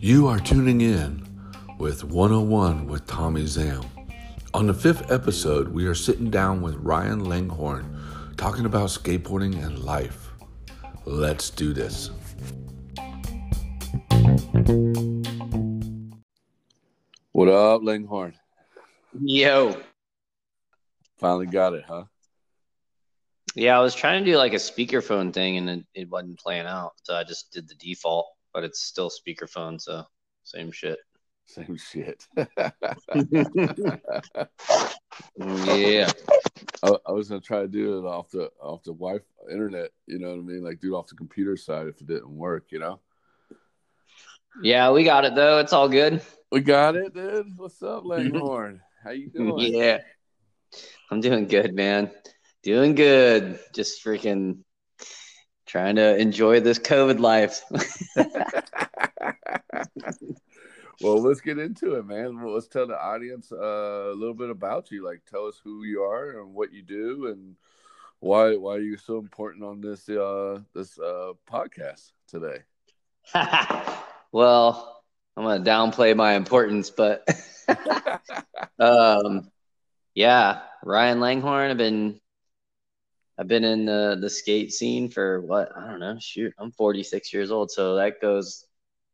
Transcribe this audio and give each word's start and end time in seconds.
You 0.00 0.26
are 0.26 0.40
tuning 0.40 0.80
in 0.80 1.24
with 1.78 2.02
101 2.02 2.88
with 2.88 3.06
Tommie 3.06 3.46
Zam. 3.46 3.84
On 4.52 4.66
the 4.66 4.74
fifth 4.74 5.12
episode, 5.12 5.68
we 5.68 5.86
are 5.86 5.94
sitting 5.94 6.28
down 6.28 6.62
with 6.62 6.74
Ryan 6.76 7.24
Langhorne 7.26 7.96
talking 8.36 8.66
about 8.66 8.88
skateboarding 8.88 9.64
and 9.64 9.78
life. 9.78 10.30
Let's 11.04 11.48
do 11.48 11.72
this. 11.72 12.10
What 17.30 17.48
up, 17.48 17.84
Langhorne? 17.84 18.34
Yo. 19.20 19.80
Finally 21.18 21.46
got 21.46 21.74
it, 21.74 21.84
huh? 21.86 22.06
Yeah, 23.56 23.78
I 23.78 23.80
was 23.80 23.94
trying 23.94 24.22
to 24.22 24.30
do 24.30 24.36
like 24.36 24.52
a 24.52 24.56
speakerphone 24.56 25.32
thing 25.32 25.56
and 25.56 25.70
it, 25.70 25.86
it 25.94 26.10
wasn't 26.10 26.38
playing 26.38 26.66
out. 26.66 26.92
So 27.04 27.14
I 27.16 27.24
just 27.24 27.50
did 27.52 27.66
the 27.66 27.74
default, 27.74 28.26
but 28.52 28.64
it's 28.64 28.82
still 28.82 29.10
speakerphone. 29.10 29.80
So 29.80 30.04
same 30.44 30.70
shit. 30.70 30.98
Same 31.46 31.76
shit. 31.76 32.26
Oh, 35.40 35.74
yeah. 35.74 36.10
I, 36.82 36.92
I, 37.06 37.12
was 37.12 37.30
gonna 37.30 37.40
try 37.40 37.62
to 37.62 37.68
do 37.68 37.98
it 37.98 38.04
off 38.06 38.30
the 38.30 38.50
off 38.60 38.82
the 38.82 38.92
Wi 38.92 39.18
internet, 39.50 39.90
you 40.06 40.18
know 40.18 40.28
what 40.28 40.38
I 40.38 40.42
mean? 40.42 40.62
Like 40.62 40.78
do 40.78 40.94
it 40.94 40.98
off 40.98 41.06
the 41.06 41.14
computer 41.14 41.56
side 41.56 41.86
if 41.86 41.98
it 42.02 42.06
didn't 42.06 42.30
work, 42.30 42.66
you 42.68 42.78
know? 42.78 43.00
Yeah, 44.62 44.90
we 44.90 45.04
got 45.04 45.24
it 45.24 45.34
though. 45.34 45.58
It's 45.58 45.72
all 45.72 45.88
good. 45.88 46.20
We 46.52 46.60
got 46.60 46.96
it, 46.96 47.14
dude. 47.14 47.46
What's 47.56 47.82
up, 47.82 48.02
Langhorne? 48.04 48.82
How 49.02 49.10
you 49.10 49.30
doing? 49.34 49.72
Yeah. 49.72 50.00
I'm 51.10 51.20
doing 51.20 51.46
good, 51.46 51.74
man. 51.74 52.10
Doing 52.66 52.96
good. 52.96 53.60
Just 53.72 54.04
freaking 54.04 54.64
trying 55.66 55.94
to 55.94 56.16
enjoy 56.16 56.58
this 56.58 56.80
COVID 56.80 57.20
life. 57.20 57.62
well, 61.00 61.22
let's 61.22 61.40
get 61.40 61.60
into 61.60 61.94
it, 61.94 62.04
man. 62.04 62.42
Well, 62.42 62.54
let's 62.54 62.66
tell 62.66 62.88
the 62.88 63.00
audience 63.00 63.52
uh, 63.52 64.10
a 64.10 64.16
little 64.16 64.34
bit 64.34 64.50
about 64.50 64.90
you. 64.90 65.04
Like, 65.04 65.20
tell 65.30 65.46
us 65.46 65.60
who 65.62 65.84
you 65.84 66.02
are 66.02 66.40
and 66.40 66.54
what 66.54 66.72
you 66.72 66.82
do, 66.82 67.28
and 67.28 67.54
why 68.18 68.56
why 68.56 68.78
you're 68.78 68.98
so 68.98 69.18
important 69.18 69.62
on 69.62 69.80
this 69.80 70.08
uh, 70.08 70.58
this 70.74 70.98
uh, 70.98 71.34
podcast 71.48 72.10
today. 72.26 72.64
well, 74.32 75.04
I'm 75.36 75.44
gonna 75.44 75.62
downplay 75.62 76.16
my 76.16 76.32
importance, 76.32 76.90
but 76.90 77.28
um, 78.80 79.52
yeah, 80.16 80.62
Ryan 80.82 81.20
Langhorne. 81.20 81.70
I've 81.70 81.76
been 81.76 82.20
I've 83.38 83.48
been 83.48 83.64
in 83.64 83.84
the 83.84 84.16
the 84.20 84.30
skate 84.30 84.72
scene 84.72 85.08
for 85.08 85.40
what 85.42 85.70
I 85.76 85.88
don't 85.88 86.00
know. 86.00 86.16
Shoot, 86.20 86.54
I'm 86.58 86.72
46 86.72 87.32
years 87.32 87.50
old, 87.50 87.70
so 87.70 87.96
that 87.96 88.20
goes. 88.20 88.64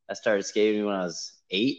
I 0.08 0.14
started 0.14 0.42
skating 0.44 0.84
when 0.84 0.94
I 0.94 1.04
was 1.04 1.32
eight. 1.50 1.78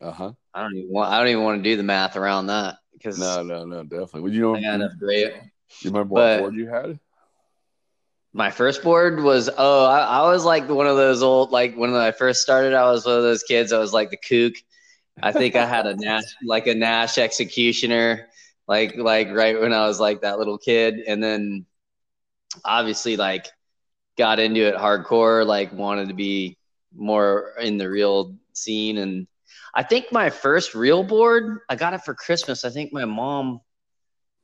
Uh 0.00 0.10
huh. 0.10 0.32
I 0.52 0.62
don't 0.62 0.76
even 0.76 0.92
want. 0.92 1.12
I 1.12 1.18
don't 1.18 1.28
even 1.28 1.44
want 1.44 1.62
to 1.62 1.70
do 1.70 1.76
the 1.76 1.82
math 1.82 2.16
around 2.16 2.48
that 2.48 2.76
because 2.92 3.18
no, 3.18 3.42
no, 3.42 3.64
no, 3.64 3.82
definitely. 3.82 4.22
Would 4.22 4.34
you 4.34 4.40
know? 4.42 4.56
I 4.56 4.62
got 4.62 4.74
enough 4.74 4.92
great. 4.98 5.32
You 5.80 5.90
remember 5.90 6.14
what 6.14 6.38
board 6.40 6.54
you 6.54 6.68
had? 6.68 6.98
My 8.34 8.50
first 8.50 8.82
board 8.82 9.22
was 9.22 9.50
oh 9.56 9.84
I, 9.86 10.00
I, 10.00 10.22
was 10.30 10.44
like 10.44 10.68
one 10.68 10.86
of 10.86 10.96
those 10.96 11.22
old 11.22 11.50
like 11.50 11.74
when 11.74 11.94
I 11.94 12.12
first 12.12 12.40
started 12.40 12.72
I 12.72 12.90
was 12.90 13.04
one 13.04 13.16
of 13.16 13.22
those 13.22 13.42
kids 13.42 13.72
I 13.72 13.78
was 13.78 13.92
like 13.92 14.10
the 14.10 14.16
kook. 14.16 14.54
I 15.22 15.32
think 15.32 15.54
I 15.54 15.66
had 15.66 15.86
a 15.86 15.94
Nash 15.94 16.24
like 16.44 16.66
a 16.66 16.74
Nash 16.74 17.18
executioner 17.18 18.28
like 18.66 18.96
like 18.96 19.28
right 19.32 19.60
when 19.60 19.74
I 19.74 19.86
was 19.86 20.00
like 20.00 20.22
that 20.22 20.38
little 20.38 20.56
kid 20.56 21.00
and 21.06 21.22
then 21.22 21.66
obviously 22.64 23.16
like 23.16 23.46
got 24.18 24.38
into 24.38 24.60
it 24.66 24.74
hardcore, 24.74 25.46
like 25.46 25.72
wanted 25.72 26.08
to 26.08 26.14
be 26.14 26.56
more 26.94 27.52
in 27.60 27.78
the 27.78 27.88
real 27.88 28.36
scene. 28.52 28.98
And 28.98 29.26
I 29.74 29.82
think 29.82 30.12
my 30.12 30.30
first 30.30 30.74
real 30.74 31.02
board, 31.02 31.60
I 31.68 31.76
got 31.76 31.94
it 31.94 32.04
for 32.04 32.14
Christmas. 32.14 32.64
I 32.64 32.70
think 32.70 32.92
my 32.92 33.04
mom 33.04 33.60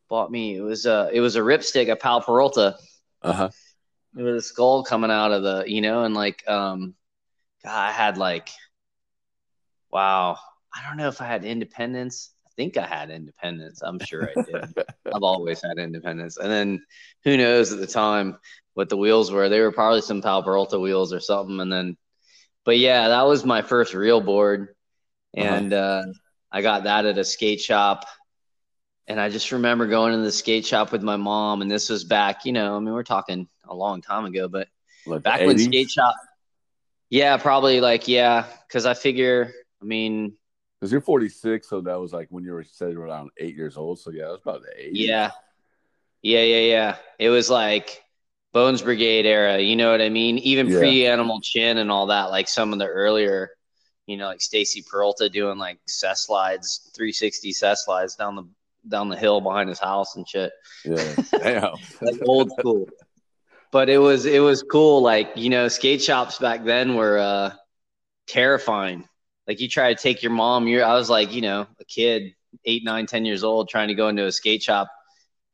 bought 0.09 0.31
me. 0.31 0.57
It 0.57 0.63
was 0.63 0.87
a 0.87 1.11
it 1.13 1.21
was 1.21 1.37
a 1.37 1.41
ripstick, 1.41 1.91
a 1.91 1.97
Powell 1.97 2.23
Peralta. 2.23 2.77
Uh 3.23 3.33
huh. 3.33 3.51
It 4.17 4.23
was 4.23 4.45
a 4.45 4.49
skull 4.49 4.85
coming 4.85 5.11
out 5.11 5.33
of 5.33 5.43
the, 5.43 5.65
you 5.67 5.81
know, 5.81 6.05
and 6.05 6.15
like 6.15 6.49
um 6.49 6.95
God, 7.63 7.89
I 7.89 7.93
had 7.93 8.17
like 8.17 8.49
wow. 9.91 10.39
I 10.75 10.87
don't 10.87 10.97
know 10.97 11.09
if 11.09 11.21
I 11.21 11.27
had 11.27 11.45
independence 11.45 12.31
think 12.59 12.77
I 12.77 12.87
had 12.87 13.11
independence. 13.11 13.83
I'm 13.83 14.01
sure 14.01 14.29
I 14.37 14.43
did. 14.43 14.75
I've 15.15 15.23
always 15.23 15.63
had 15.63 15.79
independence. 15.79 16.39
And 16.39 16.51
then 16.51 16.85
who 17.23 17.37
knows 17.37 17.73
at 17.73 17.79
the 17.79 17.87
time 17.87 18.37
what 18.75 18.89
the 18.89 18.97
wheels 18.97 19.31
were. 19.31 19.49
They 19.49 19.61
were 19.61 19.71
probably 19.71 20.01
some 20.01 20.21
Peralta 20.21 20.79
wheels 20.79 21.13
or 21.13 21.21
something. 21.21 21.61
And 21.61 21.73
then, 21.73 21.97
but 22.65 22.77
yeah, 22.77 23.09
that 23.09 23.27
was 23.27 23.45
my 23.45 23.63
first 23.63 23.95
real 23.95 24.21
board. 24.21 24.75
Uh-huh. 25.37 25.47
And 25.47 25.73
uh-huh. 25.73 26.09
uh, 26.09 26.13
I 26.51 26.63
got 26.63 26.83
that 26.85 27.07
at 27.07 27.17
a 27.17 27.25
skate 27.25 27.61
shop. 27.61 28.07
And 29.07 29.21
I 29.21 29.29
just 29.29 29.53
remember 29.53 29.87
going 29.87 30.13
to 30.13 30.19
the 30.19 30.33
skate 30.33 30.67
shop 30.67 30.91
with 30.91 31.03
my 31.03 31.17
mom. 31.17 31.63
And 31.63 31.71
this 31.71 31.89
was 31.89 32.03
back, 32.03 32.45
you 32.45 32.53
know, 32.53 32.77
I 32.77 32.81
mean, 32.81 32.93
we're 32.93 33.05
talking 33.05 33.49
a 33.69 33.75
long 33.75 34.03
time 34.03 34.25
ago, 34.25 34.49
but 34.49 34.67
like 35.07 35.23
back 35.23 35.41
when 35.43 35.59
skate 35.59 35.91
shop. 35.91 36.17
Yeah, 37.09 37.37
probably 37.37 37.81
like, 37.81 38.09
yeah. 38.09 38.47
Cause 38.69 38.85
I 38.85 38.95
figure, 38.95 39.53
I 39.81 39.85
mean, 39.85 40.38
because 40.79 40.93
you're 40.93 41.01
46, 41.01 41.69
so 41.69 41.81
that 41.81 41.99
was 41.99 42.13
like 42.13 42.29
when 42.31 42.45
you 42.45 42.53
were 42.53 42.63
said 42.63 42.95
around 42.95 43.31
eight 43.39 43.57
years 43.57 43.77
old. 43.77 43.99
So 43.99 44.11
yeah, 44.11 44.27
it 44.27 44.31
was 44.31 44.41
about 44.43 44.63
the 44.63 44.87
age. 44.87 44.93
Yeah, 44.95 45.31
yeah, 46.23 46.43
yeah, 46.43 46.61
yeah. 46.61 46.97
It 47.19 47.31
was 47.31 47.51
like 47.51 48.05
Bones 48.53 48.83
Brigade 48.83 49.27
era. 49.27 49.59
You 49.59 49.75
know 49.75 49.91
what 49.91 50.01
I 50.01 50.09
mean? 50.09 50.39
Even 50.39 50.69
yeah. 50.69 50.79
pre 50.79 51.07
Animal 51.07 51.41
Chin 51.41 51.79
and 51.79 51.91
all 51.91 52.07
that. 52.07 52.31
Like 52.31 52.49
some 52.49 52.73
of 52.73 52.79
the 52.79 52.87
earlier, 52.87 53.51
you 54.07 54.17
know, 54.17 54.27
like 54.27 54.41
Stacy 54.41 54.85
Peralta 54.89 55.29
doing 55.29 55.59
like 55.59 55.79
cess 55.87 56.27
slides, 56.27 56.91
360 56.95 57.53
cess 57.53 57.85
slides 57.85 58.15
down 58.15 58.37
the 58.37 58.49
down 58.87 59.09
the 59.09 59.17
hill 59.17 59.41
behind 59.41 59.69
his 59.69 59.81
house 59.81 60.15
and 60.15 60.29
shit. 60.29 60.53
Yeah, 60.85 61.15
damn. 61.33 61.75
like 62.01 62.21
old 62.25 62.53
school. 62.59 62.89
But 63.73 63.89
it 63.89 63.99
was 63.99 64.27
it 64.27 64.41
was 64.41 64.63
cool. 64.63 65.03
Like 65.03 65.33
you 65.35 65.51
know, 65.51 65.67
skate 65.67 66.03
shops 66.03 66.39
back 66.39 66.65
then 66.65 66.95
were 66.95 67.19
uh, 67.19 67.53
terrifying 68.29 69.09
like 69.49 69.61
you 69.61 69.69
try 69.69 69.93
to 69.93 70.01
take 70.01 70.23
your 70.23 70.31
mom. 70.31 70.69
You're 70.69 70.85
i 70.85 70.95
was 70.95 71.11
like 71.11 71.33
you 71.33 71.41
know 71.41 71.67
a 71.81 71.85
kid 71.85 72.35
eight 72.67 72.85
nine 72.85 73.07
ten 73.07 73.25
years 73.25 73.43
old 73.43 73.69
trying 73.69 73.89
to 73.89 73.95
go 73.95 74.09
into 74.09 74.27
a 74.27 74.33
skate 74.33 74.63
shop. 74.63 74.89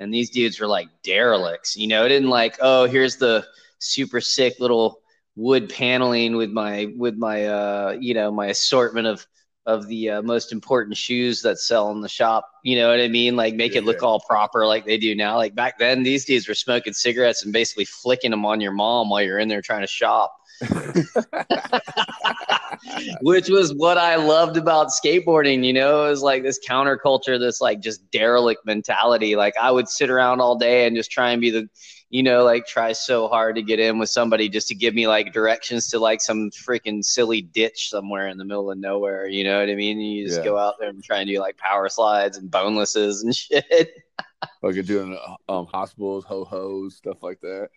And 0.00 0.12
these 0.12 0.31
dudes 0.31 0.60
were 0.60 0.66
like 0.66 0.88
derelicts 1.03 1.77
you 1.77 1.87
know? 1.87 2.04
It 2.04 2.09
didn't 2.09 2.28
like 2.28 2.59
oh 2.60 2.87
here's 2.87 3.16
the 3.16 3.47
super 3.78 4.21
sick 4.21 4.56
little 4.59 4.99
wood 5.37 5.69
paneling 5.69 6.37
with 6.37 6.50
my 6.50 6.93
with 6.97 7.16
my 7.16 7.47
uh 7.47 7.97
you 7.99 8.12
know 8.12 8.31
my 8.31 8.47
assortment 8.47 9.06
of 9.06 9.27
of 9.66 9.87
the 9.87 10.10
uh, 10.10 10.22
most 10.22 10.53
important 10.53 10.94
shoes 10.94 11.41
that 11.41 11.59
sell 11.59 11.91
in 11.91 12.03
the 12.03 12.09
shop. 12.09 12.47
You 12.65 12.77
know 12.77 12.91
what 12.91 13.00
i 13.00 13.09
mean? 13.09 13.34
Like 13.34 13.54
make 13.54 13.72
yeah, 13.72 13.78
it 13.78 13.84
look 13.84 14.03
yeah. 14.03 14.09
all 14.09 14.21
proper 14.21 14.66
like 14.66 14.84
they 14.84 14.99
do 14.99 15.15
now. 15.15 15.37
Like 15.37 15.54
back 15.54 15.78
then 15.78 16.03
these 16.03 16.27
dudes 16.27 16.49
were 16.49 16.54
smoking 16.54 16.93
cigarettes 16.93 17.44
and 17.44 17.53
basically 17.53 17.87
flicking 17.87 18.31
them 18.31 18.44
on 18.44 18.60
your 18.60 18.72
mom 18.72 19.09
while 19.09 19.22
you're 19.22 19.38
in 19.38 19.49
there 19.49 19.62
trying 19.62 19.81
to 19.81 19.87
shop 19.87 20.37
which 23.21 23.49
was 23.49 23.72
what 23.75 23.99
I 23.99 24.17
loved 24.17 24.56
about 24.56 24.89
skateboarding. 24.89 25.65
You 25.65 25.72
know, 25.72 26.06
it 26.06 26.11
was 26.11 26.22
like 26.22 26.43
this 26.43 26.61
counterculture, 26.67 27.39
this 27.39 27.61
like 27.61 27.81
just 27.81 28.11
derelict 28.11 28.65
mentality. 28.67 29.37
Like 29.37 29.55
I 29.61 29.71
would 29.71 29.89
sit 29.89 30.11
around 30.11 30.41
all 30.41 30.56
day 30.56 30.87
and 30.87 30.97
just 30.97 31.11
try 31.11 31.31
and 31.31 31.41
be 31.41 31.50
the, 31.50 31.69
you 32.11 32.22
know, 32.22 32.45
like 32.45 32.67
try 32.67 32.93
so 32.93 33.28
hard 33.28 33.56
to 33.56 33.62
get 33.62 33.81
in 33.81 33.99
with 33.99 34.11
somebody 34.11 34.49
just 34.49 34.69
to 34.69 34.75
give 34.75 34.95
me 34.95 35.06
like 35.06 35.33
directions 35.33 35.89
to 35.91 35.99
like 35.99 36.21
some 36.21 36.50
freaking 36.50 37.05
silly 37.05 37.43
ditch 37.43 37.91
somewhere 37.91 38.28
in 38.28 38.39
the 38.39 38.45
middle 38.45 38.71
of 38.71 38.78
nowhere. 38.78 39.27
You 39.27 39.45
know 39.45 39.59
what 39.61 39.69
I 39.69 39.75
mean? 39.75 39.99
You 40.01 40.27
just 40.27 40.39
yeah. 40.39 40.45
go 40.45 40.59
out 40.59 40.75
there 40.78 40.91
and 40.91 41.03
try 41.03 41.19
and 41.19 41.28
do 41.28 41.39
like 41.41 41.56
power 41.56 41.89
slides 41.89 42.37
and 42.37 42.51
bonelesses 42.51 43.22
and 43.22 43.34
shit. 43.37 43.65
like 44.62 44.75
you're 44.75 44.84
doing 44.84 45.19
um, 45.49 45.66
hospitals, 45.66 46.25
ho 46.25 46.45
hos, 46.45 46.97
stuff 46.97 47.22
like 47.22 47.41
that. 47.41 47.69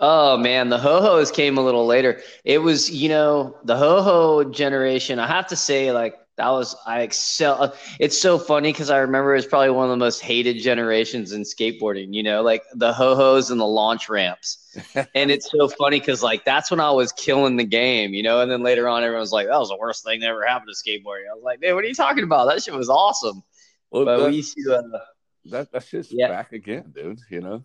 Oh 0.00 0.36
man, 0.36 0.68
the 0.68 0.78
ho 0.78 1.00
hos 1.00 1.30
came 1.30 1.58
a 1.58 1.64
little 1.64 1.86
later. 1.86 2.20
It 2.44 2.58
was, 2.58 2.90
you 2.90 3.08
know, 3.08 3.56
the 3.64 3.76
ho 3.76 4.00
ho 4.02 4.44
generation. 4.44 5.18
I 5.18 5.26
have 5.26 5.48
to 5.48 5.56
say, 5.56 5.90
like 5.90 6.14
that 6.36 6.50
was 6.50 6.76
I 6.86 7.00
excel. 7.00 7.74
It's 7.98 8.16
so 8.16 8.38
funny 8.38 8.70
because 8.70 8.90
I 8.90 8.98
remember 8.98 9.34
it's 9.34 9.46
probably 9.46 9.70
one 9.70 9.86
of 9.86 9.90
the 9.90 9.96
most 9.96 10.20
hated 10.20 10.62
generations 10.62 11.32
in 11.32 11.42
skateboarding. 11.42 12.14
You 12.14 12.22
know, 12.22 12.42
like 12.42 12.62
the 12.74 12.92
ho 12.92 13.16
hos 13.16 13.50
and 13.50 13.60
the 13.60 13.66
launch 13.66 14.08
ramps. 14.08 14.64
and 15.16 15.32
it's 15.32 15.50
so 15.50 15.66
funny 15.66 15.98
because 15.98 16.22
like 16.22 16.44
that's 16.44 16.70
when 16.70 16.78
I 16.78 16.92
was 16.92 17.10
killing 17.10 17.56
the 17.56 17.64
game. 17.64 18.14
You 18.14 18.22
know, 18.22 18.40
and 18.40 18.48
then 18.48 18.62
later 18.62 18.88
on, 18.88 19.02
everyone's 19.02 19.32
like, 19.32 19.48
"That 19.48 19.58
was 19.58 19.70
the 19.70 19.76
worst 19.76 20.04
thing 20.04 20.20
that 20.20 20.28
ever 20.28 20.46
happened 20.46 20.70
to 20.72 20.90
skateboarding." 20.90 21.28
I 21.28 21.34
was 21.34 21.42
like, 21.42 21.60
"Man, 21.60 21.74
what 21.74 21.82
are 21.82 21.88
you 21.88 21.94
talking 21.94 22.22
about? 22.22 22.46
That 22.46 22.62
shit 22.62 22.74
was 22.74 22.88
awesome." 22.88 23.42
Well, 23.90 24.04
but 24.04 24.30
we 24.30 24.36
used 24.36 24.56
to. 24.64 24.76
Uh, 24.76 24.98
that 25.46 25.72
that's 25.72 25.90
just 25.90 26.12
yeah. 26.12 26.28
back 26.28 26.52
again, 26.52 26.92
dude. 26.94 27.18
You 27.30 27.40
know. 27.40 27.64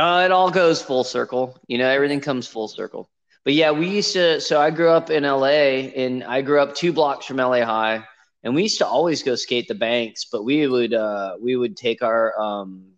Uh, 0.00 0.24
it 0.24 0.32
all 0.32 0.50
goes 0.50 0.80
full 0.80 1.04
circle. 1.04 1.58
You 1.66 1.76
know, 1.76 1.86
everything 1.86 2.20
comes 2.20 2.48
full 2.48 2.68
circle. 2.68 3.10
But 3.44 3.52
yeah, 3.52 3.70
we 3.70 3.86
used 3.86 4.14
to. 4.14 4.40
So 4.40 4.58
I 4.58 4.70
grew 4.70 4.88
up 4.88 5.10
in 5.10 5.24
LA, 5.24 5.90
and 5.94 6.24
I 6.24 6.40
grew 6.40 6.58
up 6.58 6.74
two 6.74 6.90
blocks 6.90 7.26
from 7.26 7.36
LA 7.36 7.66
High, 7.66 8.02
and 8.42 8.54
we 8.54 8.62
used 8.62 8.78
to 8.78 8.86
always 8.86 9.22
go 9.22 9.34
skate 9.34 9.68
the 9.68 9.74
banks. 9.74 10.24
But 10.32 10.44
we 10.44 10.66
would 10.66 10.94
uh, 10.94 11.36
we 11.38 11.54
would 11.54 11.76
take 11.76 12.02
our 12.02 12.38
um, 12.40 12.92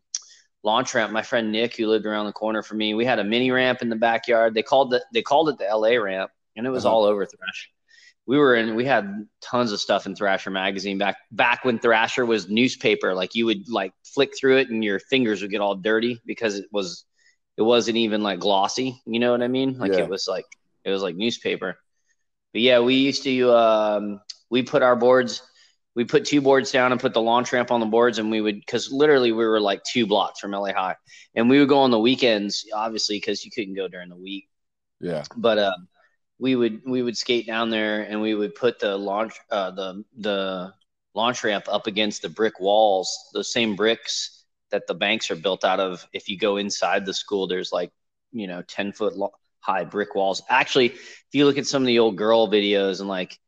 launch 0.62 0.94
ramp. 0.94 1.12
My 1.12 1.22
friend 1.22 1.50
Nick, 1.50 1.74
who 1.74 1.88
lived 1.88 2.06
around 2.06 2.26
the 2.26 2.32
corner 2.32 2.62
from 2.62 2.78
me, 2.78 2.94
we 2.94 3.04
had 3.04 3.18
a 3.18 3.24
mini 3.24 3.50
ramp 3.50 3.82
in 3.82 3.88
the 3.88 3.96
backyard. 3.96 4.54
They 4.54 4.62
called 4.62 4.94
it 4.94 5.02
they 5.12 5.22
called 5.22 5.48
it 5.48 5.58
the 5.58 5.64
LA 5.64 5.96
ramp, 5.96 6.30
and 6.54 6.64
it 6.64 6.70
was 6.70 6.86
uh-huh. 6.86 6.94
all 6.94 7.02
over 7.02 7.26
Thrasher. 7.26 7.68
We 8.26 8.38
were 8.38 8.54
in. 8.54 8.74
We 8.74 8.84
had 8.84 9.26
tons 9.40 9.72
of 9.72 9.80
stuff 9.80 10.06
in 10.06 10.14
Thrasher 10.14 10.50
magazine 10.50 10.98
back 10.98 11.16
back 11.30 11.64
when 11.64 11.78
Thrasher 11.78 12.24
was 12.24 12.48
newspaper. 12.48 13.14
Like 13.14 13.34
you 13.34 13.46
would 13.46 13.68
like 13.68 13.92
flick 14.04 14.36
through 14.38 14.58
it, 14.58 14.70
and 14.70 14.84
your 14.84 15.00
fingers 15.00 15.42
would 15.42 15.50
get 15.50 15.60
all 15.60 15.74
dirty 15.74 16.20
because 16.24 16.56
it 16.56 16.66
was 16.70 17.04
it 17.56 17.62
wasn't 17.62 17.96
even 17.96 18.22
like 18.22 18.38
glossy. 18.38 19.00
You 19.06 19.18
know 19.18 19.32
what 19.32 19.42
I 19.42 19.48
mean? 19.48 19.78
Like 19.78 19.92
yeah. 19.92 20.00
it 20.00 20.08
was 20.08 20.26
like 20.28 20.46
it 20.84 20.90
was 20.90 21.02
like 21.02 21.16
newspaper. 21.16 21.76
But 22.52 22.62
yeah, 22.62 22.80
we 22.80 22.94
used 22.94 23.24
to 23.24 23.52
um, 23.52 24.20
we 24.50 24.62
put 24.62 24.82
our 24.82 24.94
boards 24.94 25.42
we 25.94 26.04
put 26.04 26.24
two 26.24 26.40
boards 26.40 26.72
down 26.72 26.92
and 26.92 27.00
put 27.00 27.12
the 27.12 27.20
launch 27.20 27.52
ramp 27.52 27.70
on 27.70 27.80
the 27.80 27.86
boards 27.86 28.18
and 28.18 28.30
we 28.30 28.40
would 28.40 28.56
because 28.56 28.90
literally 28.90 29.32
we 29.32 29.44
were 29.44 29.60
like 29.60 29.82
two 29.84 30.06
blocks 30.06 30.40
from 30.40 30.52
la 30.52 30.72
high 30.72 30.96
and 31.34 31.48
we 31.48 31.58
would 31.58 31.68
go 31.68 31.80
on 31.80 31.90
the 31.90 31.98
weekends 31.98 32.66
obviously 32.74 33.16
because 33.16 33.44
you 33.44 33.50
couldn't 33.50 33.74
go 33.74 33.88
during 33.88 34.08
the 34.08 34.16
week 34.16 34.48
yeah 35.00 35.24
but 35.36 35.58
uh, 35.58 35.72
we 36.42 36.56
would 36.56 36.82
we 36.84 37.02
would 37.02 37.16
skate 37.16 37.46
down 37.46 37.70
there 37.70 38.02
and 38.02 38.20
we 38.20 38.34
would 38.34 38.54
put 38.54 38.78
the 38.78 38.96
launch 38.96 39.34
uh, 39.50 39.70
the 39.70 40.04
the 40.18 40.74
launch 41.14 41.44
ramp 41.44 41.64
up 41.68 41.86
against 41.86 42.22
the 42.22 42.28
brick 42.28 42.58
walls 42.60 43.16
those 43.32 43.52
same 43.52 43.76
bricks 43.76 44.44
that 44.70 44.86
the 44.86 44.94
banks 44.94 45.30
are 45.30 45.36
built 45.36 45.64
out 45.64 45.80
of 45.80 46.06
if 46.12 46.28
you 46.28 46.36
go 46.38 46.56
inside 46.56 47.06
the 47.06 47.14
school 47.14 47.46
there's 47.46 47.72
like 47.72 47.90
you 48.32 48.46
know 48.46 48.62
10 48.62 48.92
foot 48.92 49.14
high 49.60 49.84
brick 49.84 50.14
walls 50.14 50.42
actually 50.48 50.86
if 50.86 51.28
you 51.32 51.44
look 51.46 51.58
at 51.58 51.66
some 51.66 51.82
of 51.82 51.86
the 51.86 52.00
old 52.00 52.16
girl 52.16 52.48
videos 52.48 53.00
and 53.00 53.08
like 53.08 53.38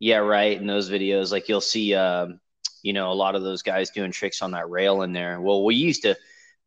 yeah, 0.00 0.16
right. 0.16 0.58
In 0.58 0.66
those 0.66 0.90
videos, 0.90 1.30
like 1.30 1.48
you'll 1.48 1.60
see, 1.60 1.94
um, 1.94 2.40
you 2.82 2.94
know, 2.94 3.12
a 3.12 3.14
lot 3.14 3.34
of 3.34 3.42
those 3.42 3.62
guys 3.62 3.90
doing 3.90 4.10
tricks 4.10 4.40
on 4.40 4.52
that 4.52 4.70
rail 4.70 5.02
in 5.02 5.12
there. 5.12 5.40
Well, 5.40 5.62
we 5.62 5.74
used 5.74 6.02
to, 6.02 6.16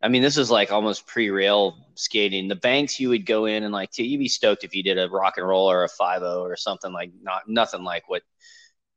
I 0.03 0.09
mean, 0.09 0.21
this 0.21 0.37
is 0.37 0.51
like 0.51 0.69
almost 0.69 1.07
pre-rail 1.07 1.77
skating. 1.95 2.49
The 2.49 2.55
banks 2.55 2.99
you 2.99 3.07
would 3.09 3.25
go 3.25 3.45
in 3.45 3.63
and 3.63 3.71
like, 3.71 3.97
you'd 3.97 4.19
be 4.19 4.27
stoked 4.27 4.65
if 4.65 4.75
you 4.75 4.83
did 4.83 4.99
a 4.99 5.09
rock 5.09 5.37
and 5.37 5.47
roll 5.47 5.71
or 5.71 5.85
a 5.85 5.89
five 5.89 6.23
o 6.23 6.41
or 6.41 6.57
something 6.57 6.91
like 6.91 7.11
not 7.21 7.43
nothing 7.47 7.83
like 7.85 8.09
what 8.09 8.21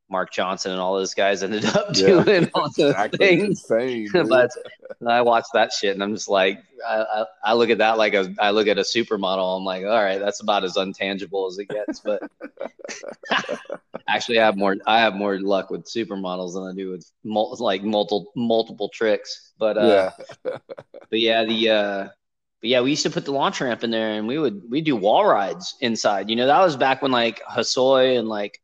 Mark 0.09 0.33
Johnson 0.33 0.73
and 0.73 0.81
all 0.81 0.95
those 0.95 1.15
guys 1.15 1.43
ended 1.43 1.65
up 1.77 1.89
yeah. 1.95 2.07
doing 2.07 2.51
all 2.55 2.71
those 2.77 2.91
exactly. 2.91 3.19
things. 3.19 3.49
Insane, 3.71 4.11
but 4.29 4.51
I 5.07 5.23
watch 5.23 5.47
that 5.53 5.73
shit 5.73 5.95
and 5.95 6.03
I'm 6.03 6.15
just 6.15 6.29
like, 6.29 6.63
I, 6.87 7.03
I, 7.03 7.25
I, 7.45 7.53
look 7.55 7.71
at 7.71 7.79
that 7.79 7.99
like 7.99 8.15
a, 8.15 8.33
I 8.39 8.51
look 8.51 8.69
at 8.69 8.79
a 8.79 8.83
supermodel. 8.83 9.57
I'm 9.57 9.65
like, 9.65 9.85
all 9.85 10.03
right, 10.03 10.19
that's 10.19 10.41
about 10.41 10.65
as 10.65 10.77
untangible 10.77 11.49
as 11.49 11.59
it 11.59 11.69
gets. 11.69 12.01
But 12.01 12.23
actually, 14.09 14.39
I 14.39 14.45
have 14.45 14.57
more, 14.57 14.77
I 14.87 15.01
have 15.01 15.15
more 15.15 15.39
luck 15.41 15.71
with 15.71 15.85
supermodels 15.87 16.55
than 16.55 16.65
I 16.65 16.75
do 16.75 16.91
with 16.91 17.11
mul- 17.25 17.57
like 17.59 17.83
multiple, 17.83 18.33
multiple 18.37 18.89
tricks. 18.91 19.53
But, 19.59 19.79
uh, 19.79 20.11
yeah. 20.45 20.59
but 21.11 21.19
yeah, 21.19 21.45
the, 21.45 21.71
uh, 21.71 22.09
but 22.61 22.71
yeah, 22.71 22.81
we 22.81 22.91
used 22.91 23.03
to 23.03 23.11
put 23.11 23.25
the 23.25 23.33
launch 23.33 23.61
ramp 23.61 23.83
in 23.83 23.91
there 23.91 24.13
and 24.13 24.29
we 24.29 24.39
would, 24.39 24.63
we 24.71 24.83
do 24.83 24.95
wall 24.95 25.27
rides 25.27 25.77
inside, 25.81 26.31
you 26.31 26.37
know, 26.37 26.47
that 26.47 26.61
was 26.61 26.77
back 26.77 27.03
when 27.03 27.11
like 27.11 27.43
Hosoi 27.45 28.19
and 28.19 28.29
like, 28.29 28.61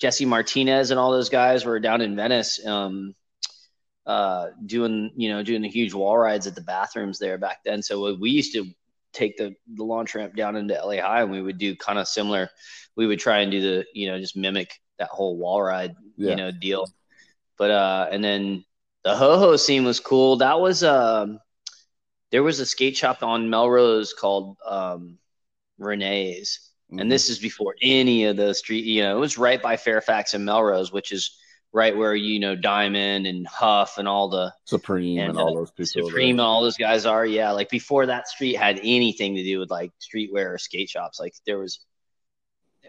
Jesse 0.00 0.24
Martinez 0.24 0.90
and 0.90 0.98
all 0.98 1.12
those 1.12 1.28
guys 1.28 1.64
were 1.64 1.78
down 1.78 2.00
in 2.00 2.16
Venice, 2.16 2.64
um, 2.66 3.14
uh, 4.06 4.48
doing 4.64 5.12
you 5.14 5.28
know 5.30 5.42
doing 5.42 5.62
the 5.62 5.68
huge 5.68 5.92
wall 5.92 6.16
rides 6.16 6.46
at 6.46 6.54
the 6.54 6.62
bathrooms 6.62 7.18
there 7.18 7.38
back 7.38 7.58
then. 7.64 7.82
So 7.82 8.16
we 8.16 8.30
used 8.30 8.54
to 8.54 8.66
take 9.12 9.36
the 9.36 9.54
the 9.76 9.84
launch 9.84 10.14
ramp 10.14 10.34
down 10.34 10.56
into 10.56 10.74
LA 10.74 11.02
High, 11.02 11.22
and 11.22 11.30
we 11.30 11.42
would 11.42 11.58
do 11.58 11.76
kind 11.76 11.98
of 11.98 12.08
similar. 12.08 12.48
We 12.96 13.06
would 13.06 13.20
try 13.20 13.40
and 13.40 13.52
do 13.52 13.60
the 13.60 13.84
you 13.92 14.08
know 14.08 14.18
just 14.18 14.36
mimic 14.36 14.80
that 14.98 15.08
whole 15.08 15.36
wall 15.36 15.62
ride 15.62 15.94
yeah. 16.16 16.30
you 16.30 16.36
know 16.36 16.50
deal. 16.50 16.86
But 17.58 17.70
uh, 17.70 18.08
and 18.10 18.24
then 18.24 18.64
the 19.04 19.14
ho 19.14 19.38
ho 19.38 19.56
scene 19.56 19.84
was 19.84 20.00
cool. 20.00 20.36
That 20.36 20.60
was 20.60 20.82
um, 20.82 21.40
there 22.30 22.42
was 22.42 22.58
a 22.58 22.66
skate 22.66 22.96
shop 22.96 23.22
on 23.22 23.50
Melrose 23.50 24.14
called 24.14 24.56
um, 24.66 25.18
Renee's 25.78 26.69
Mm-hmm. 26.90 26.98
And 26.98 27.12
this 27.12 27.30
is 27.30 27.38
before 27.38 27.76
any 27.80 28.24
of 28.24 28.36
the 28.36 28.52
street, 28.52 28.84
you 28.84 29.02
know, 29.02 29.16
it 29.16 29.20
was 29.20 29.38
right 29.38 29.62
by 29.62 29.76
Fairfax 29.76 30.34
and 30.34 30.44
Melrose, 30.44 30.92
which 30.92 31.12
is 31.12 31.36
right 31.72 31.96
where, 31.96 32.16
you 32.16 32.40
know, 32.40 32.56
Diamond 32.56 33.28
and 33.28 33.46
Huff 33.46 33.98
and 33.98 34.08
all 34.08 34.28
the 34.28 34.52
Supreme 34.64 35.20
and, 35.20 35.30
and 35.30 35.38
all 35.38 35.54
those 35.54 35.70
people. 35.70 36.08
Supreme 36.08 36.30
and 36.30 36.40
all 36.40 36.62
those 36.62 36.76
guys 36.76 37.06
are. 37.06 37.24
Yeah. 37.24 37.52
Like 37.52 37.70
before 37.70 38.06
that 38.06 38.26
street 38.26 38.56
had 38.56 38.80
anything 38.82 39.36
to 39.36 39.44
do 39.44 39.60
with 39.60 39.70
like 39.70 39.92
streetwear 40.00 40.54
or 40.54 40.58
skate 40.58 40.88
shops. 40.88 41.20
Like 41.20 41.32
there 41.46 41.58
was 41.58 41.80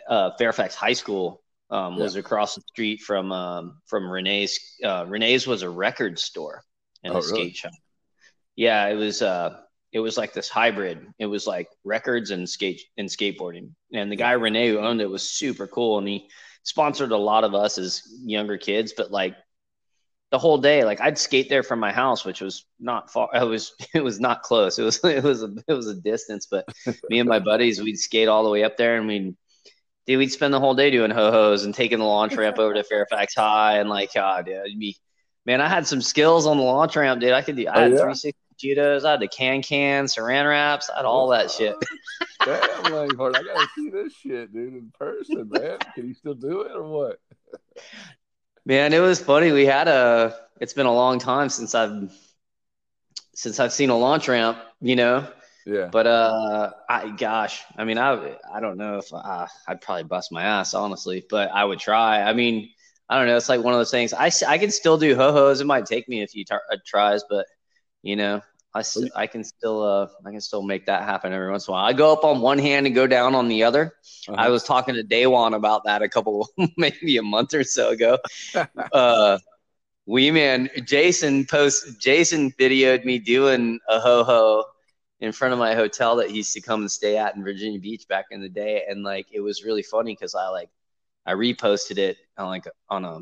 uh, 0.09 0.31
Fairfax 0.38 0.74
High 0.74 0.94
School 0.94 1.44
um, 1.69 1.95
yeah. 1.95 2.04
was 2.04 2.15
across 2.15 2.56
the 2.56 2.62
street 2.62 3.01
from 3.01 3.31
um, 3.31 3.81
from 3.86 4.09
Renee's. 4.09 4.59
Uh, 4.83 5.06
Renee's 5.07 5.45
was 5.45 5.62
a 5.62 5.69
record 5.69 6.18
store 6.18 6.63
and 7.04 7.13
oh, 7.13 7.19
a 7.19 7.21
skate 7.21 7.38
really? 7.38 7.54
shop. 7.54 7.71
Yeah, 8.56 8.88
it 8.88 8.95
was. 8.95 9.21
Uh, 9.21 9.59
it 9.92 10.00
was 10.00 10.18
like 10.18 10.34
this 10.34 10.50
hybrid. 10.50 11.06
It 11.20 11.26
was 11.26 11.46
like 11.46 11.68
records 11.84 12.32
and 12.32 12.48
skate 12.48 12.82
and 12.98 13.10
skateboarding. 13.10 13.72
And 13.94 14.12
the 14.12 14.16
guy 14.16 14.32
Renee 14.32 14.70
who 14.70 14.80
owned 14.80 15.02
it 15.02 15.10
was 15.10 15.30
super 15.30 15.68
cool, 15.68 15.98
and 15.98 16.08
he 16.08 16.30
sponsored 16.64 17.12
a 17.12 17.18
lot 17.18 17.44
of 17.44 17.54
us 17.54 17.78
as 17.78 18.04
younger 18.24 18.58
kids. 18.58 18.94
But 18.96 19.12
like 19.12 19.36
the 20.32 20.40
whole 20.40 20.58
day, 20.58 20.86
like 20.86 21.02
I'd 21.02 21.18
skate 21.18 21.50
there 21.50 21.64
from 21.64 21.80
my 21.80 21.92
house, 21.92 22.24
which 22.24 22.40
was 22.40 22.66
not 22.80 23.12
far. 23.12 23.30
It 23.36 23.44
was 23.44 23.74
it 23.94 24.04
was 24.04 24.20
not 24.20 24.44
close. 24.44 24.80
It 24.80 24.84
was 24.84 25.00
it 25.04 25.24
was 25.24 25.44
a 25.44 25.54
it 25.68 25.74
was 25.74 25.88
a 25.88 25.96
distance. 25.96 26.48
But 26.50 26.66
me 27.10 27.20
and 27.20 27.30
my 27.30 27.40
buddies, 27.40 27.82
we'd 27.82 27.98
skate 27.98 28.30
all 28.30 28.44
the 28.44 28.50
way 28.50 28.64
up 28.64 28.78
there, 28.78 28.98
and 28.98 29.08
we'd 29.08 29.36
dude, 30.08 30.20
we'd 30.20 30.32
spend 30.32 30.54
the 30.54 30.60
whole 30.60 30.76
day 30.76 30.90
doing 30.90 31.12
ho 31.12 31.32
hos 31.32 31.66
and 31.66 31.76
taking 31.76 32.00
the 32.00 32.06
launch 32.06 32.36
ramp 32.36 32.60
over 32.60 32.74
to 32.74 32.84
Fairfax 32.84 33.36
High, 33.36 33.80
and 33.80 33.90
like, 33.90 34.14
God, 34.14 34.48
yeah, 34.48 34.62
it'd 34.62 34.80
be 34.80 34.98
man, 35.46 35.60
I 35.60 35.68
had 35.68 35.88
some 35.88 36.02
skills 36.02 36.46
on 36.46 36.58
the 36.58 36.64
launch 36.64 36.96
ramp, 36.96 37.20
dude. 37.20 37.34
I 37.34 37.42
could 37.42 37.58
do. 37.58 37.68
I 37.68 37.72
oh, 37.72 37.82
had 37.82 37.92
yeah? 37.92 37.98
360 37.98 38.36
Judos. 38.63 39.06
I 39.06 39.12
had 39.12 39.19
the 39.19 39.28
can 39.28 39.62
can, 39.62 40.06
saran 40.06 40.48
wraps. 40.48 40.90
I 40.90 40.98
had 40.98 41.06
all 41.06 41.30
that 41.30 41.52
shit. 41.52 41.75
Damn, 42.46 42.94
Langhorne, 42.94 43.36
I 43.36 43.44
gotta 43.44 43.68
see 43.75 43.90
this 43.90 44.13
shit, 44.13 44.54
dude, 44.54 44.74
in 44.74 44.92
person, 44.98 45.50
man. 45.50 45.78
Can 45.96 46.08
you 46.08 46.13
still 46.13 46.34
do 46.34 46.62
it 46.62 46.72
or 46.75 46.84
what? 46.84 47.19
Man, 48.66 48.94
it 48.94 49.00
was 49.00 49.19
funny. 49.19 49.52
We 49.52 49.66
had 49.66 49.88
a. 49.88 50.36
It's 50.60 50.74
been 50.74 50.86
a 50.86 50.94
long 50.94 51.19
time 51.19 51.50
since 51.50 51.74
I've 51.75 52.12
since 53.34 53.60
I've 53.60 53.74
seen 53.74 53.90
a 53.90 53.98
launch 53.98 54.28
ramp. 54.28 54.58
You 54.80 54.96
know. 54.96 55.28
Yeah. 55.66 55.90
But 55.92 56.07
uh, 56.07 56.72
I 56.90 57.10
gosh, 57.10 57.64
I 57.78 57.84
mean, 57.84 57.98
I 57.98 58.38
I 58.52 58.60
don't 58.60 58.78
know 58.78 58.98
if 58.98 59.14
uh, 59.14 59.48
I'd 59.68 59.81
probably 59.81 60.04
bust 60.04 60.31
my 60.31 60.44
ass 60.44 60.74
honestly, 60.74 61.24
but 61.30 61.52
I 61.52 61.64
would 61.64 61.80
try. 61.80 62.22
I 62.22 62.34
mean, 62.34 62.69
I 63.10 63.18
don't 63.18 63.28
know. 63.28 63.38
It's 63.38 63.50
like 63.50 63.64
one 63.64 63.74
of 63.74 63.80
those 63.80 63.92
things. 63.92 64.14
I 64.14 64.31
I 64.48 64.57
can 64.57 64.72
still 64.72 64.98
do 64.98 65.16
ho 65.16 65.31
hos. 65.31 65.62
It 65.62 65.68
might 65.68 65.86
take 65.86 66.07
me 66.10 66.24
a 66.24 66.28
few 66.28 66.46
tar- 66.46 66.64
uh, 66.72 66.78
tries, 66.86 67.24
but 67.30 67.46
you 68.02 68.16
know, 68.16 68.42
I, 68.73 68.83
I 69.15 69.27
can 69.27 69.44
still 69.44 69.83
uh 69.83 70.07
I 70.25 70.31
can 70.31 70.41
still 70.41 70.62
make 70.62 70.85
that 70.85 71.03
happen 71.03 71.33
every 71.33 71.51
once 71.51 71.68
in 71.68 71.71
a 71.71 71.73
while. 71.73 71.85
I 71.85 71.94
go 71.94 72.13
up 72.13 72.23
on 72.23 72.41
one 72.41 72.57
hand 72.57 72.85
and 72.85 72.95
go 72.95 73.06
down 73.06 73.35
on 73.35 73.47
the 73.47 73.63
other. 73.63 73.94
Uh-huh. 74.28 74.35
I 74.37 74.49
was 74.49 74.63
talking 74.63 74.95
to 74.95 75.04
Daewon 75.04 75.56
about 75.56 75.83
that 75.85 76.01
a 76.01 76.09
couple 76.09 76.47
maybe 76.78 77.18
a 77.18 77.23
month 77.23 77.54
or 77.54 77.63
so 77.63 77.90
ago. 77.90 78.18
uh 78.94 79.37
we 80.06 80.31
man 80.31 80.69
Jason 80.85 81.45
post 81.45 81.99
Jason 81.99 82.51
videoed 82.51 83.04
me 83.04 83.19
doing 83.19 83.80
a 83.90 83.99
ho 83.99 84.23
ho 84.23 84.63
in 85.19 85.31
front 85.31 85.54
of 85.54 85.59
my 85.59 85.75
hotel 85.75 86.16
that 86.16 86.30
he 86.30 86.37
used 86.37 86.54
to 86.54 86.61
come 86.61 86.81
and 86.81 86.92
stay 86.92 87.18
at 87.18 87.35
in 87.35 87.44
Virginia 87.44 87.80
Beach 87.80 88.07
back 88.07 88.25
in 88.31 88.42
the 88.42 88.49
day 88.49 88.83
and 88.90 89.04
like 89.04 89.28
it 89.31 89.42
was 89.42 89.63
really 89.66 89.83
funny 89.83 90.16
cuz 90.16 90.33
I 90.33 90.47
like 90.47 90.69
I 91.25 91.33
reposted 91.33 91.97
it 91.97 92.18
on 92.37 92.47
like 92.47 92.66
on 92.90 93.06
a 93.06 93.19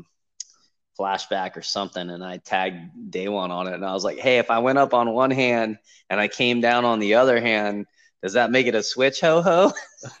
flashback 1.00 1.56
or 1.56 1.62
something 1.62 2.10
and 2.10 2.22
I 2.22 2.36
tagged 2.36 2.90
Daewon 3.10 3.48
on 3.50 3.66
it 3.66 3.74
and 3.74 3.84
I 3.84 3.94
was 3.94 4.04
like, 4.04 4.18
hey, 4.18 4.38
if 4.38 4.50
I 4.50 4.58
went 4.58 4.78
up 4.78 4.92
on 4.92 5.12
one 5.12 5.30
hand 5.30 5.78
and 6.10 6.20
I 6.20 6.28
came 6.28 6.60
down 6.60 6.84
on 6.84 6.98
the 6.98 7.14
other 7.14 7.40
hand, 7.40 7.86
does 8.22 8.34
that 8.34 8.50
make 8.50 8.66
it 8.66 8.74
a 8.74 8.82
switch 8.82 9.20
ho 9.20 9.40
ho? 9.40 9.72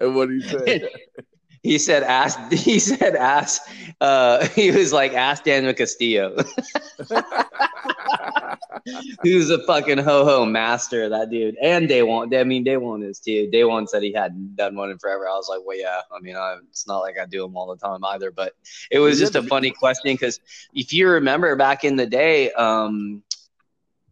and 0.00 0.16
what 0.16 0.28
do 0.28 0.34
you 0.34 0.42
say? 0.42 0.88
he 1.62 1.78
said 1.78 2.02
ask 2.02 2.38
he 2.52 2.78
said 2.78 3.16
ask 3.16 3.62
uh 4.00 4.46
he 4.54 4.70
was 4.70 4.92
like 4.92 5.14
ask 5.14 5.44
Daniel 5.44 5.72
Castillo. 5.74 6.36
Who's 9.22 9.48
a 9.48 9.64
fucking 9.64 9.98
ho 9.98 10.24
ho 10.24 10.44
master, 10.44 11.08
that 11.08 11.30
dude. 11.30 11.56
And 11.62 11.88
Daewon, 11.88 12.36
I 12.36 12.42
mean 12.42 12.64
Daewon 12.64 13.08
is 13.08 13.20
too. 13.20 13.48
Daewon 13.52 13.88
said 13.88 14.02
he 14.02 14.12
hadn't 14.12 14.56
done 14.56 14.74
one 14.74 14.90
in 14.90 14.98
forever. 14.98 15.28
I 15.28 15.34
was 15.34 15.48
like, 15.48 15.60
well, 15.64 15.78
yeah. 15.78 16.00
I 16.10 16.18
mean, 16.20 16.34
I, 16.36 16.56
it's 16.68 16.86
not 16.88 16.98
like 16.98 17.16
I 17.16 17.26
do 17.26 17.42
them 17.42 17.56
all 17.56 17.68
the 17.68 17.76
time 17.76 18.04
either, 18.04 18.32
but 18.32 18.54
it 18.90 18.98
was 18.98 19.20
just 19.20 19.36
a 19.36 19.42
funny 19.42 19.70
question 19.70 20.14
because 20.14 20.40
if 20.74 20.92
you 20.92 21.08
remember 21.08 21.54
back 21.54 21.84
in 21.84 21.94
the 21.94 22.06
day, 22.06 22.50
um, 22.52 23.22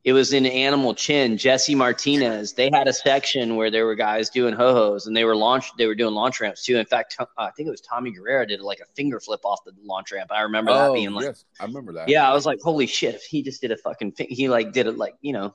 it 0.03 0.13
was 0.13 0.33
in 0.33 0.47
Animal 0.47 0.95
Chin, 0.95 1.37
Jesse 1.37 1.75
Martinez. 1.75 2.55
They 2.55 2.71
had 2.73 2.89
a 2.89 2.93
section 2.93 3.57
where 3.57 3.71
there 3.71 3.85
were 3.85 3.95
guys 3.95 4.31
doing 4.31 4.55
ho 4.55 4.73
hos, 4.73 5.07
and 5.07 5.15
they 5.15 5.25
were 5.25 5.37
launch. 5.37 5.71
They 5.77 5.87
were 5.87 5.95
doing 5.95 6.15
launch 6.15 6.41
ramps 6.41 6.65
too. 6.65 6.79
In 6.79 6.87
fact, 6.87 7.17
uh, 7.19 7.27
I 7.37 7.51
think 7.51 7.67
it 7.67 7.71
was 7.71 7.83
Tommy 7.83 8.11
Guerrero 8.11 8.47
did 8.47 8.61
like 8.61 8.81
a 8.81 8.87
finger 8.97 9.21
flip 9.21 9.41
off 9.45 9.63
the 9.65 9.73
launch 9.83 10.11
ramp. 10.13 10.31
I 10.33 10.43
remember 10.43 10.71
oh, 10.71 10.75
that 10.75 10.95
being 10.95 11.11
like, 11.11 11.27
yes, 11.27 11.45
I 11.61 11.65
remember 11.65 11.93
that. 11.95 12.09
Yeah, 12.09 12.29
I 12.29 12.33
was 12.33 12.47
like, 12.47 12.61
holy 12.63 12.87
shit! 12.87 13.15
If 13.15 13.25
he 13.25 13.43
just 13.43 13.61
did 13.61 13.73
a 13.73 13.77
fucking, 13.77 14.15
he 14.17 14.49
like 14.49 14.73
did 14.73 14.87
it 14.87 14.97
like 14.97 15.17
you 15.21 15.35
know, 15.35 15.55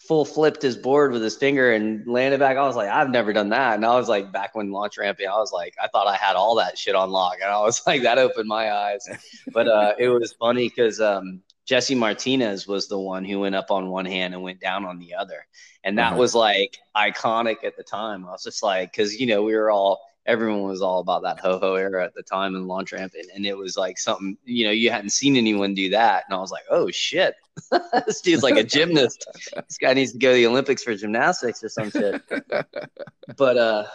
full 0.00 0.26
flipped 0.26 0.60
his 0.60 0.76
board 0.76 1.12
with 1.12 1.22
his 1.22 1.36
finger 1.36 1.72
and 1.72 2.06
landed 2.06 2.40
back. 2.40 2.58
I 2.58 2.66
was 2.66 2.76
like, 2.76 2.90
I've 2.90 3.10
never 3.10 3.32
done 3.32 3.48
that. 3.50 3.74
And 3.74 3.86
I 3.86 3.96
was 3.96 4.08
like, 4.08 4.30
back 4.32 4.54
when 4.54 4.70
launch 4.70 4.98
ramping, 4.98 5.26
I 5.28 5.36
was 5.36 5.50
like, 5.50 5.74
I 5.82 5.88
thought 5.88 6.06
I 6.06 6.16
had 6.16 6.36
all 6.36 6.56
that 6.56 6.76
shit 6.76 6.94
on 6.94 7.10
lock, 7.10 7.36
and 7.42 7.50
I 7.50 7.60
was 7.60 7.86
like, 7.86 8.02
that 8.02 8.18
opened 8.18 8.48
my 8.48 8.70
eyes. 8.70 9.08
But 9.52 9.66
uh, 9.66 9.94
it 9.98 10.08
was 10.08 10.34
funny 10.34 10.68
because 10.68 11.00
um, 11.00 11.42
Jesse 11.68 11.94
Martinez 11.94 12.66
was 12.66 12.88
the 12.88 12.98
one 12.98 13.26
who 13.26 13.40
went 13.40 13.54
up 13.54 13.70
on 13.70 13.90
one 13.90 14.06
hand 14.06 14.32
and 14.32 14.42
went 14.42 14.58
down 14.58 14.86
on 14.86 14.98
the 14.98 15.14
other. 15.14 15.46
And 15.84 15.98
that 15.98 16.12
Uh-huh. 16.12 16.20
was 16.20 16.34
like 16.34 16.78
iconic 16.96 17.62
at 17.62 17.76
the 17.76 17.82
time. 17.82 18.24
I 18.26 18.30
was 18.30 18.42
just 18.42 18.62
like, 18.62 18.90
because, 18.90 19.20
you 19.20 19.26
know, 19.26 19.42
we 19.42 19.54
were 19.54 19.70
all, 19.70 20.00
everyone 20.24 20.62
was 20.62 20.80
all 20.80 21.00
about 21.00 21.22
that 21.24 21.38
ho 21.40 21.58
ho 21.58 21.74
era 21.74 22.02
at 22.06 22.14
the 22.14 22.22
time 22.22 22.54
and 22.54 22.66
launch 22.66 22.92
ramp. 22.92 23.12
And, 23.14 23.30
and 23.34 23.44
it 23.44 23.54
was 23.56 23.76
like 23.76 23.98
something, 23.98 24.38
you 24.44 24.64
know, 24.64 24.70
you 24.70 24.90
hadn't 24.90 25.10
seen 25.10 25.36
anyone 25.36 25.74
do 25.74 25.90
that. 25.90 26.24
And 26.26 26.34
I 26.34 26.40
was 26.40 26.50
like, 26.50 26.64
oh 26.70 26.90
shit, 26.90 27.34
this 28.06 28.22
dude's 28.22 28.42
like 28.42 28.56
a 28.56 28.64
gymnast. 28.76 29.26
this 29.54 29.76
guy 29.78 29.92
needs 29.92 30.12
to 30.12 30.18
go 30.18 30.30
to 30.30 30.36
the 30.36 30.46
Olympics 30.46 30.82
for 30.82 30.94
gymnastics 30.96 31.62
or 31.62 31.68
some 31.68 31.90
shit. 31.90 32.22
But, 33.36 33.56
uh, 33.58 33.86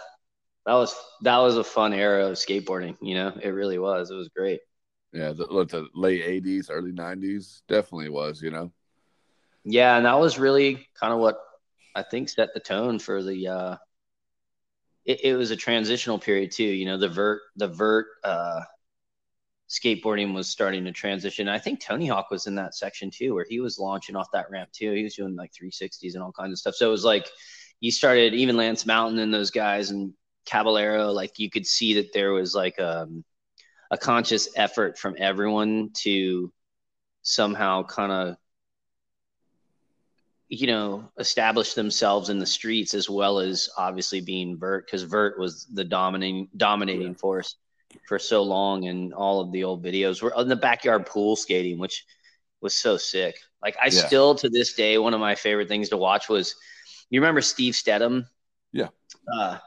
that 0.65 0.73
was 0.75 0.95
that 1.23 1.39
was 1.39 1.57
a 1.57 1.63
fun 1.63 1.91
era 1.93 2.27
of 2.27 2.33
skateboarding, 2.35 2.95
you 3.01 3.15
know. 3.15 3.33
It 3.41 3.49
really 3.49 3.79
was. 3.79 4.11
It 4.11 4.15
was 4.15 4.29
great. 4.29 4.61
Yeah, 5.13 5.31
the, 5.31 5.45
the 5.45 5.87
late 5.93 6.23
'80s, 6.43 6.67
early 6.69 6.91
'90s 6.91 7.61
definitely 7.67 8.09
was. 8.09 8.41
You 8.41 8.51
know. 8.51 8.71
Yeah, 9.63 9.95
and 9.95 10.05
that 10.05 10.19
was 10.19 10.39
really 10.39 10.87
kind 10.99 11.13
of 11.13 11.19
what 11.19 11.39
I 11.95 12.03
think 12.03 12.29
set 12.29 12.53
the 12.53 12.59
tone 12.59 12.99
for 12.99 13.23
the. 13.23 13.47
Uh, 13.47 13.75
it, 15.05 15.19
it 15.23 15.35
was 15.35 15.51
a 15.51 15.55
transitional 15.55 16.17
period 16.17 16.51
too. 16.51 16.63
You 16.63 16.85
know, 16.85 16.97
the 16.97 17.09
vert, 17.09 17.41
the 17.57 17.67
vert 17.67 18.07
uh, 18.23 18.61
skateboarding 19.69 20.33
was 20.33 20.49
starting 20.49 20.83
to 20.85 20.91
transition. 20.91 21.47
I 21.47 21.59
think 21.59 21.79
Tony 21.79 22.07
Hawk 22.07 22.31
was 22.31 22.47
in 22.47 22.55
that 22.55 22.75
section 22.75 23.11
too, 23.11 23.33
where 23.33 23.45
he 23.47 23.59
was 23.59 23.79
launching 23.79 24.15
off 24.15 24.31
that 24.33 24.49
ramp 24.49 24.69
too. 24.71 24.93
He 24.93 25.03
was 25.03 25.15
doing 25.15 25.35
like 25.35 25.51
360s 25.51 26.13
and 26.13 26.23
all 26.23 26.31
kinds 26.31 26.53
of 26.53 26.59
stuff. 26.59 26.75
So 26.75 26.87
it 26.87 26.91
was 26.91 27.05
like 27.05 27.29
you 27.79 27.91
started 27.91 28.33
even 28.33 28.57
Lance 28.57 28.85
Mountain 28.85 29.19
and 29.19 29.33
those 29.33 29.51
guys 29.51 29.89
and 29.89 30.13
Caballero. 30.45 31.11
Like 31.11 31.37
you 31.37 31.49
could 31.49 31.65
see 31.65 31.95
that 31.95 32.13
there 32.13 32.31
was 32.31 32.55
like 32.55 32.79
um, 32.79 33.23
a 33.93 33.97
conscious 33.97 34.49
effort 34.55 34.97
from 34.97 35.15
everyone 35.19 35.91
to 35.93 36.51
somehow 37.21 37.83
kind 37.83 38.11
of 38.11 38.37
you 40.49 40.65
know 40.65 41.07
establish 41.19 41.75
themselves 41.75 42.29
in 42.29 42.39
the 42.39 42.45
streets 42.45 42.95
as 42.95 43.07
well 43.07 43.37
as 43.37 43.69
obviously 43.77 44.19
being 44.19 44.57
vert 44.57 44.87
because 44.87 45.03
vert 45.03 45.37
was 45.37 45.67
the 45.73 45.83
dominating 45.83 46.49
dominating 46.57 47.11
Yeah. 47.11 47.17
force 47.19 47.55
for 48.07 48.17
so 48.17 48.41
long 48.41 48.87
and 48.87 49.13
all 49.13 49.41
of 49.41 49.51
the 49.51 49.63
old 49.63 49.83
videos 49.85 50.23
were 50.23 50.33
in 50.37 50.47
the 50.47 50.55
backyard 50.55 51.05
pool 51.05 51.35
skating 51.35 51.77
which 51.77 52.03
was 52.61 52.73
so 52.73 52.97
sick 52.97 53.35
like 53.61 53.77
i 53.79 53.89
Yeah. 53.89 54.07
still 54.07 54.33
to 54.35 54.49
this 54.49 54.73
day 54.73 54.97
one 54.97 55.13
of 55.13 55.19
my 55.19 55.35
favorite 55.35 55.67
things 55.67 55.89
to 55.89 55.97
watch 55.97 56.29
was 56.29 56.55
you 57.11 57.21
remember 57.21 57.41
steve 57.41 57.75
steadham 57.75 58.25
Yeah. 58.71 58.89
uh, 59.39 59.59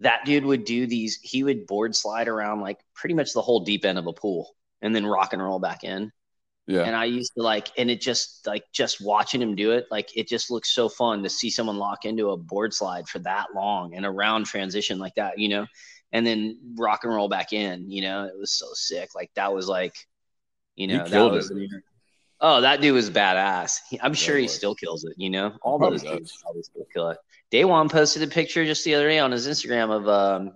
that 0.00 0.24
dude 0.24 0.44
would 0.44 0.64
do 0.64 0.86
these 0.86 1.18
he 1.22 1.42
would 1.44 1.66
board 1.66 1.94
slide 1.94 2.28
around 2.28 2.60
like 2.60 2.78
pretty 2.94 3.14
much 3.14 3.32
the 3.32 3.42
whole 3.42 3.60
deep 3.60 3.84
end 3.84 3.98
of 3.98 4.06
a 4.06 4.12
pool 4.12 4.54
and 4.82 4.94
then 4.94 5.06
rock 5.06 5.32
and 5.32 5.42
roll 5.42 5.58
back 5.58 5.84
in 5.84 6.10
Yeah. 6.66 6.82
and 6.82 6.94
I 6.94 7.04
used 7.06 7.32
to 7.36 7.42
like, 7.42 7.68
and 7.76 7.90
it 7.90 8.00
just 8.00 8.46
like 8.46 8.64
just 8.72 9.00
watching 9.00 9.42
him 9.42 9.56
do 9.56 9.72
it, 9.72 9.86
like 9.90 10.16
it 10.16 10.28
just 10.28 10.50
looks 10.50 10.70
so 10.70 10.88
fun 10.88 11.22
to 11.24 11.28
see 11.28 11.50
someone 11.50 11.78
lock 11.78 12.04
into 12.04 12.30
a 12.30 12.36
board 12.36 12.72
slide 12.72 13.08
for 13.08 13.18
that 13.20 13.46
long 13.54 13.94
and 13.94 14.06
a 14.06 14.10
round 14.10 14.46
transition 14.46 14.98
like 14.98 15.14
that, 15.16 15.38
you 15.38 15.48
know, 15.48 15.66
and 16.12 16.24
then 16.26 16.58
rock 16.78 17.04
and 17.04 17.12
roll 17.14 17.28
back 17.28 17.52
in, 17.52 17.90
you 17.90 18.02
know, 18.02 18.24
it 18.24 18.38
was 18.38 18.52
so 18.52 18.66
sick. 18.74 19.10
Like 19.14 19.30
that 19.34 19.52
was 19.52 19.68
like, 19.68 19.94
you 20.76 20.86
know, 20.86 21.06
that 21.08 21.30
was, 21.30 21.50
it. 21.50 21.68
oh, 22.40 22.60
that 22.60 22.80
dude 22.80 22.94
was 22.94 23.10
badass. 23.10 23.78
He, 23.90 24.00
I'm 24.00 24.14
sure 24.14 24.36
he 24.36 24.46
still 24.48 24.74
kills 24.74 25.04
it, 25.04 25.14
you 25.16 25.30
know, 25.30 25.56
all 25.62 25.78
Probably 25.78 25.98
those 25.98 26.02
dudes 26.08 26.38
probably 26.42 26.62
still 26.62 26.86
kill 26.92 27.08
it. 27.10 27.18
Daewon 27.52 27.90
posted 27.90 28.22
a 28.22 28.26
picture 28.26 28.64
just 28.64 28.84
the 28.84 28.94
other 28.94 29.08
day 29.08 29.18
on 29.18 29.32
his 29.32 29.46
Instagram 29.46 29.90
of, 29.90 30.08
um, 30.08 30.52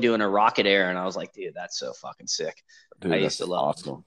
doing 0.00 0.20
a 0.20 0.28
rocket 0.28 0.66
air, 0.66 0.88
and 0.88 0.98
I 0.98 1.04
was 1.04 1.16
like, 1.16 1.32
dude, 1.32 1.54
that's 1.54 1.78
so 1.78 1.92
fucking 1.92 2.28
sick. 2.28 2.62
Dude, 3.00 3.12
I 3.12 3.16
used 3.16 3.38
to 3.38 3.46
love 3.46 3.76
awesome. 3.76 4.04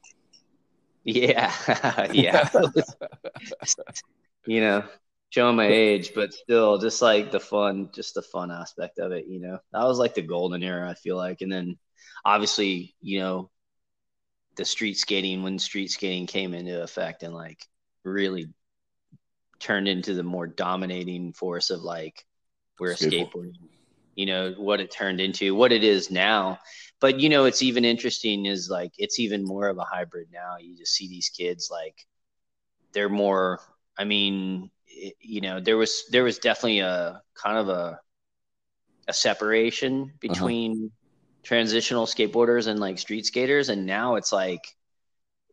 Yeah, 1.03 1.53
yeah. 2.13 2.49
you 4.45 4.61
know, 4.61 4.83
showing 5.29 5.55
my 5.55 5.67
age, 5.67 6.13
but 6.15 6.33
still, 6.33 6.77
just 6.77 7.01
like 7.01 7.31
the 7.31 7.39
fun, 7.39 7.89
just 7.93 8.13
the 8.13 8.21
fun 8.21 8.51
aspect 8.51 8.99
of 8.99 9.11
it. 9.11 9.27
You 9.27 9.41
know, 9.41 9.59
that 9.73 9.83
was 9.83 9.99
like 9.99 10.15
the 10.15 10.21
golden 10.21 10.63
era. 10.63 10.89
I 10.89 10.93
feel 10.93 11.17
like, 11.17 11.41
and 11.41 11.51
then 11.51 11.77
obviously, 12.23 12.95
you 13.01 13.19
know, 13.19 13.49
the 14.55 14.65
street 14.65 14.97
skating 14.97 15.43
when 15.43 15.59
street 15.59 15.91
skating 15.91 16.27
came 16.27 16.53
into 16.53 16.81
effect 16.81 17.23
and 17.23 17.33
like 17.33 17.65
really 18.03 18.47
turned 19.63 19.87
into 19.87 20.13
the 20.13 20.23
more 20.23 20.47
dominating 20.47 21.33
force 21.33 21.69
of 21.69 21.81
like 21.81 22.25
where 22.77 22.93
Skateboard. 22.93 23.31
skateboarding, 23.33 23.69
you 24.15 24.25
know, 24.25 24.53
what 24.57 24.79
it 24.79 24.91
turned 24.91 25.21
into, 25.21 25.55
what 25.55 25.71
it 25.71 25.83
is 25.83 26.11
now. 26.11 26.59
But 26.99 27.19
you 27.19 27.29
know 27.29 27.45
it's 27.45 27.61
even 27.61 27.83
interesting 27.85 28.45
is 28.45 28.69
like 28.69 28.91
it's 28.97 29.19
even 29.19 29.43
more 29.43 29.67
of 29.67 29.77
a 29.77 29.83
hybrid 29.83 30.27
now. 30.31 30.57
You 30.59 30.77
just 30.77 30.93
see 30.93 31.07
these 31.07 31.29
kids 31.29 31.69
like 31.71 31.95
they're 32.93 33.09
more 33.09 33.59
i 33.97 34.03
mean 34.03 34.69
it, 34.87 35.15
you 35.19 35.41
know 35.41 35.59
there 35.59 35.77
was 35.77 36.05
there 36.11 36.23
was 36.23 36.37
definitely 36.37 36.79
a 36.79 37.21
kind 37.33 37.57
of 37.57 37.69
a 37.69 37.99
a 39.07 39.13
separation 39.13 40.03
uh-huh. 40.03 40.17
between 40.21 40.91
transitional 41.43 42.05
skateboarders 42.05 42.67
and 42.67 42.79
like 42.79 42.97
street 42.97 43.25
skaters. 43.25 43.69
And 43.69 43.85
now 43.85 44.15
it's 44.15 44.31
like 44.31 44.65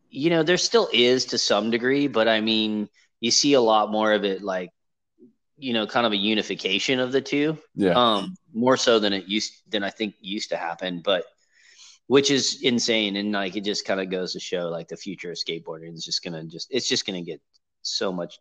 you 0.09 0.29
know 0.29 0.43
there 0.43 0.57
still 0.57 0.89
is 0.91 1.25
to 1.25 1.37
some 1.37 1.71
degree 1.71 2.07
but 2.07 2.27
i 2.27 2.41
mean 2.41 2.89
you 3.21 3.31
see 3.31 3.53
a 3.53 3.61
lot 3.61 3.89
more 3.91 4.11
of 4.11 4.25
it 4.25 4.41
like 4.43 4.71
you 5.57 5.73
know 5.73 5.87
kind 5.87 6.05
of 6.05 6.11
a 6.11 6.17
unification 6.17 6.99
of 6.99 7.11
the 7.13 7.21
two 7.21 7.57
Yeah. 7.75 7.93
um 7.95 8.35
more 8.53 8.75
so 8.75 8.99
than 8.99 9.13
it 9.13 9.25
used 9.27 9.53
than 9.69 9.83
I 9.83 9.89
think 9.89 10.15
used 10.19 10.49
to 10.49 10.57
happen, 10.57 11.01
but 11.03 11.23
which 12.07 12.29
is 12.29 12.61
insane 12.63 13.15
and 13.15 13.31
like 13.31 13.55
it 13.55 13.63
just 13.63 13.85
kind 13.85 14.01
of 14.01 14.09
goes 14.09 14.33
to 14.33 14.39
show 14.39 14.67
like 14.67 14.89
the 14.89 14.97
future 14.97 15.31
of 15.31 15.37
skateboarding 15.37 15.93
is 15.93 16.03
just 16.03 16.21
gonna 16.23 16.43
just 16.43 16.67
it's 16.71 16.89
just 16.89 17.05
gonna 17.05 17.21
get 17.21 17.39
so 17.83 18.11
much 18.11 18.39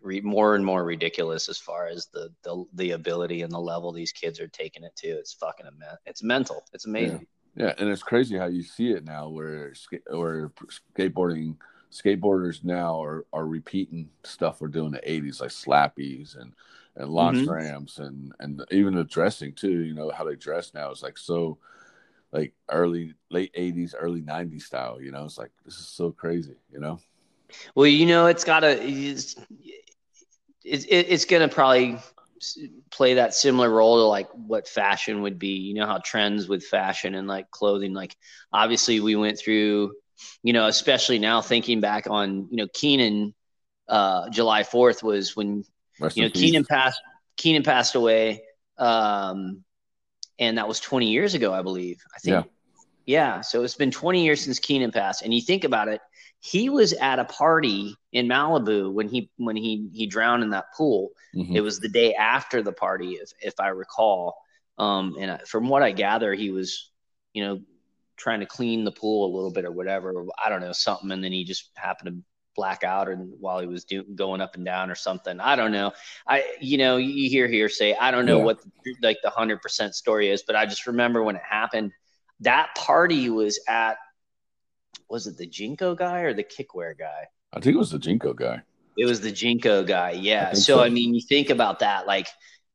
re- 0.00 0.20
more 0.20 0.54
and 0.54 0.64
more 0.64 0.84
ridiculous 0.84 1.48
as 1.48 1.58
far 1.58 1.88
as 1.88 2.06
the, 2.12 2.28
the 2.44 2.64
the 2.74 2.90
ability 2.92 3.42
and 3.42 3.52
the 3.52 3.58
level 3.58 3.92
these 3.92 4.12
kids 4.12 4.38
are 4.40 4.48
taking 4.48 4.84
it 4.84 4.94
to. 4.96 5.08
It's 5.08 5.32
fucking 5.32 5.66
ama- 5.66 5.98
it's 6.06 6.22
mental. 6.22 6.64
It's 6.72 6.86
amazing. 6.86 7.26
Yeah, 7.56 7.74
and 7.78 7.88
it's 7.88 8.02
crazy 8.02 8.36
how 8.38 8.46
you 8.46 8.62
see 8.62 8.90
it 8.92 9.04
now, 9.04 9.28
where 9.30 9.74
where 10.10 10.52
skateboarding 10.96 11.56
skateboarders 11.92 12.64
now 12.64 13.02
are, 13.02 13.26
are 13.32 13.46
repeating 13.46 14.10
stuff 14.24 14.60
we're 14.60 14.68
doing 14.68 14.86
in 14.86 14.92
the 14.92 15.10
'80s, 15.10 15.40
like 15.40 15.50
slappies 15.50 16.38
and 16.40 16.52
and 16.96 17.10
launch 17.10 17.38
Mhm. 17.40 17.46
ramps, 17.46 17.98
and 17.98 18.32
and 18.40 18.64
even 18.70 18.94
the 18.94 19.04
dressing 19.04 19.52
too. 19.54 19.82
You 19.84 19.94
know 19.94 20.10
how 20.10 20.24
they 20.24 20.36
dress 20.36 20.74
now 20.74 20.90
is 20.90 21.02
like 21.02 21.18
so, 21.18 21.58
like 22.32 22.54
early 22.70 23.14
late 23.30 23.52
'80s, 23.54 23.94
early 23.98 24.22
'90s 24.22 24.66
style. 24.66 25.00
You 25.00 25.12
know, 25.12 25.24
it's 25.24 25.38
like 25.38 25.52
this 25.64 25.78
is 25.78 25.88
so 25.88 26.10
crazy. 26.12 26.56
You 26.72 26.80
know, 26.80 27.00
Well, 27.74 27.86
you 27.86 28.06
know, 28.06 28.26
it's 28.26 28.44
got 28.44 28.60
to 28.60 28.78
it's, 28.82 29.36
it's 30.64 30.84
it's 30.88 31.24
gonna 31.24 31.48
probably 31.48 31.98
play 32.90 33.14
that 33.14 33.34
similar 33.34 33.70
role 33.70 33.96
to 33.96 34.04
like 34.04 34.28
what 34.32 34.68
fashion 34.68 35.22
would 35.22 35.38
be. 35.38 35.56
You 35.56 35.74
know 35.74 35.86
how 35.86 35.98
trends 36.04 36.48
with 36.48 36.64
fashion 36.64 37.14
and 37.14 37.26
like 37.28 37.50
clothing, 37.50 37.94
like 37.94 38.16
obviously 38.52 39.00
we 39.00 39.16
went 39.16 39.38
through, 39.38 39.92
you 40.42 40.52
know, 40.52 40.66
especially 40.66 41.18
now 41.18 41.40
thinking 41.40 41.80
back 41.80 42.06
on, 42.08 42.48
you 42.50 42.56
know, 42.56 42.66
Keenan, 42.72 43.34
uh, 43.88 44.28
July 44.30 44.62
Fourth 44.62 45.02
was 45.02 45.34
when 45.36 45.64
Rest 46.00 46.16
you 46.16 46.22
know. 46.24 46.30
Keenan 46.30 46.64
passed 46.64 47.00
Keenan 47.36 47.62
passed 47.62 47.94
away, 47.94 48.42
um, 48.78 49.64
and 50.38 50.58
that 50.58 50.68
was 50.68 50.80
20 50.80 51.10
years 51.10 51.34
ago, 51.34 51.52
I 51.52 51.62
believe. 51.62 52.02
I 52.14 52.18
think. 52.18 52.46
Yeah. 53.06 53.40
So 53.40 53.62
it's 53.64 53.74
been 53.74 53.90
20 53.90 54.22
years 54.24 54.42
since 54.42 54.58
Keenan 54.58 54.92
passed, 54.92 55.22
and 55.22 55.32
you 55.32 55.40
think 55.40 55.64
about 55.64 55.88
it, 55.88 56.00
he 56.40 56.68
was 56.68 56.92
at 56.92 57.18
a 57.18 57.24
party 57.24 57.96
in 58.12 58.26
Malibu 58.28 58.92
when 58.92 59.08
he 59.08 59.30
when 59.38 59.56
he 59.56 59.88
he 59.92 60.06
drowned 60.06 60.42
in 60.42 60.50
that 60.50 60.66
pool. 60.76 61.10
Mhm. 61.34 61.56
It 61.56 61.60
was 61.62 61.80
the 61.80 61.88
day 61.88 62.14
after 62.14 62.62
the 62.62 62.72
party, 62.72 63.14
if 63.14 63.30
if 63.40 63.54
I 63.58 63.68
recall. 63.68 64.36
Um, 64.76 65.16
and 65.18 65.30
I- 65.32 65.38
from 65.38 65.68
what 65.68 65.82
I 65.82 65.90
gather, 65.90 66.34
he 66.34 66.50
was, 66.50 66.90
you 67.32 67.44
know, 67.44 67.60
trying 68.18 68.40
to 68.40 68.46
clean 68.46 68.84
the 68.84 68.92
pool 68.92 69.32
a 69.32 69.34
little 69.34 69.50
bit 69.50 69.64
or 69.64 69.70
whatever. 69.72 70.12
I 70.44 70.48
don't 70.48 70.60
know 70.60 70.72
something, 70.72 71.10
and 71.10 71.22
then 71.24 71.32
he 71.32 71.44
just 71.44 71.70
happened 71.76 72.16
to 72.16 72.22
black 72.56 72.82
out 72.82 73.08
and 73.08 73.32
while 73.38 73.60
he 73.60 73.68
was 73.68 73.84
do, 73.84 74.02
going 74.02 74.40
up 74.40 74.56
and 74.56 74.64
down 74.64 74.90
or 74.90 74.96
something. 74.96 75.38
I 75.38 75.54
don't 75.54 75.70
know. 75.70 75.92
I 76.26 76.44
you 76.60 76.76
know 76.76 76.96
you 76.96 77.30
hear 77.30 77.46
hearsay. 77.46 77.94
I 77.94 78.10
don't 78.10 78.26
know 78.26 78.38
Yeah. 78.38 78.44
what 78.44 78.60
the, 78.84 78.94
like 79.00 79.18
the 79.22 79.30
hundred 79.30 79.62
percent 79.62 79.94
story 79.94 80.28
is, 80.28 80.42
but 80.44 80.56
I 80.56 80.66
just 80.66 80.86
remember 80.88 81.22
when 81.22 81.36
it 81.36 81.42
happened. 81.48 81.92
That 82.40 82.70
party 82.76 83.30
was 83.30 83.60
at 83.68 83.96
was 85.08 85.26
it 85.26 85.36
the 85.38 85.46
JNCO 85.46 85.96
guy 85.96 86.20
or 86.20 86.34
the 86.34 86.44
Kikwear 86.44 86.98
guy? 86.98 87.28
I 87.52 87.60
think 87.60 87.74
it 87.76 87.78
was 87.78 87.90
the 87.90 87.98
JNCO 87.98 88.36
guy. 88.36 88.62
It 88.96 89.04
was 89.06 89.20
the 89.20 89.32
JNCO 89.32 89.86
guy. 89.86 90.10
Yeah. 90.10 90.48
I 90.50 90.54
So, 90.54 90.78
so. 90.78 90.80
I 90.82 90.88
mean, 90.88 91.14
you 91.14 91.20
think 91.20 91.50
about 91.50 91.78
that, 91.78 92.06
like 92.06 92.26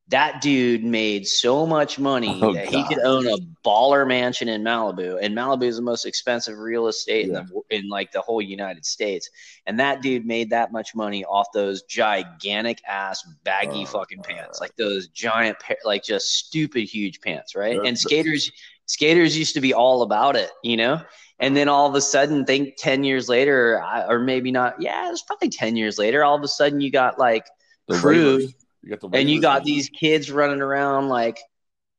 that 0.10 0.42
dude 0.42 0.84
made 0.84 1.26
so 1.26 1.66
much 1.66 1.98
money 1.98 2.38
Oh, 2.42 2.54
that 2.54 2.66
God. 2.70 2.74
he 2.74 2.84
could 2.96 3.04
own 3.06 3.26
a 3.26 3.38
baller 3.66 4.06
mansion 4.06 4.50
in 4.50 4.62
Malibu, 4.62 5.18
and 5.22 5.34
Malibu 5.36 5.64
is 5.64 5.78
the 5.78 5.82
most 5.82 6.06
expensive 6.06 6.58
real 6.58 6.88
estate 6.88 7.28
Yeah. 7.28 7.40
in, 7.40 7.46
the, 7.48 7.62
in 7.78 7.90
like 7.90 8.12
the 8.12 8.20
whole 8.22 8.42
United 8.42 8.86
States. 8.86 9.30
And 9.66 9.80
that 9.80 10.02
dude 10.02 10.26
made 10.26 10.50
that 10.50 10.72
much 10.74 10.94
money 10.94 11.24
off 11.24 11.48
those 11.54 11.84
gigantic 11.84 12.80
ass 12.88 13.24
baggy 13.44 13.84
Oh, 13.84 13.86
fucking 13.86 14.24
pants, 14.24 14.60
like 14.60 14.76
those 14.76 15.08
giant, 15.08 15.58
like 15.86 16.04
just 16.04 16.32
stupid 16.32 16.84
huge 16.84 17.22
pants, 17.22 17.56
right? 17.56 17.80
And 17.86 17.98
skaters, 17.98 18.52
skaters 18.86 19.38
used 19.38 19.54
to 19.56 19.62
be 19.62 19.74
all 19.74 20.02
about 20.02 20.36
it, 20.36 20.52
you 20.64 20.76
know. 20.78 21.02
And 21.40 21.56
then 21.58 21.68
all 21.70 21.88
of 21.90 21.96
a 21.96 22.02
sudden, 22.02 22.46
think 22.46 22.76
ten 22.78 23.04
years 23.04 23.28
later, 23.28 23.82
or 24.08 24.20
maybe 24.20 24.52
not. 24.52 24.80
Yeah, 24.82 25.08
it 25.08 25.12
was 25.12 25.24
probably 25.24 25.50
ten 25.50 25.76
years 25.76 25.98
later. 25.98 26.24
All 26.24 26.36
of 26.36 26.44
a 26.44 26.48
sudden, 26.48 26.80
you 26.80 26.92
got 26.92 27.18
like 27.18 27.46
The 27.88 27.98
crew. 27.98 28.48
You 28.84 28.90
got 28.90 29.00
the 29.00 29.18
and 29.18 29.30
you 29.30 29.42
got 29.42 29.64
these 29.64 29.90
kids 29.90 30.30
running 30.30 30.62
around 30.62 31.10
like 31.10 31.40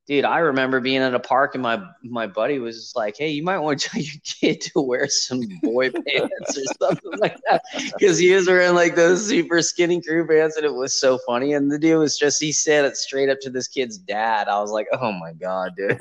dude 0.06 0.24
i 0.24 0.38
remember 0.38 0.80
being 0.80 1.00
at 1.00 1.14
a 1.14 1.20
park 1.20 1.54
and 1.54 1.62
my 1.62 1.82
my 2.02 2.26
buddy 2.26 2.58
was 2.58 2.92
like 2.94 3.16
hey 3.16 3.30
you 3.30 3.42
might 3.42 3.58
want 3.58 3.80
to 3.80 3.88
tell 3.88 4.02
your 4.02 4.14
kid 4.22 4.60
to 4.60 4.80
wear 4.80 5.08
some 5.08 5.40
boy 5.62 5.90
pants 6.06 6.58
or 6.58 6.74
something 6.80 7.18
like 7.18 7.36
that. 7.48 7.62
Because 7.92 8.18
he 8.18 8.32
was 8.32 8.46
wearing 8.46 8.74
like 8.74 8.94
those 8.94 9.26
super 9.26 9.62
skinny 9.62 10.00
crew 10.00 10.26
pants 10.26 10.56
and 10.56 10.66
it 10.66 10.74
was 10.74 10.98
so 10.98 11.18
funny. 11.26 11.54
And 11.54 11.70
the 11.70 11.78
dude 11.78 11.98
was 11.98 12.18
just 12.18 12.42
he 12.42 12.52
said 12.52 12.84
it 12.84 12.96
straight 12.96 13.30
up 13.30 13.38
to 13.40 13.50
this 13.50 13.68
kid's 13.68 13.98
dad. 13.98 14.48
I 14.48 14.60
was 14.60 14.70
like 14.70 14.88
oh 14.92 15.12
my 15.12 15.32
god 15.32 15.72
dude. 15.76 16.00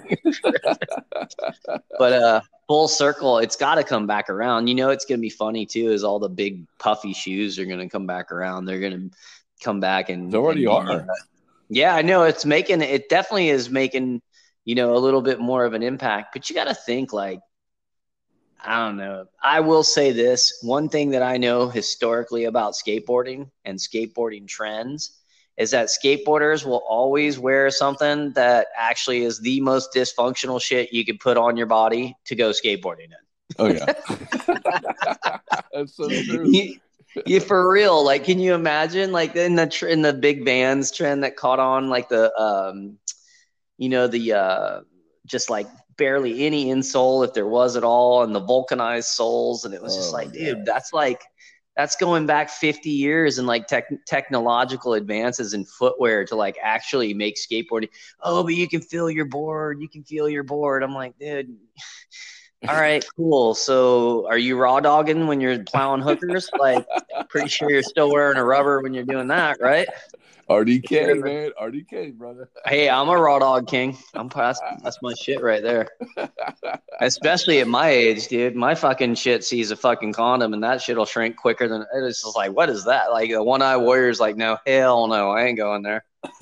But 1.98 2.14
uh 2.14 2.42
full 2.68 2.88
circle 2.88 3.40
it's 3.40 3.56
got 3.56 3.76
to 3.76 3.84
come 3.84 4.08
back 4.08 4.30
around. 4.30 4.68
You 4.68 4.76
know 4.76 4.90
it's 4.90 5.06
gonna 5.06 5.22
be 5.22 5.30
funny 5.30 5.66
too 5.66 5.92
is 5.92 6.04
all 6.04 6.20
the 6.20 6.30
big 6.30 6.66
puffy 6.80 7.14
shoes 7.14 7.58
are 7.60 7.66
gonna 7.66 7.90
come 7.90 8.06
back 8.06 8.32
around. 8.32 8.66
They're 8.66 8.80
gonna 8.80 9.10
come 9.64 9.80
back 9.80 10.10
and 10.10 10.32
They 10.32 10.38
already 10.38 10.66
and, 10.66 10.74
are. 10.74 11.02
uh, 11.02 11.06
yeah 11.70 11.96
i 11.96 12.02
know 12.02 12.24
it's 12.24 12.46
making 12.46 12.82
it 12.82 13.10
definitely 13.10 13.50
is 13.50 13.70
making 13.70 14.22
you 14.66 14.76
know 14.76 14.96
a 14.96 15.00
little 15.00 15.22
bit 15.22 15.40
more 15.40 15.66
of 15.66 15.74
an 15.74 15.84
impact 15.84 16.34
but 16.34 16.50
you 16.50 16.56
got 16.56 16.66
to 16.66 16.76
think 16.76 17.14
like 17.14 17.40
i 18.64 18.86
don't 18.86 18.98
know 18.98 19.26
i 19.42 19.60
will 19.60 19.84
say 19.84 20.12
this 20.12 20.60
one 20.62 20.90
thing 20.90 21.12
that 21.12 21.24
i 21.24 21.38
know 21.38 21.70
historically 21.70 22.46
about 22.46 22.74
skateboarding 22.74 23.50
and 23.66 23.80
skateboarding 23.80 24.48
trends 24.48 25.20
is 25.58 25.72
that 25.72 25.88
skateboarders 25.88 26.66
will 26.66 26.84
always 26.88 27.38
wear 27.38 27.70
something 27.70 28.32
that 28.34 28.68
actually 28.76 29.24
is 29.24 29.40
the 29.40 29.62
most 29.62 29.94
dysfunctional 29.94 30.62
shit 30.62 30.92
you 30.92 31.06
could 31.06 31.20
put 31.20 31.38
on 31.38 31.56
your 31.56 31.68
body 31.68 32.16
to 32.26 32.36
go 32.36 32.50
skateboarding 32.50 33.06
in. 33.06 33.58
Oh 33.60 33.68
yeah. 33.68 33.86
That's 35.72 35.96
so 35.96 36.10
true. 36.10 36.50
You- 36.50 36.80
you 37.26 37.40
for 37.40 37.72
real. 37.72 38.04
Like 38.04 38.24
can 38.26 38.40
you 38.40 38.54
imagine 38.54 39.12
like 39.12 39.36
in 39.36 39.56
the 39.56 39.68
tr- 39.68 39.88
in 39.88 40.02
the 40.02 40.14
big 40.14 40.46
bands 40.46 40.92
trend 40.92 41.24
that 41.24 41.36
caught 41.36 41.60
on 41.60 41.90
like 41.90 42.10
the 42.10 42.34
um 42.40 42.98
you 43.78 43.90
know 43.90 44.08
the 44.08 44.34
uh 44.34 44.80
just 45.26 45.50
like 45.50 45.68
barely 45.98 46.46
any 46.46 46.66
insole 46.66 47.26
if 47.26 47.34
there 47.34 47.48
was 47.48 47.76
at 47.76 47.84
all 47.84 48.24
and 48.24 48.34
the 48.36 48.40
vulcanized 48.40 49.10
soles 49.10 49.66
and 49.66 49.74
it 49.74 49.82
was 49.82 49.96
just 49.96 50.12
Oh, 50.12 50.14
like 50.14 50.32
yeah. 50.34 50.54
dude 50.54 50.66
that's 50.66 50.92
like 50.94 51.22
that's 51.76 51.96
going 51.96 52.26
back 52.26 52.50
50 52.50 52.90
years 52.92 53.38
and 53.38 53.48
like 53.48 53.68
tech 53.68 53.86
technological 54.06 54.94
advances 54.94 55.54
in 55.54 55.66
footwear 55.66 56.26
to 56.26 56.36
like 56.36 56.58
actually 56.62 57.14
make 57.14 57.36
skateboarding. 57.36 57.90
Oh 58.22 58.44
but 58.44 58.54
you 58.56 58.68
can 58.68 58.82
feel 58.82 59.10
your 59.10 59.26
board 59.26 59.82
you 59.82 59.90
can 59.90 60.04
feel 60.04 60.30
your 60.30 60.44
board. 60.44 60.84
I'm 60.84 60.94
like 60.94 61.18
dude 61.20 61.56
all 62.68 62.76
right 62.76 63.06
cool. 63.16 63.56
So 63.56 64.28
are 64.28 64.38
you 64.38 64.58
raw 64.58 64.80
dogging 64.80 65.28
when 65.28 65.42
you're 65.42 65.64
plowing 65.64 66.02
hookers? 66.02 66.50
Like 66.58 66.86
pretty 67.30 67.50
sure 67.50 67.70
you're 67.70 67.84
still 67.84 68.12
wearing 68.12 68.38
a 68.38 68.44
rubber 68.44 68.82
when 68.82 68.94
you're 68.94 69.04
doing 69.04 69.28
that 69.28 69.60
right? 69.60 69.88
RDK, 70.50 71.24
man. 71.24 71.52
RDK, 71.60 72.14
brother. 72.14 72.50
hey 72.66 72.90
i'm 72.90 73.08
a 73.10 73.18
raw 73.18 73.40
dog 73.40 73.68
king. 73.68 73.98
I'm 74.14 74.30
that's, 74.30 74.60
that's 74.84 75.02
my 75.02 75.14
shit 75.14 75.42
right 75.42 75.64
there. 75.64 75.90
Especially 77.00 77.60
at 77.60 77.68
my 77.68 77.90
age 77.90 78.28
dude. 78.28 78.56
My 78.56 78.76
fucking 78.76 79.16
shit 79.16 79.44
sees 79.44 79.72
a 79.72 79.76
fucking 79.76 80.14
condom 80.14 80.54
and 80.54 80.64
that 80.64 80.82
shit'll 80.82 81.06
shrink 81.06 81.38
quicker 81.38 81.68
than 81.68 81.86
it's 81.96 82.24
just 82.24 82.36
like 82.36 82.52
what 82.52 82.70
is 82.70 82.86
that? 82.86 83.12
Like 83.12 83.30
the 83.30 83.44
one 83.44 83.62
eye 83.62 83.78
warrior's 83.78 84.20
like 84.20 84.36
no 84.36 84.58
hell 84.66 85.08
no 85.08 85.32
i 85.32 85.44
ain't 85.46 85.58
going 85.58 85.84
there 85.84 86.06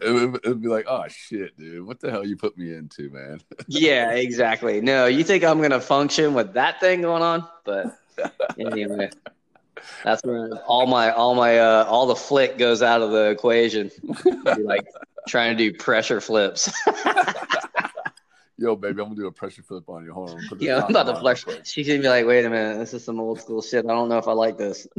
It 0.00 0.10
would 0.10 0.36
it'd 0.44 0.62
be 0.62 0.68
like, 0.68 0.86
oh 0.88 1.04
shit, 1.08 1.56
dude, 1.58 1.86
what 1.86 2.00
the 2.00 2.10
hell 2.10 2.26
you 2.26 2.36
put 2.36 2.56
me 2.58 2.74
into, 2.74 3.10
man? 3.10 3.40
yeah 3.68 4.10
exactly. 4.12 4.80
No 4.80 5.06
you 5.06 5.24
think 5.24 5.44
i'm 5.44 5.60
gonna 5.60 5.80
function 5.80 6.34
with 6.34 6.54
that 6.54 6.80
thing 6.80 7.02
going 7.02 7.22
on? 7.22 7.46
But 7.64 7.98
anyway 8.58 9.10
that's 10.02 10.22
where 10.24 10.50
all 10.66 10.86
my 10.86 11.10
all 11.10 11.34
my 11.34 11.58
uh 11.58 11.84
all 11.84 12.06
the 12.06 12.16
flick 12.16 12.58
goes 12.58 12.82
out 12.82 13.02
of 13.02 13.10
the 13.10 13.30
equation. 13.30 13.90
Like 14.44 14.86
trying 15.28 15.56
to 15.56 15.70
do 15.70 15.76
pressure 15.76 16.20
flips. 16.20 16.70
Yo, 18.56 18.76
baby, 18.76 19.00
I'm 19.02 19.08
gonna 19.08 19.16
do 19.16 19.26
a 19.26 19.32
pressure 19.32 19.62
flip 19.62 19.88
on 19.88 20.04
you. 20.04 20.12
Hold 20.12 20.30
on. 20.30 20.40
yeah 20.60 20.84
i'm 20.84 20.90
about 20.90 21.12
to 21.12 21.16
flex. 21.20 21.44
she's 21.64 21.88
gonna 21.88 22.00
be 22.00 22.08
like 22.08 22.26
wait 22.26 22.44
a 22.44 22.50
minute 22.50 22.78
this 22.78 22.94
is 22.94 23.04
some 23.04 23.18
old 23.18 23.40
school 23.40 23.60
shit. 23.60 23.84
I 23.84 23.88
don't 23.88 24.08
know 24.08 24.18
if 24.18 24.28
i 24.28 24.32
like 24.32 24.56
this 24.56 24.86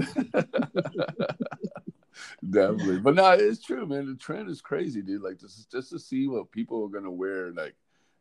Definitely, 2.50 3.00
but 3.00 3.16
no, 3.16 3.32
it's 3.32 3.64
true, 3.64 3.86
man. 3.86 4.08
The 4.08 4.16
trend 4.16 4.50
is 4.50 4.62
crazy, 4.62 5.02
dude. 5.02 5.22
Like 5.22 5.40
just 5.40 5.72
just 5.72 5.90
to 5.92 6.00
see 6.00 6.28
what 6.28 6.52
people 6.52 6.84
are 6.84 6.90
gonna 6.90 7.12
wear, 7.12 7.52
like 7.52 7.76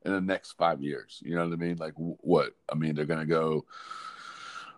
in 0.04 0.12
the 0.12 0.20
next 0.20 0.52
five 0.52 0.82
years. 0.82 1.20
You 1.24 1.34
know 1.34 1.44
what 1.44 1.52
I 1.52 1.56
mean? 1.56 1.76
Like 1.76 1.94
what? 1.96 2.52
I 2.70 2.74
mean, 2.74 2.94
they're 2.94 3.04
gonna 3.04 3.26
go 3.26 3.64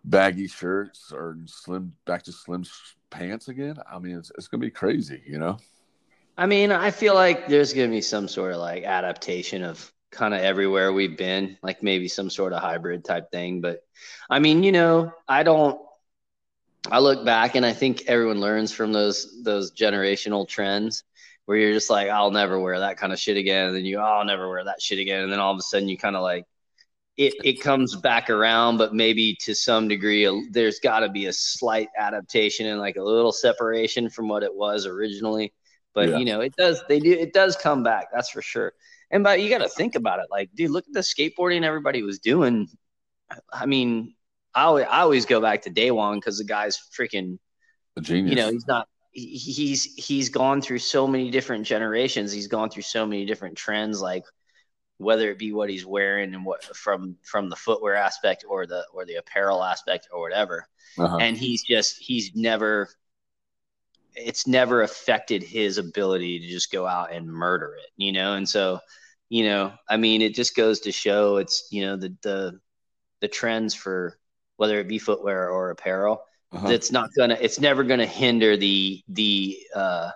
baggy 0.05 0.47
shirts 0.47 1.13
or 1.13 1.37
slim 1.47 1.93
back 2.05 2.23
to 2.25 2.33
slim 2.33 2.65
pants 3.11 3.49
again. 3.49 3.77
I 3.91 3.99
mean, 3.99 4.17
it's 4.19 4.33
it's 4.37 4.49
gonna 4.49 4.61
be 4.61 4.71
crazy. 4.71 5.23
You 5.27 5.39
know? 5.39 5.59
I 6.39 6.47
mean, 6.47 6.71
I 6.71 6.91
feel 6.91 7.15
like 7.15 7.49
there's 7.49 7.73
gonna 7.73 7.89
be 7.89 8.01
some 8.01 8.29
sort 8.29 8.53
of 8.53 8.59
like 8.59 8.85
adaptation 8.85 9.63
of 9.63 9.93
kind 10.11 10.35
of 10.35 10.41
everywhere 10.41 10.93
we've 10.93 11.17
been, 11.17 11.59
like 11.63 11.83
maybe 11.83 12.09
some 12.09 12.31
sort 12.31 12.53
of 12.53 12.61
hybrid 12.61 13.05
type 13.05 13.31
thing. 13.31 13.61
But 13.61 13.85
I 14.31 14.39
mean, 14.39 14.63
you 14.63 14.73
know, 14.73 15.13
I 15.29 15.43
don't. 15.43 15.81
I 16.91 16.99
look 16.99 17.25
back 17.25 17.55
and 17.57 17.67
I 17.67 17.73
think 17.73 18.05
everyone 18.07 18.41
learns 18.41 18.73
from 18.73 18.93
those 18.93 19.43
those 19.43 19.73
generational 19.73 20.47
trends 20.49 21.05
where 21.47 21.59
you're 21.59 21.73
just 21.73 21.91
like, 21.91 22.09
I'll 22.09 22.31
never 22.31 22.59
wear 22.59 22.81
that 22.81 22.97
kind 22.97 23.13
of 23.13 23.19
shit 23.21 23.37
again, 23.37 23.69
and 23.69 23.77
then 23.77 23.85
you, 23.85 23.99
oh, 23.99 24.03
I'll 24.03 24.25
never 24.25 24.49
wear 24.49 24.65
that 24.65 24.83
shit 24.83 24.99
again, 24.99 25.23
and 25.23 25.33
then 25.33 25.39
all 25.39 25.53
of 25.53 25.59
a 25.59 25.63
sudden 25.63 25.89
you 25.89 25.97
kind 25.97 26.17
of 26.17 26.23
like 26.23 26.45
it 27.17 27.35
it 27.45 27.61
comes 27.61 27.97
back 27.97 28.31
around, 28.31 28.77
but 28.79 28.95
maybe 28.95 29.37
to 29.41 29.55
some 29.55 29.89
degree 29.89 30.27
a, 30.27 30.33
there's 30.51 30.81
got 30.81 31.01
to 31.01 31.09
be 31.09 31.27
a 31.27 31.33
slight 31.33 31.89
adaptation 31.97 32.67
and 32.67 32.79
like 32.81 32.97
a 32.97 33.03
little 33.03 33.33
separation 33.33 34.11
from 34.11 34.29
what 34.29 34.43
it 34.43 34.55
was 34.55 34.87
originally. 34.87 35.53
But 35.95 36.11
Yeah. 36.11 36.19
you 36.19 36.25
know, 36.27 36.41
it 36.41 36.55
does 36.57 36.83
they 36.89 37.01
do 37.01 37.13
it 37.13 37.33
does 37.33 37.57
come 37.57 37.83
back, 37.83 38.09
that's 38.13 38.31
for 38.31 38.43
sure. 38.43 38.75
And 39.11 39.25
but 39.25 39.41
you 39.41 39.49
got 39.49 39.59
to 39.59 39.69
think 39.69 39.95
about 39.95 40.19
it, 40.19 40.27
like, 40.31 40.51
dude, 40.55 40.71
look 40.71 40.85
at 40.87 40.93
the 40.93 41.01
skateboarding 41.01 41.63
everybody 41.63 42.03
was 42.03 42.19
doing. 42.19 42.69
I 43.53 43.67
mean, 43.67 44.16
I 44.57 44.63
always, 44.63 44.87
I 44.91 45.01
always 45.01 45.27
go 45.27 45.41
back 45.41 45.63
to 45.63 45.71
Daewon 45.71 46.17
because 46.17 46.39
the 46.39 46.45
guy's 46.45 46.79
freaking 46.99 47.39
A 47.97 48.01
genius. 48.01 48.31
you 48.31 48.37
know 48.37 48.51
he's 48.51 48.67
not 48.67 48.89
he's 49.13 49.85
he's 49.95 50.31
gone 50.31 50.61
through 50.61 50.79
so 50.79 51.07
many 51.07 51.31
different 51.31 51.67
generations 51.67 52.33
he's 52.33 52.49
gone 52.49 52.69
through 52.69 52.83
so 52.83 53.07
many 53.07 53.25
different 53.25 53.57
trends 53.57 54.01
like 54.01 54.25
whether 54.99 55.31
it 55.31 55.39
be 55.39 55.53
what 55.53 55.71
he's 55.71 55.87
wearing 55.87 56.35
and 56.35 56.45
what 56.45 56.63
from 56.65 57.17
from 57.23 57.49
the 57.49 57.57
footwear 57.57 57.95
aspect 57.95 58.45
or 58.49 58.67
the 58.67 58.85
or 58.93 59.05
the 59.05 59.15
apparel 59.17 59.63
aspect 59.63 60.09
or 60.13 60.21
whatever 60.21 60.67
uh-huh. 60.99 61.19
and 61.19 61.37
he's 61.37 61.63
just 61.63 61.97
he's 61.99 62.35
never 62.35 62.89
it's 64.15 64.47
never 64.47 64.83
affected 64.83 65.43
his 65.43 65.77
ability 65.79 66.41
to 66.41 66.49
just 66.49 66.73
go 66.73 66.87
out 66.87 67.13
and 67.13 67.27
murder 67.27 67.75
it 67.79 67.91
you 67.97 68.13
know 68.13 68.35
and 68.35 68.49
so 68.49 68.79
you 69.29 69.45
know 69.45 69.73
i 69.89 69.97
mean 69.97 70.23
it 70.23 70.35
just 70.35 70.55
goes 70.55 70.81
to 70.81 70.93
show 70.93 71.37
it's 71.37 71.69
you 71.71 71.85
know 71.85 71.97
the 71.97 72.15
the 72.23 72.61
the 73.21 73.29
trends 73.29 73.75
for 73.75 74.19
whether 74.57 74.79
it 74.81 74.89
be 74.89 74.99
footwear 74.99 75.51
or 75.51 75.71
apparel 75.71 76.23
Uh-huh. 76.53 76.69
that's 76.69 76.93
not 76.93 77.11
gonna 77.17 77.37
it's 77.41 77.61
never 77.61 77.85
gonna 77.85 78.07
hinder 78.07 78.57
the 78.57 79.03
the 79.09 79.59
uh 79.75 80.11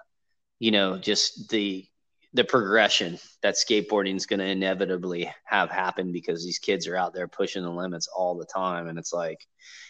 you 0.58 0.70
know 0.70 0.98
just 0.98 1.48
the 1.50 1.86
the 2.32 2.44
progression 2.44 3.18
that 3.42 3.54
skateboarding 3.56 4.14
is 4.14 4.26
gonna 4.26 4.44
inevitably 4.44 5.28
have 5.44 5.68
happen 5.70 6.12
because 6.12 6.44
these 6.44 6.60
kids 6.60 6.86
are 6.86 6.96
out 6.96 7.12
there 7.12 7.26
pushing 7.26 7.64
the 7.64 7.70
limits 7.70 8.06
all 8.06 8.38
the 8.38 8.46
time. 8.46 8.86
And 8.86 8.98
it's 8.98 9.12
like 9.12 9.44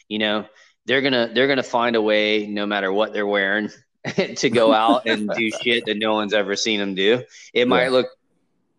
you 0.09 0.19
know 0.19 0.47
they're 0.87 1.03
gonna 1.03 1.31
they're 1.35 1.49
gonna 1.49 1.63
find 1.63 1.97
a 1.97 2.03
way 2.03 2.47
no 2.47 2.65
matter 2.65 2.91
what 2.91 3.13
they're 3.13 3.27
wearing 3.27 3.69
to 4.37 4.49
go 4.49 4.73
out 4.73 5.07
and 5.07 5.29
do 5.37 5.51
shit 5.63 5.85
that 5.85 5.99
no 5.99 6.15
one's 6.15 6.33
ever 6.33 6.57
seen 6.57 6.81
them 6.81 6.95
do. 6.95 7.23
It 7.53 7.69
might 7.69 7.93
look 7.93 8.07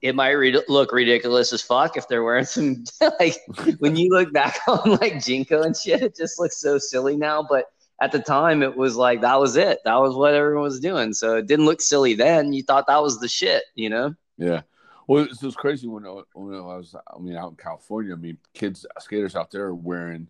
it 0.02 0.16
might 0.16 0.32
re- 0.32 0.64
look 0.68 0.92
ridiculous 0.92 1.54
as 1.54 1.62
fuck 1.62 1.96
if 1.96 2.08
they're 2.08 2.24
wearing 2.24 2.46
some 2.46 2.84
like 3.20 3.38
when 3.80 3.96
you 3.96 4.10
look 4.10 4.34
back 4.34 4.60
on 4.68 4.92
like 4.92 5.16
JNCO 5.16 5.66
and 5.66 5.78
shit, 5.78 6.02
it 6.02 6.16
just 6.16 6.40
looks 6.40 6.58
so 6.58 6.78
silly 6.78 7.16
now. 7.16 7.46
But 7.48 7.66
at 8.02 8.12
the 8.12 8.20
time, 8.20 8.64
it 8.64 8.76
was 8.76 8.96
like 8.96 9.22
that 9.22 9.40
was 9.40 9.56
it. 9.56 9.80
That 9.86 10.02
was 10.02 10.16
what 10.16 10.34
everyone 10.34 10.64
was 10.64 10.80
doing. 10.80 11.14
So 11.14 11.38
it 11.38 11.48
didn't 11.48 11.66
look 11.66 11.82
silly 11.82 12.16
then. 12.16 12.52
You 12.52 12.64
thought 12.64 12.88
that 12.88 13.02
was 13.02 13.20
the 13.20 13.28
shit, 13.28 13.64
you 13.76 13.90
know? 13.90 14.16
Yeah. 14.38 14.62
Well, 15.08 15.24
it 15.24 15.44
was 15.44 15.56
crazy 15.56 15.88
when 15.88 16.06
I, 16.06 16.22
when 16.34 16.56
I 16.56 16.62
was, 16.62 16.96
I 16.96 17.20
mean, 17.20 17.36
out 17.36 17.52
in 17.52 17.58
California. 17.58 18.14
I 18.14 18.18
mean, 18.18 18.38
kids, 18.54 18.86
skaters 19.00 19.36
out 19.36 19.52
there 19.52 19.66
are 19.66 19.76
wearing 19.76 20.28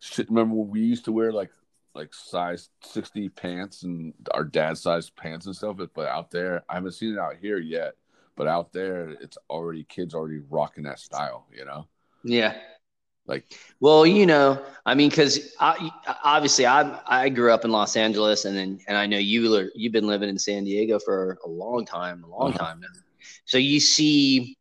shit. 0.00 0.28
Remember 0.28 0.54
when 0.54 0.68
we 0.68 0.80
used 0.80 1.06
to 1.06 1.12
wear 1.12 1.32
like 1.32 1.50
like 1.94 2.12
size 2.12 2.70
60 2.82 3.28
pants 3.30 3.84
and 3.84 4.12
our 4.32 4.42
dad 4.42 4.76
size 4.76 5.08
pants 5.08 5.46
and 5.46 5.54
stuff. 5.54 5.76
But 5.94 6.08
out 6.08 6.30
there, 6.30 6.64
I 6.68 6.74
haven't 6.74 6.92
seen 6.92 7.14
it 7.14 7.18
out 7.18 7.36
here 7.40 7.58
yet. 7.58 7.94
But 8.36 8.48
out 8.48 8.72
there, 8.72 9.10
it's 9.20 9.38
already 9.48 9.84
kids 9.84 10.14
already 10.14 10.40
rocking 10.48 10.84
that 10.84 10.98
style, 10.98 11.46
you 11.52 11.64
know? 11.64 11.86
Yeah. 12.24 12.56
Like, 13.26 13.56
well, 13.80 14.04
you 14.04 14.26
know, 14.26 14.62
I 14.84 14.94
mean, 14.94 15.08
because 15.08 15.54
obviously 15.58 16.66
I 16.66 17.00
I 17.06 17.30
grew 17.30 17.52
up 17.52 17.64
in 17.64 17.70
Los 17.70 17.96
Angeles, 17.96 18.44
and 18.44 18.54
then 18.54 18.80
and 18.86 18.98
I 18.98 19.06
know 19.06 19.16
you 19.16 19.70
you've 19.74 19.94
been 19.94 20.06
living 20.06 20.28
in 20.28 20.38
San 20.38 20.64
Diego 20.64 20.98
for 20.98 21.38
a 21.42 21.48
long 21.48 21.86
time, 21.86 22.22
a 22.22 22.28
long 22.28 22.50
uh-huh. 22.50 22.58
time 22.58 22.80
now. 22.80 22.88
So 23.46 23.56
you 23.56 23.80
see 23.80 24.58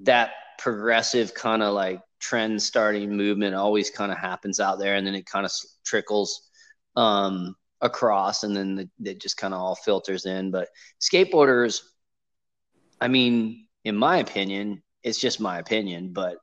that 0.00 0.32
progressive 0.58 1.34
kind 1.34 1.62
of 1.62 1.74
like 1.74 2.00
trend 2.20 2.62
starting 2.62 3.16
movement 3.16 3.54
always 3.54 3.90
kind 3.90 4.12
of 4.12 4.18
happens 4.18 4.60
out 4.60 4.78
there 4.78 4.94
and 4.94 5.04
then 5.06 5.14
it 5.14 5.26
kind 5.26 5.44
of 5.44 5.50
trickles 5.84 6.48
um, 6.94 7.56
across 7.80 8.44
and 8.44 8.56
then 8.56 8.74
the, 8.76 9.10
it 9.10 9.20
just 9.20 9.36
kind 9.36 9.52
of 9.52 9.60
all 9.60 9.74
filters 9.74 10.24
in 10.24 10.52
but 10.52 10.68
skateboarders 11.00 11.80
i 13.02 13.08
mean 13.08 13.66
in 13.84 13.96
my 13.96 14.18
opinion 14.18 14.82
it's 15.02 15.18
just 15.18 15.40
my 15.40 15.58
opinion 15.58 16.12
but 16.12 16.38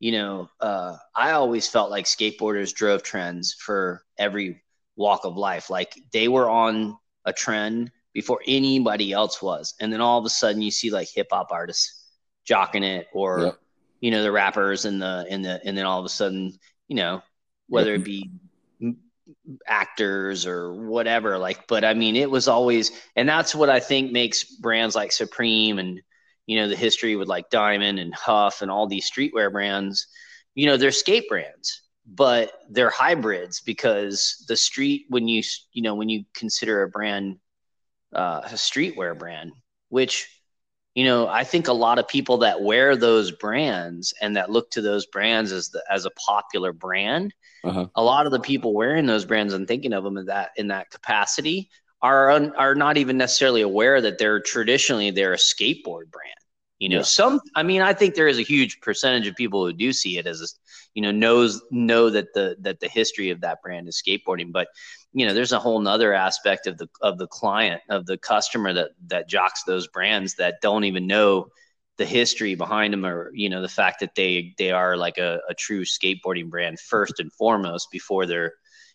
you 0.00 0.12
know 0.12 0.48
uh, 0.60 0.96
i 1.14 1.32
always 1.32 1.68
felt 1.68 1.90
like 1.90 2.04
skateboarders 2.04 2.74
drove 2.74 3.02
trends 3.02 3.54
for 3.54 4.02
every 4.18 4.62
walk 4.96 5.24
of 5.24 5.36
life. 5.36 5.70
Like 5.70 5.94
they 6.12 6.28
were 6.28 6.48
on 6.50 6.96
a 7.24 7.32
trend 7.32 7.90
before 8.12 8.40
anybody 8.46 9.12
else 9.12 9.40
was. 9.40 9.74
And 9.80 9.92
then 9.92 10.00
all 10.00 10.18
of 10.18 10.24
a 10.24 10.30
sudden 10.30 10.62
you 10.62 10.70
see 10.70 10.90
like 10.90 11.08
hip 11.14 11.28
hop 11.30 11.52
artists 11.52 12.08
jocking 12.48 12.82
it 12.82 13.06
or 13.12 13.40
yep. 13.40 13.58
you 14.00 14.10
know 14.10 14.22
the 14.22 14.32
rappers 14.32 14.84
and 14.84 15.00
the 15.02 15.26
and 15.28 15.44
the 15.44 15.60
and 15.64 15.76
then 15.76 15.84
all 15.84 15.98
of 15.98 16.04
a 16.04 16.08
sudden 16.08 16.56
you 16.88 16.94
know 16.94 17.20
whether 17.68 17.94
it 17.94 18.04
be 18.04 18.30
actors 19.66 20.46
or 20.46 20.72
whatever 20.72 21.38
like 21.38 21.66
but 21.66 21.84
i 21.84 21.94
mean 21.94 22.14
it 22.16 22.30
was 22.30 22.46
always 22.46 22.92
and 23.16 23.28
that's 23.28 23.54
what 23.54 23.68
i 23.68 23.80
think 23.80 24.12
makes 24.12 24.44
brands 24.44 24.94
like 24.94 25.10
supreme 25.10 25.78
and 25.78 26.00
you 26.46 26.56
know 26.56 26.68
the 26.68 26.76
history 26.76 27.16
with 27.16 27.28
like 27.28 27.50
diamond 27.50 27.98
and 27.98 28.14
huff 28.14 28.62
and 28.62 28.70
all 28.70 28.86
these 28.86 29.10
streetwear 29.10 29.50
brands 29.50 30.06
you 30.54 30.66
know 30.66 30.76
they're 30.76 30.92
skate 30.92 31.28
brands 31.28 31.82
but 32.06 32.52
they're 32.70 32.90
hybrids 32.90 33.60
because 33.60 34.44
the 34.48 34.56
street 34.56 35.06
when 35.08 35.26
you 35.26 35.42
you 35.72 35.82
know 35.82 35.94
when 35.94 36.08
you 36.08 36.24
consider 36.34 36.82
a 36.82 36.88
brand 36.88 37.36
uh, 38.14 38.42
a 38.44 38.54
streetwear 38.54 39.18
brand 39.18 39.52
which 39.88 40.28
you 40.96 41.04
know, 41.04 41.28
I 41.28 41.44
think 41.44 41.68
a 41.68 41.74
lot 41.74 41.98
of 41.98 42.08
people 42.08 42.38
that 42.38 42.62
wear 42.62 42.96
those 42.96 43.30
brands 43.30 44.14
and 44.22 44.34
that 44.36 44.50
look 44.50 44.70
to 44.70 44.80
those 44.80 45.04
brands 45.04 45.52
as 45.52 45.68
the 45.68 45.84
as 45.90 46.06
a 46.06 46.10
popular 46.12 46.72
brand, 46.72 47.34
uh-huh. 47.62 47.88
a 47.94 48.02
lot 48.02 48.24
of 48.24 48.32
the 48.32 48.40
people 48.40 48.72
wearing 48.72 49.04
those 49.04 49.26
brands 49.26 49.52
and 49.52 49.68
thinking 49.68 49.92
of 49.92 50.04
them 50.04 50.16
in 50.16 50.24
that 50.26 50.52
in 50.56 50.68
that 50.68 50.90
capacity 50.90 51.68
are 52.00 52.30
un, 52.30 52.54
are 52.56 52.74
not 52.74 52.96
even 52.96 53.18
necessarily 53.18 53.60
aware 53.60 54.00
that 54.00 54.16
they're 54.16 54.40
traditionally 54.40 55.10
they're 55.10 55.34
a 55.34 55.36
skateboard 55.36 56.10
brand. 56.10 56.32
You 56.78 56.88
know, 56.88 56.96
yeah. 56.96 57.02
some 57.02 57.40
I 57.54 57.62
mean, 57.62 57.82
I 57.82 57.92
think 57.92 58.14
there 58.14 58.28
is 58.28 58.38
a 58.38 58.42
huge 58.42 58.80
percentage 58.80 59.26
of 59.26 59.36
people 59.36 59.66
who 59.66 59.74
do 59.74 59.92
see 59.92 60.16
it 60.16 60.26
as 60.26 60.40
a, 60.40 60.46
you 60.94 61.02
know, 61.02 61.10
knows 61.10 61.60
know 61.70 62.08
that 62.08 62.32
the 62.32 62.56
that 62.60 62.80
the 62.80 62.88
history 62.88 63.28
of 63.28 63.42
that 63.42 63.60
brand 63.62 63.86
is 63.86 64.02
skateboarding. 64.02 64.50
But, 64.50 64.68
you 65.16 65.24
know, 65.24 65.32
there's 65.32 65.52
a 65.52 65.58
whole 65.58 65.80
nother 65.80 66.12
aspect 66.12 66.66
of 66.66 66.76
the 66.76 66.88
of 67.00 67.16
the 67.16 67.26
client, 67.26 67.80
of 67.88 68.04
the 68.04 68.18
customer 68.18 68.74
that 68.74 68.90
that 69.06 69.28
jocks 69.30 69.62
those 69.62 69.88
brands 69.88 70.34
that 70.34 70.60
don't 70.60 70.84
even 70.84 71.06
know 71.06 71.48
the 71.96 72.04
history 72.04 72.54
behind 72.54 72.92
them 72.92 73.06
or, 73.06 73.30
you 73.32 73.48
know, 73.48 73.62
the 73.62 73.68
fact 73.68 74.00
that 74.00 74.14
they 74.14 74.54
they 74.58 74.72
are 74.72 74.94
like 74.94 75.16
a, 75.16 75.40
a 75.48 75.54
true 75.54 75.86
skateboarding 75.86 76.50
brand 76.50 76.78
first 76.78 77.18
and 77.18 77.32
foremost 77.32 77.90
before 77.90 78.26
they're 78.26 78.52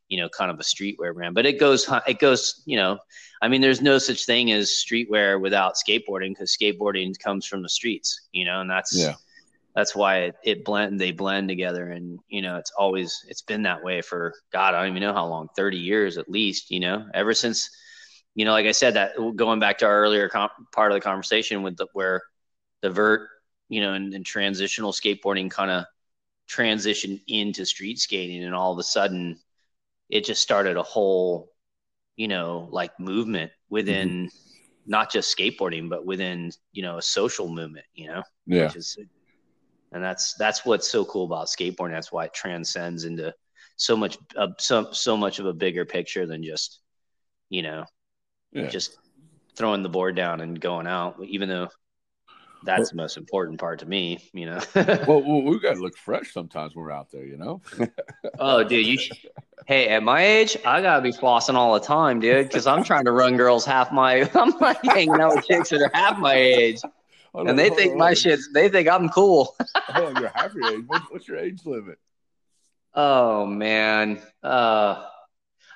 you 0.09 0.17
know, 0.17 0.27
kind 0.27 0.51
of 0.51 0.59
a 0.59 0.63
streetwear 0.63 1.13
brand. 1.13 1.33
But 1.33 1.45
it 1.45 1.57
goes, 1.57 1.89
it 2.05 2.19
goes, 2.19 2.61
you 2.65 2.75
know, 2.75 2.99
I 3.41 3.47
mean, 3.47 3.61
there's 3.61 3.81
no 3.81 3.97
such 3.97 4.25
thing 4.25 4.51
as 4.51 4.69
streetwear 4.69 5.39
without 5.39 5.75
skateboarding 5.75 6.31
because 6.31 6.55
skateboarding 6.55 7.17
comes 7.17 7.45
from 7.45 7.63
the 7.63 7.69
streets, 7.69 8.27
you 8.33 8.43
know, 8.43 8.59
and 8.59 8.69
that's 8.69 8.93
yeah. 8.93 9.13
That's 9.75 9.95
why 9.95 10.17
it, 10.17 10.35
it 10.43 10.65
blend 10.65 10.99
they 10.99 11.11
blend 11.11 11.47
together, 11.47 11.91
and 11.91 12.19
you 12.27 12.41
know 12.41 12.57
it's 12.57 12.71
always 12.77 13.23
it's 13.27 13.41
been 13.41 13.63
that 13.63 13.83
way 13.83 14.01
for 14.01 14.33
God 14.51 14.73
I 14.73 14.81
don't 14.81 14.89
even 14.89 15.01
know 15.01 15.13
how 15.13 15.27
long, 15.27 15.47
thirty 15.55 15.77
years 15.77 16.17
at 16.17 16.29
least, 16.29 16.71
you 16.71 16.79
know, 16.81 17.07
ever 17.13 17.33
since, 17.33 17.69
you 18.35 18.43
know, 18.43 18.51
like 18.51 18.65
I 18.65 18.73
said 18.73 18.95
that 18.95 19.13
going 19.35 19.59
back 19.59 19.77
to 19.79 19.85
our 19.85 20.01
earlier 20.01 20.27
com- 20.27 20.49
part 20.73 20.91
of 20.91 20.95
the 20.95 21.01
conversation 21.01 21.63
with 21.63 21.77
the 21.77 21.87
where 21.93 22.21
the 22.81 22.89
vert, 22.89 23.29
you 23.69 23.79
know, 23.79 23.93
and, 23.93 24.13
and 24.13 24.25
transitional 24.25 24.91
skateboarding 24.91 25.49
kind 25.49 25.71
of 25.71 25.85
transitioned 26.49 27.21
into 27.27 27.65
street 27.65 27.97
skating, 27.97 28.43
and 28.43 28.53
all 28.53 28.73
of 28.73 28.79
a 28.79 28.83
sudden 28.83 29.39
it 30.09 30.25
just 30.25 30.41
started 30.41 30.75
a 30.75 30.83
whole, 30.83 31.53
you 32.17 32.27
know, 32.27 32.67
like 32.71 32.99
movement 32.99 33.53
within 33.69 34.25
mm-hmm. 34.25 34.37
not 34.85 35.09
just 35.09 35.33
skateboarding, 35.37 35.89
but 35.89 36.05
within, 36.05 36.51
you 36.73 36.83
know, 36.83 36.97
a 36.97 37.01
social 37.01 37.47
movement, 37.47 37.85
you 37.93 38.07
know? 38.07 38.21
Yeah. 38.45 38.67
And 39.91 40.03
that's, 40.03 40.33
that's 40.35 40.65
what's 40.65 40.89
so 40.89 41.03
cool 41.05 41.25
about 41.25 41.47
skateboarding. 41.47 41.91
That's 41.91 42.11
why 42.11 42.25
it 42.25 42.33
transcends 42.33 43.03
into 43.03 43.33
so 43.75 43.97
much, 43.97 44.17
uh, 44.37 44.49
so, 44.57 44.91
so 44.91 45.17
much 45.17 45.39
of 45.39 45.45
a 45.45 45.53
bigger 45.53 45.85
picture 45.85 46.25
than 46.25 46.43
just, 46.43 46.79
you 47.49 47.61
know, 47.61 47.85
yeah. 48.53 48.67
just 48.67 48.97
throwing 49.55 49.83
the 49.83 49.89
board 49.89 50.15
down 50.15 50.41
and 50.41 50.59
going 50.59 50.87
out, 50.87 51.17
even 51.23 51.49
though 51.49 51.67
that's 52.63 52.79
well, 52.79 52.89
the 52.89 52.95
most 52.95 53.17
important 53.17 53.59
part 53.59 53.79
to 53.79 53.85
me, 53.85 54.29
you 54.33 54.45
know. 54.45 54.59
well, 54.75 55.21
we 55.21 55.59
got 55.59 55.75
to 55.75 55.81
look 55.81 55.97
fresh 55.97 56.31
sometimes 56.31 56.75
when 56.75 56.85
we're 56.85 56.91
out 56.91 57.09
there, 57.11 57.25
you 57.25 57.37
know. 57.37 57.61
oh, 58.39 58.63
dude, 58.63 58.85
you. 58.85 58.99
Hey, 59.67 59.89
at 59.89 60.03
my 60.03 60.23
age, 60.23 60.57
I 60.65 60.81
gotta 60.81 61.01
be 61.01 61.11
flossing 61.11 61.53
all 61.55 61.73
the 61.73 61.79
time, 61.79 62.19
dude, 62.19 62.47
because 62.47 62.67
I'm 62.67 62.83
trying 62.83 63.05
to 63.05 63.11
run 63.11 63.37
girls 63.37 63.65
half 63.65 63.91
my. 63.91 64.29
I'm 64.35 64.51
like 64.59 64.83
hanging 64.83 65.19
out 65.19 65.35
with 65.35 65.45
chicks 65.45 65.69
that 65.69 65.81
are 65.81 65.91
half 65.93 66.17
my 66.17 66.33
age, 66.33 66.81
and 67.33 67.49
on, 67.49 67.55
they 67.55 67.69
think 67.69 67.93
on, 67.93 67.97
my 67.97 68.13
shit. 68.13 68.39
They 68.53 68.69
think 68.69 68.87
I'm 68.87 69.09
cool. 69.09 69.55
you're 69.97 70.31
half 70.35 70.53
your 70.53 70.73
age. 70.73 70.83
What's, 70.87 71.11
what's 71.11 71.27
your 71.27 71.37
age 71.37 71.65
limit? 71.65 71.97
Oh 72.93 73.45
man. 73.45 74.21
Uh, 74.43 75.05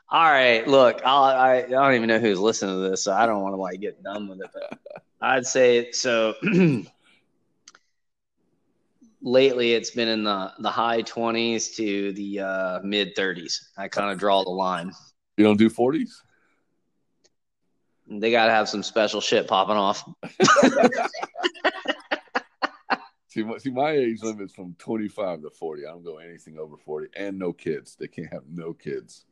all 0.09 0.31
right. 0.31 0.67
Look, 0.67 1.01
I'll, 1.05 1.23
I 1.23 1.57
I 1.57 1.61
don't 1.61 1.95
even 1.95 2.07
know 2.07 2.19
who's 2.19 2.39
listening 2.39 2.75
to 2.75 2.89
this, 2.89 3.03
so 3.03 3.13
I 3.13 3.25
don't 3.25 3.41
want 3.41 3.53
to 3.53 3.61
like 3.61 3.79
get 3.79 4.03
done 4.03 4.27
with 4.27 4.41
it. 4.41 4.49
But 4.53 4.79
I'd 5.21 5.45
say 5.45 5.91
so. 5.91 6.35
lately, 9.25 9.73
it's 9.73 9.91
been 9.91 10.07
in 10.07 10.23
the 10.23 10.53
the 10.59 10.69
high 10.69 11.01
twenties 11.01 11.75
to 11.75 12.13
the 12.13 12.39
uh, 12.39 12.79
mid 12.83 13.15
thirties. 13.15 13.69
I 13.77 13.87
kind 13.87 14.11
of 14.11 14.17
draw 14.17 14.43
the 14.43 14.51
line. 14.51 14.91
You 15.37 15.43
don't 15.43 15.57
do 15.57 15.69
forties. 15.69 16.21
They 18.07 18.31
got 18.31 18.45
to 18.45 18.51
have 18.51 18.69
some 18.69 18.83
special 18.83 19.21
shit 19.21 19.47
popping 19.47 19.77
off. 19.77 20.07
see, 23.27 23.43
see, 23.57 23.71
my 23.71 23.91
age 23.91 24.21
limit's 24.21 24.53
from 24.53 24.75
25 24.77 25.41
to 25.41 25.49
40. 25.49 25.85
I 25.85 25.91
don't 25.91 26.03
go 26.03 26.17
anything 26.17 26.57
over 26.59 26.77
40 26.77 27.07
and 27.15 27.39
no 27.39 27.51
kids. 27.51 27.95
They 27.99 28.07
can't 28.07 28.31
have 28.31 28.43
no 28.51 28.73
kids. 28.73 29.25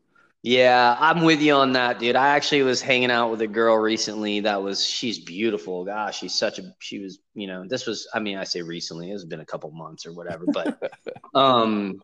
Yeah, 0.46 0.98
I'm 1.00 1.24
with 1.24 1.42
you 1.42 1.54
on 1.54 1.72
that, 1.72 2.00
dude. 2.00 2.18
I 2.18 2.36
actually 2.36 2.64
was 2.64 2.82
hanging 2.82 3.12
out 3.12 3.32
with 3.32 3.42
a 3.42 3.48
girl 3.48 3.78
recently 3.78 4.42
that 4.42 4.62
was 4.62 4.86
she's 4.86 5.18
beautiful. 5.18 5.86
Gosh, 5.86 6.20
she's 6.20 6.36
such 6.36 6.60
a 6.60 6.76
she 6.80 7.00
was, 7.00 7.20
you 7.34 7.48
know, 7.48 7.66
this 7.66 7.86
was 7.86 8.10
I 8.14 8.20
mean, 8.20 8.38
I 8.38 8.44
say 8.44 8.62
recently, 8.62 9.10
it's 9.10 9.24
been 9.24 9.40
a 9.40 9.46
couple 9.46 9.72
months 9.72 10.06
or 10.06 10.12
whatever, 10.12 10.44
but 10.52 10.94
um 11.34 12.02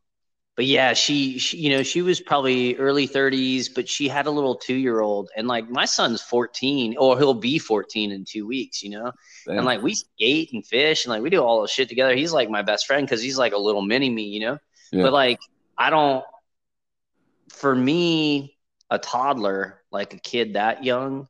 but 0.59 0.65
yeah, 0.65 0.91
she, 0.91 1.39
she 1.39 1.55
you 1.55 1.69
know, 1.69 1.83
she 1.83 2.01
was 2.01 2.19
probably 2.19 2.75
early 2.75 3.07
30s, 3.07 3.73
but 3.73 3.87
she 3.87 4.09
had 4.09 4.25
a 4.25 4.29
little 4.29 4.59
2-year-old 4.59 5.29
and 5.37 5.47
like 5.47 5.69
my 5.69 5.85
son's 5.85 6.21
14 6.21 6.97
or 6.97 7.17
he'll 7.17 7.33
be 7.33 7.57
14 7.57 8.11
in 8.11 8.25
2 8.25 8.45
weeks, 8.45 8.83
you 8.83 8.89
know. 8.89 9.13
Damn. 9.45 9.59
And 9.59 9.65
like 9.65 9.81
we 9.81 9.95
skate 9.95 10.51
and 10.51 10.67
fish 10.67 11.05
and 11.05 11.11
like 11.11 11.21
we 11.21 11.29
do 11.29 11.41
all 11.41 11.61
this 11.61 11.71
shit 11.71 11.87
together. 11.87 12.13
He's 12.13 12.33
like 12.33 12.49
my 12.49 12.61
best 12.61 12.87
friend 12.87 13.07
cuz 13.07 13.21
he's 13.21 13.37
like 13.37 13.53
a 13.53 13.57
little 13.57 13.81
mini 13.81 14.09
me, 14.09 14.23
you 14.23 14.41
know. 14.41 14.57
Yeah. 14.91 15.03
But 15.03 15.13
like 15.13 15.39
I 15.77 15.89
don't 15.91 16.25
for 17.53 17.73
me, 17.73 18.57
a 18.89 18.99
toddler, 18.99 19.81
like 19.91 20.13
a 20.13 20.19
kid 20.19 20.55
that 20.55 20.83
young, 20.83 21.29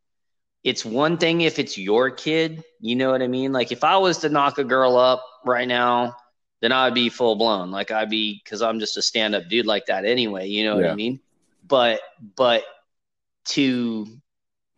it's 0.64 0.84
one 0.84 1.20
thing 1.20 1.42
if 1.42 1.60
it's 1.60 1.78
your 1.78 2.10
kid, 2.10 2.64
you 2.80 2.96
know 2.96 3.12
what 3.12 3.22
I 3.22 3.28
mean? 3.28 3.52
Like 3.52 3.72
if 3.72 3.84
I 3.84 3.98
was 3.98 4.18
to 4.22 4.30
knock 4.30 4.58
a 4.58 4.64
girl 4.64 4.98
up 4.98 5.24
right 5.46 5.68
now, 5.68 6.16
then 6.62 6.72
I'd 6.72 6.94
be 6.94 7.10
full 7.10 7.36
blown. 7.36 7.72
Like 7.72 7.92
I'd 7.92 8.10
be 8.10 8.42
because 8.44 8.62
I'm 8.62 8.80
just 8.80 8.98
a 8.98 9.02
stand 9.02 9.36
up 9.36 9.48
dude 9.48 9.66
like 9.66 9.86
that 9.88 10.06
anyway, 10.06 10.48
you 10.48 10.64
know 10.64 10.78
yeah. 10.78 10.88
what 10.88 10.92
I 10.92 10.96
mean? 10.96 11.20
But 11.68 12.02
but 12.36 12.64
to 13.46 14.08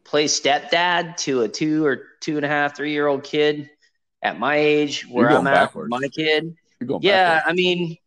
play 0.04 0.26
stepdad 0.26 1.18
to 1.18 1.42
a 1.42 1.48
two 1.48 1.86
or 1.86 2.04
two 2.20 2.38
and 2.38 2.46
a 2.46 2.50
half, 2.50 2.76
three 2.76 2.92
year 2.92 3.08
old 3.08 3.24
kid 3.24 3.70
at 4.22 4.40
my 4.40 4.56
age 4.56 5.08
where 5.08 5.30
I'm 5.32 5.48
at, 5.48 5.74
my 5.76 6.08
kid. 6.08 6.56
Yeah, 6.80 7.36
backwards. 7.36 7.44
I 7.48 7.54
mean, 7.54 7.98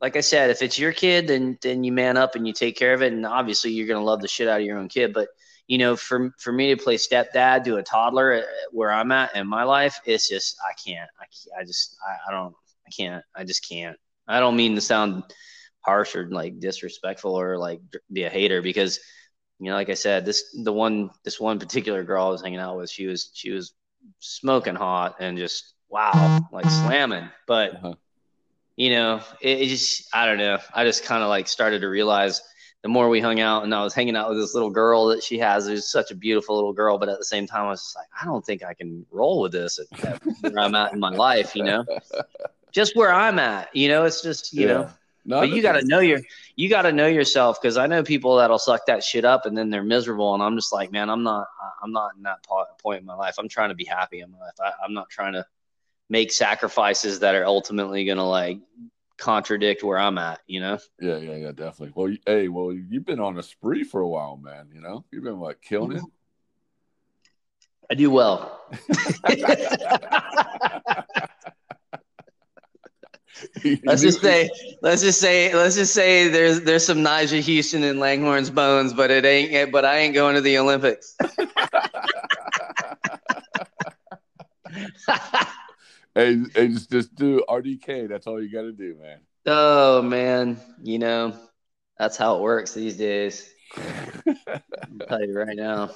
like 0.00 0.16
I 0.16 0.20
said, 0.20 0.50
if 0.50 0.62
it's 0.62 0.78
your 0.78 0.92
kid, 0.92 1.28
then 1.28 1.58
then 1.62 1.84
you 1.84 1.92
man 1.92 2.16
up 2.16 2.34
and 2.34 2.46
you 2.46 2.52
take 2.52 2.76
care 2.76 2.94
of 2.94 3.02
it, 3.02 3.12
and 3.12 3.24
obviously 3.24 3.70
you're 3.70 3.86
gonna 3.86 4.04
love 4.04 4.20
the 4.20 4.28
shit 4.28 4.48
out 4.48 4.60
of 4.60 4.66
your 4.66 4.78
own 4.78 4.88
kid. 4.88 5.12
But 5.12 5.28
you 5.68 5.78
know, 5.78 5.96
for 5.96 6.34
for 6.38 6.52
me 6.52 6.74
to 6.74 6.82
play 6.82 6.96
stepdad 6.96 7.64
to 7.64 7.76
a 7.76 7.82
toddler 7.82 8.34
uh, 8.34 8.42
where 8.72 8.90
I'm 8.90 9.12
at 9.12 9.36
in 9.36 9.46
my 9.46 9.62
life, 9.62 10.00
it's 10.04 10.28
just 10.28 10.56
I 10.68 10.72
can't. 10.74 11.08
I, 11.20 11.24
can't, 11.24 11.60
I 11.60 11.64
just 11.64 11.96
I, 12.06 12.30
I 12.30 12.32
don't 12.32 12.54
I 12.86 12.90
can't. 12.90 13.24
I 13.34 13.44
just 13.44 13.68
can't. 13.68 13.96
I 14.26 14.40
don't 14.40 14.56
mean 14.56 14.74
to 14.74 14.80
sound 14.80 15.24
harsh 15.80 16.14
or 16.14 16.28
like 16.28 16.60
disrespectful 16.60 17.38
or 17.38 17.58
like 17.58 17.80
be 18.12 18.24
a 18.24 18.30
hater 18.30 18.62
because 18.62 19.00
you 19.58 19.70
know, 19.70 19.74
like 19.74 19.90
I 19.90 19.94
said, 19.94 20.24
this 20.24 20.56
the 20.64 20.72
one 20.72 21.10
this 21.24 21.38
one 21.38 21.58
particular 21.58 22.02
girl 22.02 22.26
I 22.26 22.30
was 22.30 22.42
hanging 22.42 22.58
out 22.58 22.76
with, 22.76 22.90
she 22.90 23.06
was 23.06 23.30
she 23.32 23.50
was 23.50 23.74
smoking 24.18 24.74
hot 24.74 25.16
and 25.20 25.38
just 25.38 25.74
wow, 25.88 26.40
like 26.50 26.64
slamming. 26.64 27.28
But 27.46 27.76
uh-huh. 27.76 27.94
you 28.76 28.90
know, 28.90 29.20
it, 29.40 29.60
it, 29.60 29.66
just 29.68 30.08
I 30.12 30.26
don't 30.26 30.38
know. 30.38 30.58
I 30.74 30.84
just 30.84 31.04
kind 31.04 31.22
of 31.22 31.28
like 31.28 31.46
started 31.46 31.82
to 31.82 31.88
realize 31.88 32.42
the 32.82 32.88
more 32.88 33.08
we 33.08 33.20
hung 33.20 33.38
out, 33.38 33.62
and 33.62 33.72
I 33.72 33.84
was 33.84 33.94
hanging 33.94 34.16
out 34.16 34.28
with 34.28 34.38
this 34.38 34.54
little 34.54 34.70
girl 34.70 35.06
that 35.06 35.22
she 35.22 35.38
has, 35.38 35.68
who's 35.68 35.88
such 35.88 36.10
a 36.10 36.16
beautiful 36.16 36.56
little 36.56 36.72
girl. 36.72 36.98
But 36.98 37.08
at 37.08 37.18
the 37.18 37.24
same 37.24 37.46
time, 37.46 37.66
I 37.66 37.70
was 37.70 37.82
just 37.82 37.96
like, 37.96 38.08
I 38.20 38.24
don't 38.24 38.44
think 38.44 38.64
I 38.64 38.74
can 38.74 39.06
roll 39.12 39.40
with 39.42 39.52
this 39.52 39.78
at, 39.78 40.04
at 40.04 40.22
where 40.40 40.58
I'm 40.58 40.74
at 40.74 40.92
in 40.92 40.98
my 40.98 41.10
life. 41.10 41.54
You 41.54 41.62
know, 41.62 41.84
just 42.72 42.96
where 42.96 43.12
I'm 43.12 43.38
at. 43.38 43.74
You 43.74 43.88
know, 43.88 44.04
it's 44.04 44.22
just 44.22 44.52
you 44.52 44.66
yeah. 44.66 44.72
know 44.72 44.90
no, 45.24 45.40
but 45.40 45.50
you 45.50 45.62
got 45.62 45.72
to 45.72 45.86
know 45.86 46.00
your 46.00 46.20
you 46.56 46.68
got 46.68 46.82
to 46.82 46.92
know 46.92 47.06
yourself 47.06 47.60
because 47.60 47.76
I 47.76 47.86
know 47.86 48.02
people 48.02 48.36
that'll 48.36 48.58
suck 48.58 48.86
that 48.86 49.04
shit 49.04 49.24
up 49.24 49.46
and 49.46 49.56
then 49.56 49.70
they're 49.70 49.84
miserable 49.84 50.34
and 50.34 50.42
I'm 50.42 50.56
just 50.56 50.72
like 50.72 50.90
man 50.90 51.08
I'm 51.08 51.22
not 51.22 51.46
I'm 51.82 51.92
not 51.92 52.16
in 52.16 52.22
that 52.24 52.44
point 52.82 53.00
in 53.00 53.06
my 53.06 53.14
life. 53.14 53.36
I'm 53.38 53.48
trying 53.48 53.68
to 53.68 53.74
be 53.74 53.84
happy 53.84 54.20
in 54.20 54.32
my 54.32 54.38
life. 54.38 54.54
I, 54.60 54.72
I'm 54.84 54.94
not 54.94 55.08
trying 55.10 55.34
to 55.34 55.46
make 56.08 56.32
sacrifices 56.32 57.20
that 57.20 57.36
are 57.36 57.46
ultimately 57.46 58.04
gonna 58.04 58.28
like 58.28 58.58
contradict 59.16 59.84
where 59.84 59.98
I'm 59.98 60.18
at 60.18 60.40
you 60.48 60.60
know? 60.60 60.78
Yeah 61.00 61.18
yeah 61.18 61.36
yeah 61.36 61.52
definitely. 61.52 61.92
Well 61.94 62.16
hey 62.26 62.48
well 62.48 62.72
you've 62.72 63.06
been 63.06 63.20
on 63.20 63.38
a 63.38 63.42
spree 63.44 63.84
for 63.84 64.00
a 64.00 64.08
while 64.08 64.36
man 64.36 64.70
you 64.74 64.80
know? 64.80 65.04
You've 65.12 65.24
been 65.24 65.38
like 65.38 65.62
killing 65.62 65.98
it? 65.98 66.02
I 67.88 67.94
do 67.94 68.10
well 68.10 68.60
let's 73.84 74.02
just 74.02 74.20
say, 74.20 74.50
let's 74.82 75.02
just 75.02 75.20
say, 75.20 75.54
let's 75.54 75.74
just 75.76 75.94
say 75.94 76.28
there's 76.28 76.60
there's 76.62 76.84
some 76.84 76.98
Nyjah 76.98 77.42
Huston 77.42 77.82
and 77.82 77.98
Langhorne's 77.98 78.50
bones, 78.50 78.92
but 78.92 79.10
it 79.10 79.24
ain't. 79.24 79.72
But 79.72 79.84
I 79.84 79.98
ain't 79.98 80.14
going 80.14 80.34
to 80.34 80.40
the 80.40 80.58
Olympics. 80.58 81.16
hey, 86.14 86.38
hey, 86.54 86.68
just 86.68 86.90
just 86.90 87.14
do 87.14 87.42
RDK. 87.48 88.08
That's 88.08 88.26
all 88.26 88.42
you 88.42 88.50
got 88.50 88.62
to 88.62 88.72
do, 88.72 88.96
man. 89.00 89.20
Oh 89.46 90.02
man, 90.02 90.60
you 90.82 90.98
know 90.98 91.34
that's 91.98 92.16
how 92.16 92.36
it 92.36 92.42
works 92.42 92.74
these 92.74 92.96
days. 92.96 93.52
I'll 93.76 95.06
tell 95.08 95.24
you 95.24 95.34
right 95.34 95.56
now. 95.56 95.90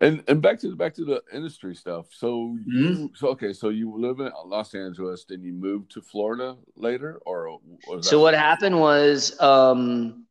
And 0.00 0.22
and 0.28 0.40
back 0.42 0.58
to 0.60 0.70
the 0.70 0.76
back 0.76 0.94
to 0.94 1.04
the 1.04 1.22
industry 1.32 1.74
stuff. 1.74 2.06
So 2.10 2.56
you 2.66 2.84
mm-hmm. 2.84 3.06
so 3.14 3.28
okay, 3.28 3.52
so 3.52 3.68
you 3.68 3.94
live 3.98 4.20
in 4.20 4.30
Los 4.46 4.74
Angeles, 4.74 5.24
then 5.28 5.42
you 5.42 5.52
moved 5.52 5.92
to 5.92 6.02
Florida 6.02 6.56
later, 6.76 7.20
or 7.26 7.58
so 8.00 8.20
what 8.20 8.34
happened 8.34 8.78
was 8.78 9.38
um 9.40 10.26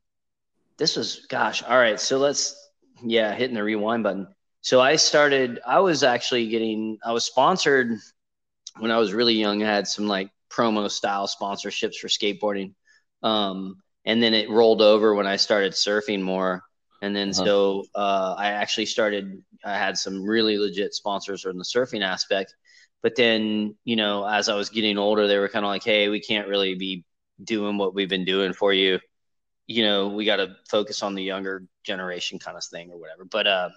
this 0.76 0.96
was 0.96 1.26
gosh, 1.26 1.62
all 1.62 1.78
right. 1.78 2.00
So 2.00 2.18
let's 2.18 2.70
yeah, 3.04 3.34
hitting 3.34 3.54
the 3.54 3.62
rewind 3.62 4.02
button. 4.02 4.28
So 4.60 4.80
I 4.80 4.96
started. 4.96 5.60
I 5.66 5.80
was 5.80 6.02
actually 6.02 6.48
getting. 6.48 6.98
I 7.04 7.12
was 7.12 7.24
sponsored 7.24 7.98
when 8.78 8.90
I 8.90 8.98
was 8.98 9.12
really 9.12 9.34
young. 9.34 9.62
I 9.62 9.66
had 9.66 9.86
some 9.86 10.06
like 10.06 10.30
promo 10.50 10.90
style 10.90 11.26
sponsorships 11.26 11.96
for 11.96 12.08
skateboarding. 12.08 12.74
Um, 13.22 13.82
and 14.04 14.22
then 14.22 14.34
it 14.34 14.50
rolled 14.50 14.82
over 14.82 15.14
when 15.14 15.26
I 15.26 15.36
started 15.36 15.72
surfing 15.72 16.22
more. 16.22 16.62
And 17.02 17.14
then 17.14 17.30
uh-huh. 17.30 17.44
so 17.44 17.84
uh, 17.96 18.36
I 18.38 18.52
actually 18.52 18.86
started. 18.86 19.42
I 19.64 19.76
had 19.76 19.98
some 19.98 20.24
really 20.24 20.56
legit 20.56 20.94
sponsors 20.94 21.42
from 21.42 21.58
the 21.58 21.64
surfing 21.64 22.02
aspect, 22.02 22.54
but 23.02 23.16
then 23.16 23.74
you 23.84 23.96
know 23.96 24.24
as 24.24 24.48
I 24.48 24.54
was 24.54 24.70
getting 24.70 24.96
older, 24.96 25.26
they 25.26 25.38
were 25.38 25.48
kind 25.48 25.64
of 25.64 25.68
like, 25.68 25.82
"Hey, 25.82 26.08
we 26.08 26.20
can't 26.20 26.48
really 26.48 26.76
be 26.76 27.04
doing 27.42 27.76
what 27.76 27.92
we've 27.92 28.08
been 28.08 28.24
doing 28.24 28.52
for 28.52 28.72
you. 28.72 29.00
You 29.66 29.82
know, 29.82 30.08
we 30.08 30.24
got 30.24 30.36
to 30.36 30.54
focus 30.70 31.02
on 31.02 31.16
the 31.16 31.24
younger 31.24 31.64
generation 31.84 32.38
kind 32.38 32.56
of 32.56 32.64
thing 32.64 32.92
or 32.92 32.98
whatever." 32.98 33.24
But 33.24 33.48
uh, 33.48 33.70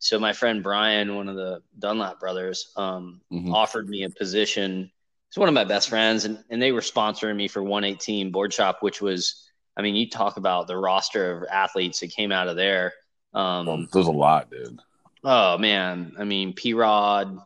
so 0.00 0.18
my 0.18 0.32
friend 0.32 0.60
Brian, 0.60 1.14
one 1.14 1.28
of 1.28 1.36
the 1.36 1.62
Dunlap 1.78 2.18
brothers, 2.18 2.72
um, 2.76 3.20
mm-hmm. 3.32 3.54
offered 3.54 3.88
me 3.88 4.02
a 4.02 4.10
position. 4.10 4.90
He's 5.30 5.38
one 5.38 5.48
of 5.48 5.54
my 5.54 5.64
best 5.64 5.88
friends, 5.88 6.24
and, 6.24 6.42
and 6.50 6.60
they 6.60 6.72
were 6.72 6.80
sponsoring 6.80 7.36
me 7.36 7.46
for 7.46 7.62
118 7.62 8.32
Board 8.32 8.52
Shop, 8.52 8.78
which 8.80 9.00
was 9.00 9.48
I 9.76 9.82
mean, 9.82 9.94
you 9.94 10.08
talk 10.08 10.36
about 10.36 10.66
the 10.66 10.76
roster 10.76 11.32
of 11.32 11.48
athletes 11.50 12.00
that 12.00 12.10
came 12.10 12.32
out 12.32 12.48
of 12.48 12.56
there. 12.56 12.92
Um, 13.32 13.66
well, 13.66 13.86
there's 13.92 14.06
a 14.06 14.12
lot, 14.12 14.50
dude. 14.50 14.78
Oh 15.24 15.58
man, 15.58 16.12
I 16.18 16.24
mean, 16.24 16.52
P 16.52 16.74
Rod, 16.74 17.38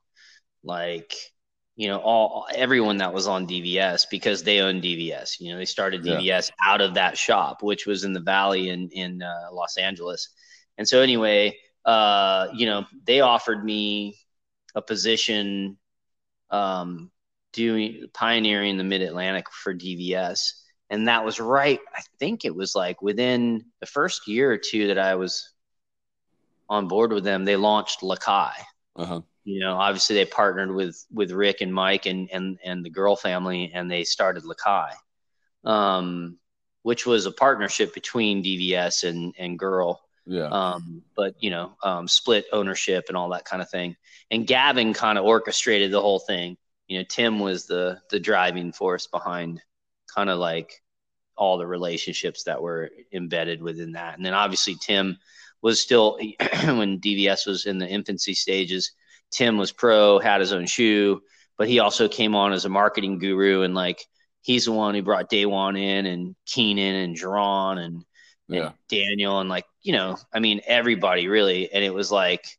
like 0.63 1.15
you 1.77 1.87
know, 1.87 1.99
all 1.99 2.47
everyone 2.53 2.97
that 2.99 3.15
was 3.15 3.29
on 3.29 3.47
DVS 3.47 4.07
because 4.11 4.43
they 4.43 4.61
own 4.61 4.83
DVS. 4.83 5.39
You 5.39 5.53
know, 5.53 5.59
they 5.59 5.65
started 5.65 6.03
DVS 6.03 6.25
yeah. 6.51 6.51
out 6.67 6.81
of 6.81 6.95
that 6.95 7.17
shop, 7.17 7.63
which 7.63 7.87
was 7.87 8.03
in 8.05 8.13
the 8.13 8.21
Valley 8.21 8.69
in 8.69 8.89
in 8.91 9.23
uh, 9.23 9.49
Los 9.53 9.79
Angeles. 9.79 10.29
And 10.77 10.89
so 10.89 11.01
anyway, 11.01 11.57
uh, 11.85 12.49
you 12.53 12.67
know, 12.67 12.85
they 13.05 13.21
offered 13.21 13.65
me 13.65 14.19
a 14.75 14.83
position 14.83 15.79
um, 16.51 17.11
doing 17.53 18.07
pioneering 18.13 18.77
the 18.77 18.85
Mid 18.85 19.03
Atlantic 19.03 19.51
for 19.51 19.73
DVS 19.73 20.53
and 20.91 21.09
that 21.09 21.25
was 21.25 21.41
right. 21.41 21.81
I 21.95 22.03
think 22.19 22.45
it 22.45 22.55
was 22.55 22.75
like 22.75 23.03
within 23.03 23.65
the 23.81 23.87
first 23.87 24.27
year 24.27 24.51
or 24.51 24.59
two 24.59 24.89
that 24.89 24.99
I 24.99 25.15
was 25.17 25.53
on 26.69 26.89
board 26.89 27.13
with 27.13 27.25
them, 27.25 27.45
they 27.45 27.57
launched 27.57 28.01
Lakai. 28.01 28.53
Uh-huh. 28.97 29.21
You 29.45 29.61
know, 29.61 29.77
obviously 29.77 30.17
they 30.17 30.25
partnered 30.25 30.75
with 30.75 31.05
with 31.11 31.31
Rick 31.31 31.61
and 31.61 31.73
Mike 31.73 32.07
and 32.07 32.29
and 32.33 32.59
and 32.65 32.85
the 32.85 32.91
girl 32.91 33.17
family, 33.17 33.71
and 33.73 33.91
they 33.91 34.05
started 34.05 34.45
Lakai, 34.45 34.91
um, 35.65 36.39
which 36.83 37.07
was 37.07 37.27
a 37.27 37.33
partnership 37.33 37.95
between 37.95 38.43
DVS 38.43 39.09
and 39.09 39.35
and 39.39 39.59
Girl. 39.59 40.03
Yeah. 40.27 40.49
Um, 40.49 41.03
but 41.17 41.35
you 41.43 41.49
know, 41.49 41.73
um, 41.83 42.07
split 42.07 42.45
ownership 42.53 43.07
and 43.09 43.17
all 43.17 43.31
that 43.31 43.47
kind 43.47 43.63
of 43.63 43.71
thing. 43.71 43.97
And 44.31 44.47
Gavin 44.47 44.93
kind 44.93 45.17
of 45.17 45.25
orchestrated 45.25 45.91
the 45.91 46.03
whole 46.03 46.19
thing. 46.19 46.59
You 46.87 46.99
know, 46.99 47.05
Tim 47.09 47.39
was 47.39 47.67
the 47.67 48.01
the 48.11 48.21
driving 48.21 48.73
force 48.73 49.07
behind 49.07 49.63
kind 50.19 50.31
of 50.31 50.41
like 50.41 50.83
all 51.37 51.59
the 51.59 51.67
relationships 51.67 52.43
that 52.43 52.61
were 52.61 52.91
embedded 53.13 53.63
within 53.63 53.93
that. 53.93 54.17
And 54.17 54.27
then 54.27 54.35
obviously 54.35 54.75
Tim 54.81 55.17
was 55.63 55.81
still 55.81 56.19
when 56.65 56.99
DVS 56.99 57.47
was 57.47 57.67
in 57.67 57.79
the 57.79 57.87
infancy 57.87 58.35
stages. 58.35 58.91
Tim 59.31 59.59
was 59.59 59.71
pro, 59.71 60.19
had 60.19 60.41
his 60.41 60.53
own 60.53 60.67
shoe, 60.67 61.21
but 61.57 61.69
he 61.69 61.79
also 61.79 62.09
came 62.09 62.35
on 62.35 62.53
as 62.53 62.65
a 62.65 62.69
marketing 62.69 63.21
guru 63.21 63.63
and 63.63 63.77
like 63.77 64.05
he's 64.41 64.65
the 64.65 64.73
one 64.73 64.97
who 64.97 65.03
brought 65.03 65.31
Daewon 65.31 65.79
in 65.81 66.07
and 66.07 66.35
Keenan 66.47 66.97
and 66.97 67.17
Jeron 67.17 67.79
and, 67.79 68.05
yeah. 68.49 68.67
and 68.67 68.75
Daniel 68.89 69.39
and 69.39 69.49
like 69.49 69.67
you 69.83 69.93
know 69.93 70.17
I 70.35 70.41
mean 70.41 70.63
everybody 70.67 71.29
really 71.29 71.71
and 71.73 71.85
it 71.85 71.95
was 71.95 72.11
like 72.11 72.58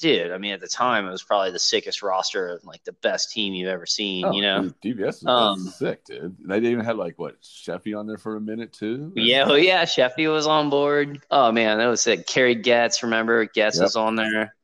dude, 0.00 0.32
I 0.32 0.38
mean, 0.38 0.52
at 0.52 0.60
the 0.60 0.68
time, 0.68 1.06
it 1.06 1.10
was 1.10 1.22
probably 1.22 1.50
the 1.50 1.58
sickest 1.58 2.02
roster 2.02 2.48
of 2.48 2.64
like 2.64 2.84
the 2.84 2.92
best 2.92 3.32
team 3.32 3.54
you've 3.54 3.68
ever 3.68 3.86
seen. 3.86 4.24
Oh, 4.24 4.32
you 4.32 4.42
know, 4.42 4.70
DVS 4.82 5.08
is 5.08 5.26
um, 5.26 5.66
sick, 5.66 6.04
dude. 6.04 6.36
They 6.44 6.58
even 6.58 6.84
had 6.84 6.96
like 6.96 7.18
what 7.18 7.40
Sheffey 7.42 7.98
on 7.98 8.06
there 8.06 8.18
for 8.18 8.36
a 8.36 8.40
minute 8.40 8.72
too. 8.72 9.12
Yeah, 9.16 9.44
oh 9.46 9.54
yeah, 9.54 9.84
Sheffey 9.84 10.30
was 10.32 10.46
on 10.46 10.70
board. 10.70 11.24
Oh 11.30 11.52
man, 11.52 11.78
that 11.78 11.86
was 11.86 12.00
sick. 12.00 12.26
Kerry 12.26 12.54
Getz, 12.54 13.02
remember 13.02 13.44
Getz 13.46 13.76
yep. 13.76 13.84
was 13.84 13.96
on 13.96 14.16
there. 14.16 14.54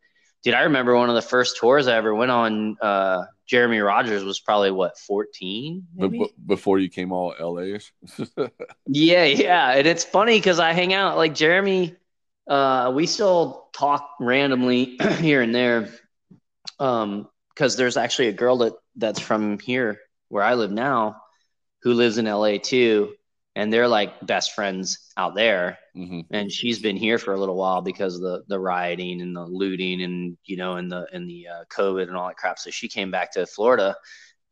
Dude, 0.42 0.54
I 0.54 0.62
remember 0.62 0.96
one 0.96 1.10
of 1.10 1.14
the 1.14 1.22
first 1.22 1.58
tours 1.58 1.86
I 1.86 1.96
ever 1.96 2.14
went 2.14 2.30
on. 2.30 2.76
Uh, 2.80 3.24
Jeremy 3.46 3.80
Rogers 3.80 4.24
was 4.24 4.40
probably 4.40 4.70
what 4.70 4.96
fourteen, 4.96 5.86
b- 5.98 6.32
before 6.46 6.78
you 6.78 6.88
came 6.88 7.12
all 7.12 7.34
LA-ish. 7.38 7.92
yeah, 8.86 9.24
yeah, 9.24 9.72
and 9.72 9.86
it's 9.86 10.04
funny 10.04 10.38
because 10.38 10.60
I 10.60 10.72
hang 10.72 10.94
out 10.94 11.16
like 11.16 11.34
Jeremy 11.34 11.96
uh, 12.50 12.90
we 12.94 13.06
still 13.06 13.68
talk 13.72 14.10
randomly 14.18 14.98
here 15.18 15.40
and 15.40 15.54
there 15.54 15.88
because 16.78 17.04
um, 17.04 17.28
there's 17.76 17.96
actually 17.96 18.28
a 18.28 18.32
girl 18.32 18.58
that 18.58 18.72
that's 18.96 19.20
from 19.20 19.58
here 19.60 20.00
where 20.28 20.42
I 20.42 20.54
live 20.54 20.72
now 20.72 21.22
who 21.82 21.94
lives 21.94 22.18
in 22.18 22.26
LA 22.26 22.58
too, 22.58 23.14
and 23.54 23.72
they're 23.72 23.88
like 23.88 24.26
best 24.26 24.52
friends 24.52 25.12
out 25.16 25.36
there. 25.36 25.78
Mm-hmm. 25.96 26.20
And 26.32 26.50
she's 26.50 26.80
been 26.80 26.96
here 26.96 27.18
for 27.18 27.34
a 27.34 27.38
little 27.38 27.56
while 27.56 27.82
because 27.82 28.16
of 28.16 28.22
the 28.22 28.42
the 28.48 28.58
rioting 28.58 29.22
and 29.22 29.34
the 29.34 29.44
looting 29.44 30.02
and 30.02 30.36
you 30.44 30.56
know 30.56 30.74
and 30.74 30.90
the 30.90 31.06
and 31.12 31.30
the 31.30 31.46
uh, 31.46 31.64
COVID 31.72 32.08
and 32.08 32.16
all 32.16 32.26
that 32.26 32.36
crap. 32.36 32.58
So 32.58 32.70
she 32.70 32.88
came 32.88 33.12
back 33.12 33.32
to 33.34 33.46
Florida, 33.46 33.96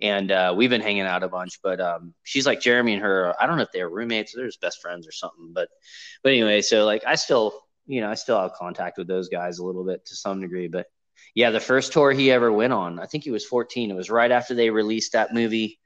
and 0.01 0.31
uh, 0.31 0.55
we've 0.57 0.71
been 0.71 0.81
hanging 0.81 1.03
out 1.03 1.25
a 1.25 1.29
bunch. 1.29 1.59
But 1.65 1.81
um, 1.81 2.15
she's 2.23 2.47
like 2.47 2.61
Jeremy 2.61 2.95
and 2.95 3.03
her. 3.03 3.35
I 3.41 3.47
don't 3.47 3.57
know 3.57 3.65
if 3.65 3.73
they're 3.73 3.91
roommates, 3.91 4.35
or 4.35 4.39
they're 4.39 4.47
just 4.47 4.61
best 4.61 4.81
friends 4.81 5.09
or 5.09 5.13
something. 5.13 5.51
But 5.53 5.69
but 6.23 6.31
anyway, 6.31 6.61
so 6.61 6.85
like 6.85 7.03
I 7.05 7.17
still 7.17 7.61
you 7.89 8.01
know, 8.01 8.11
I 8.11 8.15
still 8.15 8.41
have 8.41 8.53
contact 8.53 8.99
with 8.99 9.09
those 9.09 9.29
guys 9.29 9.59
a 9.59 9.65
little 9.65 9.85
bit 9.85 10.05
to 10.07 10.15
some 10.15 10.41
degree. 10.41 10.69
But 10.69 10.87
yeah, 11.35 11.51
the 11.51 11.61
first 11.61 11.93
tour 11.93 12.13
he 12.13 12.31
ever 12.31 12.53
went 12.53 12.73
on, 12.73 13.01
I 13.01 13.07
think 13.07 13.25
he 13.25 13.31
was 13.31 13.45
14. 13.45 13.91
It 13.91 13.95
was 13.95 14.11
right 14.11 14.31
after 14.31 14.55
they 14.55 14.71
released 14.71 15.13
that 15.13 15.35
movie, 15.35 15.81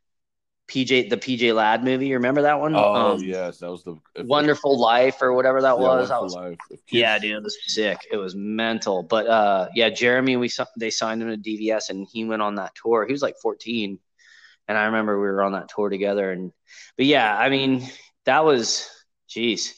PJ, 0.69 1.09
the 1.09 1.17
PJ 1.17 1.55
Ladd 1.55 1.85
movie. 1.85 2.09
You 2.09 2.15
remember 2.15 2.43
that 2.43 2.61
one? 2.61 2.75
Oh 2.75 2.95
um, 2.95 3.23
yes, 3.23 3.59
that 3.59 3.71
was 3.71 3.85
the 3.85 3.97
Wonderful 4.23 4.79
Life 4.79 5.23
or 5.23 5.33
whatever 5.33 5.63
that 5.63 5.79
yeah, 5.79 5.83
was. 5.83 6.11
was 6.11 6.35
Life. 6.35 6.59
yeah, 6.91 7.19
dude, 7.19 7.37
it 7.37 7.43
was 7.43 7.57
sick. 7.67 7.99
It 8.11 8.17
was 8.17 8.35
mental. 8.35 9.05
But 9.05 9.29
uh, 9.29 9.69
yeah, 9.75 9.89
Jeremy, 9.89 10.37
we 10.37 10.51
they 10.77 10.91
signed 10.91 11.23
him 11.23 11.29
to 11.29 11.37
DVS 11.37 11.91
and 11.91 12.07
he 12.13 12.25
went 12.25 12.43
on 12.43 12.57
that 12.57 12.75
tour. 12.75 13.07
He 13.07 13.13
was 13.13 13.23
like 13.23 13.37
14, 13.41 13.99
and 14.69 14.79
I 14.79 14.85
remember 14.87 15.19
we 15.21 15.27
were 15.27 15.43
on 15.43 15.53
that 15.53 15.69
tour 15.69 15.89
together 15.89 16.31
and 16.31 16.53
but 16.97 17.07
yeah, 17.07 17.37
I 17.37 17.49
mean, 17.49 17.89
that 18.25 18.45
was, 18.45 18.89
geez, 19.29 19.75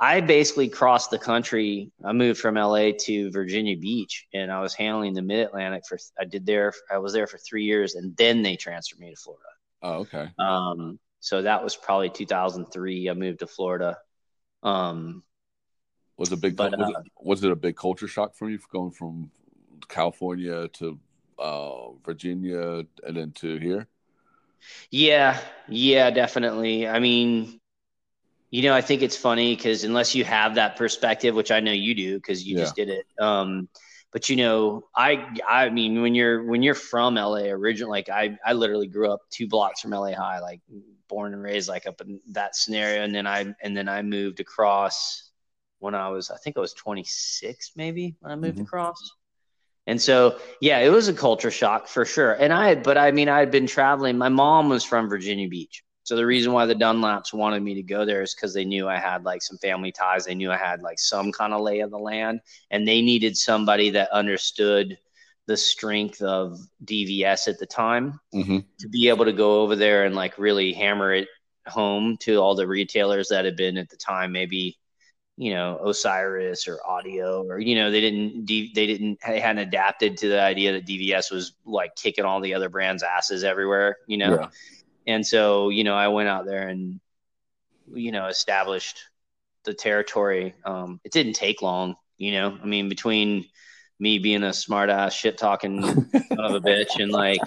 I 0.00 0.20
basically 0.20 0.68
crossed 0.68 1.10
the 1.10 1.18
country. 1.18 1.90
I 2.04 2.12
moved 2.12 2.40
from 2.40 2.54
LA 2.54 2.92
to 3.00 3.30
Virginia 3.32 3.76
Beach 3.76 4.26
and 4.32 4.52
I 4.52 4.60
was 4.60 4.74
handling 4.74 5.12
the 5.12 5.22
mid 5.22 5.46
Atlantic 5.46 5.84
for, 5.88 5.98
I 6.18 6.24
did 6.24 6.46
there, 6.46 6.72
I 6.90 6.98
was 6.98 7.12
there 7.12 7.26
for 7.26 7.38
three 7.38 7.64
years 7.64 7.96
and 7.96 8.16
then 8.16 8.42
they 8.42 8.56
transferred 8.56 9.00
me 9.00 9.10
to 9.10 9.16
Florida. 9.16 9.48
Oh, 9.82 9.92
okay. 10.00 10.28
Um, 10.38 10.98
so 11.20 11.42
that 11.42 11.64
was 11.64 11.74
probably 11.74 12.10
2003. 12.10 13.10
I 13.10 13.14
moved 13.14 13.40
to 13.40 13.46
Florida. 13.48 13.98
Um, 14.62 15.24
was 16.16 16.32
a 16.32 16.36
big, 16.36 16.56
but, 16.56 16.76
was, 16.76 16.94
uh, 16.94 17.00
it, 17.00 17.06
was 17.20 17.44
it 17.44 17.50
a 17.50 17.56
big 17.56 17.76
culture 17.76 18.08
shock 18.08 18.34
for 18.34 18.48
you 18.48 18.58
going 18.72 18.90
from 18.90 19.30
California 19.88 20.68
to 20.68 20.98
uh, 21.38 21.90
Virginia 22.04 22.84
and 23.04 23.16
then 23.16 23.32
to 23.32 23.56
here? 23.58 23.88
Yeah, 24.90 25.38
yeah, 25.68 26.10
definitely. 26.10 26.88
I 26.88 26.98
mean, 26.98 27.57
you 28.50 28.62
know, 28.62 28.74
I 28.74 28.80
think 28.80 29.02
it's 29.02 29.16
funny 29.16 29.54
because 29.54 29.84
unless 29.84 30.14
you 30.14 30.24
have 30.24 30.54
that 30.54 30.76
perspective, 30.76 31.34
which 31.34 31.50
I 31.50 31.60
know 31.60 31.72
you 31.72 31.94
do 31.94 32.16
because 32.16 32.44
you 32.44 32.56
yeah. 32.56 32.62
just 32.62 32.76
did 32.76 32.88
it. 32.88 33.06
Um, 33.18 33.68
but 34.10 34.28
you 34.28 34.36
know, 34.36 34.84
I 34.96 35.26
I 35.46 35.68
mean, 35.68 36.00
when 36.00 36.14
you're 36.14 36.44
when 36.44 36.62
you're 36.62 36.74
from 36.74 37.16
LA 37.16 37.48
originally, 37.48 37.90
like 37.90 38.08
I 38.08 38.38
I 38.44 38.54
literally 38.54 38.86
grew 38.86 39.10
up 39.10 39.20
two 39.30 39.46
blocks 39.48 39.82
from 39.82 39.90
LA 39.90 40.12
High, 40.12 40.40
like 40.40 40.60
born 41.08 41.34
and 41.34 41.42
raised 41.42 41.68
like 41.68 41.86
up 41.86 42.00
in 42.00 42.20
that 42.28 42.56
scenario, 42.56 43.02
and 43.02 43.14
then 43.14 43.26
I 43.26 43.54
and 43.62 43.76
then 43.76 43.88
I 43.88 44.02
moved 44.02 44.40
across 44.40 45.30
when 45.78 45.94
I 45.94 46.08
was 46.08 46.30
I 46.30 46.36
think 46.38 46.56
I 46.56 46.60
was 46.60 46.72
26 46.72 47.72
maybe 47.76 48.16
when 48.20 48.32
I 48.32 48.36
moved 48.36 48.54
mm-hmm. 48.54 48.62
across. 48.62 49.14
And 49.86 50.00
so, 50.00 50.38
yeah, 50.60 50.80
it 50.80 50.90
was 50.90 51.08
a 51.08 51.14
culture 51.14 51.50
shock 51.50 51.88
for 51.88 52.04
sure. 52.04 52.34
And 52.34 52.52
I 52.52 52.68
had, 52.68 52.82
but 52.82 52.98
I 52.98 53.10
mean, 53.10 53.30
I 53.30 53.38
had 53.38 53.50
been 53.50 53.66
traveling. 53.66 54.18
My 54.18 54.28
mom 54.28 54.68
was 54.68 54.84
from 54.84 55.08
Virginia 55.08 55.48
Beach. 55.48 55.82
So 56.08 56.16
the 56.16 56.24
reason 56.24 56.54
why 56.54 56.64
the 56.64 56.74
Dunlaps 56.74 57.34
wanted 57.34 57.62
me 57.62 57.74
to 57.74 57.82
go 57.82 58.06
there 58.06 58.22
is 58.22 58.34
because 58.34 58.54
they 58.54 58.64
knew 58.64 58.88
I 58.88 58.96
had 58.96 59.26
like 59.26 59.42
some 59.42 59.58
family 59.58 59.92
ties. 59.92 60.24
They 60.24 60.34
knew 60.34 60.50
I 60.50 60.56
had 60.56 60.80
like 60.80 60.98
some 60.98 61.30
kind 61.30 61.52
of 61.52 61.60
lay 61.60 61.80
of 61.80 61.90
the 61.90 61.98
land, 61.98 62.40
and 62.70 62.88
they 62.88 63.02
needed 63.02 63.36
somebody 63.36 63.90
that 63.90 64.08
understood 64.10 64.96
the 65.44 65.56
strength 65.58 66.22
of 66.22 66.60
DVS 66.82 67.46
at 67.46 67.58
the 67.58 67.66
time 67.66 68.18
mm-hmm. 68.34 68.60
to 68.80 68.88
be 68.88 69.10
able 69.10 69.26
to 69.26 69.34
go 69.34 69.60
over 69.60 69.76
there 69.76 70.06
and 70.06 70.14
like 70.14 70.38
really 70.38 70.72
hammer 70.72 71.12
it 71.12 71.28
home 71.66 72.16
to 72.20 72.36
all 72.36 72.54
the 72.54 72.66
retailers 72.66 73.28
that 73.28 73.44
had 73.44 73.56
been 73.56 73.76
at 73.76 73.90
the 73.90 73.96
time 73.98 74.32
maybe 74.32 74.78
you 75.36 75.52
know 75.52 75.78
Osiris 75.84 76.66
or 76.66 76.78
Audio 76.88 77.42
or 77.42 77.58
you 77.58 77.74
know 77.74 77.90
they 77.90 78.00
didn't 78.00 78.46
they 78.46 78.86
didn't 78.86 79.18
they 79.26 79.40
hadn't 79.40 79.68
adapted 79.68 80.16
to 80.16 80.28
the 80.28 80.40
idea 80.40 80.72
that 80.72 80.86
DVS 80.86 81.30
was 81.30 81.52
like 81.66 81.94
kicking 81.96 82.24
all 82.24 82.40
the 82.40 82.54
other 82.54 82.70
brands 82.70 83.02
asses 83.02 83.44
everywhere 83.44 83.98
you 84.06 84.16
know 84.16 84.40
yeah. 84.40 84.48
And 85.06 85.26
so 85.26 85.68
you 85.68 85.84
know 85.84 85.94
I 85.94 86.08
went 86.08 86.28
out 86.28 86.46
there 86.46 86.68
and 86.68 87.00
you 87.92 88.12
know 88.12 88.26
established 88.26 88.98
the 89.64 89.74
territory. 89.74 90.54
Um, 90.64 91.00
it 91.04 91.12
didn't 91.12 91.34
take 91.34 91.62
long 91.62 91.96
you 92.16 92.32
know 92.32 92.58
I 92.62 92.66
mean 92.66 92.88
between 92.88 93.46
me 94.00 94.18
being 94.18 94.44
a 94.44 94.52
smart 94.52 94.90
ass 94.90 95.12
shit 95.12 95.36
talking 95.36 95.82
son 96.38 96.38
of 96.38 96.54
a 96.54 96.60
bitch 96.60 97.02
and 97.02 97.10
like 97.10 97.40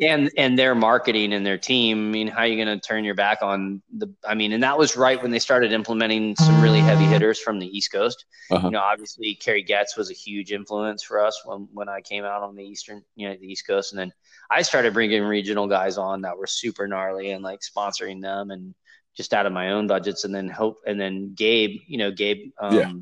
and 0.00 0.30
and 0.36 0.58
their 0.58 0.74
marketing 0.74 1.32
and 1.32 1.46
their 1.46 1.58
team 1.58 2.08
i 2.08 2.10
mean 2.10 2.26
how 2.26 2.40
are 2.40 2.46
you 2.46 2.62
going 2.62 2.78
to 2.78 2.86
turn 2.86 3.04
your 3.04 3.14
back 3.14 3.38
on 3.42 3.80
the 3.96 4.12
i 4.26 4.34
mean 4.34 4.52
and 4.52 4.62
that 4.62 4.76
was 4.76 4.96
right 4.96 5.22
when 5.22 5.30
they 5.30 5.38
started 5.38 5.72
implementing 5.72 6.34
some 6.36 6.60
really 6.60 6.80
heavy 6.80 7.04
hitters 7.04 7.38
from 7.38 7.58
the 7.58 7.66
east 7.66 7.92
coast 7.92 8.24
uh-huh. 8.50 8.66
you 8.66 8.72
know 8.72 8.80
obviously 8.80 9.34
Kerry 9.34 9.62
Getz 9.62 9.96
was 9.96 10.10
a 10.10 10.14
huge 10.14 10.52
influence 10.52 11.02
for 11.02 11.24
us 11.24 11.40
when 11.44 11.68
when 11.72 11.88
i 11.88 12.00
came 12.00 12.24
out 12.24 12.42
on 12.42 12.56
the 12.56 12.64
eastern 12.64 13.02
you 13.14 13.28
know 13.28 13.36
the 13.40 13.46
east 13.46 13.66
coast 13.66 13.92
and 13.92 14.00
then 14.00 14.12
i 14.50 14.62
started 14.62 14.92
bringing 14.92 15.22
regional 15.22 15.68
guys 15.68 15.98
on 15.98 16.22
that 16.22 16.36
were 16.36 16.46
super 16.46 16.88
gnarly 16.88 17.30
and 17.30 17.44
like 17.44 17.60
sponsoring 17.60 18.20
them 18.20 18.50
and 18.50 18.74
just 19.16 19.34
out 19.34 19.46
of 19.46 19.52
my 19.52 19.72
own 19.72 19.86
budgets 19.86 20.24
and 20.24 20.34
then 20.34 20.48
hope 20.48 20.78
and 20.86 21.00
then 21.00 21.32
gabe 21.34 21.80
you 21.86 21.98
know 21.98 22.10
gabe 22.10 22.50
um 22.60 22.74
yeah. 22.74 22.92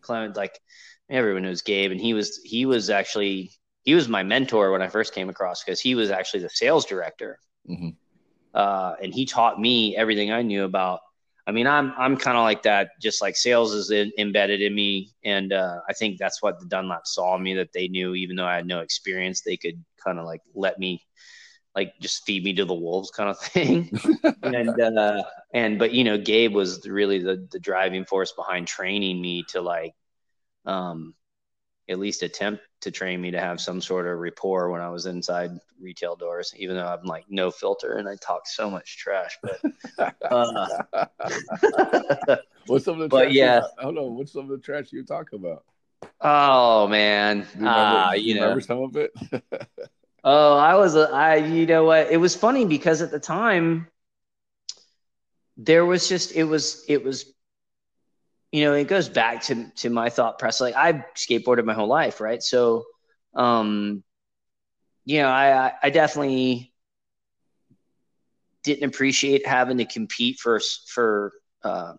clement 0.00 0.36
like 0.36 0.58
everyone 1.10 1.42
knows 1.42 1.62
Gabe, 1.62 1.90
and 1.90 2.00
he 2.00 2.14
was 2.14 2.40
he 2.44 2.66
was 2.66 2.90
actually 2.90 3.52
he 3.82 3.94
was 3.94 4.08
my 4.08 4.22
mentor 4.22 4.70
when 4.72 4.82
I 4.82 4.88
first 4.88 5.14
came 5.14 5.28
across 5.28 5.62
because 5.62 5.80
he 5.80 5.94
was 5.94 6.10
actually 6.10 6.40
the 6.40 6.50
sales 6.50 6.86
director, 6.86 7.38
mm-hmm. 7.68 7.90
uh, 8.54 8.94
and 9.02 9.12
he 9.12 9.26
taught 9.26 9.60
me 9.60 9.96
everything 9.96 10.32
I 10.32 10.42
knew 10.42 10.64
about. 10.64 11.00
I 11.46 11.52
mean, 11.52 11.66
I'm 11.66 11.92
I'm 11.98 12.16
kind 12.16 12.36
of 12.36 12.44
like 12.44 12.62
that. 12.62 12.90
Just 13.00 13.20
like 13.20 13.36
sales 13.36 13.74
is 13.74 13.90
in, 13.90 14.12
embedded 14.18 14.62
in 14.62 14.74
me, 14.74 15.12
and 15.24 15.52
uh, 15.52 15.80
I 15.88 15.92
think 15.92 16.18
that's 16.18 16.42
what 16.42 16.60
the 16.60 16.66
Dunlap 16.66 17.06
saw 17.06 17.36
in 17.36 17.42
me 17.42 17.54
that 17.54 17.72
they 17.72 17.88
knew, 17.88 18.14
even 18.14 18.36
though 18.36 18.46
I 18.46 18.56
had 18.56 18.66
no 18.66 18.80
experience, 18.80 19.40
they 19.40 19.56
could 19.56 19.82
kind 20.04 20.18
of 20.18 20.26
like 20.26 20.42
let 20.54 20.78
me 20.78 21.02
like 21.74 21.92
just 22.00 22.24
feed 22.24 22.44
me 22.44 22.52
to 22.54 22.64
the 22.64 22.74
wolves 22.74 23.10
kind 23.10 23.30
of 23.30 23.38
thing. 23.40 23.90
and 24.42 24.80
uh, 24.80 25.22
and 25.52 25.78
but 25.78 25.92
you 25.92 26.04
know, 26.04 26.18
Gabe 26.18 26.54
was 26.54 26.86
really 26.86 27.18
the 27.18 27.48
the 27.50 27.58
driving 27.58 28.04
force 28.04 28.32
behind 28.32 28.66
training 28.66 29.20
me 29.20 29.42
to 29.48 29.60
like 29.60 29.94
um, 30.66 31.14
at 31.88 31.98
least 31.98 32.22
attempt 32.22 32.62
to 32.82 32.90
train 32.90 33.20
me 33.20 33.30
to 33.32 33.40
have 33.40 33.60
some 33.60 33.80
sort 33.80 34.06
of 34.06 34.18
rapport 34.18 34.70
when 34.70 34.80
I 34.80 34.88
was 34.88 35.06
inside 35.06 35.50
retail 35.80 36.16
doors, 36.16 36.54
even 36.56 36.76
though 36.76 36.86
I'm 36.86 37.04
like 37.04 37.24
no 37.28 37.50
filter 37.50 37.94
and 37.94 38.08
I 38.08 38.16
talk 38.16 38.46
so 38.46 38.70
much 38.70 38.96
trash. 38.96 39.38
But 39.42 39.60
uh, 40.30 40.66
what's 42.66 42.84
some 42.84 42.94
of 42.94 43.00
the 43.00 43.08
but 43.08 43.24
trash 43.24 43.34
yeah, 43.34 43.60
I 43.78 43.82
don't 43.82 43.94
know. 43.94 44.04
What's 44.04 44.32
some 44.32 44.44
of 44.44 44.50
the 44.50 44.58
trash 44.58 44.92
you 44.92 45.04
talk 45.04 45.32
about? 45.32 45.64
Oh 46.20 46.86
man, 46.86 47.38
you, 47.38 47.60
remember, 47.60 47.78
uh, 47.78 48.12
you, 48.12 48.22
you 48.22 48.34
know, 48.34 48.42
remember 48.42 48.60
some 48.60 48.82
of 48.82 48.96
it? 48.96 49.12
oh, 50.24 50.56
I 50.56 50.76
was, 50.76 50.94
a, 50.94 51.10
I, 51.10 51.36
you 51.36 51.66
know 51.66 51.84
what? 51.84 52.10
It 52.10 52.18
was 52.18 52.36
funny 52.36 52.64
because 52.64 53.02
at 53.02 53.10
the 53.10 53.20
time 53.20 53.88
there 55.56 55.84
was 55.84 56.08
just, 56.08 56.36
it 56.36 56.44
was, 56.44 56.84
it 56.88 57.02
was 57.02 57.34
you 58.52 58.64
know, 58.64 58.74
it 58.74 58.88
goes 58.88 59.08
back 59.08 59.42
to 59.44 59.70
to 59.76 59.90
my 59.90 60.10
thought 60.10 60.38
process. 60.38 60.60
Like 60.60 60.76
I've 60.76 61.02
skateboarded 61.14 61.64
my 61.64 61.74
whole 61.74 61.88
life, 61.88 62.20
right? 62.20 62.42
So, 62.42 62.84
um, 63.34 64.02
you 65.04 65.20
know, 65.20 65.28
I 65.28 65.72
I 65.82 65.90
definitely 65.90 66.72
didn't 68.62 68.84
appreciate 68.84 69.46
having 69.46 69.78
to 69.78 69.84
compete 69.84 70.38
for 70.38 70.60
for 70.88 71.32
uh, 71.62 71.94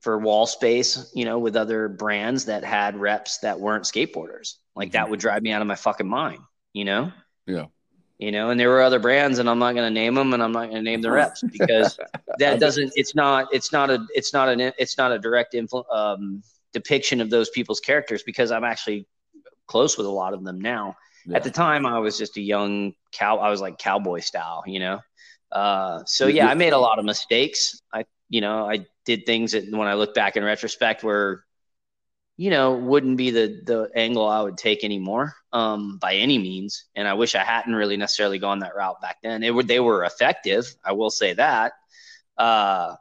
for 0.00 0.18
wall 0.18 0.46
space, 0.46 1.10
you 1.14 1.24
know, 1.24 1.38
with 1.38 1.56
other 1.56 1.88
brands 1.88 2.46
that 2.46 2.64
had 2.64 2.96
reps 2.96 3.38
that 3.38 3.58
weren't 3.58 3.84
skateboarders. 3.84 4.54
Like 4.74 4.92
that 4.92 5.02
mm-hmm. 5.02 5.10
would 5.12 5.20
drive 5.20 5.42
me 5.42 5.52
out 5.52 5.62
of 5.62 5.68
my 5.68 5.74
fucking 5.74 6.06
mind, 6.06 6.40
you 6.74 6.84
know? 6.84 7.12
Yeah 7.46 7.66
you 8.18 8.32
know, 8.32 8.50
and 8.50 8.58
there 8.58 8.70
were 8.70 8.80
other 8.80 8.98
brands, 8.98 9.38
and 9.38 9.48
I'm 9.48 9.58
not 9.58 9.74
going 9.74 9.86
to 9.86 9.92
name 9.94 10.14
them, 10.14 10.32
and 10.32 10.42
I'm 10.42 10.52
not 10.52 10.70
going 10.70 10.76
to 10.76 10.82
name 10.82 11.02
the 11.02 11.10
reps 11.10 11.42
because 11.52 11.98
that 12.38 12.60
doesn't. 12.60 12.92
It's 12.96 13.14
not. 13.14 13.48
It's 13.52 13.72
not 13.72 13.90
a. 13.90 14.06
It's 14.14 14.32
not 14.32 14.48
an. 14.48 14.60
It's 14.78 14.96
not 14.96 15.12
a 15.12 15.18
direct 15.18 15.54
influ- 15.54 15.84
um, 15.92 16.42
depiction 16.72 17.20
of 17.20 17.30
those 17.30 17.50
people's 17.50 17.80
characters 17.80 18.22
because 18.22 18.50
I'm 18.50 18.64
actually 18.64 19.06
close 19.66 19.98
with 19.98 20.06
a 20.06 20.10
lot 20.10 20.32
of 20.32 20.44
them 20.44 20.60
now. 20.60 20.96
Yeah. 21.26 21.36
At 21.36 21.44
the 21.44 21.50
time, 21.50 21.84
I 21.84 21.98
was 21.98 22.16
just 22.16 22.36
a 22.36 22.40
young 22.40 22.92
cow. 23.12 23.38
I 23.38 23.50
was 23.50 23.60
like 23.60 23.78
cowboy 23.78 24.20
style, 24.20 24.62
you 24.66 24.78
know. 24.78 25.00
Uh, 25.52 26.02
so 26.06 26.26
yeah, 26.26 26.48
I 26.48 26.54
made 26.54 26.72
a 26.72 26.78
lot 26.78 26.98
of 26.98 27.04
mistakes. 27.04 27.80
I, 27.92 28.04
you 28.28 28.40
know, 28.40 28.68
I 28.68 28.86
did 29.04 29.26
things 29.26 29.52
that 29.52 29.70
when 29.70 29.88
I 29.88 29.94
look 29.94 30.14
back 30.14 30.36
in 30.36 30.44
retrospect 30.44 31.04
were 31.04 31.44
you 32.36 32.50
know, 32.50 32.74
wouldn't 32.74 33.16
be 33.16 33.30
the 33.30 33.60
the 33.64 33.90
angle 33.94 34.26
I 34.26 34.42
would 34.42 34.58
take 34.58 34.84
anymore 34.84 35.34
um, 35.52 35.98
by 35.98 36.14
any 36.14 36.38
means. 36.38 36.84
And 36.94 37.08
I 37.08 37.14
wish 37.14 37.34
I 37.34 37.42
hadn't 37.42 37.74
really 37.74 37.96
necessarily 37.96 38.38
gone 38.38 38.58
that 38.60 38.76
route 38.76 39.00
back 39.00 39.16
then. 39.22 39.42
It 39.42 39.54
would 39.54 39.68
they 39.68 39.80
were 39.80 40.04
effective, 40.04 40.66
I 40.84 40.92
will 40.92 41.10
say 41.10 41.32
that. 41.34 41.72
Uh, 42.36 42.96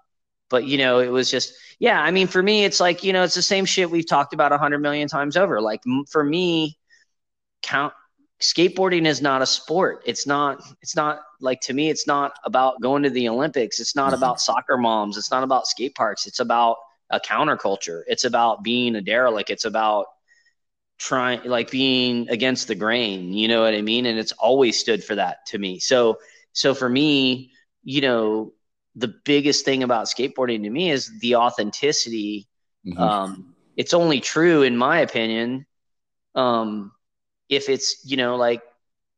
but 0.49 0.65
you 0.65 0.77
know, 0.77 0.99
it 0.99 1.09
was 1.09 1.29
just 1.29 1.53
yeah. 1.79 2.01
I 2.01 2.11
mean, 2.11 2.27
for 2.27 2.41
me, 2.41 2.63
it's 2.63 2.79
like 2.79 3.03
you 3.03 3.11
know, 3.11 3.23
it's 3.23 3.35
the 3.35 3.41
same 3.41 3.65
shit 3.65 3.91
we've 3.91 4.07
talked 4.07 4.33
about 4.33 4.53
a 4.53 4.57
hundred 4.57 4.79
million 4.79 5.07
times 5.09 5.35
over. 5.35 5.59
Like 5.59 5.81
for 6.09 6.23
me, 6.23 6.77
count 7.61 7.93
skateboarding 8.41 9.05
is 9.05 9.21
not 9.21 9.41
a 9.41 9.45
sport. 9.45 10.01
It's 10.05 10.25
not. 10.25 10.61
It's 10.81 10.95
not 10.95 11.19
like 11.41 11.59
to 11.61 11.73
me. 11.73 11.89
It's 11.89 12.07
not 12.07 12.33
about 12.45 12.81
going 12.81 13.03
to 13.03 13.09
the 13.09 13.27
Olympics. 13.27 13.81
It's 13.81 13.97
not 13.97 14.13
mm-hmm. 14.13 14.23
about 14.23 14.39
soccer 14.39 14.77
moms. 14.77 15.17
It's 15.17 15.31
not 15.31 15.43
about 15.43 15.67
skate 15.67 15.95
parks. 15.95 16.25
It's 16.25 16.39
about 16.39 16.77
a 17.09 17.19
counterculture. 17.19 18.01
It's 18.07 18.23
about 18.23 18.63
being 18.63 18.95
a 18.95 19.01
derelict. 19.01 19.49
It's 19.49 19.65
about 19.65 20.07
trying 20.97 21.43
like 21.43 21.71
being 21.71 22.29
against 22.29 22.67
the 22.67 22.75
grain. 22.75 23.33
You 23.33 23.47
know 23.47 23.61
what 23.61 23.73
I 23.73 23.81
mean? 23.81 24.05
And 24.05 24.17
it's 24.17 24.31
always 24.33 24.79
stood 24.79 25.03
for 25.03 25.15
that 25.15 25.45
to 25.47 25.57
me. 25.57 25.79
So 25.79 26.19
so 26.53 26.73
for 26.73 26.89
me, 26.89 27.51
you 27.83 28.01
know, 28.01 28.53
the 28.95 29.13
biggest 29.25 29.65
thing 29.65 29.83
about 29.83 30.05
skateboarding 30.05 30.63
to 30.63 30.69
me 30.69 30.89
is 30.89 31.19
the 31.19 31.35
authenticity. 31.35 32.47
Mm-hmm. 32.87 32.99
Um, 32.99 33.55
it's 33.75 33.93
only 33.93 34.21
true 34.21 34.63
in 34.63 34.77
my 34.77 34.99
opinion. 34.99 35.65
Um, 36.33 36.91
if 37.49 37.69
it's 37.69 38.03
you 38.05 38.17
know 38.17 38.35
like 38.35 38.61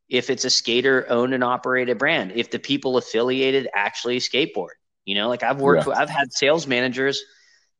if 0.10 0.30
it's 0.30 0.45
a 0.45 0.50
skater 0.50 1.06
owned 1.10 1.34
and 1.34 1.43
operated 1.43 1.97
brand, 1.97 2.32
if 2.34 2.50
the 2.50 2.60
people 2.60 2.98
affiliated 2.98 3.67
actually 3.73 4.19
skateboard, 4.19 4.75
you 5.06 5.15
know, 5.15 5.27
like 5.27 5.44
I've 5.44 5.60
worked, 5.60 5.83
yeah. 5.83 5.90
with, 5.90 5.98
I've 5.98 6.10
had 6.10 6.31
sales 6.31 6.65
managers 6.65 7.21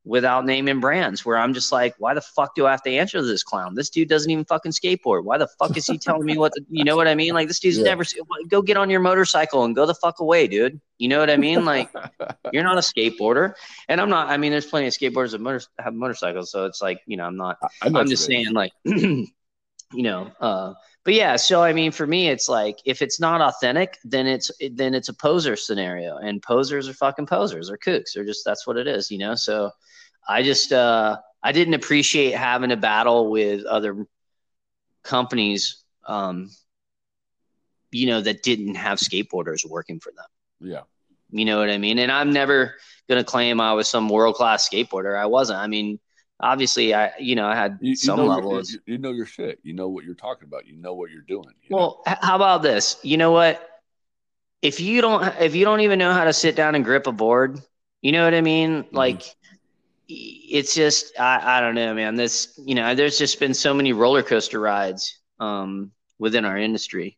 without 0.08 0.46
naming 0.46 0.80
brands 0.80 1.26
where 1.26 1.38
I'm 1.38 1.54
just 1.54 1.72
like, 1.72 1.94
why 2.00 2.14
the 2.14 2.22
fuck 2.22 2.56
do 2.56 2.66
I 2.66 2.72
have 2.72 2.82
to 2.84 2.92
answer 2.92 3.20
to 3.20 3.24
this 3.24 3.44
clown? 3.44 3.76
This 3.76 3.90
dude 3.90 4.08
doesn't 4.08 4.32
even 4.32 4.46
fucking 4.46 4.72
skateboard. 4.72 5.24
Why 5.24 5.38
the 5.38 5.48
fuck 5.60 5.76
is 5.76 5.86
he 5.86 5.98
telling 5.98 6.26
me 6.26 6.38
what, 6.38 6.54
to, 6.54 6.66
you 6.70 6.84
know 6.84 6.96
what 6.96 7.08
I 7.08 7.16
mean? 7.16 7.34
Like 7.34 7.48
this 7.48 7.60
dude's 7.60 7.78
yeah. 7.78 7.84
never, 7.84 8.04
go 8.48 8.62
get 8.62 8.78
on 8.78 8.90
your 8.90 9.02
motorcycle 9.02 9.66
and 9.66 9.76
go 9.76 9.86
the 9.86 9.94
fuck 9.94 10.20
away, 10.20 10.48
dude. 10.48 10.80
You 10.98 11.10
know 11.10 11.20
what 11.20 11.30
I 11.30 11.38
mean? 11.38 11.66
Like 11.66 11.90
you're 12.54 12.64
not 12.64 12.78
a 12.78 12.82
skateboarder. 12.82 13.54
And 13.90 14.00
I'm 14.00 14.10
not, 14.10 14.30
I 14.30 14.38
mean, 14.38 14.52
there's 14.52 14.66
plenty 14.66 14.88
of 14.88 14.94
skateboarders 14.94 15.32
that 15.32 15.42
motor, 15.42 15.62
have 15.80 15.94
motorcycles. 15.94 16.52
So 16.52 16.66
it's 16.66 16.82
like, 16.82 17.02
you 17.06 17.18
know, 17.18 17.26
I'm 17.26 17.38
not, 17.38 17.58
I, 17.82 17.88
I'm 17.88 18.08
just 18.08 18.26
saying 18.26 18.54
like, 18.54 18.72
you 18.86 19.28
know, 19.94 20.32
uh, 20.40 20.74
but 21.04 21.14
yeah, 21.14 21.38
so 21.38 21.64
I 21.64 21.72
mean, 21.72 21.94
for 21.94 22.06
me, 22.06 22.28
it's 22.28 22.50
like 22.50 22.80
if 22.84 23.02
it's 23.02 23.18
not 23.18 23.40
authentic, 23.40 23.98
then 24.04 24.28
it's 24.28 24.52
then 24.72 24.94
it's 24.94 25.08
a 25.08 25.14
poser 25.14 25.56
scenario, 25.56 26.18
and 26.18 26.44
posers 26.44 26.90
are 26.90 26.94
fucking 26.94 27.28
posers 27.28 27.70
or 27.70 27.78
kooks, 27.78 28.18
or 28.18 28.26
just 28.26 28.44
that's 28.44 28.68
what 28.68 28.76
it 28.76 28.88
is, 28.88 29.10
you 29.10 29.18
know. 29.18 29.34
So 29.34 29.72
I 30.28 30.44
just 30.44 30.74
uh, 30.74 31.18
I 31.42 31.52
didn't 31.52 31.76
appreciate 31.76 32.36
having 32.36 32.72
a 32.72 32.78
battle 32.78 33.32
with 33.32 33.66
other 33.66 34.06
companies, 35.04 35.84
um, 36.06 36.50
you 37.92 38.08
know, 38.08 38.22
that 38.22 38.44
didn't 38.44 38.76
have 38.76 39.00
skateboarders 39.00 39.68
working 39.68 40.00
for 40.00 40.12
them. 40.12 40.26
Yeah, 40.60 40.82
you 41.30 41.46
know 41.46 41.60
what 41.60 41.70
I 41.70 41.78
mean. 41.78 42.00
And 42.00 42.12
I'm 42.12 42.34
never 42.34 42.76
gonna 43.08 43.24
claim 43.24 43.62
I 43.62 43.74
was 43.74 43.88
some 43.88 44.10
world 44.10 44.36
class 44.36 44.68
skateboarder. 44.68 45.18
I 45.18 45.26
wasn't. 45.26 45.60
I 45.60 45.68
mean, 45.68 46.00
obviously, 46.40 46.94
I 46.94 47.14
you 47.20 47.36
know 47.36 47.48
I 47.48 47.56
had 47.56 47.78
you, 47.82 47.96
some 47.96 48.20
you 48.20 48.26
know 48.26 48.36
levels. 48.36 48.72
You, 48.72 48.80
you, 48.86 48.98
know 48.98 49.12
your 49.12 49.26
shit. 49.26 49.60
You 49.64 49.74
know 49.74 49.88
what 49.90 50.04
you're 50.04 50.16
talking 50.16 50.48
about. 50.48 50.66
You 50.66 50.76
know 50.78 50.94
what 50.94 51.12
you're 51.12 51.22
doing. 51.22 51.54
You 51.62 51.76
well, 51.76 52.02
know? 52.06 52.16
how 52.22 52.36
about 52.36 52.62
this? 52.62 52.98
You 53.04 53.18
know 53.18 53.32
what? 53.32 53.64
If 54.62 54.80
you 54.80 55.02
don't, 55.02 55.24
if 55.40 55.56
you 55.56 55.66
don't 55.66 55.82
even 55.82 56.00
know 56.00 56.14
how 56.14 56.24
to 56.24 56.34
sit 56.34 56.56
down 56.56 56.76
and 56.76 56.84
grip 56.84 57.08
a 57.08 57.12
board, 57.12 57.62
you 58.02 58.12
know 58.12 58.24
what 58.24 58.34
I 58.34 58.42
mean. 58.42 58.84
Mm-hmm. 58.84 58.96
Like 58.96 59.24
it's 60.08 60.74
just 60.76 61.20
I, 61.20 61.58
I 61.58 61.62
don't 61.62 61.76
know, 61.76 61.94
man. 61.94 62.16
This 62.16 62.60
you 62.66 62.76
know, 62.76 62.96
there's 62.96 63.18
just 63.18 63.40
been 63.40 63.54
so 63.54 63.74
many 63.74 63.94
roller 63.94 64.24
coaster 64.24 64.60
rides 64.60 65.20
um, 65.40 65.92
within 66.20 66.46
our 66.46 66.58
industry. 66.58 67.18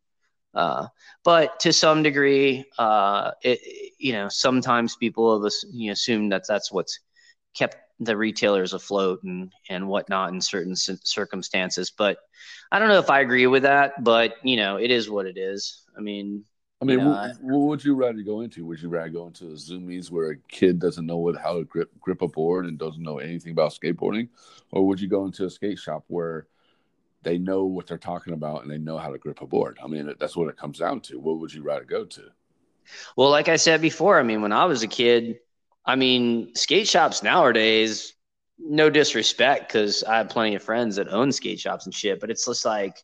Uh, 0.54 0.88
but 1.24 1.60
to 1.60 1.72
some 1.72 2.02
degree, 2.02 2.66
uh, 2.80 3.32
it, 3.44 3.60
you 4.00 4.14
know, 4.14 4.28
sometimes 4.30 4.96
people 4.96 5.42
have 5.44 5.54
you 5.72 5.88
know, 5.88 5.94
assume 5.94 6.30
that 6.30 6.48
that's 6.48 6.72
what's 6.72 7.00
kept 7.54 7.78
the 8.00 8.16
retailers 8.16 8.74
afloat 8.74 9.22
and 9.24 9.52
and 9.70 9.88
whatnot 9.88 10.34
in 10.34 10.42
certain 10.42 10.76
circumstances. 10.76 11.92
But 11.96 12.18
I 12.72 12.80
don't 12.80 12.90
know 12.90 13.00
if 13.00 13.10
I 13.10 13.20
agree 13.20 13.48
with 13.48 13.64
that. 13.64 14.04
But 14.04 14.36
you 14.44 14.58
know, 14.58 14.78
it 14.78 14.92
is 14.92 15.10
what 15.10 15.26
it 15.26 15.38
is. 15.38 15.84
I 15.98 16.02
mean, 16.02 16.46
I 16.82 16.86
mean, 16.86 17.06
what, 17.06 17.42
what, 17.42 17.60
would 17.60 17.84
you 17.84 17.94
rather 17.94 18.22
go 18.22 18.40
into? 18.40 18.66
Would 18.66 18.82
you 18.82 18.88
rather 18.88 19.10
go 19.10 19.28
into 19.28 19.48
a 19.48 19.56
Zumiez 19.56 20.10
where 20.10 20.32
a 20.32 20.38
kid 20.38 20.80
doesn't 20.80 21.06
know 21.06 21.18
what 21.18 21.36
how 21.36 21.58
to 21.58 21.66
grip 21.66 21.92
grip 22.00 22.22
a 22.22 22.28
board 22.28 22.66
and 22.66 22.78
doesn't 22.78 23.04
know 23.04 23.18
anything 23.18 23.52
about 23.52 23.74
skateboarding, 23.74 24.30
or 24.72 24.88
would 24.88 25.02
you 25.02 25.10
go 25.10 25.26
into 25.26 25.46
a 25.46 25.50
skate 25.50 25.78
shop 25.78 26.06
where 26.08 26.48
they 27.24 27.38
know 27.38 27.66
what 27.66 27.86
they're 27.86 27.98
talking 27.98 28.32
about 28.34 28.62
and 28.62 28.72
they 28.72 28.78
know 28.78 28.98
how 28.98 29.12
to 29.12 29.18
grip 29.18 29.42
a 29.42 29.46
board? 29.46 29.78
I 29.84 29.88
mean, 29.88 30.14
that's 30.20 30.38
what 30.38 30.48
it 30.48 30.56
comes 30.56 30.80
down 30.80 31.02
to. 31.02 31.20
What 31.20 31.40
would 31.40 31.54
you 31.54 31.64
rather 31.64 31.84
go 31.84 32.06
to? 32.06 32.24
Well, 33.18 33.30
like 33.30 33.50
I 33.50 33.58
said 33.58 33.82
before, 33.82 34.18
I 34.18 34.24
mean, 34.24 34.42
when 34.42 34.54
I 34.54 34.64
was 34.64 34.82
a 34.82 34.88
kid, 34.88 35.40
I 35.86 35.98
mean, 35.98 36.56
skate 36.56 36.88
shops 36.88 37.24
nowadays, 37.24 38.14
no 38.58 38.90
disrespect, 38.90 39.68
because 39.68 40.04
I 40.04 40.18
have 40.18 40.30
plenty 40.30 40.56
of 40.56 40.64
friends 40.64 40.96
that 40.96 41.10
own 41.10 41.34
skate 41.34 41.60
shops 41.60 41.86
and 41.86 41.94
shit, 41.94 42.22
but 42.22 42.32
it's 42.32 42.46
just 42.46 42.64
like 42.64 43.04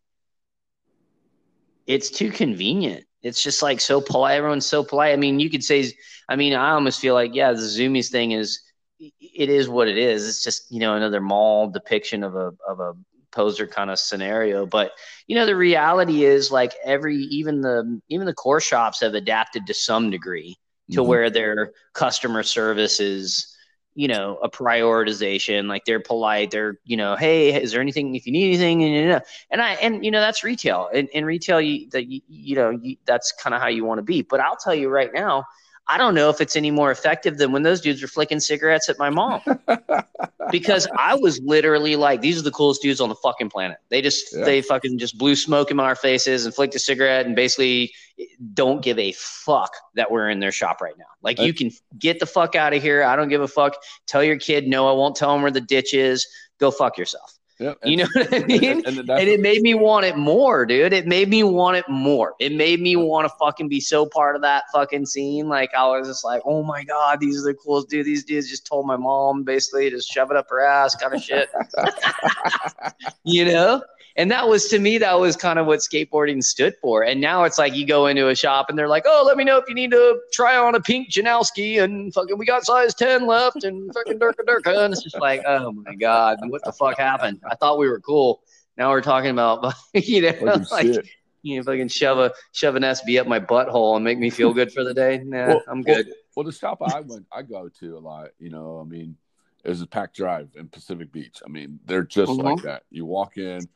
it's 1.86 2.10
too 2.10 2.32
convenient 2.32 3.06
it's 3.26 3.42
just 3.42 3.64
like 3.64 3.82
so 3.82 4.00
polite. 4.00 4.38
Everyone's 4.38 4.68
so 4.68 4.84
polite. 4.84 5.12
I 5.12 5.16
mean, 5.16 5.40
you 5.40 5.50
could 5.50 5.64
say, 5.64 5.92
I 6.30 6.36
mean, 6.36 6.54
I 6.54 6.72
almost 6.72 7.00
feel 7.00 7.16
like, 7.16 7.34
yeah, 7.34 7.52
the 7.52 7.58
Zumiez 7.58 8.12
thing 8.12 8.34
is, 8.34 8.62
it 9.00 9.50
is 9.50 9.68
what 9.68 9.88
it 9.88 9.98
is. 9.98 10.30
It's 10.30 10.44
just, 10.44 10.72
you 10.72 10.80
know, 10.80 10.96
another 10.96 11.20
mall 11.20 11.68
depiction 11.72 12.24
of 12.24 12.36
a, 12.36 12.52
of 12.68 12.80
a 12.80 12.94
poser 13.32 13.66
kind 13.66 13.90
of 13.90 13.98
scenario. 13.98 14.68
But, 14.68 14.92
you 15.26 15.36
know, 15.36 15.48
the 15.48 15.56
reality 15.56 16.24
is 16.24 16.52
like 16.52 16.74
every, 16.86 17.18
even 17.18 17.62
the, 17.62 18.00
even 18.10 18.28
the 18.28 18.34
core 18.34 18.62
shops 18.62 19.02
have 19.02 19.16
adapted 19.16 19.66
to 19.66 19.74
some 19.74 20.12
degree 20.12 20.56
to 20.92 21.00
mm-hmm. 21.00 21.10
where 21.10 21.30
their 21.32 21.72
customer 21.94 22.44
service 22.44 23.00
is, 23.00 23.55
you 23.96 24.10
know 24.10 24.38
a 24.44 24.50
prioritization 24.50 25.68
like 25.68 25.86
they're 25.86 26.02
polite 26.02 26.52
they're 26.52 26.78
you 26.84 26.98
know 26.98 27.16
hey 27.16 27.60
is 27.62 27.72
there 27.72 27.82
anything 27.82 28.14
if 28.14 28.26
you 28.26 28.32
need 28.32 28.48
anything 28.48 28.84
and 28.84 29.22
and 29.50 29.62
i 29.62 29.72
and 29.76 30.04
you 30.04 30.12
know 30.12 30.20
that's 30.20 30.44
retail. 30.44 30.90
In, 30.94 31.08
in 31.08 31.26
retail 31.26 31.62
you 31.62 31.90
that 31.92 32.08
you, 32.08 32.22
you 32.28 32.56
know 32.56 32.70
you, 32.70 32.98
that's 33.06 33.32
kind 33.32 33.54
of 33.54 33.62
how 33.62 33.68
you 33.68 33.86
want 33.86 34.00
to 34.00 34.04
be. 34.04 34.22
But 34.22 34.42
i'll 34.42 34.58
tell 34.58 34.76
you 34.76 34.90
right 34.90 35.12
now 35.14 35.46
I 35.88 35.98
don't 35.98 36.16
know 36.16 36.30
if 36.30 36.42
it's 36.42 36.56
any 36.56 36.72
more 36.72 36.90
effective 36.90 37.38
than 37.38 37.52
when 37.52 37.62
those 37.62 37.80
dudes 37.80 38.02
were 38.02 38.08
flicking 38.08 38.40
cigarettes 38.40 38.90
at 38.90 38.98
my 38.98 39.10
mom. 39.10 39.42
because 40.52 40.88
I 40.98 41.16
was 41.16 41.40
literally 41.42 41.96
like, 41.96 42.22
these 42.22 42.40
are 42.40 42.42
the 42.42 42.52
coolest 42.52 42.82
dudes 42.82 43.00
on 43.00 43.10
the 43.10 43.16
fucking 43.16 43.50
planet. 43.50 43.78
They 43.90 44.02
just 44.02 44.36
yeah. 44.36 44.46
they 44.46 44.62
fucking 44.62 44.98
just 44.98 45.18
blew 45.18 45.36
smoke 45.36 45.70
in 45.70 45.80
our 45.80 45.96
faces 45.96 46.46
and 46.46 46.56
flicked 46.56 46.74
a 46.76 46.80
cigarette 46.80 47.28
and 47.28 47.36
basically 47.36 47.94
don't 48.54 48.82
give 48.82 48.98
a 48.98 49.12
fuck 49.12 49.74
that 49.94 50.10
we're 50.10 50.30
in 50.30 50.40
their 50.40 50.52
shop 50.52 50.82
right 50.82 50.98
now. 50.98 51.06
Like 51.22 51.40
you 51.40 51.54
can 51.54 51.72
get 52.00 52.20
the 52.20 52.26
fuck 52.26 52.56
out 52.56 52.74
of 52.74 52.82
here. 52.82 53.04
I 53.04 53.16
don't 53.16 53.30
give 53.30 53.42
a 53.42 53.48
fuck. 53.48 53.78
Tell 54.08 54.24
your 54.24 54.38
kid 54.38 54.68
no, 54.68 54.88
I 54.88 54.94
won't 54.94 55.16
tell 55.16 55.36
him 55.36 55.42
where 55.42 55.52
the 55.52 55.62
ditch 55.62 55.94
is. 55.94 56.28
Go 56.60 56.72
fuck 56.72 56.98
yourself. 56.98 57.35
Yep. 57.60 57.78
You 57.86 57.98
know 57.98 58.08
what 58.14 58.34
I 58.34 58.40
mean? 58.46 58.64
And, 58.86 59.00
and, 59.00 59.10
and, 59.10 59.30
it 59.30 59.40
made 59.40 59.62
me 59.62 59.76
want 59.76 60.06
it 60.06 60.18
more, 60.18 60.66
dude. 60.66 60.92
It 60.92 61.08
made 61.08 61.30
me 61.30 61.44
want 61.44 61.78
it 61.78 61.88
more. 61.88 62.34
It 62.40 62.52
made 62.52 62.82
me 62.82 62.98
want 62.98 63.26
to 63.26 63.34
fucking 63.40 63.70
be 63.70 63.80
so 63.80 64.06
part 64.06 64.36
of 64.36 64.42
that 64.42 64.66
fucking 64.74 65.06
scene. 65.06 65.48
Like 65.48 65.74
I 65.74 65.88
was 65.88 66.06
just 66.08 66.26
like, 66.26 66.42
oh 66.46 66.64
my 66.64 66.84
god, 66.84 67.22
these 67.22 67.40
are 67.40 67.44
the 67.44 67.54
coolest 67.54 67.88
dude. 67.88 68.06
These 68.06 68.26
dudes 68.26 68.50
just 68.50 68.66
told 68.66 68.86
my 68.86 68.98
mom 68.98 69.44
basically 69.44 69.90
to 69.90 70.02
shove 70.02 70.32
it 70.32 70.38
up 70.38 70.50
her 70.50 70.60
ass, 70.60 70.96
kind 70.96 71.14
of 71.14 71.24
shit. 71.24 71.50
you 73.24 73.46
know? 73.46 73.82
And 74.18 74.32
that 74.32 74.48
was 74.48 74.70
to 74.70 74.80
me, 74.80 74.98
that 75.00 75.20
was 75.20 75.36
kind 75.36 75.60
of 75.60 75.66
what 75.66 75.80
skateboarding 75.80 76.42
stood 76.42 76.76
for. 76.82 77.04
And 77.04 77.20
now 77.20 77.44
it's 77.44 77.58
like 77.58 77.76
you 77.76 77.86
go 77.86 78.08
into 78.08 78.30
a 78.30 78.36
shop 78.36 78.68
and 78.70 78.80
they're 78.80 78.88
like, 78.88 79.04
oh, 79.06 79.24
let 79.28 79.36
me 79.36 79.44
know 79.44 79.58
if 79.58 79.66
you 79.68 79.76
need 79.76 79.92
to 79.92 80.22
try 80.32 80.56
on 80.56 80.74
a 80.74 80.80
pink 80.80 81.12
Janoski 81.12 81.84
and 81.84 82.14
fucking 82.14 82.38
we 82.38 82.46
got 82.46 82.66
size 82.66 82.94
10 82.94 83.28
left 83.28 83.66
and 83.66 83.94
fucking 83.94 84.18
Durka 84.18 84.46
Durka. 84.48 84.86
And 84.86 84.94
it's 84.94 85.04
just 85.04 85.20
like, 85.20 85.42
oh 85.46 85.74
my 85.74 85.96
God, 85.96 86.38
what 86.48 86.64
the 86.64 86.72
fuck 86.72 86.98
happened? 86.98 87.42
I 87.50 87.56
thought 87.56 87.78
we 87.78 87.90
were 87.90 88.00
cool. 88.00 88.42
Now 88.78 88.90
we're 88.92 89.02
talking 89.02 89.32
about, 89.32 89.74
you 89.94 90.22
know, 90.22 90.64
like, 90.72 90.88
shit. 90.88 91.08
you 91.42 91.56
know, 91.56 91.62
if 91.62 91.68
I 91.68 91.78
can 91.78 91.90
shove 91.90 92.18
a 92.18 92.32
shove 92.54 92.76
an 92.76 92.84
SB 92.84 93.20
up 93.20 93.28
my 93.28 93.40
butthole 93.40 93.98
and 93.98 94.06
make 94.06 94.18
me 94.18 94.30
feel 94.30 94.54
good 94.54 94.72
for 94.72 94.86
the 94.86 94.94
day, 94.94 95.18
nah, 95.26 95.48
well, 95.48 95.64
I'm 95.68 95.82
good. 95.82 96.08
Well, 96.08 96.16
well, 96.38 96.46
the 96.46 96.54
shop 96.54 96.82
I 96.82 97.02
went, 97.02 97.26
I 97.34 97.42
go 97.42 97.70
to 97.80 97.98
a 97.98 98.00
lot, 98.00 98.30
you 98.40 98.50
know, 98.50 98.80
I 98.80 98.84
mean, 98.90 99.18
it 99.64 99.70
was 99.70 99.82
a 99.82 99.88
Pack 99.88 100.14
Drive 100.14 100.50
in 100.56 100.68
Pacific 100.68 101.12
Beach. 101.12 101.42
I 101.46 101.50
mean, 101.50 101.80
they're 101.86 102.04
just 102.04 102.32
mm-hmm. 102.32 102.48
like 102.48 102.64
that. 102.64 102.84
You 102.92 103.06
walk 103.06 103.38
in, 103.38 103.68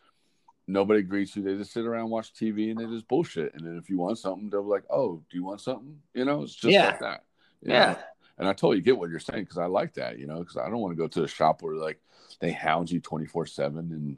nobody 0.69 1.01
greets 1.01 1.35
you. 1.35 1.41
They 1.41 1.55
just 1.55 1.73
sit 1.73 1.85
around, 1.85 2.09
watch 2.09 2.33
TV, 2.33 2.71
and 2.71 2.79
they 2.79 2.85
just 2.85 3.07
bullshit. 3.07 3.53
And 3.55 3.65
then 3.65 3.77
if 3.77 3.89
you 3.89 3.97
want 3.97 4.19
something, 4.19 4.49
they'll 4.49 4.63
be 4.63 4.69
like, 4.69 4.85
"Oh, 4.89 5.21
do 5.29 5.37
you 5.37 5.43
want 5.43 5.61
something?" 5.61 5.99
You 6.13 6.25
know, 6.25 6.43
it's 6.43 6.55
just 6.55 6.73
yeah. 6.73 6.87
like 6.87 6.99
that. 6.99 7.23
Yeah. 7.61 7.91
Know? 7.93 7.97
And 8.37 8.47
I 8.47 8.53
totally 8.53 8.79
get 8.79 8.97
what 8.97 9.09
you're 9.09 9.19
saying 9.19 9.43
because 9.43 9.57
I 9.57 9.65
like 9.65 9.93
that. 9.95 10.19
You 10.19 10.27
know, 10.27 10.39
because 10.39 10.57
I 10.57 10.69
don't 10.69 10.79
want 10.79 10.95
to 10.95 11.01
go 11.01 11.07
to 11.07 11.23
a 11.23 11.27
shop 11.27 11.61
where 11.61 11.75
like 11.75 11.99
they 12.39 12.51
hound 12.51 12.89
you 12.91 12.99
twenty 12.99 13.25
four 13.25 13.45
seven 13.45 13.91
and 13.91 14.17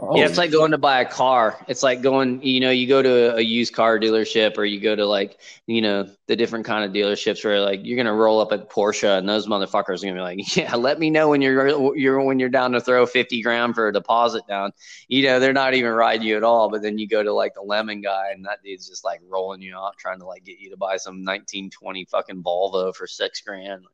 Oh, 0.00 0.16
yeah, 0.16 0.26
it's 0.26 0.36
like 0.36 0.50
going 0.50 0.72
to 0.72 0.78
buy 0.78 1.00
a 1.00 1.04
car. 1.04 1.56
It's 1.68 1.82
like 1.84 2.02
going, 2.02 2.42
you 2.42 2.58
know, 2.58 2.70
you 2.70 2.88
go 2.88 3.00
to 3.00 3.36
a 3.36 3.40
used 3.40 3.72
car 3.72 4.00
dealership 4.00 4.58
or 4.58 4.64
you 4.64 4.80
go 4.80 4.96
to 4.96 5.06
like, 5.06 5.40
you 5.66 5.80
know, 5.80 6.08
the 6.26 6.34
different 6.34 6.64
kind 6.64 6.84
of 6.84 6.90
dealerships 6.90 7.44
where 7.44 7.60
like 7.60 7.80
you're 7.84 7.96
gonna 7.96 8.14
roll 8.14 8.40
up 8.40 8.50
a 8.50 8.58
Porsche 8.58 9.18
and 9.18 9.28
those 9.28 9.46
motherfuckers 9.46 10.02
are 10.02 10.06
gonna 10.06 10.14
be 10.14 10.20
like, 10.20 10.56
yeah, 10.56 10.74
let 10.74 10.98
me 10.98 11.10
know 11.10 11.28
when 11.28 11.40
you're 11.40 11.96
you're 11.96 12.20
when 12.22 12.40
you're 12.40 12.48
down 12.48 12.72
to 12.72 12.80
throw 12.80 13.06
fifty 13.06 13.40
grand 13.40 13.76
for 13.76 13.88
a 13.88 13.92
deposit 13.92 14.42
down. 14.48 14.72
You 15.06 15.22
know, 15.24 15.38
they're 15.38 15.52
not 15.52 15.74
even 15.74 15.92
riding 15.92 16.26
you 16.26 16.36
at 16.36 16.42
all. 16.42 16.70
But 16.70 16.82
then 16.82 16.98
you 16.98 17.06
go 17.06 17.22
to 17.22 17.32
like 17.32 17.54
the 17.54 17.62
lemon 17.62 18.00
guy 18.00 18.30
and 18.32 18.44
that 18.46 18.62
dude's 18.64 18.88
just 18.88 19.04
like 19.04 19.20
rolling 19.28 19.62
you 19.62 19.76
out, 19.76 19.96
trying 19.96 20.18
to 20.18 20.26
like 20.26 20.44
get 20.44 20.58
you 20.58 20.70
to 20.70 20.76
buy 20.76 20.96
some 20.96 21.24
1920 21.24 22.04
fucking 22.06 22.42
Volvo 22.42 22.92
for 22.94 23.06
six 23.06 23.40
grand. 23.42 23.84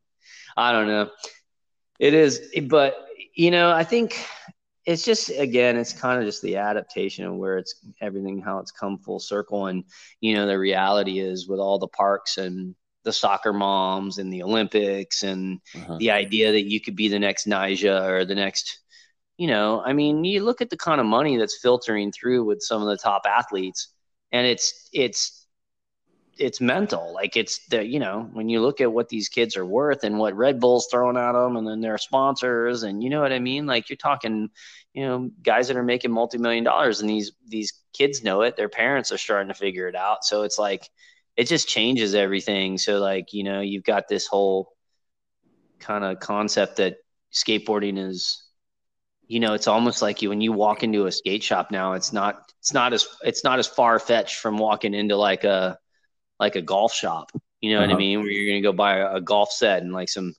I 0.56 0.72
don't 0.72 0.88
know. 0.88 1.10
It 1.98 2.14
is, 2.14 2.40
but 2.68 2.96
you 3.34 3.50
know, 3.50 3.70
I 3.70 3.84
think 3.84 4.26
it's 4.86 5.04
just 5.04 5.30
again 5.30 5.76
it's 5.76 5.92
kind 5.92 6.18
of 6.18 6.26
just 6.26 6.42
the 6.42 6.56
adaptation 6.56 7.24
of 7.24 7.36
where 7.36 7.58
it's 7.58 7.74
everything 8.00 8.40
how 8.40 8.58
it's 8.58 8.70
come 8.70 8.98
full 8.98 9.20
circle 9.20 9.66
and 9.66 9.84
you 10.20 10.34
know 10.34 10.46
the 10.46 10.58
reality 10.58 11.18
is 11.18 11.48
with 11.48 11.60
all 11.60 11.78
the 11.78 11.88
parks 11.88 12.38
and 12.38 12.74
the 13.04 13.12
soccer 13.12 13.52
moms 13.52 14.18
and 14.18 14.32
the 14.32 14.42
olympics 14.42 15.22
and 15.22 15.60
uh-huh. 15.74 15.96
the 15.98 16.10
idea 16.10 16.52
that 16.52 16.68
you 16.68 16.80
could 16.80 16.96
be 16.96 17.08
the 17.08 17.18
next 17.18 17.46
Nyjah 17.46 18.08
or 18.08 18.24
the 18.24 18.34
next 18.34 18.80
you 19.36 19.46
know 19.46 19.82
i 19.84 19.92
mean 19.92 20.24
you 20.24 20.42
look 20.42 20.60
at 20.60 20.70
the 20.70 20.76
kind 20.76 21.00
of 21.00 21.06
money 21.06 21.36
that's 21.36 21.60
filtering 21.60 22.12
through 22.12 22.44
with 22.44 22.62
some 22.62 22.80
of 22.80 22.88
the 22.88 22.96
top 22.96 23.22
athletes 23.26 23.92
and 24.32 24.46
it's 24.46 24.88
it's 24.92 25.39
it's 26.40 26.60
mental. 26.60 27.12
Like 27.12 27.36
it's 27.36 27.66
the 27.68 27.84
you 27.84 27.98
know 27.98 28.28
when 28.32 28.48
you 28.48 28.60
look 28.60 28.80
at 28.80 28.92
what 28.92 29.08
these 29.08 29.28
kids 29.28 29.56
are 29.56 29.66
worth 29.66 30.04
and 30.04 30.18
what 30.18 30.34
Red 30.34 30.58
Bull's 30.58 30.88
throwing 30.90 31.16
at 31.16 31.32
them, 31.32 31.56
and 31.56 31.66
then 31.66 31.80
their 31.80 31.98
sponsors, 31.98 32.82
and 32.82 33.02
you 33.02 33.10
know 33.10 33.20
what 33.20 33.32
I 33.32 33.38
mean. 33.38 33.66
Like 33.66 33.90
you're 33.90 33.96
talking, 33.96 34.48
you 34.94 35.06
know, 35.06 35.30
guys 35.42 35.68
that 35.68 35.76
are 35.76 35.82
making 35.82 36.10
multi 36.10 36.38
million 36.38 36.64
dollars, 36.64 37.00
and 37.00 37.10
these 37.10 37.32
these 37.46 37.74
kids 37.92 38.24
know 38.24 38.42
it. 38.42 38.56
Their 38.56 38.68
parents 38.68 39.12
are 39.12 39.18
starting 39.18 39.48
to 39.48 39.54
figure 39.54 39.86
it 39.86 39.94
out. 39.94 40.24
So 40.24 40.42
it's 40.42 40.58
like 40.58 40.88
it 41.36 41.44
just 41.44 41.68
changes 41.68 42.14
everything. 42.14 42.78
So 42.78 42.98
like 42.98 43.32
you 43.32 43.44
know 43.44 43.60
you've 43.60 43.84
got 43.84 44.08
this 44.08 44.26
whole 44.26 44.72
kind 45.78 46.04
of 46.04 46.20
concept 46.20 46.76
that 46.76 46.96
skateboarding 47.32 47.98
is 47.98 48.44
you 49.26 49.40
know 49.40 49.54
it's 49.54 49.68
almost 49.68 50.02
like 50.02 50.22
you 50.22 50.28
when 50.28 50.40
you 50.40 50.52
walk 50.52 50.82
into 50.82 51.06
a 51.06 51.12
skate 51.12 51.42
shop 51.42 51.70
now 51.70 51.92
it's 51.92 52.12
not 52.12 52.52
it's 52.58 52.74
not 52.74 52.92
as 52.92 53.06
it's 53.22 53.44
not 53.44 53.58
as 53.60 53.66
far 53.66 53.98
fetched 53.98 54.36
from 54.36 54.58
walking 54.58 54.92
into 54.94 55.16
like 55.16 55.44
a 55.44 55.78
like 56.40 56.56
a 56.56 56.62
golf 56.62 56.92
shop 56.92 57.30
you 57.60 57.70
know 57.70 57.78
uh-huh. 57.78 57.86
what 57.86 57.90
i 57.90 57.92
uh-huh. 57.92 57.98
mean 57.98 58.20
where 58.20 58.30
you're 58.30 58.50
gonna 58.50 58.62
go 58.62 58.72
buy 58.72 58.96
a, 58.96 59.16
a 59.16 59.20
golf 59.20 59.52
set 59.52 59.82
and 59.82 59.92
like 59.92 60.08
some 60.08 60.34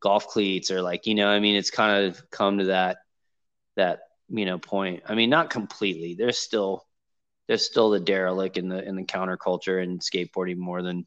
golf 0.00 0.26
cleats 0.28 0.70
or 0.70 0.82
like 0.82 1.06
you 1.06 1.14
know 1.14 1.28
i 1.28 1.40
mean 1.40 1.56
it's 1.56 1.70
kind 1.70 2.04
of 2.04 2.30
come 2.30 2.58
to 2.58 2.64
that 2.66 2.98
that 3.76 4.00
you 4.28 4.44
know 4.44 4.58
point 4.58 5.02
i 5.06 5.14
mean 5.14 5.30
not 5.30 5.48
completely 5.48 6.14
there's 6.14 6.38
still 6.38 6.84
there's 7.48 7.64
still 7.64 7.90
the 7.90 8.00
derelict 8.00 8.58
in 8.58 8.68
the 8.68 8.86
in 8.86 8.96
the 8.96 9.04
counterculture 9.04 9.82
and 9.82 10.00
skateboarding 10.00 10.58
more 10.58 10.82
than 10.82 11.06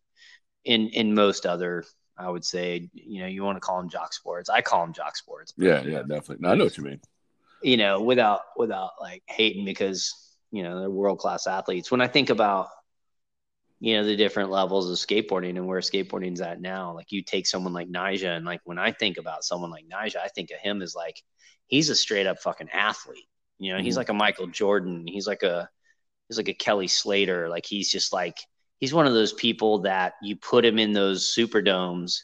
in 0.66 0.88
in 0.90 1.14
most 1.14 1.46
other 1.46 1.84
I 2.18 2.30
would 2.30 2.44
say, 2.44 2.90
you 2.94 3.22
know, 3.22 3.28
you 3.28 3.44
want 3.44 3.58
to 3.58 3.60
call 3.62 3.78
them 3.78 3.90
jock 3.90 4.14
sports. 4.14 4.50
I 4.50 4.62
call 4.62 4.82
them 4.82 4.94
jock 4.94 5.16
sports. 5.16 5.54
Yeah, 5.56 5.82
yeah, 5.84 6.00
definitely. 6.00 6.38
No, 6.40 6.50
I 6.50 6.56
know 6.56 6.64
what 6.64 6.78
you 6.78 6.84
mean. 6.84 7.00
You 7.62 7.78
know, 7.78 8.02
without 8.02 8.42
without 8.56 8.92
like 9.00 9.24
hating 9.28 9.66
because 9.66 10.14
you 10.52 10.64
know 10.64 10.80
they're 10.80 10.90
world 10.90 11.20
class 11.20 11.48
athletes. 11.48 11.92
When 11.92 12.02
I 12.02 12.08
think 12.08 12.30
about 12.30 12.70
you 13.80 13.96
know 13.96 14.04
the 14.04 14.16
different 14.16 14.50
levels 14.50 14.90
of 14.90 14.98
skateboarding 14.98 15.52
and 15.58 15.68
where 15.68 15.80
skateboarding's 15.80 16.42
at 16.42 16.62
now, 16.62 16.94
like 16.94 17.12
you 17.12 17.22
take 17.22 17.48
someone 17.48 17.74
like 17.74 17.90
Nyjah, 17.90 18.38
and 18.38 18.46
like 18.46 18.62
when 18.64 18.80
I 18.80 18.92
think 18.92 19.18
about 19.18 19.44
someone 19.44 19.70
like 19.70 19.86
Nyjah, 19.88 20.18
I 20.18 20.30
think 20.30 20.52
of 20.52 20.60
him 20.60 20.82
as 20.82 20.96
like 20.96 21.22
he's 21.68 21.90
a 21.90 21.96
straight 21.96 22.28
up 22.28 22.40
fucking 22.40 22.70
athlete. 22.74 23.28
You 23.60 23.72
know, 23.72 23.78
mm-hmm. 23.78 23.86
he's 23.86 23.98
like 23.98 24.10
a 24.10 24.14
Michael 24.14 24.48
Jordan. 24.48 25.06
He's 25.08 25.28
like 25.28 25.44
a 25.44 25.70
he's 26.28 26.38
like 26.38 26.50
a 26.50 26.54
Kelly 26.54 26.88
Slater. 26.88 27.50
Like 27.50 27.66
he's 27.66 27.92
just 27.92 28.14
like 28.14 28.38
he's 28.80 28.94
one 28.94 29.08
of 29.08 29.14
those 29.14 29.34
people 29.34 29.80
that 29.80 30.14
you 30.22 30.36
put 30.36 30.66
him 30.66 30.80
in 30.80 30.94
those 30.94 31.30
super 31.30 31.62
domes 31.62 32.24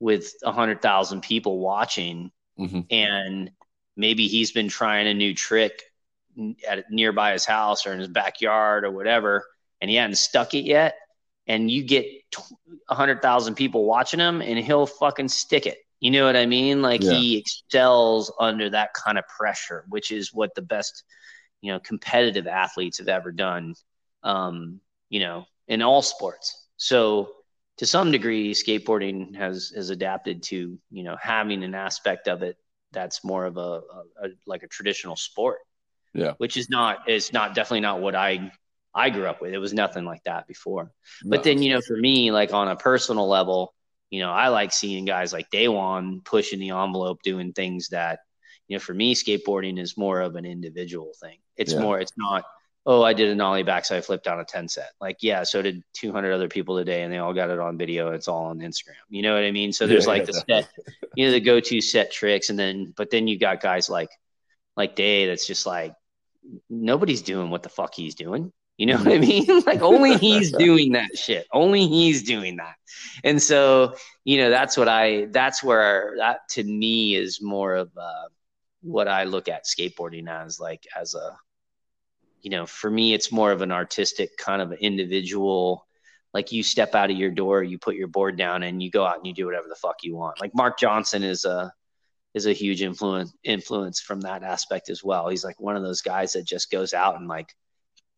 with 0.00 0.32
a 0.42 0.52
hundred 0.52 0.82
thousand 0.82 1.22
people 1.22 1.60
watching 1.60 2.30
mm-hmm. 2.58 2.80
and 2.90 3.50
maybe 3.96 4.26
he's 4.26 4.52
been 4.52 4.68
trying 4.68 5.06
a 5.06 5.14
new 5.14 5.34
trick 5.34 5.82
at 6.68 6.90
nearby 6.90 7.32
his 7.32 7.44
house 7.44 7.86
or 7.86 7.92
in 7.92 7.98
his 7.98 8.08
backyard 8.08 8.84
or 8.84 8.90
whatever 8.90 9.44
and 9.82 9.90
he 9.90 9.96
hadn't 9.96 10.16
stuck 10.16 10.54
it 10.54 10.64
yet 10.64 10.94
and 11.46 11.70
you 11.70 11.84
get 11.84 12.06
a 12.88 12.94
hundred 12.94 13.20
thousand 13.20 13.54
people 13.56 13.84
watching 13.84 14.20
him 14.20 14.40
and 14.40 14.58
he'll 14.58 14.86
fucking 14.86 15.28
stick 15.28 15.66
it 15.66 15.78
you 16.00 16.10
know 16.10 16.24
what 16.24 16.36
i 16.36 16.46
mean 16.46 16.80
like 16.80 17.02
yeah. 17.02 17.12
he 17.12 17.36
excels 17.36 18.32
under 18.40 18.70
that 18.70 18.94
kind 18.94 19.18
of 19.18 19.26
pressure 19.28 19.84
which 19.90 20.10
is 20.10 20.32
what 20.32 20.54
the 20.54 20.62
best 20.62 21.04
you 21.60 21.70
know 21.70 21.78
competitive 21.80 22.46
athletes 22.46 22.98
have 22.98 23.08
ever 23.08 23.30
done 23.30 23.74
um 24.22 24.80
you 25.10 25.20
know 25.20 25.44
in 25.68 25.82
all 25.82 26.02
sports. 26.02 26.66
So 26.76 27.30
to 27.78 27.86
some 27.86 28.10
degree, 28.10 28.52
skateboarding 28.52 29.34
has 29.36 29.72
has 29.74 29.90
adapted 29.90 30.42
to 30.44 30.78
you 30.90 31.02
know 31.02 31.16
having 31.20 31.64
an 31.64 31.74
aspect 31.74 32.28
of 32.28 32.42
it 32.42 32.56
that's 32.92 33.24
more 33.24 33.46
of 33.46 33.56
a, 33.56 33.60
a, 33.60 33.80
a 34.22 34.28
like 34.46 34.62
a 34.62 34.68
traditional 34.68 35.16
sport. 35.16 35.58
Yeah, 36.14 36.32
which 36.38 36.56
is 36.56 36.68
not 36.68 37.08
is 37.08 37.32
not 37.32 37.54
definitely 37.54 37.80
not 37.80 38.00
what 38.00 38.14
I 38.14 38.52
I 38.94 39.10
grew 39.10 39.26
up 39.26 39.40
with. 39.40 39.52
It 39.52 39.58
was 39.58 39.72
nothing 39.72 40.04
like 40.04 40.24
that 40.24 40.46
before. 40.46 40.92
No. 41.24 41.30
But 41.30 41.44
then 41.44 41.62
you 41.62 41.72
know, 41.72 41.80
for 41.80 41.96
me, 41.96 42.30
like 42.30 42.52
on 42.52 42.68
a 42.68 42.76
personal 42.76 43.28
level, 43.28 43.74
you 44.10 44.20
know, 44.20 44.30
I 44.30 44.48
like 44.48 44.72
seeing 44.72 45.04
guys 45.04 45.32
like 45.32 45.50
Daewon 45.50 46.24
pushing 46.24 46.60
the 46.60 46.70
envelope, 46.70 47.22
doing 47.22 47.52
things 47.52 47.88
that 47.88 48.20
you 48.68 48.76
know, 48.76 48.80
for 48.80 48.94
me, 48.94 49.14
skateboarding 49.14 49.78
is 49.78 49.96
more 49.96 50.20
of 50.20 50.36
an 50.36 50.44
individual 50.44 51.12
thing. 51.20 51.38
It's 51.56 51.72
yeah. 51.72 51.80
more, 51.80 52.00
it's 52.00 52.12
not 52.16 52.44
oh, 52.84 53.02
I 53.02 53.12
did 53.12 53.30
a 53.30 53.34
nollie 53.34 53.62
backside 53.62 54.04
flip 54.04 54.22
down 54.22 54.40
a 54.40 54.44
10 54.44 54.68
set. 54.68 54.90
Like, 55.00 55.18
yeah, 55.20 55.44
so 55.44 55.62
did 55.62 55.82
200 55.94 56.32
other 56.32 56.48
people 56.48 56.76
today, 56.76 57.02
and 57.02 57.12
they 57.12 57.18
all 57.18 57.32
got 57.32 57.50
it 57.50 57.58
on 57.58 57.78
video. 57.78 58.10
It's 58.10 58.28
all 58.28 58.46
on 58.46 58.58
Instagram. 58.58 58.96
You 59.08 59.22
know 59.22 59.34
what 59.34 59.44
I 59.44 59.52
mean? 59.52 59.72
So 59.72 59.86
there's 59.86 60.04
yeah, 60.06 60.10
like 60.10 60.22
yeah, 60.22 60.26
the 60.26 60.32
set, 60.32 60.68
you 61.14 61.26
know, 61.26 61.32
the 61.32 61.40
go 61.40 61.60
to 61.60 61.80
set 61.80 62.10
tricks. 62.10 62.50
And 62.50 62.58
then, 62.58 62.92
but 62.96 63.10
then 63.10 63.28
you 63.28 63.38
got 63.38 63.60
guys 63.60 63.88
like, 63.88 64.10
like 64.76 64.96
Day 64.96 65.26
that's 65.26 65.46
just 65.46 65.64
like, 65.64 65.94
nobody's 66.68 67.22
doing 67.22 67.50
what 67.50 67.62
the 67.62 67.68
fuck 67.68 67.94
he's 67.94 68.16
doing. 68.16 68.52
You 68.78 68.86
know 68.86 68.96
what 68.96 69.08
I 69.08 69.18
mean? 69.18 69.46
like 69.66 69.82
only 69.82 70.16
he's 70.18 70.52
doing 70.52 70.92
that 70.92 71.16
shit. 71.16 71.46
Only 71.52 71.86
he's 71.86 72.22
doing 72.22 72.56
that. 72.56 72.76
And 73.24 73.40
so, 73.40 73.94
you 74.24 74.38
know, 74.38 74.50
that's 74.50 74.76
what 74.76 74.88
I, 74.88 75.26
that's 75.26 75.62
where 75.62 76.14
that 76.18 76.48
to 76.50 76.64
me 76.64 77.14
is 77.14 77.40
more 77.42 77.74
of 77.74 77.90
uh, 77.96 78.28
what 78.82 79.08
I 79.08 79.24
look 79.24 79.48
at 79.48 79.64
skateboarding 79.64 80.28
as 80.28 80.58
like, 80.58 80.86
as 80.98 81.14
a, 81.14 81.36
you 82.40 82.50
know, 82.50 82.66
for 82.66 82.90
me, 82.90 83.14
it's 83.14 83.30
more 83.30 83.52
of 83.52 83.62
an 83.62 83.70
artistic 83.70 84.36
kind 84.36 84.60
of 84.60 84.72
individual. 84.72 85.86
Like 86.34 86.50
you 86.50 86.62
step 86.62 86.94
out 86.94 87.10
of 87.10 87.16
your 87.16 87.30
door, 87.30 87.62
you 87.62 87.78
put 87.78 87.94
your 87.94 88.08
board 88.08 88.36
down, 88.36 88.62
and 88.64 88.82
you 88.82 88.90
go 88.90 89.06
out 89.06 89.18
and 89.18 89.26
you 89.26 89.34
do 89.34 89.46
whatever 89.46 89.68
the 89.68 89.76
fuck 89.76 89.96
you 90.02 90.16
want. 90.16 90.40
Like 90.40 90.54
Marc 90.54 90.78
Johnson 90.78 91.22
is 91.22 91.44
a 91.44 91.72
is 92.34 92.46
a 92.46 92.52
huge 92.52 92.82
influence 92.82 93.32
influence 93.44 94.00
from 94.00 94.22
that 94.22 94.42
aspect 94.42 94.88
as 94.88 95.04
well. 95.04 95.28
He's 95.28 95.44
like 95.44 95.60
one 95.60 95.76
of 95.76 95.82
those 95.82 96.00
guys 96.00 96.32
that 96.32 96.44
just 96.44 96.70
goes 96.70 96.94
out 96.94 97.16
and 97.16 97.28
like 97.28 97.54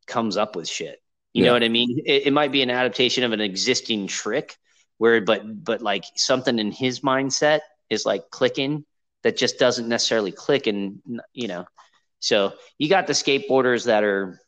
comes 0.06 0.36
up 0.36 0.56
with 0.56 0.68
shit. 0.68 1.00
You 1.32 1.42
yeah. 1.42 1.48
know 1.48 1.54
what 1.54 1.64
I 1.64 1.68
mean? 1.68 2.02
It, 2.04 2.26
it 2.26 2.32
might 2.32 2.52
be 2.52 2.62
an 2.62 2.70
adaptation 2.70 3.24
of 3.24 3.32
an 3.32 3.40
existing 3.40 4.06
trick, 4.06 4.56
where 4.98 5.20
but 5.20 5.64
but 5.64 5.82
like 5.82 6.04
something 6.16 6.58
in 6.58 6.70
his 6.70 7.00
mindset 7.00 7.60
is 7.90 8.06
like 8.06 8.30
clicking 8.30 8.84
that 9.22 9.36
just 9.36 9.58
doesn't 9.58 9.88
necessarily 9.88 10.32
click, 10.32 10.66
and 10.66 11.00
you 11.32 11.48
know 11.48 11.66
so 12.24 12.54
you 12.78 12.88
got 12.88 13.06
the 13.06 13.12
skateboarders 13.12 13.84
that 13.84 14.02
are 14.02 14.40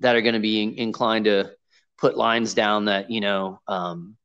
that 0.00 0.16
are 0.16 0.22
going 0.22 0.32
to 0.32 0.40
be 0.40 0.62
in, 0.62 0.74
inclined 0.76 1.26
to 1.26 1.50
put 1.98 2.16
lines 2.16 2.54
down 2.54 2.86
that 2.86 3.10
you 3.10 3.20
know 3.20 3.60
um, 3.68 4.16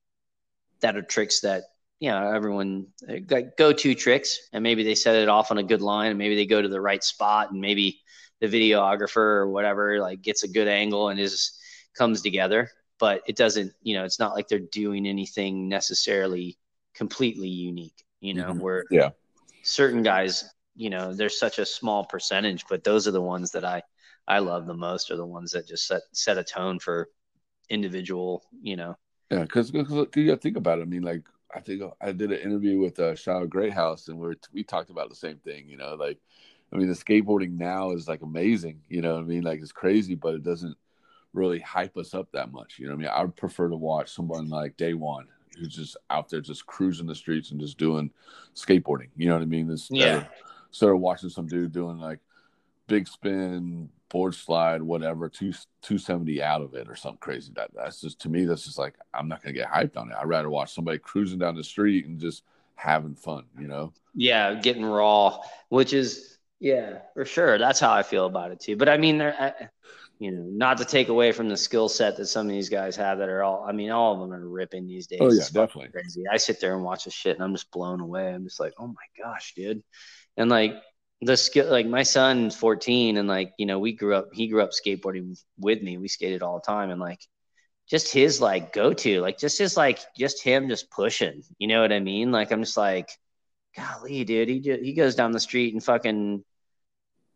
that 0.80 0.96
are 0.96 1.02
tricks 1.02 1.42
that 1.42 1.64
you 2.00 2.10
know 2.10 2.32
everyone 2.34 2.88
like 3.30 3.58
go 3.58 3.74
to 3.74 3.94
tricks, 3.94 4.48
and 4.54 4.64
maybe 4.64 4.86
they 4.86 4.96
set 4.96 5.16
it 5.16 5.28
off 5.28 5.52
on 5.52 5.58
a 5.58 5.64
good 5.64 5.82
line, 5.82 6.12
and 6.12 6.18
maybe 6.18 6.38
they 6.38 6.46
go 6.46 6.62
to 6.62 6.70
the 6.70 6.80
right 6.80 7.04
spot, 7.04 7.52
and 7.52 7.60
maybe 7.60 8.00
the 8.42 8.48
videographer 8.48 9.18
or 9.18 9.50
whatever 9.50 10.00
like 10.00 10.22
gets 10.22 10.44
a 10.44 10.48
good 10.48 10.68
angle 10.68 11.10
and 11.10 11.20
is 11.20 11.58
comes 11.96 12.22
together. 12.22 12.70
But 13.00 13.24
it 13.28 13.36
doesn't, 13.36 13.74
you 13.82 13.96
know, 13.96 14.06
it's 14.06 14.20
not 14.20 14.34
like 14.34 14.48
they're 14.48 14.60
doing 14.60 15.08
anything 15.08 15.68
necessarily 15.68 16.58
completely 16.94 17.50
unique. 17.50 18.04
You 18.22 18.34
know, 18.36 18.52
mm-hmm. 18.52 18.60
where 18.60 18.84
yeah, 18.90 19.10
certain 19.64 20.04
guys 20.04 20.46
you 20.76 20.90
know 20.90 21.14
there's 21.14 21.38
such 21.38 21.60
a 21.60 21.66
small 21.66 22.06
percentage 22.06 22.66
but 22.70 22.84
those 22.84 23.08
are 23.08 23.12
the 23.12 23.22
ones 23.22 23.52
that 23.52 23.66
i 23.66 23.82
i 24.28 24.40
love 24.40 24.66
the 24.66 24.74
most 24.74 25.12
are 25.12 25.18
the 25.18 25.26
ones 25.26 25.52
that 25.52 25.68
just 25.68 25.88
set 25.88 26.02
set 26.12 26.38
a 26.38 26.44
tone 26.44 26.80
for 26.80 27.10
individual 27.70 28.44
you 28.62 28.76
know 28.76 28.96
yeah 29.30 29.42
because 29.42 29.72
you 29.72 29.84
gotta 29.84 30.38
think 30.38 30.58
about 30.58 30.80
it 30.80 30.84
i 30.84 30.86
mean 30.86 31.04
like 31.04 31.24
i 31.56 31.60
think 31.60 31.82
i 32.02 32.12
did 32.12 32.32
an 32.32 32.40
interview 32.40 32.80
with 32.80 33.00
uh 33.00 33.16
Shadow 33.16 33.48
Greathouse 33.48 34.08
and 34.08 34.18
we 34.18 34.28
are 34.28 34.36
we 34.52 34.64
talked 34.64 34.90
about 34.90 35.10
the 35.10 35.16
same 35.16 35.38
thing 35.38 35.68
you 35.68 35.78
know 35.78 35.96
like 35.96 36.20
i 36.74 36.78
mean 36.78 36.88
the 36.88 36.94
skateboarding 36.94 37.58
now 37.58 37.92
is 37.92 38.08
like 38.08 38.22
amazing 38.22 38.82
you 38.90 39.02
know 39.02 39.16
what 39.16 39.22
i 39.22 39.26
mean 39.26 39.44
like 39.44 39.62
it's 39.62 39.72
crazy 39.72 40.16
but 40.16 40.34
it 40.34 40.44
doesn't 40.44 40.78
really 41.34 41.60
hype 41.60 41.98
us 41.98 42.14
up 42.14 42.32
that 42.32 42.52
much 42.52 42.78
you 42.78 42.86
know 42.86 42.94
what 42.94 43.00
i 43.00 43.02
mean 43.04 43.12
i 43.14 43.22
would 43.22 43.36
prefer 43.36 43.68
to 43.68 43.76
watch 43.76 44.12
someone 44.12 44.50
like 44.50 44.78
Daewon 44.78 45.26
who's 45.58 45.76
just 45.76 45.98
out 46.10 46.30
there 46.30 46.42
just 46.42 46.66
cruising 46.66 47.08
the 47.08 47.16
streets 47.16 47.52
and 47.52 47.60
just 47.60 47.78
doing 47.78 48.12
skateboarding 48.56 49.10
you 49.16 49.28
know 49.28 49.34
what 49.34 49.42
i 49.42 49.46
mean 49.46 49.68
this 49.68 49.88
yeah 49.92 50.26
started 50.72 50.98
watching 50.98 51.30
some 51.30 51.48
dude 51.48 51.72
doing 51.72 52.00
like 52.00 52.20
big 52.88 53.08
spin, 53.08 53.90
board 54.10 54.36
slide, 54.36 54.82
whatever, 54.82 55.30
two 55.30 55.54
two 55.82 55.98
seventy 55.98 56.42
out 56.42 56.62
of 56.62 56.74
it 56.74 56.90
or 56.90 56.96
something 56.96 57.20
crazy. 57.20 57.52
That 57.56 57.72
that's 57.74 58.02
just 58.02 58.20
to 58.22 58.30
me, 58.30 58.46
that's 58.46 58.66
just 58.66 58.78
like 58.78 58.96
I'm 59.14 59.28
not 59.28 59.42
gonna 59.42 59.54
get 59.54 59.72
hyped 59.72 59.98
on 59.98 60.12
it. 60.12 60.18
I'd 60.20 60.28
rather 60.28 60.50
watch 60.50 60.74
somebody 60.74 60.98
cruising 60.98 61.40
down 61.40 61.56
the 61.56 61.64
street 61.64 62.06
and 62.06 62.20
just 62.20 62.44
having 62.76 63.16
fun, 63.16 63.46
you 63.58 63.68
know? 63.68 63.94
Yeah, 64.16 64.56
getting 64.56 64.86
raw, 64.86 65.40
which 65.70 65.94
is 65.94 66.38
yeah, 66.64 67.00
for 67.14 67.26
sure. 67.26 67.58
That's 67.58 67.80
how 67.80 67.94
I 67.94 68.04
feel 68.04 68.26
about 68.26 68.52
it 68.52 68.60
too. 68.60 68.76
But 68.76 68.90
I 68.90 68.98
mean, 68.98 69.22
I, 69.22 69.54
you 70.20 70.32
know, 70.32 70.44
not 70.44 70.78
to 70.78 70.86
take 70.86 71.10
away 71.10 71.32
from 71.32 71.50
the 71.50 71.58
skill 71.58 71.90
set 71.90 72.18
that 72.18 72.28
some 72.28 72.48
of 72.48 72.52
these 72.52 72.70
guys 72.70 72.96
have 72.96 73.18
that 73.20 73.30
are 73.30 73.44
all, 73.44 73.66
I 73.68 73.72
mean, 73.72 73.92
all 73.92 74.14
of 74.14 74.20
them 74.20 74.34
are 74.34 74.48
ripping 74.48 74.88
these 74.88 75.08
days. 75.08 75.20
Oh 75.22 75.32
yeah, 75.32 75.44
definitely. 75.52 75.90
Crazy. 75.92 76.24
I 76.32 76.38
sit 76.38 76.60
there 76.60 76.76
and 76.76 76.84
watch 76.84 77.06
this 77.06 77.14
shit 77.14 77.36
and 77.36 77.44
I'm 77.44 77.54
just 77.54 77.72
blown 77.72 78.00
away. 78.00 78.34
I'm 78.34 78.44
just 78.44 78.60
like, 78.60 78.74
oh 78.80 78.88
my 78.88 79.24
gosh, 79.24 79.54
dude 79.56 79.84
and 80.38 80.50
like 80.50 80.76
the 81.22 81.38
skill 81.38 81.70
like 81.70 81.86
my 81.86 82.04
son's 82.04 82.56
14 82.56 83.18
and 83.18 83.28
like 83.28 83.54
you 83.58 83.66
know 83.66 83.80
we 83.80 83.94
grew 83.94 84.16
up 84.16 84.30
he 84.34 84.48
grew 84.48 84.62
up 84.62 84.72
skateboarding 84.72 85.40
with 85.58 85.82
me 85.82 85.98
we 85.98 86.08
skated 86.08 86.42
all 86.42 86.56
the 86.56 86.66
time 86.66 86.90
and 86.90 87.00
like 87.00 87.22
just 87.90 88.12
his 88.12 88.42
like 88.42 88.74
go 88.74 88.94
to 88.94 89.22
like 89.22 89.38
just 89.38 89.58
his 89.58 89.78
like 89.78 90.00
just 90.18 90.44
him 90.44 90.70
just 90.70 90.90
pushing 90.90 91.44
you 91.60 91.68
know 91.68 91.82
what 91.82 91.94
i 91.94 92.00
mean 92.00 92.32
like 92.32 92.52
i'm 92.52 92.64
just 92.64 92.78
like 92.78 93.10
golly 93.76 94.24
dude 94.24 94.50
he 94.50 94.60
just, 94.60 94.82
he 94.82 94.94
goes 94.94 95.16
down 95.16 95.32
the 95.32 95.40
street 95.40 95.74
and 95.74 95.84
fucking 95.84 96.44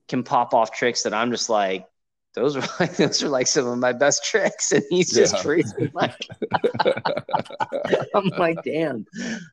can 0.08 0.24
pop 0.24 0.54
off 0.54 0.72
tricks 0.72 1.04
that 1.04 1.14
i'm 1.14 1.32
just 1.32 1.50
like 1.50 1.86
those 2.34 2.56
are 2.56 2.64
like 2.80 2.96
those 2.96 3.24
are 3.24 3.30
like 3.30 3.48
some 3.48 3.66
of 3.68 3.78
my 3.78 3.94
best 3.94 4.24
tricks 4.24 4.72
and 4.72 4.84
he's 4.90 5.12
just 5.12 5.34
yeah. 5.44 5.88
like 5.94 6.16
i'm 8.16 8.28
like 8.38 8.58
damn 8.64 9.06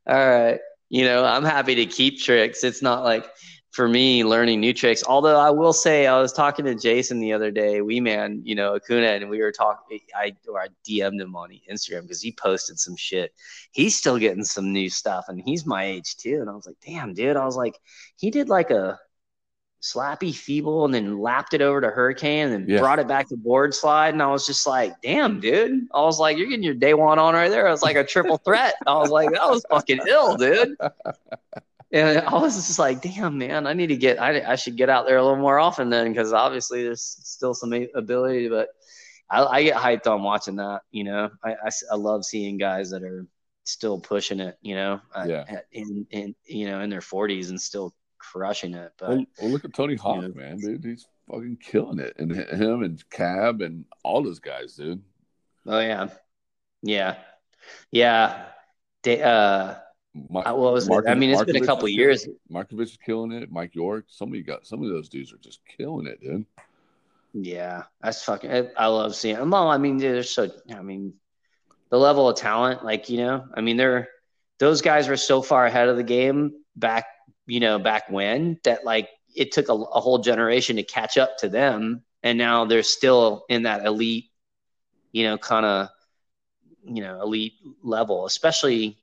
all 0.07 0.28
right 0.28 0.61
you 0.94 1.05
know, 1.05 1.24
I'm 1.24 1.42
happy 1.42 1.74
to 1.74 1.86
keep 1.86 2.20
tricks. 2.20 2.62
It's 2.62 2.80
not 2.80 3.02
like 3.02 3.26
for 3.72 3.88
me 3.88 4.22
learning 4.22 4.61
new 4.61 4.72
tricks. 4.72 5.02
Although 5.05 5.36
I 5.36 5.50
will 5.50 5.72
say, 5.72 6.07
I 6.07 6.20
was 6.20 6.32
talking 6.32 6.64
to 6.66 6.74
Jason 6.76 7.18
the 7.18 7.32
other 7.32 7.50
day, 7.50 7.80
we 7.80 7.98
man, 7.98 8.42
you 8.44 8.55
know, 8.55 8.76
Acuna, 8.76 9.09
and 9.09 9.28
we 9.28 9.40
were 9.40 9.50
talking. 9.50 9.98
I 10.16 10.36
or 10.48 10.61
I 10.61 10.68
DM'd 10.88 11.20
him 11.20 11.34
on 11.34 11.50
Instagram 11.68 12.02
because 12.02 12.22
he 12.22 12.30
posted 12.30 12.78
some 12.78 12.94
shit. 12.94 13.32
He's 13.72 13.96
still 13.96 14.18
getting 14.18 14.44
some 14.44 14.72
new 14.72 14.88
stuff, 14.88 15.24
and 15.26 15.40
he's 15.40 15.66
my 15.66 15.84
age 15.84 16.16
too. 16.16 16.38
And 16.40 16.48
I 16.48 16.55
was 16.55 16.66
like, 16.66 16.76
damn, 16.86 17.12
dude. 17.12 17.36
I 17.36 17.44
was 17.44 17.57
like, 17.57 17.76
he 18.16 18.30
did 18.30 18.48
like 18.48 18.70
a 18.70 18.96
slappy 19.85 20.35
feeble 20.35 20.87
and 20.87 20.95
then 20.95 21.18
lapped 21.18 21.53
it 21.53 21.61
over 21.61 21.78
to 21.78 21.89
hurricane 21.89 22.47
and 22.47 22.53
then 22.53 22.66
yeah. 22.66 22.80
brought 22.80 22.99
it 22.99 23.07
back 23.07 23.28
to 23.28 23.37
board 23.37 23.74
slide 23.74 24.14
and 24.14 24.22
i 24.22 24.26
was 24.26 24.47
just 24.47 24.66
like 24.66 24.99
damn 25.03 25.41
dude 25.41 25.87
i 25.93 26.01
was 26.01 26.18
like 26.18 26.39
you're 26.39 26.49
getting 26.49 26.62
your 26.62 26.74
Daewon 26.74 27.18
on 27.18 27.35
right 27.35 27.51
there 27.51 27.68
i 27.68 27.70
was 27.70 27.82
like 27.82 27.97
a 27.97 28.03
triple 28.03 28.39
threat 28.39 28.76
i 28.87 28.95
was 28.97 29.11
like 29.11 29.30
that 29.32 29.47
was 29.47 29.62
fucking 29.68 30.01
ill 30.09 30.39
dude 30.39 30.74
and 31.93 32.18
I 32.26 32.35
was 32.35 32.57
just 32.57 32.78
like, 32.78 33.03
damn, 33.03 33.39
man, 33.39 33.68
I 33.68 33.72
need 33.72 33.87
to 33.87 33.97
get, 33.97 34.20
I, 34.20 34.53
I 34.53 34.57
should 34.57 34.74
get 34.74 34.91
out 34.91 35.07
there 35.07 35.16
a 35.16 35.22
little 35.22 35.39
more 35.39 35.61
often 35.61 35.91
then, 35.91 36.09
because 36.09 36.32
obviously 36.32 36.82
there's 36.82 37.03
still 37.03 37.55
some 37.55 37.72
ability, 37.95 38.49
but 38.49 38.70
I, 39.30 39.45
I, 39.45 39.62
get 39.62 39.76
hyped 39.76 40.09
on 40.09 40.24
watching 40.24 40.57
that. 40.57 40.80
You 40.91 41.05
know, 41.05 41.30
I, 41.45 41.53
I, 41.53 41.70
I, 41.93 41.95
love 41.95 42.24
seeing 42.24 42.59
guys 42.59 42.91
that 42.91 43.05
are 43.05 43.26
still 43.62 44.01
pushing 44.01 44.41
it. 44.41 44.59
You 44.61 44.74
know, 44.74 45.01
yeah, 45.24 45.61
in 45.72 46.07
in 46.11 46.35
you 46.45 46.66
know 46.66 46.80
in 46.80 46.91
their 46.91 47.01
40s 47.01 47.51
and 47.51 47.61
still 47.61 47.95
crushing 48.33 48.75
it. 48.75 48.93
But 48.99 49.09
well, 49.09 49.25
well 49.41 49.51
look 49.51 49.64
at 49.64 49.75
Tony 49.75 49.97
Hawk, 49.97 50.22
you 50.22 50.29
know, 50.29 50.35
man, 50.35 50.59
dude, 50.59 50.85
he's 50.85 51.07
fucking 51.31 51.59
killing 51.62 51.99
it, 51.99 52.14
and 52.18 52.33
him 52.33 52.83
and 52.83 53.03
Cab 53.11 53.61
and 53.61 53.85
all 54.03 54.22
those 54.22 54.39
guys, 54.39 54.75
dude. 54.75 55.03
Oh 55.66 55.81
yeah, 55.81 56.09
yeah, 56.83 57.16
yeah. 57.91 58.47
They, 59.03 59.22
uh, 59.22 59.75
Mark, 60.31 60.49
uh, 60.49 60.55
what 60.55 60.72
was 60.72 60.89
Mark, 60.89 61.07
it? 61.07 61.11
I 61.11 61.14
mean, 61.14 61.31
it's 61.31 61.43
Markovich 61.43 61.47
been 61.47 61.62
a 61.62 61.66
couple 61.66 61.89
years. 61.89 62.27
Markovich 62.51 62.83
is 62.83 62.99
killing 63.05 63.33
it. 63.33 63.51
Mike 63.51 63.75
York. 63.75 64.07
Somebody 64.09 64.43
got 64.43 64.66
some 64.66 64.83
of 64.83 64.89
those 64.89 65.09
dudes 65.09 65.33
are 65.33 65.39
just 65.39 65.61
killing 65.77 66.07
it, 66.07 66.20
dude. 66.20 66.47
Yeah, 67.33 67.83
that's 68.01 68.22
fucking. 68.22 68.51
I, 68.51 68.68
I 68.77 68.87
love 68.87 69.14
seeing 69.14 69.37
them. 69.37 69.53
all. 69.53 69.70
I 69.70 69.79
mean, 69.79 69.99
they're 69.99 70.22
so. 70.22 70.51
I 70.75 70.83
mean, 70.83 71.14
the 71.91 71.99
level 71.99 72.29
of 72.29 72.37
talent, 72.37 72.85
like 72.85 73.09
you 73.09 73.18
know, 73.18 73.45
I 73.55 73.61
mean, 73.61 73.77
they're 73.77 74.09
those 74.59 74.83
guys 74.83 75.09
were 75.09 75.16
so 75.16 75.43
far 75.43 75.66
ahead 75.66 75.89
of 75.89 75.97
the 75.97 76.03
game 76.03 76.53
back, 76.77 77.07
you 77.47 77.61
know, 77.61 77.78
back 77.78 78.11
when 78.11 78.59
that 78.64 78.84
like 78.84 79.09
it 79.34 79.53
took 79.53 79.68
a, 79.68 79.72
a 79.72 80.01
whole 80.01 80.18
generation 80.18 80.76
to 80.76 80.82
catch 80.82 81.18
up 81.18 81.38
to 81.38 81.49
them, 81.49 82.03
and 82.22 82.38
now 82.38 82.64
they're 82.64 82.82
still 82.82 83.45
in 83.49 83.64
that 83.64 83.84
elite, 83.84 84.30
you 85.12 85.24
know, 85.24 85.38
kind 85.38 85.66
of, 85.66 85.88
you 86.84 87.03
know, 87.03 87.20
elite 87.20 87.55
level, 87.82 88.26
especially 88.26 88.99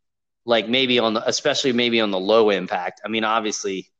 like 0.45 0.67
maybe 0.67 0.99
on 0.99 1.13
the 1.13 1.27
especially 1.27 1.73
maybe 1.73 2.01
on 2.01 2.11
the 2.11 2.19
low 2.19 2.49
impact. 2.49 3.01
I 3.05 3.09
mean, 3.09 3.23
obviously 3.23 3.91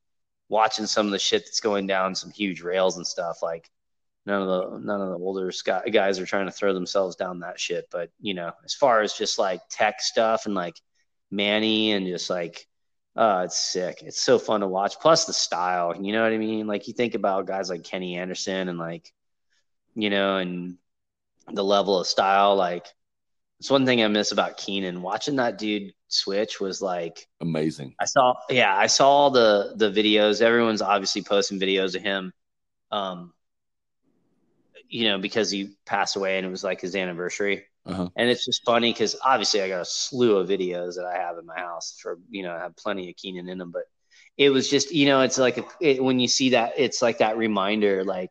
watching 0.52 0.86
some 0.86 1.06
of 1.06 1.12
the 1.12 1.18
shit 1.18 1.46
that's 1.46 1.60
going 1.60 1.86
down 1.86 2.14
some 2.14 2.30
huge 2.30 2.60
rails 2.60 2.98
and 2.98 3.06
stuff 3.06 3.42
like 3.42 3.70
none 4.26 4.42
of 4.42 4.48
the 4.48 4.78
none 4.80 5.00
of 5.00 5.08
the 5.08 5.18
older 5.18 5.50
guys 5.90 6.18
are 6.18 6.26
trying 6.26 6.44
to 6.44 6.52
throw 6.52 6.74
themselves 6.74 7.16
down 7.16 7.40
that 7.40 7.58
shit 7.58 7.86
but 7.90 8.10
you 8.20 8.34
know 8.34 8.52
as 8.62 8.74
far 8.74 9.00
as 9.00 9.14
just 9.14 9.38
like 9.38 9.62
tech 9.70 10.00
stuff 10.00 10.44
and 10.44 10.54
like 10.54 10.76
manny 11.30 11.92
and 11.92 12.06
just 12.06 12.28
like 12.28 12.68
uh 13.16 13.42
it's 13.44 13.58
sick 13.58 14.02
it's 14.02 14.20
so 14.20 14.38
fun 14.38 14.60
to 14.60 14.66
watch 14.66 14.98
plus 15.00 15.26
the 15.26 15.32
style 15.32 15.94
you 16.00 16.12
know 16.12 16.22
what 16.22 16.32
i 16.32 16.38
mean 16.38 16.66
like 16.66 16.88
you 16.88 16.94
think 16.94 17.14
about 17.14 17.46
guys 17.46 17.68
like 17.68 17.84
kenny 17.84 18.16
anderson 18.16 18.68
and 18.68 18.78
like 18.78 19.12
you 19.94 20.08
know 20.08 20.38
and 20.38 20.76
the 21.52 21.64
level 21.64 22.00
of 22.00 22.06
style 22.06 22.56
like 22.56 22.86
it's 23.62 23.70
one 23.70 23.86
thing 23.86 24.02
I 24.02 24.08
miss 24.08 24.32
about 24.32 24.56
Keenan. 24.56 25.02
Watching 25.02 25.36
that 25.36 25.56
dude 25.56 25.92
switch 26.08 26.60
was 26.60 26.82
like 26.82 27.28
amazing. 27.40 27.94
I 28.00 28.06
saw, 28.06 28.34
yeah, 28.50 28.76
I 28.76 28.88
saw 28.88 29.08
all 29.08 29.30
the 29.30 29.74
the 29.76 29.88
videos. 29.88 30.42
Everyone's 30.42 30.82
obviously 30.82 31.22
posting 31.22 31.60
videos 31.60 31.94
of 31.94 32.02
him, 32.02 32.32
um, 32.90 33.32
you 34.88 35.04
know, 35.04 35.18
because 35.20 35.48
he 35.48 35.76
passed 35.86 36.16
away 36.16 36.38
and 36.38 36.46
it 36.48 36.50
was 36.50 36.64
like 36.64 36.80
his 36.80 36.96
anniversary. 36.96 37.64
Uh-huh. 37.84 38.08
And 38.16 38.30
it's 38.30 38.44
just 38.44 38.64
funny 38.64 38.92
because 38.92 39.16
obviously 39.24 39.62
I 39.62 39.68
got 39.68 39.80
a 39.80 39.84
slew 39.84 40.36
of 40.36 40.48
videos 40.48 40.94
that 40.96 41.04
I 41.04 41.18
have 41.18 41.38
in 41.38 41.46
my 41.46 41.58
house 41.58 41.98
for 42.00 42.18
you 42.30 42.42
know 42.44 42.54
I 42.54 42.58
have 42.58 42.76
plenty 42.76 43.10
of 43.10 43.16
Keenan 43.16 43.48
in 43.48 43.58
them, 43.58 43.72
but 43.72 43.84
it 44.36 44.50
was 44.50 44.68
just 44.68 44.92
you 44.92 45.06
know 45.06 45.20
it's 45.22 45.38
like 45.38 45.58
a, 45.58 45.64
it, 45.80 46.02
when 46.02 46.20
you 46.20 46.28
see 46.28 46.50
that 46.50 46.74
it's 46.76 47.02
like 47.02 47.18
that 47.18 47.36
reminder 47.36 48.04
like 48.04 48.30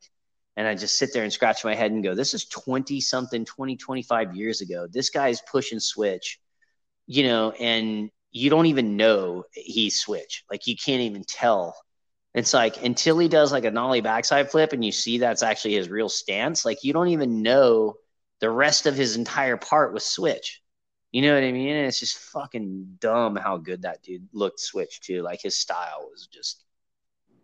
and 0.57 0.67
I 0.67 0.75
just 0.75 0.97
sit 0.97 1.13
there 1.13 1.23
and 1.23 1.31
scratch 1.31 1.63
my 1.63 1.73
head 1.73 1.91
and 1.91 2.03
go, 2.03 2.13
this 2.13 2.33
is 2.33 2.45
20 2.45 2.99
something, 3.01 3.45
20, 3.45 3.77
25 3.77 4.35
years 4.35 4.61
ago. 4.61 4.85
This 4.89 5.09
guy's 5.09 5.41
push 5.41 5.71
and 5.71 5.81
switch, 5.81 6.39
you 7.07 7.23
know, 7.23 7.51
and 7.51 8.09
you 8.31 8.49
don't 8.49 8.65
even 8.65 8.97
know 8.97 9.45
he's 9.53 9.99
switch. 9.99 10.43
Like 10.51 10.67
you 10.67 10.75
can't 10.75 11.01
even 11.01 11.23
tell. 11.23 11.75
It's 12.33 12.53
like 12.53 12.83
until 12.83 13.17
he 13.17 13.27
does 13.27 13.51
like 13.51 13.65
a 13.65 13.71
nollie 13.71 14.01
backside 14.01 14.51
flip 14.51 14.73
and 14.73 14.83
you 14.83 14.91
see 14.91 15.17
that's 15.17 15.43
actually 15.43 15.75
his 15.75 15.89
real 15.89 16.09
stance, 16.09 16.65
like 16.65 16.83
you 16.83 16.93
don't 16.93 17.09
even 17.09 17.41
know 17.41 17.95
the 18.41 18.49
rest 18.49 18.87
of 18.87 18.95
his 18.95 19.15
entire 19.15 19.55
part 19.55 19.93
was 19.93 20.03
switch. 20.03 20.61
You 21.11 21.21
know 21.21 21.33
what 21.33 21.43
I 21.43 21.51
mean? 21.51 21.75
And 21.75 21.87
it's 21.87 21.99
just 21.99 22.17
fucking 22.17 22.97
dumb 22.99 23.35
how 23.35 23.57
good 23.57 23.83
that 23.83 24.01
dude 24.01 24.27
looked 24.33 24.59
switch 24.59 24.99
too. 25.01 25.21
Like 25.21 25.41
his 25.41 25.55
style 25.55 26.09
was 26.11 26.27
just 26.27 26.63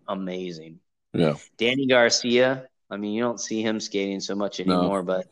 amazing. 0.08 0.80
Yeah. 1.14 1.36
Danny 1.58 1.88
Garcia, 1.88 2.68
I 2.90 2.98
mean, 2.98 3.14
you 3.14 3.22
don't 3.22 3.40
see 3.40 3.62
him 3.62 3.80
skating 3.80 4.20
so 4.20 4.36
much 4.36 4.60
anymore, 4.60 5.00
no. 5.00 5.04
but 5.04 5.28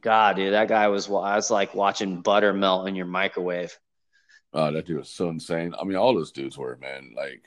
God, 0.00 0.36
dude, 0.36 0.54
that 0.54 0.68
guy 0.68 0.88
was 0.88 1.06
I 1.06 1.36
was 1.36 1.50
like 1.50 1.74
watching 1.74 2.22
butter 2.22 2.52
melt 2.52 2.88
in 2.88 2.94
your 2.94 3.06
microwave. 3.06 3.78
Oh, 4.52 4.72
that 4.72 4.86
dude 4.86 4.98
was 4.98 5.10
so 5.10 5.28
insane. 5.28 5.74
I 5.80 5.84
mean, 5.84 5.96
all 5.96 6.14
those 6.14 6.32
dudes 6.32 6.58
were, 6.58 6.76
man. 6.80 7.12
Like, 7.16 7.42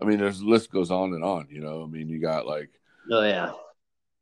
I 0.00 0.04
mean, 0.04 0.18
there's 0.18 0.40
the 0.40 0.46
list 0.46 0.72
goes 0.72 0.90
on 0.90 1.12
and 1.12 1.22
on. 1.22 1.46
You 1.50 1.60
know, 1.60 1.84
I 1.84 1.86
mean, 1.86 2.08
you 2.08 2.20
got 2.20 2.46
like, 2.46 2.70
oh 3.12 3.22
yeah. 3.22 3.52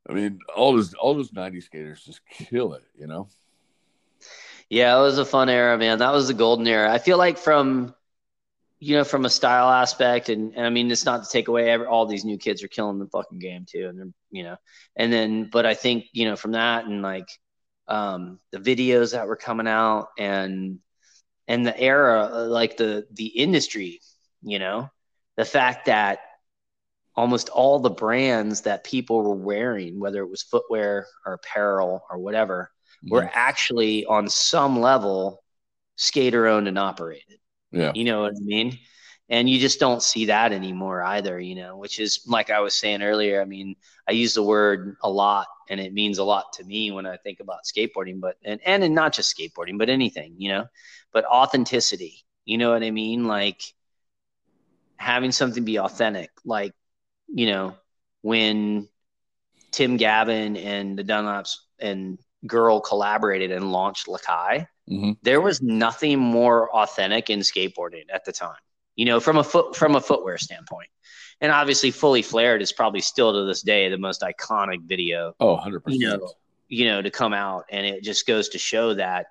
I 0.08 0.12
mean, 0.12 0.40
all 0.54 0.72
those 0.74 0.94
all 0.94 1.14
those 1.14 1.30
'90s 1.30 1.64
skaters 1.64 2.04
just 2.04 2.20
kill 2.28 2.74
it. 2.74 2.82
You 2.98 3.06
know. 3.06 3.28
Yeah, 4.68 4.98
it 4.98 5.02
was 5.02 5.18
a 5.18 5.24
fun 5.24 5.48
era, 5.48 5.76
man. 5.76 5.98
That 5.98 6.12
was 6.12 6.28
the 6.28 6.34
golden 6.34 6.66
era. 6.66 6.92
I 6.92 6.98
feel 6.98 7.18
like 7.18 7.36
from 7.38 7.94
you 8.82 8.96
know, 8.96 9.04
from 9.04 9.24
a 9.24 9.30
style 9.30 9.70
aspect, 9.70 10.28
and, 10.28 10.56
and 10.56 10.66
I 10.66 10.68
mean, 10.68 10.90
it's 10.90 11.04
not 11.04 11.22
to 11.22 11.30
take 11.30 11.46
away 11.46 11.70
every, 11.70 11.86
all 11.86 12.04
these 12.04 12.24
new 12.24 12.36
kids 12.36 12.64
are 12.64 12.68
killing 12.68 12.98
the 12.98 13.06
fucking 13.06 13.38
game 13.38 13.64
too, 13.64 13.86
and 13.88 13.96
they're, 13.96 14.12
you 14.32 14.42
know, 14.42 14.56
and 14.96 15.12
then, 15.12 15.48
but 15.52 15.64
I 15.64 15.74
think 15.74 16.06
you 16.12 16.24
know, 16.24 16.34
from 16.34 16.52
that 16.52 16.84
and 16.86 17.00
like 17.00 17.28
um, 17.86 18.40
the 18.50 18.58
videos 18.58 19.12
that 19.12 19.28
were 19.28 19.36
coming 19.36 19.68
out 19.68 20.08
and 20.18 20.80
and 21.46 21.64
the 21.64 21.78
era, 21.78 22.26
like 22.48 22.76
the 22.76 23.06
the 23.12 23.26
industry, 23.26 24.00
you 24.42 24.58
know, 24.58 24.90
the 25.36 25.44
fact 25.44 25.86
that 25.86 26.18
almost 27.14 27.48
all 27.48 27.78
the 27.78 27.90
brands 27.90 28.62
that 28.62 28.84
people 28.84 29.22
were 29.22 29.34
wearing, 29.34 30.00
whether 30.00 30.22
it 30.22 30.30
was 30.30 30.42
footwear 30.42 31.06
or 31.26 31.34
apparel 31.34 32.04
or 32.10 32.18
whatever, 32.18 32.70
were 33.08 33.28
actually 33.32 34.04
on 34.06 34.28
some 34.28 34.80
level 34.80 35.42
skater 35.96 36.46
owned 36.46 36.68
and 36.68 36.78
operated 36.78 37.38
yeah. 37.72 37.92
You 37.94 38.04
know 38.04 38.22
what 38.22 38.34
I 38.36 38.40
mean? 38.40 38.78
And 39.28 39.48
you 39.48 39.58
just 39.58 39.80
don't 39.80 40.02
see 40.02 40.26
that 40.26 40.52
anymore 40.52 41.02
either, 41.02 41.40
you 41.40 41.54
know, 41.54 41.78
which 41.78 41.98
is 41.98 42.24
like 42.26 42.50
I 42.50 42.60
was 42.60 42.76
saying 42.78 43.02
earlier. 43.02 43.40
I 43.40 43.46
mean, 43.46 43.76
I 44.06 44.12
use 44.12 44.34
the 44.34 44.42
word 44.42 44.96
a 45.02 45.10
lot 45.10 45.46
and 45.70 45.80
it 45.80 45.94
means 45.94 46.18
a 46.18 46.24
lot 46.24 46.52
to 46.54 46.64
me 46.64 46.90
when 46.90 47.06
I 47.06 47.16
think 47.16 47.40
about 47.40 47.60
skateboarding, 47.64 48.20
but 48.20 48.36
and 48.44 48.60
and, 48.66 48.84
and 48.84 48.94
not 48.94 49.14
just 49.14 49.34
skateboarding, 49.34 49.78
but 49.78 49.88
anything, 49.88 50.34
you 50.36 50.50
know, 50.50 50.66
but 51.12 51.24
authenticity. 51.24 52.24
You 52.44 52.58
know 52.58 52.72
what 52.72 52.82
I 52.82 52.90
mean? 52.90 53.26
Like 53.26 53.62
having 54.96 55.32
something 55.32 55.64
be 55.64 55.78
authentic. 55.78 56.30
Like, 56.44 56.74
you 57.34 57.46
know, 57.46 57.74
when 58.22 58.88
Tim 59.70 59.96
Gavin 59.96 60.56
and 60.56 60.98
the 60.98 61.04
Dunlaps 61.04 61.56
and 61.78 62.18
girl 62.46 62.80
collaborated 62.80 63.50
and 63.50 63.72
launched 63.72 64.06
Lakai, 64.06 64.66
mm-hmm. 64.90 65.12
there 65.22 65.40
was 65.40 65.62
nothing 65.62 66.18
more 66.18 66.70
authentic 66.74 67.30
in 67.30 67.40
skateboarding 67.40 68.04
at 68.12 68.24
the 68.24 68.32
time. 68.32 68.56
You 68.96 69.06
know, 69.06 69.20
from 69.20 69.38
a 69.38 69.44
foot 69.44 69.74
from 69.74 69.96
a 69.96 70.00
footwear 70.00 70.36
standpoint. 70.38 70.88
And 71.40 71.50
obviously 71.50 71.90
fully 71.90 72.22
flared 72.22 72.62
is 72.62 72.70
probably 72.70 73.00
still 73.00 73.32
to 73.32 73.44
this 73.46 73.62
day 73.62 73.88
the 73.88 73.98
most 73.98 74.20
iconic 74.20 74.82
video. 74.82 75.34
Oh, 75.40 75.56
100%. 75.56 75.80
You 75.86 76.08
know, 76.08 76.30
you 76.68 76.86
know 76.86 77.02
to 77.02 77.10
come 77.10 77.34
out 77.34 77.66
and 77.70 77.84
it 77.84 78.02
just 78.02 78.26
goes 78.26 78.48
to 78.50 78.58
show 78.58 78.94
that 78.94 79.26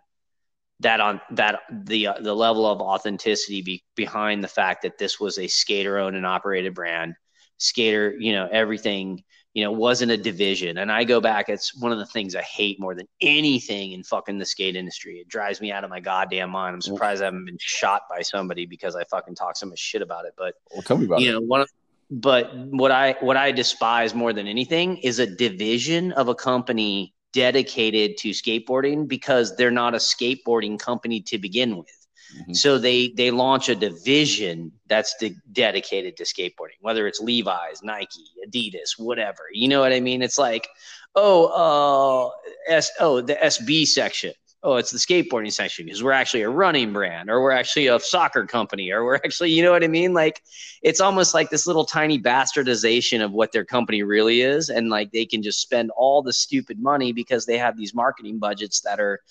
that 0.79 0.99
on 0.99 1.21
that 1.31 1.61
the 1.71 2.07
uh, 2.07 2.19
the 2.19 2.35
level 2.35 2.67
of 2.67 2.81
authenticity 2.81 3.61
be, 3.61 3.83
behind 3.95 4.43
the 4.43 4.47
fact 4.47 4.83
that 4.83 4.97
this 4.97 5.19
was 5.19 5.39
a 5.39 5.47
skater 5.47 5.97
owned 5.97 6.15
and 6.15 6.25
operated 6.25 6.75
brand 6.75 7.15
skater 7.61 8.15
you 8.19 8.33
know 8.33 8.47
everything 8.51 9.23
you 9.53 9.63
know, 9.63 9.71
wasn't 9.71 10.11
a 10.11 10.17
division. 10.17 10.77
And 10.77 10.91
I 10.91 11.03
go 11.03 11.19
back, 11.19 11.49
it's 11.49 11.75
one 11.75 11.91
of 11.91 11.97
the 11.97 12.05
things 12.05 12.35
I 12.35 12.41
hate 12.41 12.79
more 12.79 12.95
than 12.95 13.07
anything 13.19 13.91
in 13.91 14.03
fucking 14.03 14.37
the 14.37 14.45
skate 14.45 14.75
industry. 14.75 15.15
It 15.15 15.27
drives 15.27 15.59
me 15.59 15.71
out 15.71 15.83
of 15.83 15.89
my 15.89 15.99
goddamn 15.99 16.51
mind. 16.51 16.73
I'm 16.73 16.81
surprised 16.81 17.21
I 17.21 17.25
haven't 17.25 17.45
been 17.45 17.57
shot 17.59 18.03
by 18.09 18.21
somebody 18.21 18.65
because 18.65 18.95
I 18.95 19.03
fucking 19.05 19.35
talk 19.35 19.57
so 19.57 19.65
much 19.65 19.79
shit 19.79 20.01
about 20.01 20.25
it. 20.25 20.33
But 20.37 20.55
well, 20.71 20.81
tell 20.83 20.97
me 20.97 21.05
about 21.05 21.19
you 21.19 21.29
it. 21.29 21.33
know, 21.33 21.41
one 21.41 21.61
of, 21.61 21.69
but 22.09 22.55
what 22.55 22.91
I 22.91 23.15
what 23.19 23.37
I 23.37 23.51
despise 23.51 24.13
more 24.13 24.31
than 24.31 24.47
anything 24.47 24.97
is 24.97 25.19
a 25.19 25.27
division 25.27 26.13
of 26.13 26.29
a 26.29 26.35
company 26.35 27.13
dedicated 27.33 28.17
to 28.17 28.29
skateboarding 28.29 29.07
because 29.07 29.55
they're 29.55 29.71
not 29.71 29.93
a 29.93 29.97
skateboarding 29.97 30.79
company 30.79 31.21
to 31.21 31.37
begin 31.37 31.77
with. 31.77 32.07
Mm-hmm. 32.37 32.53
So 32.53 32.77
they 32.77 33.09
they 33.09 33.31
launch 33.31 33.69
a 33.69 33.75
division 33.75 34.71
that's 34.87 35.15
de- 35.19 35.35
dedicated 35.51 36.17
to 36.17 36.23
skateboarding, 36.23 36.79
whether 36.81 37.07
it's 37.07 37.19
Levi's, 37.19 37.81
Nike, 37.83 38.25
Adidas, 38.47 38.97
whatever. 38.97 39.43
You 39.51 39.67
know 39.67 39.79
what 39.79 39.93
I 39.93 39.99
mean? 39.99 40.21
It's 40.21 40.37
like, 40.37 40.67
oh, 41.15 42.31
uh, 42.67 42.71
S 42.71 42.91
oh 42.99 43.21
the 43.21 43.35
SB 43.35 43.85
section 43.87 44.33
oh, 44.63 44.75
it's 44.75 44.91
the 44.91 44.99
skateboarding 44.99 45.51
section 45.51 45.85
because 45.85 46.03
we're 46.03 46.11
actually 46.11 46.43
a 46.43 46.49
running 46.49 46.93
brand 46.93 47.29
or 47.29 47.41
we're 47.41 47.51
actually 47.51 47.87
a 47.87 47.99
soccer 47.99 48.45
company 48.45 48.91
or 48.91 49.03
we're 49.03 49.15
actually, 49.15 49.49
you 49.51 49.63
know 49.63 49.71
what 49.71 49.83
I 49.83 49.87
mean? 49.87 50.13
Like 50.13 50.41
it's 50.83 51.01
almost 51.01 51.33
like 51.33 51.49
this 51.49 51.65
little 51.65 51.85
tiny 51.85 52.19
bastardization 52.19 53.23
of 53.23 53.31
what 53.31 53.51
their 53.51 53.65
company 53.65 54.03
really 54.03 54.41
is. 54.41 54.69
And 54.69 54.89
like 54.89 55.11
they 55.11 55.25
can 55.25 55.41
just 55.41 55.61
spend 55.61 55.89
all 55.97 56.21
the 56.21 56.33
stupid 56.33 56.79
money 56.79 57.11
because 57.11 57.45
they 57.45 57.57
have 57.57 57.75
these 57.75 57.95
marketing 57.95 58.37
budgets 58.37 58.81
that 58.81 58.99
are 58.99 59.21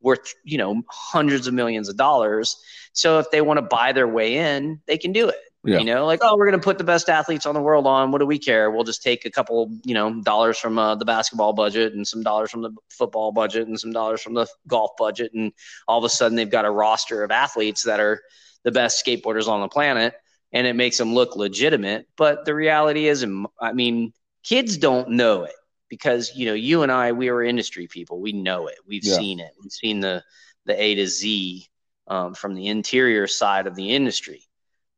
worth, 0.00 0.34
you 0.44 0.58
know, 0.58 0.82
hundreds 0.88 1.46
of 1.46 1.54
millions 1.54 1.88
of 1.88 1.96
dollars. 1.96 2.56
So 2.92 3.18
if 3.18 3.30
they 3.30 3.40
want 3.40 3.58
to 3.58 3.62
buy 3.62 3.92
their 3.92 4.08
way 4.08 4.36
in, 4.36 4.80
they 4.86 4.98
can 4.98 5.12
do 5.12 5.28
it. 5.28 5.36
Yeah. 5.62 5.78
You 5.78 5.84
know, 5.84 6.06
like, 6.06 6.20
oh, 6.22 6.38
we're 6.38 6.48
going 6.48 6.58
to 6.58 6.64
put 6.64 6.78
the 6.78 6.84
best 6.84 7.10
athletes 7.10 7.44
on 7.44 7.54
the 7.54 7.60
world 7.60 7.86
on. 7.86 8.12
What 8.12 8.20
do 8.20 8.26
we 8.26 8.38
care? 8.38 8.70
We'll 8.70 8.84
just 8.84 9.02
take 9.02 9.26
a 9.26 9.30
couple, 9.30 9.70
you 9.84 9.92
know, 9.92 10.22
dollars 10.22 10.58
from 10.58 10.78
uh, 10.78 10.94
the 10.94 11.04
basketball 11.04 11.52
budget 11.52 11.92
and 11.92 12.08
some 12.08 12.22
dollars 12.22 12.50
from 12.50 12.62
the 12.62 12.70
football 12.88 13.30
budget 13.30 13.68
and 13.68 13.78
some 13.78 13.92
dollars 13.92 14.22
from 14.22 14.32
the 14.32 14.46
golf 14.66 14.92
budget. 14.96 15.32
And 15.34 15.52
all 15.86 15.98
of 15.98 16.04
a 16.04 16.08
sudden 16.08 16.34
they've 16.34 16.50
got 16.50 16.64
a 16.64 16.70
roster 16.70 17.22
of 17.22 17.30
athletes 17.30 17.82
that 17.82 18.00
are 18.00 18.22
the 18.64 18.70
best 18.70 19.04
skateboarders 19.04 19.48
on 19.48 19.60
the 19.60 19.68
planet 19.68 20.14
and 20.50 20.66
it 20.66 20.76
makes 20.76 20.96
them 20.96 21.14
look 21.14 21.36
legitimate. 21.36 22.06
But 22.16 22.46
the 22.46 22.54
reality 22.54 23.06
is, 23.06 23.24
I 23.60 23.74
mean, 23.74 24.14
kids 24.42 24.78
don't 24.78 25.10
know 25.10 25.44
it 25.44 25.54
because, 25.90 26.32
you 26.34 26.46
know, 26.46 26.54
you 26.54 26.82
and 26.82 26.90
I, 26.90 27.12
we 27.12 27.28
are 27.28 27.42
industry 27.42 27.86
people. 27.86 28.18
We 28.20 28.32
know 28.32 28.68
it. 28.68 28.78
We've 28.86 29.04
yeah. 29.04 29.16
seen 29.16 29.40
it. 29.40 29.50
We've 29.62 29.70
seen 29.70 30.00
the, 30.00 30.24
the 30.64 30.82
A 30.82 30.94
to 30.94 31.06
Z 31.06 31.66
um, 32.06 32.32
from 32.32 32.54
the 32.54 32.68
interior 32.68 33.26
side 33.26 33.66
of 33.66 33.74
the 33.74 33.90
industry 33.90 34.46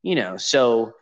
you 0.02 0.16
know, 0.16 0.36
so 0.36 0.94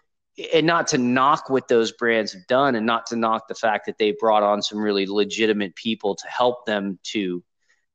and 0.55 0.67
not 0.67 0.87
to 0.89 0.99
knock 0.99 1.51
what 1.51 1.69
those 1.69 1.93
brands 1.93 2.33
have 2.33 2.47
done 2.47 2.75
and 2.75 2.87
not 2.87 3.07
to 3.07 3.17
knock 3.17 3.49
the 3.49 3.55
fact 3.55 3.87
that 3.87 3.99
they 3.99 4.13
brought 4.13 4.43
on 4.43 4.63
some 4.63 4.79
really 4.79 5.07
legitimate 5.07 5.75
people 5.75 6.15
to 6.15 6.27
help 6.29 6.65
them 6.67 6.99
to 7.03 7.43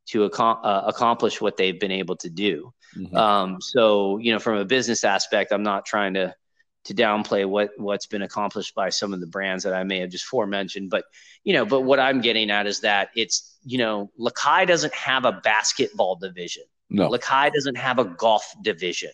to 0.07 0.25
ac- 0.25 0.33
uh, 0.39 0.83
accomplish 0.85 1.41
what 1.41 1.57
they've 1.57 1.79
been 1.79 1.91
able 1.91 2.15
to 2.15 2.29
do. 2.29 2.71
Mm-hmm. 2.95 3.15
Um, 3.15 3.61
so, 3.61 4.17
you 4.19 4.31
know, 4.31 4.37
from 4.37 4.57
a 4.57 4.65
business 4.65 5.03
aspect, 5.03 5.51
I'm 5.51 5.63
not 5.63 5.85
trying 5.85 6.13
to 6.13 6.35
to 6.85 6.93
downplay 6.93 7.47
what 7.47 7.71
what's 7.77 8.05
been 8.05 8.21
accomplished 8.21 8.73
by 8.75 8.89
some 8.89 9.13
of 9.13 9.19
the 9.19 9.27
brands 9.27 9.63
that 9.63 9.73
I 9.73 9.83
may 9.83 9.99
have 9.99 10.09
just 10.09 10.25
forementioned, 10.25 10.89
but 10.89 11.05
you 11.43 11.53
know, 11.53 11.65
but 11.65 11.81
what 11.81 11.99
I'm 11.99 12.21
getting 12.21 12.49
at 12.51 12.67
is 12.67 12.81
that 12.81 13.09
it's 13.15 13.57
you 13.63 13.77
know, 13.77 14.11
Lakai 14.19 14.67
doesn't 14.67 14.93
have 14.93 15.25
a 15.25 15.33
basketball 15.33 16.15
division. 16.15 16.63
No, 16.89 17.09
Lakai 17.09 17.51
doesn't 17.53 17.77
have 17.77 17.99
a 17.99 18.05
golf 18.05 18.53
division. 18.61 19.11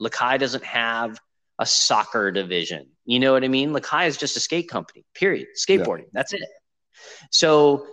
Lakai 0.00 0.38
doesn't 0.38 0.64
have 0.64 1.18
a 1.58 1.66
soccer 1.66 2.30
division. 2.30 2.88
You 3.04 3.18
know 3.18 3.32
what 3.32 3.44
I 3.44 3.48
mean? 3.48 3.70
Lakai 3.70 4.06
is 4.08 4.16
just 4.16 4.36
a 4.36 4.40
skate 4.40 4.68
company, 4.68 5.04
period. 5.14 5.48
Skateboarding. 5.58 6.04
Yeah. 6.04 6.10
That's 6.12 6.32
it. 6.32 6.42
So 7.30 7.86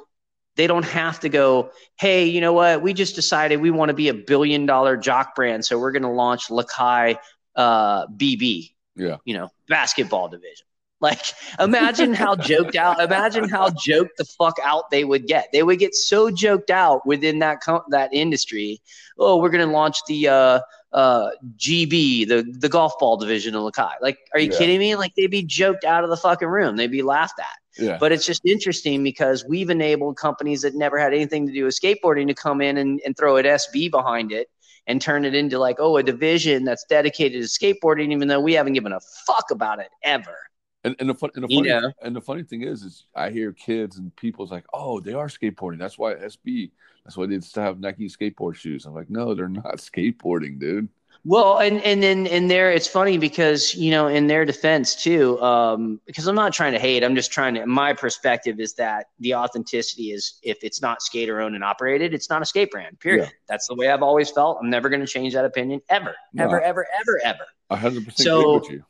they 0.55 0.67
don't 0.67 0.85
have 0.85 1.19
to 1.21 1.29
go, 1.29 1.71
hey, 1.99 2.25
you 2.25 2.41
know 2.41 2.53
what? 2.53 2.81
We 2.81 2.93
just 2.93 3.15
decided 3.15 3.61
we 3.61 3.71
want 3.71 3.89
to 3.89 3.93
be 3.93 4.09
a 4.09 4.13
billion 4.13 4.65
dollar 4.65 4.97
jock 4.97 5.35
brand. 5.35 5.63
So 5.63 5.79
we're 5.79 5.91
going 5.91 6.03
to 6.03 6.09
launch 6.09 6.47
Lakai 6.47 7.17
uh, 7.55 8.07
BB, 8.07 8.73
yeah. 8.95 9.17
you 9.25 9.33
know, 9.33 9.49
basketball 9.67 10.29
division. 10.29 10.65
Like, 11.01 11.33
imagine 11.59 12.13
how 12.13 12.35
joked 12.35 12.75
out. 12.75 13.01
Imagine 13.01 13.49
how 13.49 13.71
joked 13.71 14.17
the 14.17 14.25
fuck 14.25 14.57
out 14.63 14.91
they 14.91 15.03
would 15.03 15.25
get. 15.25 15.49
They 15.51 15.63
would 15.63 15.79
get 15.79 15.95
so 15.95 16.29
joked 16.29 16.69
out 16.69 17.05
within 17.07 17.39
that 17.39 17.61
com- 17.61 17.81
that 17.89 18.13
industry. 18.13 18.81
Oh, 19.17 19.37
we're 19.37 19.49
gonna 19.49 19.65
launch 19.65 19.97
the 20.07 20.27
uh, 20.27 20.59
uh, 20.93 21.31
GB, 21.57 22.27
the 22.27 22.43
the 22.59 22.69
golf 22.69 22.93
ball 22.99 23.17
division 23.17 23.55
of 23.55 23.63
Lakai. 23.63 23.93
Like, 23.99 24.19
are 24.35 24.39
you 24.39 24.51
yeah. 24.51 24.57
kidding 24.59 24.79
me? 24.79 24.95
Like, 24.95 25.15
they'd 25.15 25.25
be 25.25 25.43
joked 25.43 25.85
out 25.85 26.03
of 26.03 26.11
the 26.11 26.17
fucking 26.17 26.47
room. 26.47 26.75
They'd 26.75 26.91
be 26.91 27.01
laughed 27.01 27.39
at. 27.39 27.83
Yeah. 27.83 27.97
But 27.97 28.11
it's 28.11 28.25
just 28.25 28.41
interesting 28.45 29.01
because 29.01 29.43
we've 29.47 29.71
enabled 29.71 30.17
companies 30.17 30.61
that 30.61 30.75
never 30.75 30.99
had 30.99 31.13
anything 31.13 31.47
to 31.47 31.53
do 31.53 31.65
with 31.65 31.79
skateboarding 31.79 32.27
to 32.27 32.35
come 32.35 32.61
in 32.61 32.77
and, 32.77 33.01
and 33.05 33.17
throw 33.17 33.37
an 33.37 33.45
SB 33.45 33.89
behind 33.89 34.31
it 34.31 34.49
and 34.91 35.01
turn 35.01 35.23
it 35.23 35.33
into 35.33 35.57
like, 35.57 35.77
oh, 35.79 35.95
a 35.95 36.03
division 36.03 36.65
that's 36.65 36.83
dedicated 36.83 37.41
to 37.41 37.47
skateboarding, 37.47 38.11
even 38.11 38.27
though 38.27 38.41
we 38.41 38.51
haven't 38.51 38.73
given 38.73 38.91
a 38.91 38.99
fuck 39.25 39.45
about 39.49 39.79
it 39.79 39.87
ever. 40.03 40.35
And, 40.83 40.97
and 40.99 41.09
the, 41.09 41.15
fun, 41.15 41.29
and, 41.33 41.45
the 41.45 41.47
funny, 41.47 41.69
you 41.69 41.79
know? 41.79 41.93
and 42.01 42.13
the 42.13 42.19
funny 42.19 42.43
thing 42.43 42.63
is, 42.63 42.83
is 42.83 43.05
I 43.15 43.29
hear 43.29 43.53
kids 43.53 43.97
and 43.97 44.13
people's 44.17 44.51
like, 44.51 44.65
oh, 44.73 44.99
they 44.99 45.13
are 45.13 45.27
skateboarding. 45.27 45.79
That's 45.79 45.97
why 45.97 46.15
SB. 46.15 46.71
That's 47.05 47.15
why 47.15 47.25
they 47.25 47.39
still 47.39 47.63
have 47.63 47.79
Nike 47.79 48.09
skateboard 48.09 48.55
shoes. 48.55 48.85
I'm 48.85 48.93
like, 48.93 49.09
no, 49.09 49.33
they're 49.33 49.47
not 49.47 49.77
skateboarding, 49.77 50.59
dude. 50.59 50.89
Well, 51.23 51.59
and 51.59 51.81
and 51.83 52.01
then 52.01 52.25
in 52.25 52.47
there, 52.47 52.71
it's 52.71 52.87
funny 52.87 53.19
because 53.19 53.75
you 53.75 53.91
know, 53.91 54.07
in 54.07 54.25
their 54.25 54.43
defense 54.43 54.95
too, 54.95 55.39
um, 55.41 56.01
because 56.07 56.25
I'm 56.25 56.35
not 56.35 56.51
trying 56.51 56.73
to 56.73 56.79
hate. 56.79 57.03
I'm 57.03 57.15
just 57.15 57.31
trying 57.31 57.53
to. 57.55 57.65
My 57.67 57.93
perspective 57.93 58.59
is 58.59 58.73
that 58.75 59.07
the 59.19 59.35
authenticity 59.35 60.11
is 60.11 60.39
if 60.41 60.63
it's 60.63 60.81
not 60.81 61.03
skater 61.03 61.39
owned 61.39 61.53
and 61.53 61.63
operated, 61.63 62.15
it's 62.15 62.29
not 62.29 62.41
a 62.41 62.45
skate 62.45 62.71
brand. 62.71 62.99
Period. 62.99 63.25
Yeah. 63.25 63.29
That's 63.47 63.67
the 63.67 63.75
way 63.75 63.89
I've 63.89 64.01
always 64.01 64.31
felt. 64.31 64.57
I'm 64.61 64.71
never 64.71 64.89
going 64.89 65.01
to 65.01 65.07
change 65.07 65.33
that 65.33 65.45
opinion 65.45 65.81
ever, 65.89 66.15
no. 66.33 66.45
ever, 66.45 66.59
ever, 66.59 66.87
ever, 66.99 67.21
ever. 67.23 67.79
hundred 67.79 68.05
percent 68.05 68.27
agree 68.27 68.53
with 68.55 68.69
you. 68.71 68.85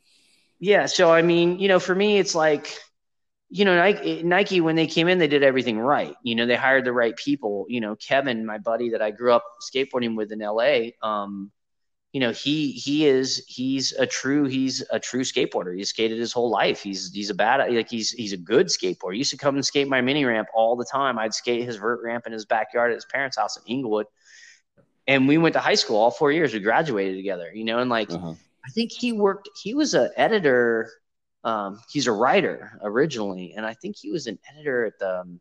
Yeah. 0.58 0.86
So 0.86 1.12
I 1.12 1.20
mean, 1.20 1.58
you 1.58 1.68
know, 1.68 1.80
for 1.80 1.94
me, 1.94 2.18
it's 2.18 2.34
like 2.34 2.78
you 3.50 3.66
know, 3.66 3.76
Nike, 3.76 4.22
Nike, 4.22 4.62
when 4.62 4.76
they 4.76 4.86
came 4.86 5.08
in, 5.08 5.18
they 5.18 5.28
did 5.28 5.42
everything 5.42 5.78
right. 5.78 6.14
You 6.22 6.34
know, 6.34 6.46
they 6.46 6.56
hired 6.56 6.86
the 6.86 6.92
right 6.94 7.14
people. 7.14 7.66
You 7.68 7.82
know, 7.82 7.94
Kevin, 7.96 8.46
my 8.46 8.56
buddy 8.56 8.88
that 8.88 9.02
I 9.02 9.10
grew 9.10 9.34
up 9.34 9.44
skateboarding 9.60 10.16
with 10.16 10.32
in 10.32 10.38
LA, 10.38 10.92
um, 11.06 11.52
you 12.12 12.20
know 12.20 12.30
he 12.30 12.72
he 12.72 13.06
is 13.06 13.42
he's 13.48 13.92
a 13.92 14.06
true 14.06 14.44
he's 14.44 14.84
a 14.90 15.00
true 15.00 15.22
skateboarder. 15.22 15.74
He's 15.74 15.88
skated 15.88 16.18
his 16.18 16.32
whole 16.32 16.50
life. 16.50 16.82
He's 16.82 17.10
he's 17.12 17.30
a 17.30 17.34
bad 17.34 17.72
like 17.72 17.88
he's 17.88 18.10
he's 18.10 18.34
a 18.34 18.36
good 18.36 18.66
skateboarder. 18.66 19.12
He 19.12 19.18
used 19.18 19.30
to 19.30 19.38
come 19.38 19.54
and 19.54 19.64
skate 19.64 19.88
my 19.88 20.02
mini 20.02 20.24
ramp 20.26 20.48
all 20.54 20.76
the 20.76 20.84
time. 20.84 21.18
I'd 21.18 21.32
skate 21.32 21.64
his 21.64 21.76
vert 21.76 22.00
ramp 22.04 22.26
in 22.26 22.32
his 22.32 22.44
backyard 22.44 22.90
at 22.90 22.96
his 22.96 23.06
parents 23.06 23.38
house 23.38 23.56
in 23.56 23.62
inglewood. 23.66 24.06
And 25.08 25.26
we 25.26 25.38
went 25.38 25.54
to 25.54 25.60
high 25.60 25.74
school 25.74 25.96
all 25.96 26.10
four 26.10 26.30
years 26.30 26.52
we 26.52 26.60
graduated 26.60 27.16
together 27.16 27.50
you 27.52 27.64
know 27.64 27.78
and 27.78 27.90
like 27.90 28.10
uh-huh. 28.12 28.34
i 28.64 28.70
think 28.70 28.92
he 28.92 29.12
worked 29.12 29.48
he 29.60 29.74
was 29.74 29.94
an 29.94 30.10
editor 30.16 30.90
um, 31.44 31.80
he's 31.90 32.06
a 32.06 32.12
writer 32.12 32.78
originally 32.84 33.54
and 33.56 33.66
i 33.66 33.74
think 33.74 33.96
he 33.96 34.12
was 34.12 34.28
an 34.28 34.38
editor 34.48 34.86
at 34.86 34.98
the 35.00 35.20
um, 35.22 35.40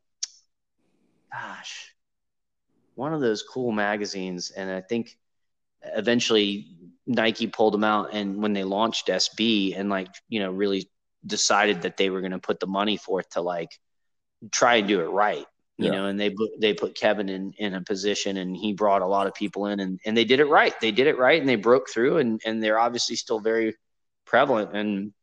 gosh 1.31 1.93
one 2.95 3.13
of 3.13 3.21
those 3.21 3.43
cool 3.43 3.71
magazines 3.71 4.49
and 4.49 4.71
i 4.71 4.81
think 4.81 5.15
eventually 5.83 6.67
Nike 7.07 7.47
pulled 7.47 7.73
them 7.73 7.83
out 7.83 8.13
and 8.13 8.41
when 8.41 8.53
they 8.53 8.63
launched 8.63 9.07
SB 9.07 9.77
and 9.77 9.89
like, 9.89 10.07
you 10.29 10.39
know, 10.39 10.51
really 10.51 10.89
decided 11.25 11.83
that 11.83 11.97
they 11.97 12.09
were 12.09 12.21
going 12.21 12.31
to 12.31 12.39
put 12.39 12.59
the 12.59 12.67
money 12.67 12.97
forth 12.97 13.29
to 13.31 13.41
like 13.41 13.69
try 14.51 14.75
and 14.75 14.87
do 14.87 15.01
it 15.01 15.05
right, 15.05 15.45
you 15.77 15.85
yeah. 15.85 15.91
know, 15.91 16.05
and 16.05 16.19
they 16.19 16.35
they 16.59 16.73
put 16.73 16.95
Kevin 16.95 17.29
in 17.29 17.53
in 17.57 17.73
a 17.73 17.81
position 17.81 18.37
and 18.37 18.55
he 18.55 18.73
brought 18.73 19.01
a 19.01 19.07
lot 19.07 19.27
of 19.27 19.33
people 19.33 19.67
in 19.67 19.79
and 19.79 19.99
and 20.05 20.15
they 20.15 20.25
did 20.25 20.39
it 20.39 20.45
right. 20.45 20.79
They 20.79 20.91
did 20.91 21.07
it 21.07 21.17
right 21.17 21.39
and 21.39 21.49
they 21.49 21.55
broke 21.55 21.89
through 21.89 22.17
and 22.17 22.41
and 22.45 22.61
they're 22.61 22.79
obviously 22.79 23.15
still 23.15 23.39
very 23.39 23.75
prevalent 24.25 24.75
and 24.75 25.13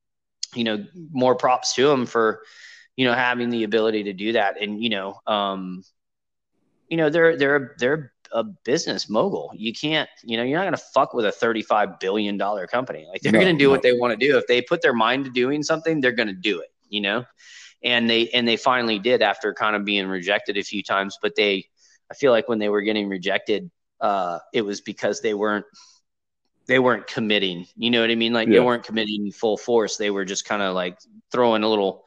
you 0.54 0.64
know, 0.64 0.84
more 1.12 1.34
props 1.34 1.74
to 1.74 1.86
them 1.88 2.06
for 2.06 2.42
you 2.96 3.06
know 3.06 3.14
having 3.14 3.48
the 3.50 3.64
ability 3.64 4.04
to 4.04 4.12
do 4.12 4.32
that 4.32 4.60
and 4.60 4.82
you 4.82 4.90
know 4.90 5.20
um 5.26 5.84
you 6.88 6.96
know 6.96 7.08
they're 7.08 7.36
they're 7.36 7.76
they're 7.78 8.12
a 8.32 8.44
business 8.44 9.08
mogul. 9.08 9.52
You 9.54 9.72
can't, 9.72 10.08
you 10.22 10.36
know, 10.36 10.42
you're 10.42 10.58
not 10.58 10.64
going 10.64 10.74
to 10.74 10.82
fuck 10.94 11.14
with 11.14 11.24
a 11.24 11.32
35 11.32 11.98
billion 12.00 12.36
dollar 12.36 12.66
company. 12.66 13.06
Like 13.08 13.20
they're 13.20 13.32
no, 13.32 13.40
going 13.40 13.54
to 13.54 13.58
do 13.58 13.66
no. 13.66 13.70
what 13.70 13.82
they 13.82 13.92
want 13.92 14.18
to 14.18 14.26
do. 14.26 14.38
If 14.38 14.46
they 14.46 14.62
put 14.62 14.82
their 14.82 14.94
mind 14.94 15.24
to 15.24 15.30
doing 15.30 15.62
something, 15.62 16.00
they're 16.00 16.12
going 16.12 16.28
to 16.28 16.34
do 16.34 16.60
it, 16.60 16.72
you 16.88 17.00
know? 17.00 17.24
And 17.82 18.10
they 18.10 18.28
and 18.30 18.46
they 18.46 18.56
finally 18.56 18.98
did 18.98 19.22
after 19.22 19.54
kind 19.54 19.76
of 19.76 19.84
being 19.84 20.06
rejected 20.08 20.56
a 20.56 20.62
few 20.62 20.82
times, 20.82 21.18
but 21.22 21.36
they 21.36 21.66
I 22.10 22.14
feel 22.14 22.32
like 22.32 22.48
when 22.48 22.58
they 22.58 22.68
were 22.68 22.82
getting 22.82 23.08
rejected, 23.08 23.70
uh, 24.00 24.38
it 24.52 24.62
was 24.62 24.80
because 24.80 25.20
they 25.20 25.34
weren't 25.34 25.66
they 26.66 26.78
weren't 26.78 27.06
committing. 27.06 27.66
You 27.76 27.90
know 27.90 28.00
what 28.00 28.10
I 28.10 28.14
mean? 28.14 28.32
Like 28.32 28.48
yeah. 28.48 28.54
they 28.54 28.60
weren't 28.60 28.84
committing 28.84 29.32
full 29.32 29.56
force. 29.56 29.96
They 29.96 30.10
were 30.10 30.24
just 30.24 30.44
kind 30.44 30.62
of 30.62 30.74
like 30.74 30.98
throwing 31.32 31.62
a 31.62 31.68
little, 31.68 32.04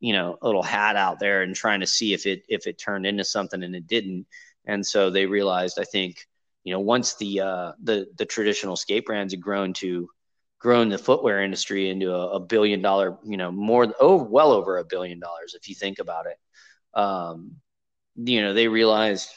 you 0.00 0.12
know, 0.12 0.36
a 0.40 0.46
little 0.46 0.62
hat 0.62 0.96
out 0.96 1.18
there 1.18 1.42
and 1.42 1.54
trying 1.54 1.80
to 1.80 1.86
see 1.86 2.12
if 2.12 2.26
it 2.26 2.42
if 2.48 2.66
it 2.66 2.78
turned 2.78 3.06
into 3.06 3.24
something 3.24 3.62
and 3.62 3.74
it 3.74 3.86
didn't 3.86 4.26
and 4.66 4.84
so 4.84 5.10
they 5.10 5.26
realized 5.26 5.78
i 5.80 5.84
think 5.84 6.26
you 6.64 6.72
know 6.72 6.80
once 6.80 7.14
the 7.14 7.40
uh, 7.40 7.72
the 7.82 8.06
the 8.16 8.24
traditional 8.24 8.76
skate 8.76 9.04
brands 9.06 9.32
had 9.32 9.40
grown 9.40 9.72
to 9.72 10.08
grown 10.58 10.88
the 10.88 10.98
footwear 10.98 11.42
industry 11.42 11.90
into 11.90 12.10
a, 12.14 12.36
a, 12.36 12.40
billion 12.40 12.80
dollar 12.80 13.18
you 13.22 13.36
know 13.36 13.52
more 13.52 13.94
oh 14.00 14.22
well 14.22 14.50
over 14.50 14.78
a 14.78 14.84
billion 14.84 15.20
dollars 15.20 15.54
if 15.54 15.68
you 15.68 15.74
think 15.74 15.98
about 15.98 16.26
it 16.26 16.38
um, 16.98 17.56
you 18.16 18.40
know 18.40 18.54
they 18.54 18.66
realized 18.66 19.30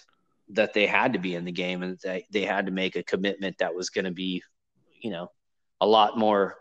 that 0.49 0.73
they 0.73 0.87
had 0.87 1.13
to 1.13 1.19
be 1.19 1.35
in 1.35 1.43
the 1.43 1.51
game 1.51 1.83
and 1.83 1.99
that 2.03 2.23
they 2.31 2.43
had 2.43 2.65
to 2.65 2.71
make 2.71 2.95
a 2.95 3.03
commitment 3.03 3.57
that 3.57 3.75
was 3.75 3.89
going 3.89 4.05
to 4.05 4.11
be 4.11 4.41
you 5.01 5.11
know 5.11 5.29
a 5.81 5.85
lot 5.85 6.17
more 6.17 6.55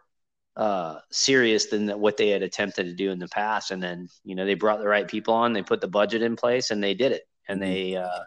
uh, 0.57 0.99
serious 1.11 1.67
than 1.67 1.89
what 2.01 2.17
they 2.17 2.31
had 2.31 2.43
attempted 2.43 2.87
to 2.87 2.95
do 2.95 3.11
in 3.11 3.19
the 3.19 3.29
past 3.29 3.71
and 3.71 3.83
then 3.83 4.09
you 4.25 4.35
know 4.35 4.45
they 4.45 4.55
brought 4.55 4.81
the 4.81 4.89
right 4.89 5.07
people 5.07 5.35
on 5.35 5.53
they 5.53 5.63
put 5.63 5.81
the 5.81 5.87
budget 5.87 6.23
in 6.23 6.35
place 6.35 6.71
and 6.71 6.83
they 6.83 6.95
did 6.95 7.13
it 7.13 7.23
and 7.49 7.61
mm-hmm. 7.61 7.71
they 7.71 7.97
uh, 7.97 8.21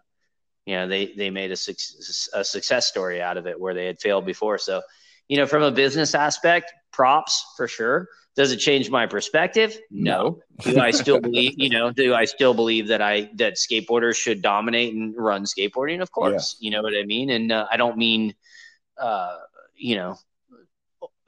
you 0.69 0.75
know 0.75 0.87
they 0.87 1.07
they 1.17 1.31
made 1.31 1.51
a, 1.51 1.57
a 2.33 2.43
success 2.43 2.85
story 2.85 3.23
out 3.23 3.37
of 3.37 3.47
it 3.47 3.59
where 3.59 3.73
they 3.73 3.87
had 3.87 3.99
failed 3.99 4.23
before. 4.23 4.59
So, 4.59 4.83
you 5.27 5.37
know, 5.37 5.47
from 5.47 5.63
a 5.63 5.71
business 5.71 6.13
aspect, 6.13 6.71
props 6.93 7.43
for 7.57 7.67
sure. 7.67 8.07
Does 8.35 8.51
it 8.51 8.57
change 8.57 8.91
my 8.91 9.07
perspective? 9.07 9.75
No. 9.89 10.39
do 10.61 10.79
I 10.79 10.91
still 10.91 11.19
believe, 11.19 11.55
you 11.57 11.71
know, 11.71 11.91
do 11.91 12.13
I 12.13 12.25
still 12.25 12.53
believe 12.53 12.87
that 12.89 13.01
I 13.01 13.31
that 13.37 13.55
skateboarders 13.55 14.15
should 14.15 14.43
dominate 14.43 14.93
and 14.93 15.15
run 15.17 15.45
skateboarding? 15.45 16.01
Of 16.01 16.11
course. 16.11 16.55
Yeah. 16.59 16.65
You 16.65 16.71
know 16.75 16.83
what 16.83 16.93
I 16.93 17.03
mean? 17.03 17.31
And 17.31 17.51
uh, 17.51 17.65
I 17.71 17.77
don't 17.77 17.97
mean 17.97 18.35
uh, 18.99 19.37
you 19.75 19.95
know, 19.95 20.17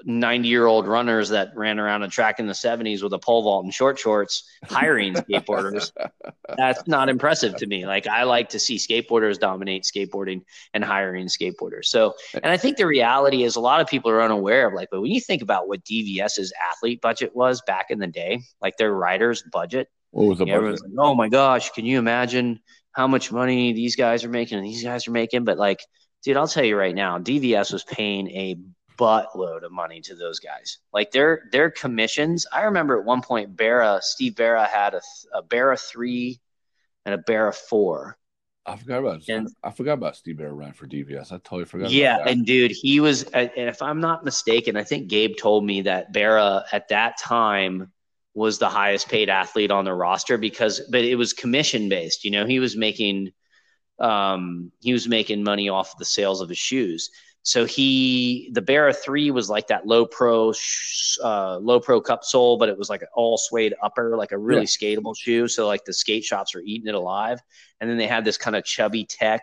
90 0.06 0.48
year 0.48 0.66
old 0.66 0.88
runners 0.88 1.30
that 1.30 1.52
ran 1.56 1.80
around 1.80 2.04
a 2.04 2.08
track 2.08 2.40
in 2.40 2.48
the 2.48 2.54
70s 2.54 3.04
with 3.04 3.14
a 3.14 3.20
pole 3.20 3.44
vault 3.44 3.64
and 3.64 3.74
short 3.74 4.00
shorts 4.00 4.44
hiring 4.66 5.14
skateboarders. 5.16 5.92
That's 6.58 6.88
not 6.88 7.10
impressive 7.10 7.56
to 7.58 7.68
me. 7.68 7.86
Like, 7.86 8.08
I 8.08 8.24
like 8.24 8.50
to 8.50 8.60
see 8.60 8.78
skateboarders 8.78 9.40
dominate 9.40 9.84
skateboarding 9.84 10.42
and 10.74 10.84
hiring 10.84 11.28
skateboarders. 11.28 11.86
So, 11.86 12.16
and 12.34 12.48
I 12.48 12.58
think 12.58 12.78
the 12.78 12.88
reality 12.88 13.44
is 13.44 13.56
a 13.56 13.62
lot 13.62 13.82
of 13.82 13.88
people 13.88 14.12
are 14.12 14.22
unaware 14.22 14.68
of 14.68 14.74
like, 14.74 14.90
but 14.92 15.02
when 15.02 15.12
you 15.12 15.22
think 15.22 15.42
about 15.42 15.68
what 15.68 15.84
DVS's 15.84 16.54
athlete 16.72 17.02
budget 17.02 17.36
was 17.36 17.62
back 17.62 17.88
in 17.90 18.00
the 18.00 18.08
day, 18.08 18.42
like 18.62 18.78
their 18.78 18.94
riders' 18.94 19.44
budget, 19.52 19.90
what 20.12 20.28
was 20.28 20.38
the 20.38 20.46
budget? 20.46 20.56
Everyone's 20.56 20.82
like, 20.82 20.92
oh 20.98 21.16
my 21.16 21.30
gosh, 21.30 21.72
can 21.72 21.86
you 21.86 21.98
imagine 21.98 22.60
how 22.92 23.08
much 23.08 23.32
money 23.32 23.74
these 23.74 23.96
guys 23.96 24.24
are 24.24 24.30
making 24.30 24.58
and 24.58 24.68
these 24.68 24.84
guys 24.84 25.08
are 25.08 25.12
making? 25.12 25.46
But 25.46 25.58
like, 25.58 25.80
dude, 26.24 26.38
I'll 26.38 26.48
tell 26.48 26.64
you 26.64 26.78
right 26.78 26.96
now, 26.96 27.18
DVS 27.20 27.74
was 27.74 27.84
paying 27.84 28.30
a 28.30 28.58
buttload 29.02 29.64
of 29.64 29.72
money 29.72 30.00
to 30.02 30.16
those 30.16 30.40
guys. 30.40 30.78
Like 30.94 31.12
their 31.12 31.44
their 31.52 31.72
commissions. 31.72 32.46
I 32.52 32.64
remember 32.64 33.00
at 33.00 33.06
one 33.06 33.22
point, 33.22 33.56
Berra 33.56 34.02
Steve 34.02 34.34
Berra 34.34 34.68
had 34.68 34.94
a, 34.94 35.02
a 35.34 35.42
Berra 35.42 35.80
three 35.80 36.40
and 37.06 37.16
a 37.16 37.18
Berra 37.18 37.54
four. 37.54 38.18
I 38.64 38.76
forgot 38.76 39.00
about 39.00 39.28
and, 39.28 39.50
I 39.64 39.72
forgot 39.72 39.94
about 39.94 40.16
Steve 40.16 40.36
Berra 40.36 40.56
running 40.56 40.74
for 40.74 40.86
DVS. 40.86 41.32
I 41.32 41.38
totally 41.38 41.66
forgot. 41.66 41.90
Yeah, 41.90 42.18
and 42.28 42.46
dude, 42.46 42.72
he 42.72 43.00
was. 43.00 43.24
And 43.24 43.50
if 43.56 43.82
I'm 43.82 44.00
not 44.00 44.24
mistaken, 44.24 44.78
I 44.78 44.84
think 44.84 45.08
Gabe 45.08 45.36
told 45.36 45.66
me 45.66 45.82
that 45.82 46.14
Berra 46.14 46.64
at 46.72 46.90
that 46.90 47.18
time 47.18 47.92
was 48.34 48.60
the 48.60 48.70
highest 48.70 49.10
paid 49.10 49.30
athlete 49.30 49.72
on 49.72 49.84
the 49.84 49.94
roster 49.94 50.38
because, 50.38 50.80
but 50.90 51.04
it 51.04 51.16
was 51.16 51.34
commission 51.34 51.90
based. 51.90 52.24
You 52.24 52.32
know, 52.32 52.46
he 52.46 52.60
was 52.60 52.78
making, 52.78 53.32
um, 54.00 54.72
he 54.80 54.94
was 54.94 55.08
making 55.08 55.44
money 55.44 55.68
off 55.68 55.98
the 55.98 56.06
sales 56.06 56.40
of 56.40 56.48
his 56.48 56.58
shoes. 56.58 57.10
So 57.44 57.66
he, 57.66 58.52
the 58.54 58.62
Berra 58.62 58.96
three 58.96 59.32
was 59.32 59.50
like 59.50 59.68
that 59.68 59.88
low 59.88 60.06
pro, 60.06 60.54
uh, 61.24 61.58
low 61.58 61.80
pro 61.80 62.00
cup 62.00 62.24
sole, 62.24 62.58
but 62.58 62.70
it 62.70 62.78
was 62.78 62.90
like 62.90 63.02
an 63.02 63.08
all 63.16 63.38
suede 63.38 63.74
upper, 63.82 64.16
like 64.16 64.32
a 64.32 64.38
really 64.38 64.62
yeah. 64.62 64.98
skatable 64.98 65.16
shoe. 65.18 65.48
So 65.48 65.66
like 65.66 65.84
the 65.84 65.94
skate 65.94 66.24
shops 66.24 66.54
were 66.54 66.62
eating 66.62 66.88
it 66.88 66.96
alive. 66.96 67.40
And 67.80 67.90
then 67.90 67.98
they 67.98 68.08
had 68.08 68.26
this 68.26 68.38
kind 68.38 68.56
of 68.56 68.64
chubby 68.64 69.06
tech, 69.06 69.42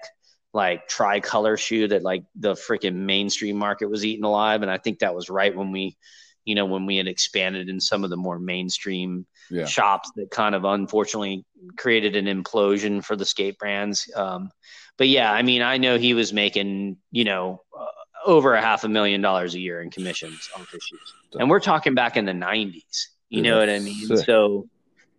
like 0.54 0.88
tricolor 0.88 1.56
shoe 1.56 1.88
that 1.88 2.02
like 2.02 2.22
the 2.36 2.54
freaking 2.54 2.94
mainstream 2.94 3.56
market 3.56 3.90
was 3.90 4.04
eating 4.04 4.24
alive. 4.24 4.62
And 4.62 4.70
I 4.70 4.78
think 4.78 5.00
that 5.00 5.14
was 5.14 5.28
right 5.28 5.54
when 5.54 5.72
we, 5.72 5.96
you 6.44 6.54
know, 6.54 6.66
when 6.66 6.86
we 6.86 6.96
had 6.96 7.08
expanded 7.08 7.68
in 7.68 7.80
some 7.80 8.04
of 8.04 8.10
the 8.10 8.16
more 8.16 8.38
mainstream 8.38 9.26
yeah. 9.50 9.66
shops 9.66 10.10
that 10.16 10.30
kind 10.30 10.54
of 10.54 10.64
unfortunately 10.64 11.44
created 11.76 12.14
an 12.14 12.26
implosion 12.26 13.04
for 13.04 13.16
the 13.16 13.24
skate 13.24 13.58
brands. 13.58 14.08
Um, 14.14 14.50
but 14.98 15.08
yeah, 15.08 15.32
I 15.32 15.42
mean, 15.42 15.62
I 15.62 15.78
know 15.78 15.96
he 15.96 16.12
was 16.12 16.32
making, 16.32 16.98
you 17.12 17.24
know, 17.24 17.62
uh, 17.76 17.86
over 18.26 18.54
a 18.54 18.60
half 18.60 18.84
a 18.84 18.88
million 18.88 19.22
dollars 19.22 19.54
a 19.54 19.60
year 19.60 19.80
in 19.80 19.90
commissions 19.90 20.50
on 20.54 20.66
his 20.70 20.82
shoes. 20.82 21.14
And 21.38 21.48
we're 21.48 21.60
talking 21.60 21.94
back 21.94 22.16
in 22.16 22.26
the 22.26 22.32
90s. 22.32 23.06
You 23.30 23.42
know 23.42 23.58
what 23.58 23.70
I 23.70 23.78
mean? 23.78 24.06
Sick. 24.06 24.26
So, 24.26 24.66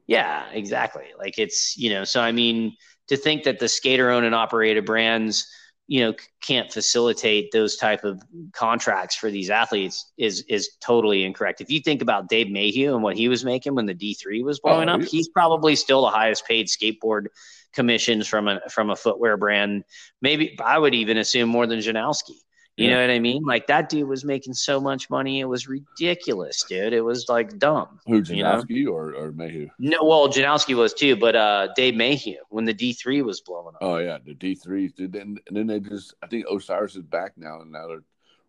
yeah, 0.06 0.46
exactly. 0.52 1.06
Like 1.18 1.40
it's, 1.40 1.78
you 1.78 1.92
know, 1.92 2.04
so 2.04 2.22
I 2.22 2.32
mean, 2.32 2.76
to 3.08 3.16
think 3.16 3.44
that 3.44 3.60
the 3.60 3.68
skater 3.68 4.10
owned 4.10 4.26
and 4.26 4.36
operated 4.36 4.86
brands, 4.86 5.48
you 5.90 6.02
know, 6.02 6.14
can't 6.40 6.72
facilitate 6.72 7.52
those 7.52 7.76
type 7.76 8.04
of 8.04 8.22
contracts 8.54 9.16
for 9.16 9.32
these 9.32 9.50
athletes 9.50 10.12
is 10.20 10.46
is 10.48 10.70
totally 10.80 11.24
incorrect. 11.24 11.62
If 11.62 11.72
you 11.72 11.80
think 11.80 12.04
about 12.04 12.30
Dave 12.30 12.52
Mayhew 12.52 12.94
and 12.94 13.02
what 13.02 13.18
he 13.18 13.28
was 13.28 13.44
making 13.44 13.74
when 13.74 13.88
the 13.88 13.96
D3 13.96 14.44
was 14.44 14.60
oh, 14.64 14.70
blowing 14.70 14.88
oh, 14.88 14.94
up, 14.94 15.02
he's 15.02 15.30
probably 15.30 15.76
still 15.76 16.04
the 16.04 16.12
highest 16.12 16.46
paid 16.46 16.68
skateboard 16.68 17.26
commissions 17.74 18.28
from 18.28 18.48
a 18.48 18.62
from 18.70 18.92
a 18.92 18.96
footwear 18.96 19.36
brand. 19.36 19.84
Maybe 20.22 20.56
I 20.64 20.78
would 20.78 20.94
even 20.94 21.18
assume 21.18 21.50
more 21.50 21.66
than 21.66 21.80
Janoski. 21.80 22.38
You 22.80 22.88
yeah. 22.88 22.96
know 22.96 23.02
what 23.02 23.10
I 23.10 23.20
mean? 23.20 23.44
Like 23.44 23.68
that 23.68 23.90
dude 23.90 24.08
was 24.08 24.24
making 24.24 24.54
so 24.54 24.80
much 24.80 25.10
money, 25.10 25.42
it 25.42 25.46
was 25.46 25.68
ridiculous, 25.68 26.64
dude. 26.64 26.94
It 26.94 27.02
was 27.02 27.28
like 27.28 27.60
dumb. 27.60 28.00
Who 28.08 28.22
Janoski 28.22 28.70
you 28.70 28.86
know? 28.86 28.92
or, 28.92 29.14
or 29.16 29.32
Mayhew? 29.34 29.68
No, 29.80 30.04
well, 30.04 30.30
Janoski 30.30 30.76
was 30.76 30.94
too, 30.94 31.18
but 31.18 31.36
uh, 31.36 31.68
Dave 31.76 31.96
Mayhew 31.96 32.38
when 32.48 32.64
the 32.64 32.74
D 32.74 32.94
three 32.94 33.22
was 33.22 33.42
blowing 33.42 33.76
up. 33.76 33.82
Oh 33.82 33.98
yeah, 33.98 34.18
the 34.26 34.34
D 34.34 34.56
threes, 34.56 34.94
dude. 34.94 35.14
And, 35.16 35.42
and 35.48 35.58
then 35.58 35.68
they 35.68 35.82
just, 35.82 36.14
I 36.24 36.28
think 36.28 36.46
Osiris 36.50 36.96
is 36.96 37.04
back 37.04 37.34
now, 37.36 37.60
and 37.60 37.72
now 37.72 37.88
they're 37.88 38.04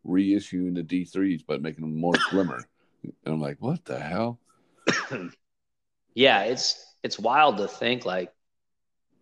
reissuing 0.07 0.77
the 0.77 0.85
D 0.85 1.05
threes, 1.05 1.43
but 1.43 1.61
making 1.61 1.83
them 1.83 1.99
more 1.99 2.15
slimmer. 2.31 2.65
and 3.03 3.13
I'm 3.27 3.41
like, 3.41 3.57
what 3.59 3.85
the 3.85 3.99
hell? 3.99 4.39
yeah, 6.15 6.43
it's 6.45 6.95
it's 7.03 7.19
wild 7.19 7.57
to 7.57 7.67
think 7.67 8.05
like 8.05 8.33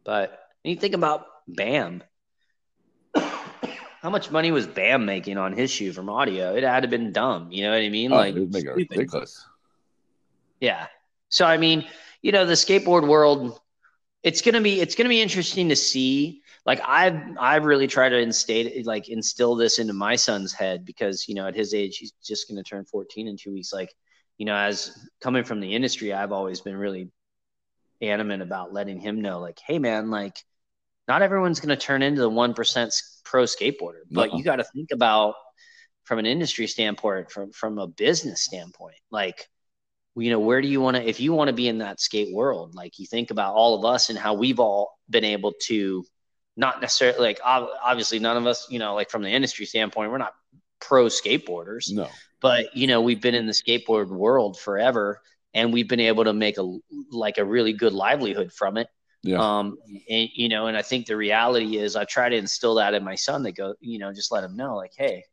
but 0.05 0.39
you 0.65 0.75
think 0.75 0.95
about 0.95 1.27
Bam. 1.47 2.03
How 4.01 4.11
much 4.11 4.31
money 4.31 4.51
was 4.51 4.67
Bam 4.67 5.05
making 5.05 5.39
on 5.39 5.53
his 5.53 5.71
shoe 5.71 5.93
from 5.93 6.09
audio? 6.09 6.55
It 6.55 6.63
had 6.63 6.81
to 6.81 6.89
been 6.89 7.13
dumb. 7.13 7.51
You 7.51 7.65
know 7.65 7.71
what 7.71 7.83
I 7.83 7.89
mean? 7.89 8.13
Oh, 8.13 8.17
like 8.17 8.37
it 8.37 8.51
make 8.53 8.65
it 8.65 8.71
ridiculous. 8.71 9.45
Yeah. 10.61 10.87
So 11.29 11.45
I 11.45 11.57
mean, 11.57 11.85
you 12.23 12.33
know, 12.33 12.47
the 12.47 12.55
skateboard 12.55 13.07
world, 13.07 13.61
it's 14.23 14.43
gonna 14.43 14.61
be 14.61 14.81
it's 14.81 14.95
gonna 14.95 15.09
be 15.09 15.21
interesting 15.21 15.69
to 15.69 15.77
see. 15.77 16.43
Like 16.65 16.81
I've 16.87 17.21
I've 17.39 17.65
really 17.65 17.87
tried 17.87 18.11
to 18.11 18.19
instate 18.19 18.87
like 18.87 19.09
instill 19.09 19.55
this 19.55 19.79
into 19.79 19.93
my 19.93 20.17
son's 20.17 20.53
head 20.53 20.85
because 20.85 21.29
you 21.29 21.35
know 21.35 21.47
at 21.47 21.55
his 21.55 21.75
age 21.75 21.99
he's 21.99 22.13
just 22.25 22.49
gonna 22.49 22.63
turn 22.63 22.85
14 22.85 23.27
in 23.27 23.37
two 23.37 23.53
weeks. 23.53 23.73
Like 23.73 23.95
you 24.39 24.47
know, 24.47 24.57
as 24.57 25.09
coming 25.21 25.45
from 25.45 25.61
the 25.61 25.75
industry, 25.75 26.13
I've 26.13 26.33
always 26.33 26.61
been 26.61 26.77
really 26.77 27.11
adamant 28.01 28.43
about 28.43 28.73
letting 28.73 29.01
him 29.01 29.21
know, 29.21 29.41
like, 29.41 29.59
hey, 29.59 29.79
man, 29.79 30.11
like, 30.11 30.43
not 31.09 31.23
everyone's 31.23 31.59
going 31.59 31.77
to 31.77 31.77
turn 31.77 32.03
into 32.03 32.21
the 32.21 32.31
1% 32.31 33.03
pro 33.25 33.45
skateboarder, 33.45 34.03
but 34.11 34.31
you 34.31 34.37
uh-uh. 34.37 34.43
got 34.43 34.57
to 34.57 34.65
think 34.65 34.91
about 34.93 35.35
from 36.05 36.19
an 36.19 36.27
industry 36.27 36.67
standpoint, 36.67 37.31
from, 37.31 37.51
from 37.53 37.79
a 37.79 37.87
business 37.87 38.43
standpoint, 38.43 38.97
like, 39.11 39.49
you 40.17 40.31
know, 40.31 40.41
where 40.41 40.61
do 40.61 40.69
you 40.69 40.81
want 40.81 40.97
to, 40.97 41.09
if 41.09 41.21
you 41.21 41.33
want 41.33 41.49
to 41.49 41.55
be 41.55 41.69
in 41.69 41.79
that 41.79 42.01
skate 42.01 42.35
world, 42.35 42.75
like 42.75 42.99
you 42.99 43.07
think 43.07 43.31
about 43.31 43.55
all 43.55 43.79
of 43.79 43.85
us 43.85 44.09
and 44.09 44.19
how 44.19 44.35
we've 44.35 44.61
all 44.61 44.99
been 45.09 45.25
able 45.25 45.53
to 45.63 46.05
not 46.57 46.81
necessarily 46.81 47.19
like, 47.21 47.41
obviously 47.45 48.19
none 48.19 48.37
of 48.37 48.47
us, 48.47 48.67
you 48.69 48.79
know, 48.79 48.95
like 48.95 49.11
from 49.11 49.23
the 49.23 49.31
industry 49.31 49.65
standpoint, 49.65 50.11
we're 50.11 50.19
not 50.19 50.35
pro 50.81 51.07
skateboarders. 51.07 51.93
No. 51.93 52.09
But, 52.41 52.77
you 52.77 52.87
know, 52.87 53.01
we've 53.01 53.21
been 53.21 53.35
in 53.35 53.47
the 53.47 53.53
skateboard 53.53 54.09
world 54.09 54.59
forever 54.59 55.21
and 55.55 55.73
we've 55.73 55.89
been 55.89 56.01
able 56.01 56.25
to 56.25 56.33
make 56.33 56.59
a 56.59 56.79
like 57.11 57.39
a 57.39 57.45
really 57.45 57.73
good 57.73 57.93
livelihood 57.93 58.53
from 58.53 58.77
it. 58.77 58.89
Yeah. 59.23 59.59
Um, 59.59 59.79
and 60.09 60.29
you 60.35 60.49
know, 60.49 60.67
and 60.67 60.77
I 60.77 60.83
think 60.83 61.07
the 61.07 61.17
reality 61.17 61.77
is 61.77 61.97
I 61.97 62.05
try 62.05 62.29
to 62.29 62.37
instill 62.37 62.77
that 62.77 62.95
in 62.95 63.05
my 63.05 63.17
son 63.17 63.43
that 63.43 63.57
go, 63.57 63.75
you 63.81 63.99
know, 63.99 64.13
just 64.13 64.33
let 64.33 64.45
him 64.45 64.57
know 64.57 64.77
like, 64.77 64.93
Hey, 64.97 65.25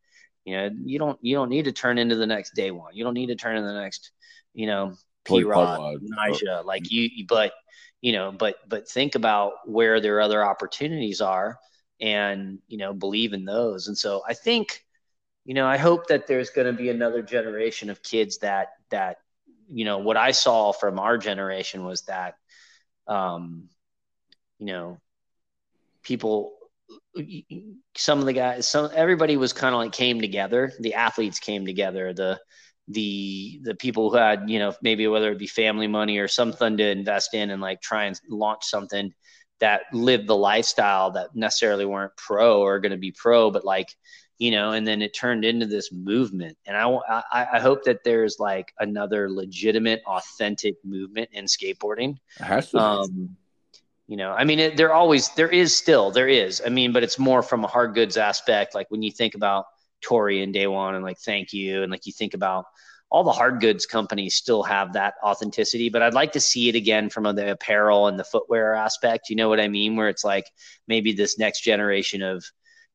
you 0.44 0.56
know, 0.56 0.70
you 0.86 1.00
don't, 1.00 1.20
you 1.22 1.36
don't 1.36 1.50
need 1.50 1.66
to 1.66 1.72
turn 1.72 1.98
into 1.98 2.16
the 2.16 2.28
next 2.28 2.56
Daewon. 2.56 2.90
You 2.94 3.04
don't 3.04 3.14
need 3.14 3.28
to 3.28 3.36
turn 3.36 3.58
into 3.58 3.68
the 3.68 3.80
next, 3.80 4.12
you 4.54 4.68
know, 4.68 4.96
P 5.24 5.44
Rod, 5.44 6.02
Nyjah, 6.02 6.66
like 6.66 6.92
you, 6.92 7.26
but, 7.28 7.54
you 8.02 8.12
know, 8.12 8.32
but, 8.32 8.56
but 8.68 8.88
think 8.88 9.16
about 9.16 9.54
where 9.66 10.00
their 10.00 10.22
other 10.22 10.44
opportunities 10.44 11.22
are 11.22 11.58
and, 12.00 12.60
you 12.68 12.78
know, 12.78 12.94
believe 12.94 13.34
in 13.34 13.46
those. 13.46 13.88
And 13.88 13.98
so 13.98 14.22
I 14.28 14.34
think, 14.36 14.84
you 15.46 15.54
know, 15.54 15.66
I 15.66 15.78
hope 15.78 16.08
that 16.08 16.28
there's 16.28 16.52
going 16.52 16.68
to 16.68 16.74
be 16.74 16.90
another 16.90 17.22
generation 17.24 17.90
of 17.90 18.04
kids 18.04 18.40
that, 18.40 18.70
that, 18.90 19.18
you 19.68 19.86
know 19.86 19.98
what 19.98 20.18
I 20.18 20.30
saw 20.32 20.72
from 20.72 21.00
our 21.00 21.18
generation 21.18 21.86
was 21.86 22.04
that 22.04 22.36
um 23.08 23.70
you 24.60 24.68
know 24.68 25.00
people 26.04 26.54
some 27.96 28.20
of 28.20 28.26
the 28.26 28.34
guys 28.34 28.68
some 28.68 28.90
everybody 28.94 29.38
was 29.38 29.54
kind 29.54 29.74
of 29.74 29.80
like 29.80 29.92
came 29.92 30.22
together 30.22 30.72
the 30.80 30.94
athletes 30.94 31.40
came 31.40 31.66
together 31.66 32.14
the 32.14 32.40
the 32.90 33.60
the 33.64 33.76
people 33.76 34.12
who 34.12 34.18
had 34.18 34.50
you 34.50 34.60
know 34.60 34.74
maybe 34.82 35.08
whether 35.08 35.32
it 35.32 35.40
be 35.40 35.48
family 35.48 35.88
money 35.88 36.20
or 36.20 36.28
something 36.28 36.78
to 36.78 36.84
invest 36.84 37.34
in 37.34 37.50
and 37.50 37.62
like 37.62 37.82
try 37.82 38.06
and 38.06 38.20
launch 38.30 38.64
something 38.64 39.12
that 39.60 39.84
lived 39.94 40.28
the 40.28 40.36
lifestyle 40.36 41.12
that 41.12 41.30
necessarily 41.34 41.86
weren't 41.86 42.16
pro 42.18 42.62
or 42.62 42.80
going 42.80 42.92
to 42.92 42.98
be 42.98 43.12
pro 43.12 43.50
but 43.50 43.66
like 43.66 43.88
you 44.38 44.52
know, 44.52 44.72
and 44.72 44.86
then 44.86 45.02
it 45.02 45.14
turned 45.14 45.46
into 45.46 45.66
this 45.66 45.92
movement. 45.92 46.58
And 46.66 46.76
I, 46.76 46.90
I, 47.32 47.48
I 47.54 47.60
hope 47.60 47.84
that 47.86 48.04
there's 48.04 48.38
like 48.38 48.74
another 48.80 49.30
legitimate, 49.30 50.02
authentic 50.06 50.76
movement 50.84 51.30
in 51.32 51.46
skateboarding. 51.46 52.18
It 52.40 52.44
has 52.44 52.72
to. 52.72 52.80
Um, 52.80 53.38
you 54.08 54.18
know, 54.18 54.32
I 54.32 54.44
mean, 54.44 54.60
it, 54.60 54.78
there 54.78 54.94
always, 54.94 55.30
there 55.30 55.50
is 55.50 55.76
still, 55.76 56.12
there 56.12 56.28
is. 56.28 56.62
I 56.66 56.70
mean, 56.70 56.92
but 56.92 57.04
it's 57.04 57.18
more 57.18 57.42
from 57.42 57.64
a 57.64 57.68
hard 57.68 57.96
goods 57.96 58.18
aspect. 58.18 58.76
Like 58.76 58.90
when 58.92 59.02
you 59.02 59.12
think 59.12 59.36
about 59.36 59.66
Torey 60.04 60.44
and 60.44 60.54
Daewon 60.54 60.96
and 60.96 61.04
like 61.04 61.18
Thank 61.20 61.54
You, 61.54 61.82
and 61.82 61.92
like 61.92 62.06
you 62.06 62.14
think 62.14 62.34
about 62.34 62.66
all 63.10 63.24
the 63.24 63.32
hard 63.32 63.62
goods 63.62 63.86
companies 63.86 64.36
still 64.36 64.64
have 64.64 64.94
that 64.94 65.14
authenticity, 65.24 65.90
but 65.90 66.02
I'd 66.02 66.14
like 66.14 66.34
to 66.34 66.40
see 66.40 66.70
it 66.70 66.76
again 66.76 67.10
from 67.10 67.24
the 67.36 67.52
apparel 67.52 68.08
and 68.08 68.20
the 68.20 68.24
footwear 68.24 68.76
aspect. 68.76 69.30
You 69.30 69.36
know 69.36 69.50
what 69.50 69.60
I 69.60 69.68
mean? 69.68 69.96
Where 69.96 70.10
it's 70.10 70.24
like 70.24 70.46
maybe 70.88 71.14
this 71.14 71.40
next 71.40 71.62
generation 71.62 72.22
of 72.22 72.44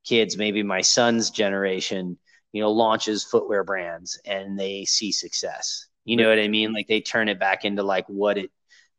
kids, 0.05 0.37
maybe 0.37 0.63
my 0.63 0.81
son's 0.81 1.31
generation, 1.31 2.19
you 2.53 2.63
know, 2.63 2.71
launches 2.71 3.25
footwear 3.25 3.65
brands 3.65 4.21
and 4.25 4.59
they 4.59 4.85
see 4.85 5.13
success. 5.13 5.87
You 6.05 6.17
know 6.17 6.29
what 6.29 6.39
I 6.39 6.49
mean? 6.49 6.73
Like 6.73 6.89
they 6.89 7.01
turn 7.01 7.29
it 7.29 7.39
back 7.39 7.65
into 7.65 7.83
like 7.83 8.07
what 8.09 8.39
it 8.39 8.51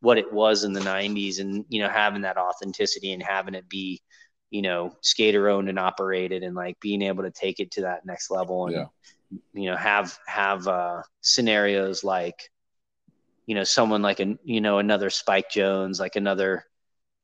what 0.01 0.17
it 0.17 0.31
was 0.31 0.63
in 0.63 0.73
the 0.73 0.79
90s 0.81 1.39
and 1.39 1.63
you 1.69 1.81
know 1.81 1.89
having 1.89 2.21
that 2.21 2.37
authenticity 2.37 3.13
and 3.13 3.23
having 3.23 3.53
it 3.53 3.69
be 3.69 4.01
you 4.49 4.61
know 4.61 4.95
skater 5.01 5.47
owned 5.49 5.69
and 5.69 5.79
operated 5.79 6.43
and 6.43 6.55
like 6.55 6.79
being 6.79 7.01
able 7.01 7.23
to 7.23 7.31
take 7.31 7.59
it 7.59 7.71
to 7.71 7.81
that 7.81 8.05
next 8.05 8.29
level 8.29 8.65
and 8.65 8.75
yeah 8.75 8.85
you 9.53 9.69
know 9.69 9.77
have 9.77 10.17
have 10.27 10.67
uh, 10.67 11.01
scenarios 11.21 12.03
like 12.03 12.49
you 13.45 13.55
know 13.55 13.63
someone 13.63 14.01
like 14.01 14.19
a 14.19 14.37
you 14.43 14.61
know 14.61 14.79
another 14.79 15.09
Spike 15.09 15.49
Jonze 15.49 15.99
like 15.99 16.15
another 16.15 16.65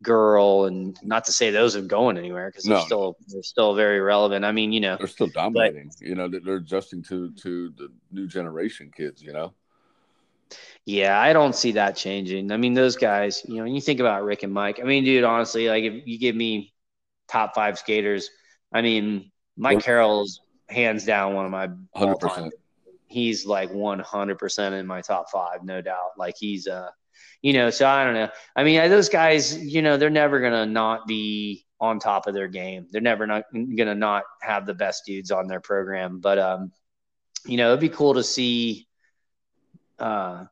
girl, 0.04 0.66
and 0.66 0.98
not 1.04 1.26
to 1.26 1.32
say 1.32 1.50
those 1.50 1.76
are 1.76 1.82
going 1.82 2.18
anywhere 2.18 2.50
because 2.50 2.66
they're 2.66 2.78
no. 2.78 2.86
still 2.86 3.18
they're 3.28 3.44
still 3.44 3.76
very 3.76 4.00
relevant. 4.00 4.46
I 4.46 4.52
mean, 4.52 4.72
you 4.72 4.80
know, 4.80 4.98
they're 4.98 5.08
still 5.08 5.28
dominating. 5.28 5.92
But, 6.00 6.08
you 6.08 6.16
know, 6.16 6.28
they're 6.28 6.58
adjusting 6.58 7.04
to 7.04 7.32
to 7.32 7.70
the 7.78 7.90
new 8.12 8.28
generation 8.28 8.92
kids. 8.96 9.22
You 9.22 9.34
know. 9.34 9.54
Yeah, 10.86 11.20
I 11.20 11.34
don't 11.34 11.56
see 11.56 11.74
that 11.74 11.96
changing. 11.96 12.52
I 12.52 12.58
mean, 12.58 12.74
those 12.74 12.96
guys, 12.96 13.44
you 13.46 13.58
know, 13.58 13.64
when 13.64 13.76
you 13.76 13.82
think 13.82 14.00
about 14.00 14.24
Rick 14.24 14.44
and 14.44 14.54
Mike. 14.54 14.80
I 14.82 14.84
mean, 14.84 15.04
dude, 15.04 15.24
honestly, 15.24 15.68
like 15.68 15.84
if 15.84 16.08
you 16.08 16.18
give 16.18 16.36
me 16.36 16.74
top 17.28 17.54
five 17.56 17.78
skaters, 17.78 18.30
I 18.72 18.82
mean, 18.82 19.32
Mike 19.58 19.82
Carroll's 19.82 20.40
hands 20.70 21.06
down 21.06 21.34
one 21.34 21.46
of 21.46 21.52
my 21.52 21.70
hundred 21.96 22.20
percent. 22.20 22.54
He's 23.08 23.46
like 23.46 23.72
one 23.72 24.00
hundred 24.00 24.38
percent 24.38 24.76
in 24.76 24.86
my 24.86 25.02
top 25.02 25.30
five, 25.30 25.64
no 25.64 25.82
doubt. 25.82 26.12
Like 26.18 26.36
he's 26.38 26.68
uh, 26.68 26.90
you 27.42 27.54
know, 27.54 27.70
so 27.70 27.88
I 27.88 28.04
don't 28.04 28.14
know. 28.14 28.30
I 28.56 28.64
mean, 28.64 28.90
those 28.90 29.10
guys, 29.10 29.58
you 29.58 29.82
know, 29.82 29.98
they're 29.98 30.10
never 30.10 30.40
gonna 30.40 30.66
not 30.66 31.08
be 31.08 31.66
on 31.80 32.00
top 32.00 32.28
of 32.28 32.34
their 32.34 32.48
game. 32.48 32.88
They're 32.92 33.02
never 33.02 33.28
not 33.28 33.44
gonna 33.54 33.96
not 33.96 34.24
have 34.42 34.66
the 34.66 34.74
best 34.74 35.06
dudes 35.06 35.32
on 35.32 35.48
their 35.48 35.62
program. 35.62 36.20
But 36.20 36.40
um, 36.40 36.72
you 37.46 37.58
know, 37.58 37.70
it'd 37.70 37.80
be 37.80 37.90
cool 37.90 38.16
to 38.16 38.24
see 38.24 38.88
uh 40.00 40.46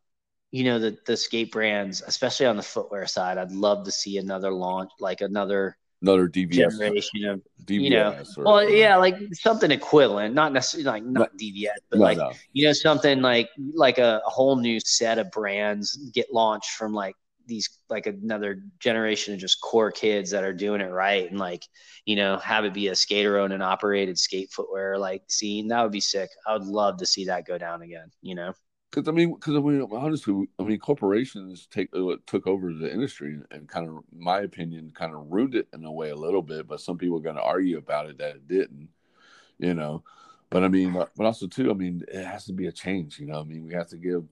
you 0.52 0.64
know 0.64 0.80
the 0.80 0.98
the 1.06 1.18
skate 1.18 1.52
brands, 1.52 2.02
especially 2.06 2.46
on 2.46 2.56
the 2.56 2.64
footwear 2.64 3.06
side. 3.08 3.38
I'd 3.38 3.52
love 3.52 3.84
to 3.86 3.92
see 3.92 4.18
another 4.18 4.52
launch, 4.52 4.90
like 5.00 5.20
another 5.22 5.78
another 6.02 6.30
DVS 6.30 6.72
generation 6.72 7.26
of 7.26 7.42
DVS 7.66 7.82
you 7.82 7.90
know, 7.90 8.24
or, 8.38 8.44
well, 8.44 8.60
or, 8.60 8.70
yeah, 8.70 8.96
like 8.96 9.18
something 9.34 9.72
equivalent, 9.72 10.34
not 10.34 10.54
necessarily 10.54 10.86
like 10.86 11.04
not 11.04 11.32
no, 11.34 11.38
DVS, 11.46 11.76
but 11.90 12.00
no, 12.00 12.04
like 12.04 12.18
no. 12.18 12.32
you 12.54 12.66
know 12.66 12.74
something 12.74 13.22
like 13.22 13.50
like 13.74 13.98
a, 13.98 14.22
a, 14.26 14.30
whole 14.30 14.56
new 14.56 14.80
set 14.80 15.18
of 15.18 15.30
brands 15.32 15.98
get 16.14 16.32
launched 16.32 16.72
from 16.72 16.94
like 16.94 17.16
these 17.48 17.70
like 17.90 18.08
another 18.08 18.64
generation 18.80 19.34
of 19.34 19.40
just 19.40 19.62
core 19.62 19.92
kids 19.92 20.32
that 20.32 20.44
are 20.44 20.54
doing 20.54 20.82
it 20.82 20.90
right 20.90 21.30
and 21.30 21.40
like 21.40 21.64
you 22.06 22.16
know 22.16 22.38
have 22.38 22.66
it 22.66 22.74
be 22.74 22.88
a 22.88 22.96
skater 22.96 23.38
owned 23.38 23.54
and 23.54 23.62
operated 23.62 24.18
skate 24.18 24.52
footwear 24.52 24.98
like 24.98 25.22
scene 25.28 25.68
that 25.68 25.84
would 25.84 25.92
be 25.92 26.00
sick. 26.00 26.30
I 26.48 26.54
would 26.54 26.64
love 26.64 26.98
to 26.98 27.06
see 27.06 27.26
that 27.26 27.46
go 27.46 27.58
down 27.58 27.82
again. 27.82 28.10
You 28.22 28.36
know. 28.36 28.54
Because 28.96 29.10
I 29.10 29.12
mean, 29.12 29.34
because 29.34 29.56
I 29.56 29.60
mean, 29.60 29.86
honestly, 29.92 30.48
I 30.58 30.64
mean, 30.64 30.80
corporations 30.80 31.68
take 31.70 31.90
uh, 31.94 32.16
took 32.26 32.48
over 32.48 32.72
the 32.72 32.90
industry 32.90 33.38
and 33.52 33.68
kind 33.68 33.90
of, 33.90 34.04
my 34.18 34.40
opinion, 34.40 34.94
kind 34.96 35.14
of 35.14 35.30
ruined 35.30 35.54
it 35.54 35.68
in 35.74 35.84
a 35.84 35.92
way 35.92 36.12
a 36.12 36.16
little 36.16 36.42
bit. 36.42 36.66
But 36.66 36.80
some 36.80 36.98
people 36.98 37.18
are 37.18 37.22
going 37.22 37.36
to 37.36 37.42
argue 37.42 37.78
about 37.78 38.06
it 38.06 38.18
that 38.20 38.36
it 38.36 38.48
didn't, 38.48 38.88
you 39.60 39.74
know. 39.74 40.02
But 40.50 40.64
I 40.64 40.70
mean, 40.70 40.94
but 40.94 41.26
also 41.26 41.46
too, 41.46 41.72
I 41.72 41.74
mean, 41.74 42.06
it 42.08 42.24
has 42.24 42.46
to 42.46 42.54
be 42.54 42.68
a 42.68 42.72
change. 42.72 43.20
You 43.20 43.26
know, 43.26 43.42
I 43.42 43.44
mean, 43.44 43.66
we 43.66 43.74
have 43.74 43.90
to 43.90 43.98
give 43.98 44.24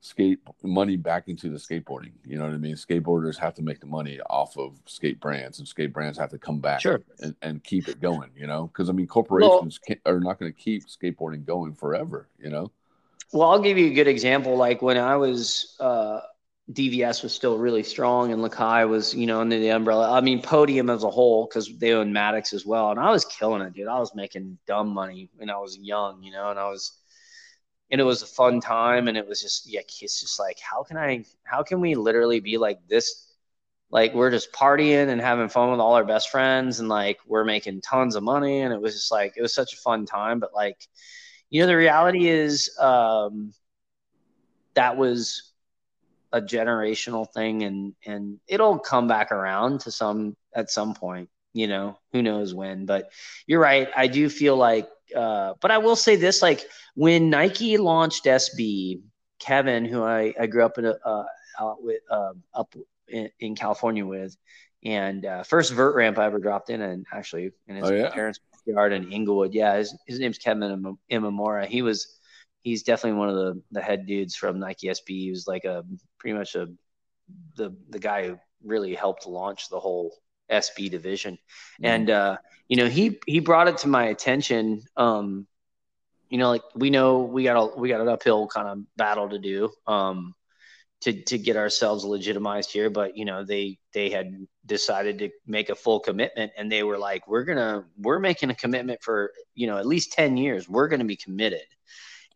skate 0.00 0.38
money 0.62 0.96
back 0.96 1.26
into 1.26 1.48
the 1.48 1.58
skateboarding. 1.58 2.12
You 2.24 2.38
know 2.38 2.44
what 2.44 2.54
I 2.54 2.58
mean? 2.58 2.76
Skateboarders 2.76 3.36
have 3.38 3.54
to 3.54 3.62
make 3.62 3.80
the 3.80 3.86
money 3.86 4.20
off 4.30 4.56
of 4.56 4.78
skate 4.86 5.18
brands, 5.18 5.58
and 5.58 5.66
skate 5.66 5.92
brands 5.92 6.18
have 6.18 6.30
to 6.30 6.38
come 6.38 6.60
back 6.60 6.82
sure. 6.82 7.02
and, 7.18 7.34
and 7.42 7.64
keep 7.64 7.88
it 7.88 8.00
going. 8.00 8.30
You 8.36 8.46
know, 8.46 8.68
because 8.68 8.88
I 8.88 8.92
mean, 8.92 9.08
corporations 9.08 9.80
well, 9.88 9.98
are 10.06 10.20
not 10.20 10.38
going 10.38 10.52
to 10.52 10.56
keep 10.56 10.84
skateboarding 10.86 11.44
going 11.44 11.74
forever. 11.74 12.28
You 12.38 12.50
know. 12.50 12.70
Well, 13.32 13.50
I'll 13.50 13.60
give 13.60 13.78
you 13.78 13.86
a 13.90 13.94
good 13.94 14.08
example. 14.08 14.56
Like 14.56 14.82
when 14.82 14.96
I 14.96 15.16
was, 15.16 15.76
uh, 15.80 16.20
DVS 16.72 17.22
was 17.22 17.34
still 17.34 17.58
really 17.58 17.82
strong 17.82 18.32
and 18.32 18.40
Lakai 18.40 18.88
was, 18.88 19.14
you 19.14 19.26
know, 19.26 19.40
under 19.40 19.58
the 19.58 19.68
umbrella. 19.70 20.10
I 20.10 20.20
mean, 20.20 20.40
Podium 20.40 20.88
as 20.88 21.04
a 21.04 21.10
whole, 21.10 21.46
because 21.46 21.70
they 21.78 21.92
own 21.92 22.12
Matix 22.12 22.54
as 22.54 22.64
well. 22.64 22.90
And 22.90 22.98
I 22.98 23.10
was 23.10 23.24
killing 23.24 23.60
it, 23.62 23.74
dude. 23.74 23.88
I 23.88 23.98
was 23.98 24.14
making 24.14 24.58
dumb 24.66 24.88
money 24.88 25.30
when 25.36 25.50
I 25.50 25.58
was 25.58 25.76
young, 25.78 26.22
you 26.22 26.32
know, 26.32 26.50
and 26.50 26.58
I 26.58 26.68
was, 26.70 26.92
and 27.90 28.00
it 28.00 28.04
was 28.04 28.22
a 28.22 28.26
fun 28.26 28.60
time. 28.60 29.08
And 29.08 29.16
it 29.18 29.26
was 29.26 29.42
just, 29.42 29.70
yeah, 29.70 29.80
it's 29.80 30.20
just 30.20 30.40
like, 30.40 30.58
how 30.60 30.82
can 30.84 30.96
I, 30.96 31.24
how 31.44 31.62
can 31.62 31.80
we 31.80 31.94
literally 31.96 32.40
be 32.40 32.56
like 32.56 32.78
this? 32.88 33.30
Like 33.90 34.14
we're 34.14 34.30
just 34.30 34.52
partying 34.52 35.08
and 35.08 35.20
having 35.20 35.48
fun 35.50 35.70
with 35.70 35.80
all 35.80 35.94
our 35.94 36.04
best 36.04 36.30
friends 36.30 36.80
and 36.80 36.88
like 36.88 37.18
we're 37.26 37.44
making 37.44 37.82
tons 37.82 38.16
of 38.16 38.22
money. 38.22 38.62
And 38.62 38.72
it 38.72 38.80
was 38.80 38.94
just 38.94 39.12
like, 39.12 39.34
it 39.36 39.42
was 39.42 39.54
such 39.54 39.74
a 39.74 39.76
fun 39.76 40.06
time. 40.06 40.40
But 40.40 40.54
like, 40.54 40.78
you 41.54 41.60
know, 41.60 41.68
the 41.68 41.76
reality 41.76 42.26
is 42.26 42.76
um, 42.80 43.54
that 44.74 44.96
was 44.96 45.52
a 46.32 46.42
generational 46.42 47.32
thing, 47.32 47.62
and 47.62 47.94
and 48.04 48.40
it'll 48.48 48.80
come 48.80 49.06
back 49.06 49.30
around 49.30 49.82
to 49.82 49.92
some 49.92 50.34
at 50.52 50.68
some 50.68 50.94
point. 50.94 51.28
You 51.52 51.68
know, 51.68 51.96
who 52.12 52.22
knows 52.22 52.52
when? 52.52 52.86
But 52.86 53.12
you're 53.46 53.60
right. 53.60 53.88
I 53.94 54.08
do 54.08 54.28
feel 54.28 54.56
like, 54.56 54.88
uh, 55.14 55.54
but 55.60 55.70
I 55.70 55.78
will 55.78 55.94
say 55.94 56.16
this: 56.16 56.42
like 56.42 56.64
when 56.96 57.30
Nike 57.30 57.76
launched 57.76 58.24
SB, 58.24 59.02
Kevin, 59.38 59.84
who 59.84 60.02
I, 60.02 60.34
I 60.36 60.46
grew 60.48 60.64
up 60.64 60.76
in 60.78 60.86
a, 60.86 60.96
uh, 61.06 61.24
out 61.60 61.84
with 61.84 62.00
uh, 62.10 62.32
up 62.52 62.74
in, 63.06 63.30
in, 63.38 63.54
California 63.54 64.04
with, 64.04 64.36
and 64.82 65.24
uh, 65.24 65.44
first 65.44 65.72
vert 65.72 65.94
ramp 65.94 66.18
I 66.18 66.26
ever 66.26 66.40
dropped 66.40 66.70
in, 66.70 66.82
and 66.82 67.06
actually 67.12 67.52
in 67.68 67.76
his 67.76 67.88
oh, 67.88 67.94
yeah? 67.94 68.10
parents' 68.10 68.40
yard 68.66 68.92
in 68.92 69.12
Inglewood. 69.12 69.54
Yeah, 69.54 69.76
his, 69.76 69.96
his 70.06 70.20
name's 70.20 70.38
Kevin 70.38 70.96
Imamura. 71.10 71.66
He 71.66 71.82
was 71.82 72.18
he's 72.62 72.82
definitely 72.82 73.18
one 73.18 73.28
of 73.28 73.36
the 73.36 73.62
the 73.70 73.82
head 73.82 74.06
dudes 74.06 74.34
from 74.34 74.58
Nike 74.58 74.88
SB. 74.88 75.08
He 75.08 75.30
was 75.30 75.46
like 75.46 75.64
a 75.64 75.84
pretty 76.18 76.36
much 76.36 76.54
a 76.54 76.68
the 77.56 77.74
the 77.90 77.98
guy 77.98 78.28
who 78.28 78.38
really 78.64 78.94
helped 78.94 79.26
launch 79.26 79.68
the 79.68 79.78
whole 79.78 80.16
SB 80.50 80.90
division. 80.90 81.34
Mm-hmm. 81.34 81.84
And 81.84 82.10
uh, 82.10 82.36
you 82.68 82.76
know, 82.76 82.88
he 82.88 83.18
he 83.26 83.40
brought 83.40 83.68
it 83.68 83.78
to 83.78 83.88
my 83.88 84.06
attention. 84.06 84.82
Um, 84.96 85.46
you 86.28 86.38
know, 86.38 86.48
like 86.48 86.62
we 86.74 86.90
know 86.90 87.20
we 87.20 87.44
got 87.44 87.56
a 87.56 87.78
we 87.78 87.88
got 87.88 88.00
an 88.00 88.08
uphill 88.08 88.46
kind 88.48 88.68
of 88.68 88.96
battle 88.96 89.28
to 89.28 89.38
do. 89.38 89.70
Um, 89.86 90.34
to 91.04 91.12
to 91.24 91.36
get 91.36 91.56
ourselves 91.56 92.02
legitimized 92.04 92.72
here 92.72 92.88
but 92.88 93.16
you 93.16 93.26
know 93.26 93.44
they 93.44 93.78
they 93.92 94.08
had 94.08 94.46
decided 94.64 95.18
to 95.18 95.30
make 95.46 95.68
a 95.68 95.74
full 95.74 96.00
commitment 96.00 96.50
and 96.56 96.72
they 96.72 96.82
were 96.82 96.98
like 96.98 97.28
we're 97.28 97.44
gonna 97.44 97.84
we're 97.98 98.18
making 98.18 98.50
a 98.50 98.54
commitment 98.54 99.02
for 99.02 99.32
you 99.54 99.66
know 99.66 99.76
at 99.76 99.86
least 99.86 100.12
10 100.12 100.36
years. 100.36 100.68
We're 100.68 100.88
gonna 100.88 101.04
be 101.04 101.16
committed. 101.16 101.66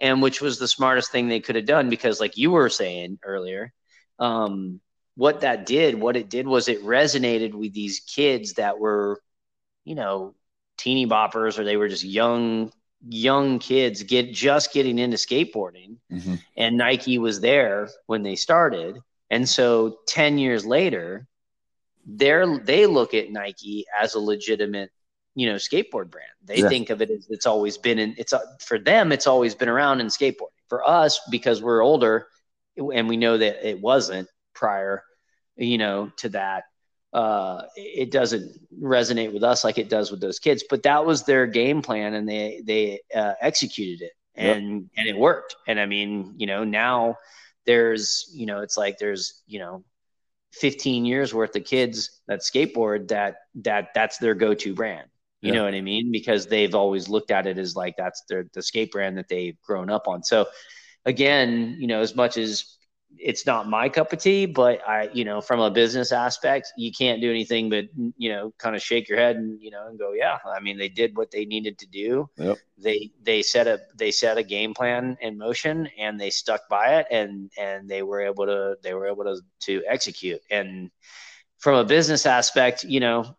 And 0.00 0.22
which 0.22 0.40
was 0.40 0.58
the 0.58 0.68
smartest 0.68 1.10
thing 1.10 1.26
they 1.26 1.40
could 1.40 1.56
have 1.56 1.66
done 1.66 1.90
because 1.90 2.20
like 2.20 2.36
you 2.36 2.52
were 2.52 2.68
saying 2.68 3.18
earlier 3.24 3.72
um 4.18 4.80
what 5.16 5.40
that 5.40 5.66
did 5.66 6.00
what 6.00 6.16
it 6.16 6.28
did 6.28 6.46
was 6.46 6.68
it 6.68 6.84
resonated 6.84 7.54
with 7.54 7.72
these 7.72 8.00
kids 8.00 8.54
that 8.54 8.78
were 8.78 9.20
you 9.84 9.94
know 9.94 10.34
teeny 10.76 11.06
boppers 11.06 11.58
or 11.58 11.64
they 11.64 11.76
were 11.76 11.88
just 11.88 12.04
young 12.04 12.70
young 13.06 13.58
kids 13.58 14.02
get 14.02 14.32
just 14.32 14.72
getting 14.72 14.98
into 14.98 15.16
skateboarding 15.16 15.96
mm-hmm. 16.12 16.34
and 16.56 16.76
Nike 16.76 17.18
was 17.18 17.40
there 17.40 17.88
when 18.06 18.22
they 18.22 18.34
started 18.34 18.98
and 19.30 19.48
so 19.48 19.98
10 20.08 20.38
years 20.38 20.66
later 20.66 21.26
they're 22.04 22.58
they 22.58 22.86
look 22.86 23.14
at 23.14 23.30
Nike 23.30 23.86
as 24.00 24.14
a 24.14 24.20
legitimate 24.20 24.90
you 25.34 25.46
know 25.46 25.54
skateboard 25.54 26.10
brand 26.10 26.30
they 26.44 26.58
yeah. 26.58 26.68
think 26.68 26.90
of 26.90 27.00
it 27.00 27.10
as 27.10 27.28
it's 27.30 27.46
always 27.46 27.78
been 27.78 27.98
in 27.98 28.14
it's 28.18 28.34
for 28.60 28.78
them 28.78 29.12
it's 29.12 29.28
always 29.28 29.54
been 29.54 29.68
around 29.68 30.00
in 30.00 30.08
skateboarding 30.08 30.48
for 30.68 30.86
us 30.86 31.20
because 31.30 31.62
we're 31.62 31.82
older 31.82 32.26
and 32.76 33.08
we 33.08 33.16
know 33.16 33.38
that 33.38 33.68
it 33.68 33.80
wasn't 33.80 34.28
prior 34.54 35.04
you 35.56 35.78
know 35.78 36.10
to 36.16 36.30
that 36.30 36.64
uh, 37.12 37.62
it 37.76 38.10
doesn't 38.10 38.52
resonate 38.80 39.32
with 39.32 39.42
us 39.42 39.64
like 39.64 39.78
it 39.78 39.88
does 39.88 40.10
with 40.10 40.20
those 40.20 40.38
kids. 40.38 40.64
But 40.68 40.82
that 40.82 41.06
was 41.06 41.24
their 41.24 41.46
game 41.46 41.82
plan, 41.82 42.14
and 42.14 42.28
they 42.28 42.62
they 42.64 43.00
uh, 43.14 43.34
executed 43.40 44.04
it, 44.04 44.12
and 44.34 44.82
yep. 44.82 44.90
and 44.96 45.08
it 45.08 45.16
worked. 45.16 45.56
And 45.66 45.80
I 45.80 45.86
mean, 45.86 46.34
you 46.36 46.46
know, 46.46 46.64
now 46.64 47.16
there's 47.66 48.30
you 48.34 48.46
know, 48.46 48.60
it's 48.60 48.76
like 48.76 48.98
there's 48.98 49.42
you 49.46 49.58
know, 49.58 49.84
15 50.52 51.04
years 51.04 51.32
worth 51.32 51.56
of 51.56 51.64
kids 51.64 52.20
that 52.26 52.40
skateboard 52.40 53.08
that 53.08 53.36
that 53.56 53.88
that's 53.94 54.18
their 54.18 54.34
go-to 54.34 54.74
brand. 54.74 55.08
You 55.40 55.52
know 55.52 55.62
what 55.62 55.74
I 55.74 55.80
mean? 55.82 56.10
Because 56.10 56.46
they've 56.46 56.74
always 56.74 57.08
looked 57.08 57.30
at 57.30 57.46
it 57.46 57.58
as 57.58 57.76
like 57.76 57.94
that's 57.96 58.24
their 58.28 58.46
the 58.54 58.62
skate 58.62 58.90
brand 58.90 59.16
that 59.18 59.28
they've 59.28 59.56
grown 59.62 59.88
up 59.88 60.08
on. 60.08 60.24
So 60.24 60.46
again, 61.04 61.76
you 61.78 61.86
know, 61.86 62.00
as 62.00 62.16
much 62.16 62.36
as 62.36 62.77
it's 63.16 63.46
not 63.46 63.68
my 63.68 63.88
cup 63.88 64.12
of 64.12 64.20
tea, 64.20 64.46
but 64.46 64.86
I, 64.86 65.08
you 65.12 65.24
know, 65.24 65.40
from 65.40 65.60
a 65.60 65.70
business 65.70 66.12
aspect, 66.12 66.72
you 66.76 66.92
can't 66.92 67.20
do 67.20 67.30
anything 67.30 67.70
but, 67.70 67.86
you 68.16 68.30
know, 68.30 68.52
kind 68.58 68.76
of 68.76 68.82
shake 68.82 69.08
your 69.08 69.18
head 69.18 69.36
and, 69.36 69.60
you 69.60 69.70
know, 69.70 69.86
and 69.88 69.98
go, 69.98 70.12
yeah, 70.12 70.38
I 70.46 70.60
mean, 70.60 70.78
they 70.78 70.88
did 70.88 71.16
what 71.16 71.30
they 71.30 71.44
needed 71.44 71.78
to 71.78 71.86
do. 71.86 72.28
Yep. 72.36 72.58
They, 72.76 73.10
they 73.22 73.42
set 73.42 73.66
a, 73.66 73.80
they 73.96 74.10
set 74.10 74.38
a 74.38 74.42
game 74.42 74.74
plan 74.74 75.16
in 75.20 75.38
motion 75.38 75.88
and 75.98 76.20
they 76.20 76.30
stuck 76.30 76.68
by 76.68 77.00
it 77.00 77.06
and, 77.10 77.50
and 77.58 77.88
they 77.88 78.02
were 78.02 78.20
able 78.20 78.46
to, 78.46 78.76
they 78.82 78.94
were 78.94 79.06
able 79.06 79.24
to, 79.24 79.40
to 79.60 79.82
execute. 79.88 80.40
And 80.50 80.90
from 81.58 81.74
a 81.76 81.84
business 81.84 82.26
aspect, 82.26 82.84
you 82.84 83.00
know, 83.00 83.36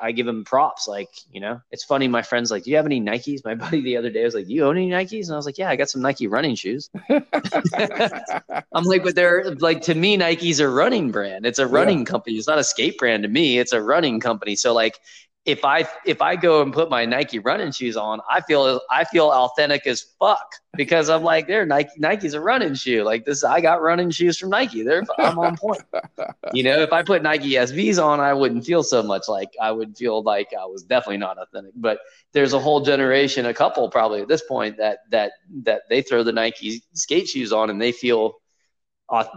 I 0.00 0.12
give 0.12 0.26
him 0.26 0.44
props. 0.44 0.86
Like, 0.86 1.08
you 1.32 1.40
know, 1.40 1.60
it's 1.70 1.84
funny. 1.84 2.08
My 2.08 2.22
friend's 2.22 2.50
like, 2.50 2.64
"Do 2.64 2.70
you 2.70 2.76
have 2.76 2.86
any 2.86 3.00
Nikes?" 3.00 3.44
My 3.44 3.54
buddy 3.64 3.80
the 3.80 3.96
other 3.96 4.10
day 4.10 4.24
was 4.24 4.34
like, 4.34 4.46
"Do 4.46 4.52
you 4.52 4.64
own 4.64 4.76
any 4.76 4.90
Nikes?" 4.90 5.26
And 5.26 5.32
I 5.32 5.36
was 5.36 5.46
like, 5.46 5.58
"Yeah, 5.58 5.70
I 5.70 5.76
got 5.76 5.88
some 5.88 6.02
Nike 6.02 6.26
running 6.26 6.54
shoes." 6.54 6.90
I'm 7.10 8.84
like, 8.84 9.02
but 9.02 9.14
they're 9.14 9.54
like 9.56 9.82
to 9.82 9.94
me, 9.94 10.16
Nike's 10.16 10.60
a 10.60 10.68
running 10.68 11.10
brand. 11.10 11.46
It's 11.46 11.58
a 11.58 11.66
running 11.66 12.00
yeah. 12.00 12.04
company. 12.04 12.36
It's 12.36 12.46
not 12.46 12.58
a 12.58 12.64
skate 12.64 12.98
brand 12.98 13.22
to 13.22 13.28
me. 13.28 13.58
It's 13.58 13.72
a 13.72 13.82
running 13.82 14.20
company. 14.20 14.56
So 14.56 14.72
like, 14.74 14.98
if 15.46 15.64
I 15.64 15.88
if 16.04 16.20
I 16.20 16.34
go 16.34 16.60
and 16.60 16.72
put 16.72 16.90
my 16.90 17.04
Nike 17.04 17.38
running 17.38 17.70
shoes 17.70 17.96
on, 17.96 18.20
I 18.28 18.40
feel 18.40 18.80
I 18.90 19.04
feel 19.04 19.30
authentic 19.30 19.86
as 19.86 20.02
fuck 20.18 20.44
because 20.76 21.08
I'm 21.08 21.22
like, 21.22 21.46
they're 21.46 21.64
Nike 21.64 21.90
Nike's 21.98 22.34
a 22.34 22.40
running 22.40 22.74
shoe. 22.74 23.04
Like 23.04 23.24
this, 23.24 23.44
I 23.44 23.60
got 23.60 23.80
running 23.80 24.10
shoes 24.10 24.36
from 24.36 24.50
Nike. 24.50 24.82
They're 24.82 25.04
I'm 25.18 25.38
on 25.38 25.56
point. 25.56 25.82
you 26.52 26.64
know, 26.64 26.80
if 26.80 26.92
I 26.92 27.04
put 27.04 27.22
Nike 27.22 27.50
SBs 27.50 28.02
on, 28.04 28.18
I 28.18 28.34
wouldn't 28.34 28.66
feel 28.66 28.82
so 28.82 29.04
much 29.04 29.28
like 29.28 29.50
I 29.62 29.70
would 29.70 29.96
feel 29.96 30.20
like 30.24 30.48
I 30.60 30.66
was 30.66 30.82
definitely 30.82 31.18
not 31.18 31.38
authentic. 31.38 31.72
But 31.76 32.00
there's 32.32 32.52
a 32.52 32.58
whole 32.58 32.80
generation, 32.80 33.46
a 33.46 33.54
couple 33.54 33.88
probably 33.88 34.22
at 34.22 34.28
this 34.28 34.42
point 34.42 34.76
that 34.78 34.98
that 35.10 35.32
that 35.62 35.82
they 35.88 36.02
throw 36.02 36.24
the 36.24 36.32
Nike 36.32 36.82
skate 36.92 37.28
shoes 37.28 37.52
on 37.52 37.70
and 37.70 37.80
they 37.80 37.92
feel 37.92 38.34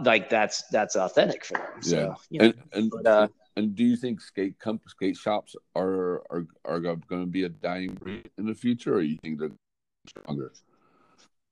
like 0.04 0.28
that's 0.28 0.64
that's 0.72 0.96
authentic 0.96 1.44
for 1.44 1.54
them. 1.54 1.82
So, 1.82 1.96
yeah, 1.96 2.14
you 2.30 2.38
know, 2.40 2.44
and, 2.46 2.54
and 2.72 2.90
but, 2.90 3.06
uh, 3.06 3.28
and 3.56 3.74
do 3.74 3.84
you 3.84 3.96
think 3.96 4.20
skate 4.20 4.58
comp- 4.58 4.88
skate 4.88 5.16
shops 5.16 5.56
are 5.74 6.22
are 6.30 6.46
are 6.64 6.80
going 6.80 7.00
to 7.08 7.26
be 7.26 7.44
a 7.44 7.48
dying 7.48 7.94
breed 7.94 8.30
in 8.38 8.46
the 8.46 8.54
future, 8.54 8.94
or 8.94 9.00
you 9.00 9.18
think 9.22 9.38
they're 9.38 9.50
stronger? 10.08 10.52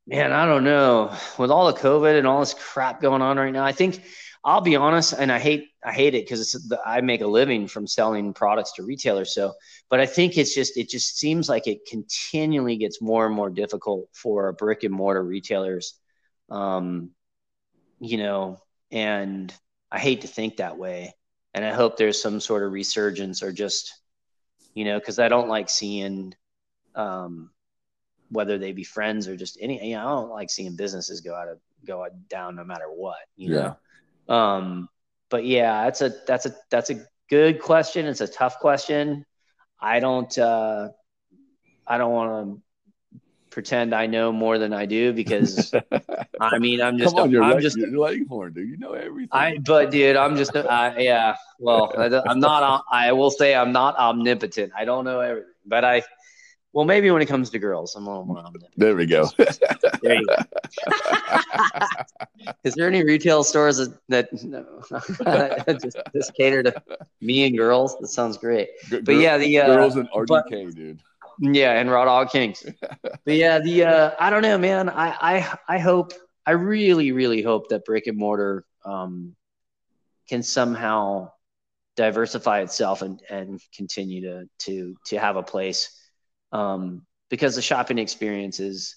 Man, 0.06 0.32
I 0.32 0.46
don't 0.46 0.64
know. 0.64 1.14
With 1.36 1.50
all 1.50 1.66
the 1.66 1.78
COVID 1.78 2.16
and 2.16 2.26
all 2.26 2.40
this 2.40 2.54
crap 2.54 3.00
going 3.00 3.20
on 3.20 3.36
right 3.36 3.52
now, 3.52 3.64
I 3.64 3.72
think 3.72 4.02
I'll 4.44 4.62
be 4.62 4.76
honest, 4.76 5.12
and 5.12 5.30
I 5.30 5.38
hate 5.38 5.68
I 5.84 5.92
hate 5.92 6.14
it 6.14 6.24
because 6.24 6.72
I 6.84 7.00
make 7.00 7.20
a 7.20 7.26
living 7.26 7.68
from 7.68 7.86
selling 7.86 8.32
products 8.32 8.72
to 8.74 8.84
retailers. 8.84 9.34
So, 9.34 9.54
but 9.90 10.00
I 10.00 10.06
think 10.06 10.38
it's 10.38 10.54
just 10.54 10.76
it 10.76 10.88
just 10.88 11.18
seems 11.18 11.48
like 11.48 11.66
it 11.66 11.86
continually 11.86 12.76
gets 12.76 13.02
more 13.02 13.26
and 13.26 13.34
more 13.34 13.50
difficult 13.50 14.08
for 14.14 14.52
brick 14.52 14.84
and 14.84 14.94
mortar 14.94 15.22
retailers. 15.22 15.94
Um, 16.48 17.10
you 18.00 18.16
know, 18.16 18.58
and 18.90 19.52
I 19.90 19.98
hate 19.98 20.22
to 20.22 20.28
think 20.28 20.56
that 20.56 20.78
way 20.78 21.12
and 21.54 21.64
I 21.64 21.72
hope 21.72 21.96
there's 21.96 22.20
some 22.20 22.40
sort 22.40 22.62
of 22.62 22.72
resurgence 22.72 23.42
or 23.42 23.52
just, 23.52 23.94
you 24.74 24.84
know, 24.84 24.98
because 24.98 25.18
I 25.18 25.28
don't 25.28 25.48
like 25.48 25.70
seeing, 25.70 26.34
um, 26.94 27.50
whether 28.30 28.58
they 28.58 28.72
be 28.72 28.84
friends 28.84 29.26
or 29.26 29.36
just 29.36 29.58
any, 29.60 29.88
you 29.88 29.96
know, 29.96 30.06
I 30.06 30.10
don't 30.10 30.30
like 30.30 30.50
seeing 30.50 30.76
businesses 30.76 31.20
go 31.20 31.34
out 31.34 31.48
of 31.48 31.58
go 31.86 32.06
down 32.28 32.56
no 32.56 32.64
matter 32.64 32.86
what, 32.86 33.18
you 33.36 33.54
yeah. 33.54 33.74
know. 34.28 34.34
Um, 34.34 34.88
but 35.30 35.44
yeah, 35.44 35.84
that's 35.84 36.02
a 36.02 36.12
that's 36.26 36.46
a 36.46 36.54
that's 36.70 36.90
a 36.90 37.04
good 37.28 37.60
question. 37.60 38.06
It's 38.06 38.20
a 38.20 38.28
tough 38.28 38.58
question. 38.58 39.24
I 39.80 40.00
don't 40.00 40.36
uh, 40.38 40.88
I 41.86 41.98
don't 41.98 42.12
want 42.12 42.30
to 42.30 42.62
pretend 43.58 43.92
I 43.92 44.06
know 44.06 44.30
more 44.30 44.56
than 44.56 44.72
I 44.72 44.86
do 44.86 45.12
because 45.12 45.74
I 46.40 46.58
mean 46.60 46.80
I'm 46.80 46.96
just 46.96 47.16
Come 47.16 47.24
on, 47.24 47.30
you're 47.32 47.42
I'm 47.42 47.60
just 47.60 47.76
you're 47.76 47.98
Langhorne, 47.98 48.52
dude. 48.52 48.68
You 48.68 48.76
know 48.76 48.92
everything. 48.92 49.30
I 49.32 49.58
but 49.58 49.90
dude, 49.90 50.14
I'm 50.14 50.36
just 50.36 50.54
I, 50.54 50.96
yeah. 50.98 51.34
Well, 51.58 51.92
I'm 51.96 52.38
not. 52.38 52.84
I 52.88 53.10
will 53.10 53.32
say 53.32 53.56
I'm 53.56 53.72
not 53.72 53.96
omnipotent. 53.96 54.72
I 54.76 54.84
don't 54.84 55.04
know 55.04 55.18
everything, 55.18 55.50
but 55.66 55.84
I. 55.84 56.04
Well, 56.72 56.84
maybe 56.84 57.10
when 57.10 57.20
it 57.20 57.26
comes 57.26 57.50
to 57.50 57.58
girls, 57.58 57.96
I'm 57.96 58.06
a 58.06 58.10
little 58.10 58.26
more 58.26 58.38
omnipotent. 58.38 58.74
There 58.76 58.94
we 58.94 59.06
go. 59.06 59.28
there 60.02 60.14
you 60.14 60.26
go. 60.26 60.36
Is 62.62 62.74
there 62.74 62.86
any 62.86 63.02
retail 63.02 63.42
stores 63.42 63.78
that, 63.78 63.98
that 64.08 64.28
no, 64.44 65.72
just, 65.82 65.96
just 66.14 66.34
cater 66.34 66.62
to 66.62 66.80
me 67.20 67.44
and 67.44 67.56
girls? 67.56 67.98
That 67.98 68.06
sounds 68.08 68.38
great. 68.38 68.68
But 68.88 69.16
yeah, 69.16 69.36
the 69.36 69.58
uh, 69.58 69.66
girls 69.66 69.96
and 69.96 70.08
RDK, 70.10 70.28
but, 70.28 70.74
dude. 70.76 71.02
Yeah, 71.40 71.72
and 71.72 71.90
Raw 71.90 72.04
Dog 72.04 72.30
Kings. 72.30 72.64
but 73.02 73.16
yeah, 73.26 73.58
the 73.58 73.84
uh, 73.84 74.10
I 74.18 74.30
don't 74.30 74.42
know, 74.42 74.58
man. 74.58 74.88
I 74.88 75.36
I 75.36 75.58
I 75.68 75.78
hope 75.78 76.12
I 76.44 76.52
really 76.52 77.12
really 77.12 77.42
hope 77.42 77.68
that 77.68 77.84
brick 77.84 78.06
and 78.06 78.18
mortar 78.18 78.64
um, 78.84 79.36
can 80.28 80.42
somehow 80.42 81.30
diversify 81.96 82.60
itself 82.60 83.02
and 83.02 83.20
and 83.28 83.60
continue 83.74 84.22
to 84.22 84.48
to 84.58 84.96
to 85.06 85.18
have 85.18 85.36
a 85.36 85.42
place 85.42 85.98
um, 86.52 87.02
because 87.28 87.56
the 87.56 87.62
shopping 87.62 87.98
experience 87.98 88.60
is, 88.60 88.96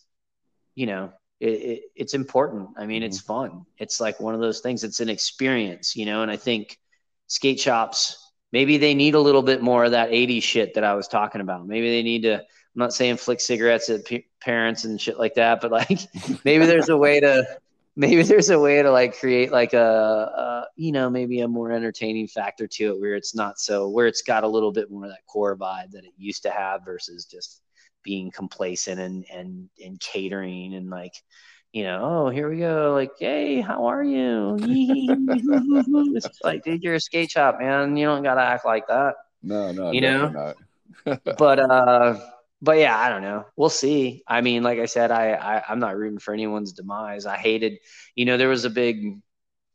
you 0.75 0.85
know, 0.85 1.11
it, 1.39 1.49
it, 1.49 1.81
it's 1.95 2.13
important. 2.13 2.69
I 2.77 2.85
mean, 2.85 3.01
mm-hmm. 3.01 3.07
it's 3.07 3.19
fun. 3.19 3.65
It's 3.77 3.99
like 3.99 4.19
one 4.19 4.35
of 4.35 4.41
those 4.41 4.61
things. 4.61 4.83
It's 4.83 4.99
an 4.99 5.09
experience, 5.09 5.95
you 5.95 6.05
know. 6.05 6.21
And 6.21 6.31
I 6.31 6.37
think 6.37 6.77
skate 7.27 7.59
shops 7.59 8.30
maybe 8.51 8.77
they 8.77 8.93
need 8.93 9.15
a 9.15 9.19
little 9.19 9.41
bit 9.41 9.61
more 9.61 9.85
of 9.85 9.91
that 9.91 10.09
80s 10.09 10.43
shit 10.43 10.73
that 10.73 10.83
I 10.83 10.93
was 10.93 11.07
talking 11.07 11.41
about. 11.41 11.67
Maybe 11.67 11.89
they 11.89 12.03
need 12.03 12.23
to, 12.23 12.35
I'm 12.35 12.45
not 12.75 12.93
saying 12.93 13.17
flick 13.17 13.39
cigarettes 13.39 13.89
at 13.89 14.05
p- 14.05 14.27
parents 14.39 14.85
and 14.85 14.99
shit 14.99 15.17
like 15.17 15.35
that, 15.35 15.61
but 15.61 15.71
like 15.71 15.99
maybe 16.45 16.65
there's 16.65 16.89
a 16.89 16.97
way 16.97 17.19
to, 17.19 17.45
maybe 17.95 18.23
there's 18.23 18.49
a 18.49 18.59
way 18.59 18.81
to 18.81 18.91
like 18.91 19.17
create 19.17 19.51
like 19.51 19.73
a, 19.73 19.79
a, 19.79 20.67
you 20.75 20.91
know, 20.91 21.09
maybe 21.09 21.41
a 21.41 21.47
more 21.47 21.71
entertaining 21.71 22.27
factor 22.27 22.67
to 22.67 22.93
it 22.93 22.99
where 22.99 23.15
it's 23.15 23.35
not 23.35 23.59
so, 23.59 23.89
where 23.89 24.07
it's 24.07 24.21
got 24.21 24.43
a 24.43 24.47
little 24.47 24.71
bit 24.71 24.91
more 24.91 25.05
of 25.05 25.11
that 25.11 25.25
core 25.27 25.55
vibe 25.57 25.91
that 25.91 26.05
it 26.05 26.13
used 26.17 26.43
to 26.43 26.49
have 26.49 26.85
versus 26.85 27.25
just 27.25 27.61
being 28.03 28.31
complacent 28.31 28.99
and, 28.99 29.25
and, 29.31 29.69
and 29.83 29.99
catering 29.99 30.73
and 30.73 30.89
like, 30.89 31.13
you 31.73 31.83
know, 31.83 31.99
oh, 32.03 32.29
here 32.29 32.49
we 32.49 32.57
go. 32.57 32.93
Like, 32.93 33.11
hey, 33.17 33.61
how 33.61 33.85
are 33.85 34.03
you? 34.03 34.57
it's 34.61 36.39
like, 36.43 36.63
dude, 36.63 36.83
you're 36.83 36.95
a 36.95 36.99
skate 36.99 37.31
shop, 37.31 37.59
man. 37.59 37.95
You 37.95 38.07
don't 38.07 38.23
gotta 38.23 38.41
act 38.41 38.65
like 38.65 38.87
that. 38.87 39.15
No, 39.41 39.71
no, 39.71 39.91
you 39.91 40.01
know. 40.01 40.53
but 41.05 41.59
uh, 41.59 42.19
but 42.61 42.77
yeah, 42.77 42.97
I 42.97 43.09
don't 43.09 43.21
know. 43.21 43.45
We'll 43.55 43.69
see. 43.69 44.23
I 44.27 44.41
mean, 44.41 44.63
like 44.63 44.79
I 44.79 44.85
said, 44.85 45.11
I, 45.11 45.31
I 45.31 45.63
I'm 45.67 45.79
not 45.79 45.95
rooting 45.95 46.19
for 46.19 46.33
anyone's 46.33 46.73
demise. 46.73 47.25
I 47.25 47.37
hated, 47.37 47.79
you 48.15 48.25
know, 48.25 48.37
there 48.37 48.49
was 48.49 48.65
a 48.65 48.69
big, 48.69 49.19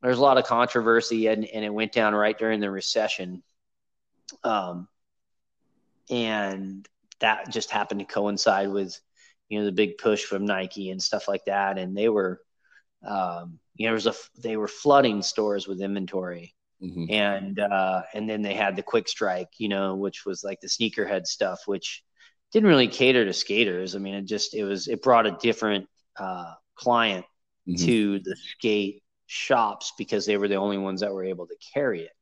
there's 0.03 0.19
a 0.19 0.23
lot 0.23 0.39
of 0.39 0.45
controversy, 0.45 1.29
and 1.29 1.47
and 1.47 1.65
it 1.65 1.73
went 1.73 1.93
down 1.93 2.15
right 2.15 2.39
during 2.39 2.61
the 2.61 2.71
recession. 2.71 3.43
Um, 4.45 4.89
and 6.11 6.87
that 7.21 7.51
just 7.51 7.71
happened 7.71 8.01
to 8.01 8.07
coincide 8.07 8.69
with 8.69 9.01
you 9.49 9.59
know 9.59 9.65
the 9.65 9.73
big 9.73 9.99
push 9.99 10.25
from 10.25 10.45
Nike 10.45 10.91
and 10.91 11.03
stuff 11.03 11.29
like 11.29 11.45
that, 11.47 11.79
and 11.79 11.97
they 11.97 12.09
were, 12.09 12.41
um, 13.07 13.59
you 13.75 13.87
know, 13.87 13.91
there 13.91 13.93
was 13.93 14.07
a 14.07 14.15
they 14.41 14.57
were 14.57 14.69
flooding 14.69 15.23
stores 15.23 15.69
with 15.69 15.81
inventory, 15.81 16.55
mm-hmm. 16.83 17.05
and 17.11 17.59
uh, 17.61 18.03
and 18.15 18.29
then 18.29 18.43
they 18.43 18.55
had 18.55 18.77
the 18.77 18.83
quick 18.83 19.09
strike, 19.09 19.51
you 19.59 19.69
know, 19.69 19.95
which 19.97 20.25
was 20.25 20.43
like 20.43 20.61
the 20.61 20.69
sneakerhead 20.69 21.27
stuff, 21.27 21.63
which 21.67 22.03
didn't 22.53 22.69
really 22.69 22.89
cater 22.89 23.25
to 23.25 23.33
skaters. 23.33 23.95
I 23.95 23.99
mean, 23.99 24.15
it 24.15 24.25
just 24.25 24.55
it 24.55 24.65
was 24.65 24.89
it 24.89 25.03
brought 25.03 25.27
a 25.27 25.37
different 25.41 25.87
uh, 26.19 26.55
client 26.75 27.27
mm-hmm. 27.69 27.85
to 27.85 28.19
the 28.21 28.37
skate 28.37 29.03
shops 29.27 29.93
because 29.99 30.27
they 30.27 30.37
were 30.37 30.49
the 30.49 30.57
only 30.57 30.79
ones 30.79 31.01
that 31.01 31.13
were 31.13 31.25
able 31.25 31.47
to 31.47 31.57
carry 31.75 32.03
it. 32.03 32.13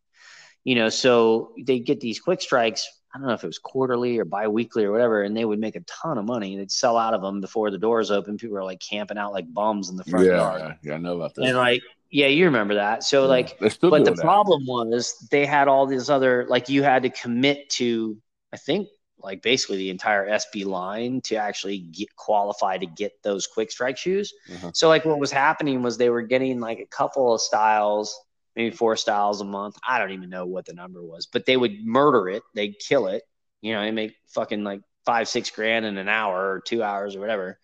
You 0.65 0.75
know, 0.77 0.89
so 0.89 1.53
they 1.63 1.79
get 1.79 2.01
these 2.01 2.21
quick 2.21 2.41
strikes 2.41 2.89
I 3.15 3.19
don't 3.19 3.29
know 3.29 3.35
if 3.35 3.45
it 3.45 3.47
was 3.47 3.59
quarterly 3.59 4.19
or 4.19 4.25
biweekly 4.25 4.85
or 4.85 4.91
whatever, 4.91 5.23
and 5.23 5.37
they 5.37 5.45
would 5.45 5.61
make 5.61 5.77
a 5.77 5.81
ton 5.83 6.19
of 6.19 6.25
money. 6.25 6.57
They'd 6.57 6.71
sell 6.71 6.97
out 6.97 7.15
of 7.15 7.23
them 7.23 7.41
before 7.41 7.71
the 7.71 7.79
doors 7.79 8.11
open. 8.11 8.37
People 8.37 8.55
were 8.55 8.65
like 8.65 8.81
camping 8.81 9.19
out 9.19 9.33
like 9.33 9.53
bums 9.55 9.89
in 9.89 9.97
the 9.97 10.03
front 10.05 10.27
yeah, 10.27 10.33
yard. 10.33 10.61
Yeah, 10.61 10.75
yeah, 10.83 10.95
I 10.95 10.99
know 10.99 11.15
about 11.15 11.35
that. 11.37 11.45
And 11.45 11.57
like, 11.57 11.81
yeah, 12.11 12.27
you 12.27 12.47
remember 12.47 12.75
that. 12.75 13.05
So 13.05 13.23
yeah, 13.23 13.29
like, 13.29 13.59
but 13.61 13.81
the 13.81 14.01
that. 14.03 14.17
problem 14.17 14.67
was 14.67 15.29
they 15.31 15.47
had 15.47 15.69
all 15.69 15.87
these 15.87 16.11
other 16.11 16.45
like 16.49 16.69
you 16.69 16.83
had 16.83 17.05
to 17.05 17.11
commit 17.11 17.71
to. 17.71 18.19
I 18.53 18.57
think 18.57 18.89
like 19.19 19.43
basically 19.43 19.79
the 19.79 19.91
entire 19.91 20.29
SB 20.29 20.65
line 20.65 21.21
to 21.23 21.37
actually 21.37 21.79
get 21.79 22.15
qualify 22.17 22.79
to 22.79 22.87
get 22.87 23.13
those 23.23 23.47
quick 23.47 23.71
strike 23.71 23.97
shoes. 23.97 24.33
Uh-huh. 24.53 24.71
So 24.75 24.89
like 24.89 25.05
what 25.05 25.21
was 25.21 25.31
happening 25.31 25.83
was 25.83 25.97
they 25.97 26.11
were 26.11 26.23
getting 26.23 26.61
like 26.61 26.81
a 26.81 26.87
couple 26.87 27.33
of 27.33 27.41
styles 27.41 28.19
maybe 28.57 28.75
four 28.75 28.97
styles 28.97 29.41
a 29.41 29.45
month. 29.45 29.77
I 29.87 29.99
don't 29.99 30.13
even 30.13 30.31
know 30.31 30.47
what 30.47 30.67
the 30.67 30.75
number 30.75 31.03
was, 31.03 31.27
but 31.27 31.47
they 31.47 31.57
would 31.57 31.85
murder 31.85 32.29
it. 32.29 32.43
They'd 32.55 32.79
kill 32.79 33.09
it. 33.09 33.23
You 33.61 33.75
know, 33.75 33.83
they 33.83 33.91
make 33.91 34.15
fucking 34.29 34.65
like 34.65 34.81
five, 35.07 35.29
six 35.29 35.51
grand 35.51 35.85
in 35.85 35.99
an 35.99 36.09
hour 36.09 36.53
or 36.53 36.61
two 36.61 36.83
hours 36.83 37.17
or 37.17 37.21
whatever. 37.21 37.59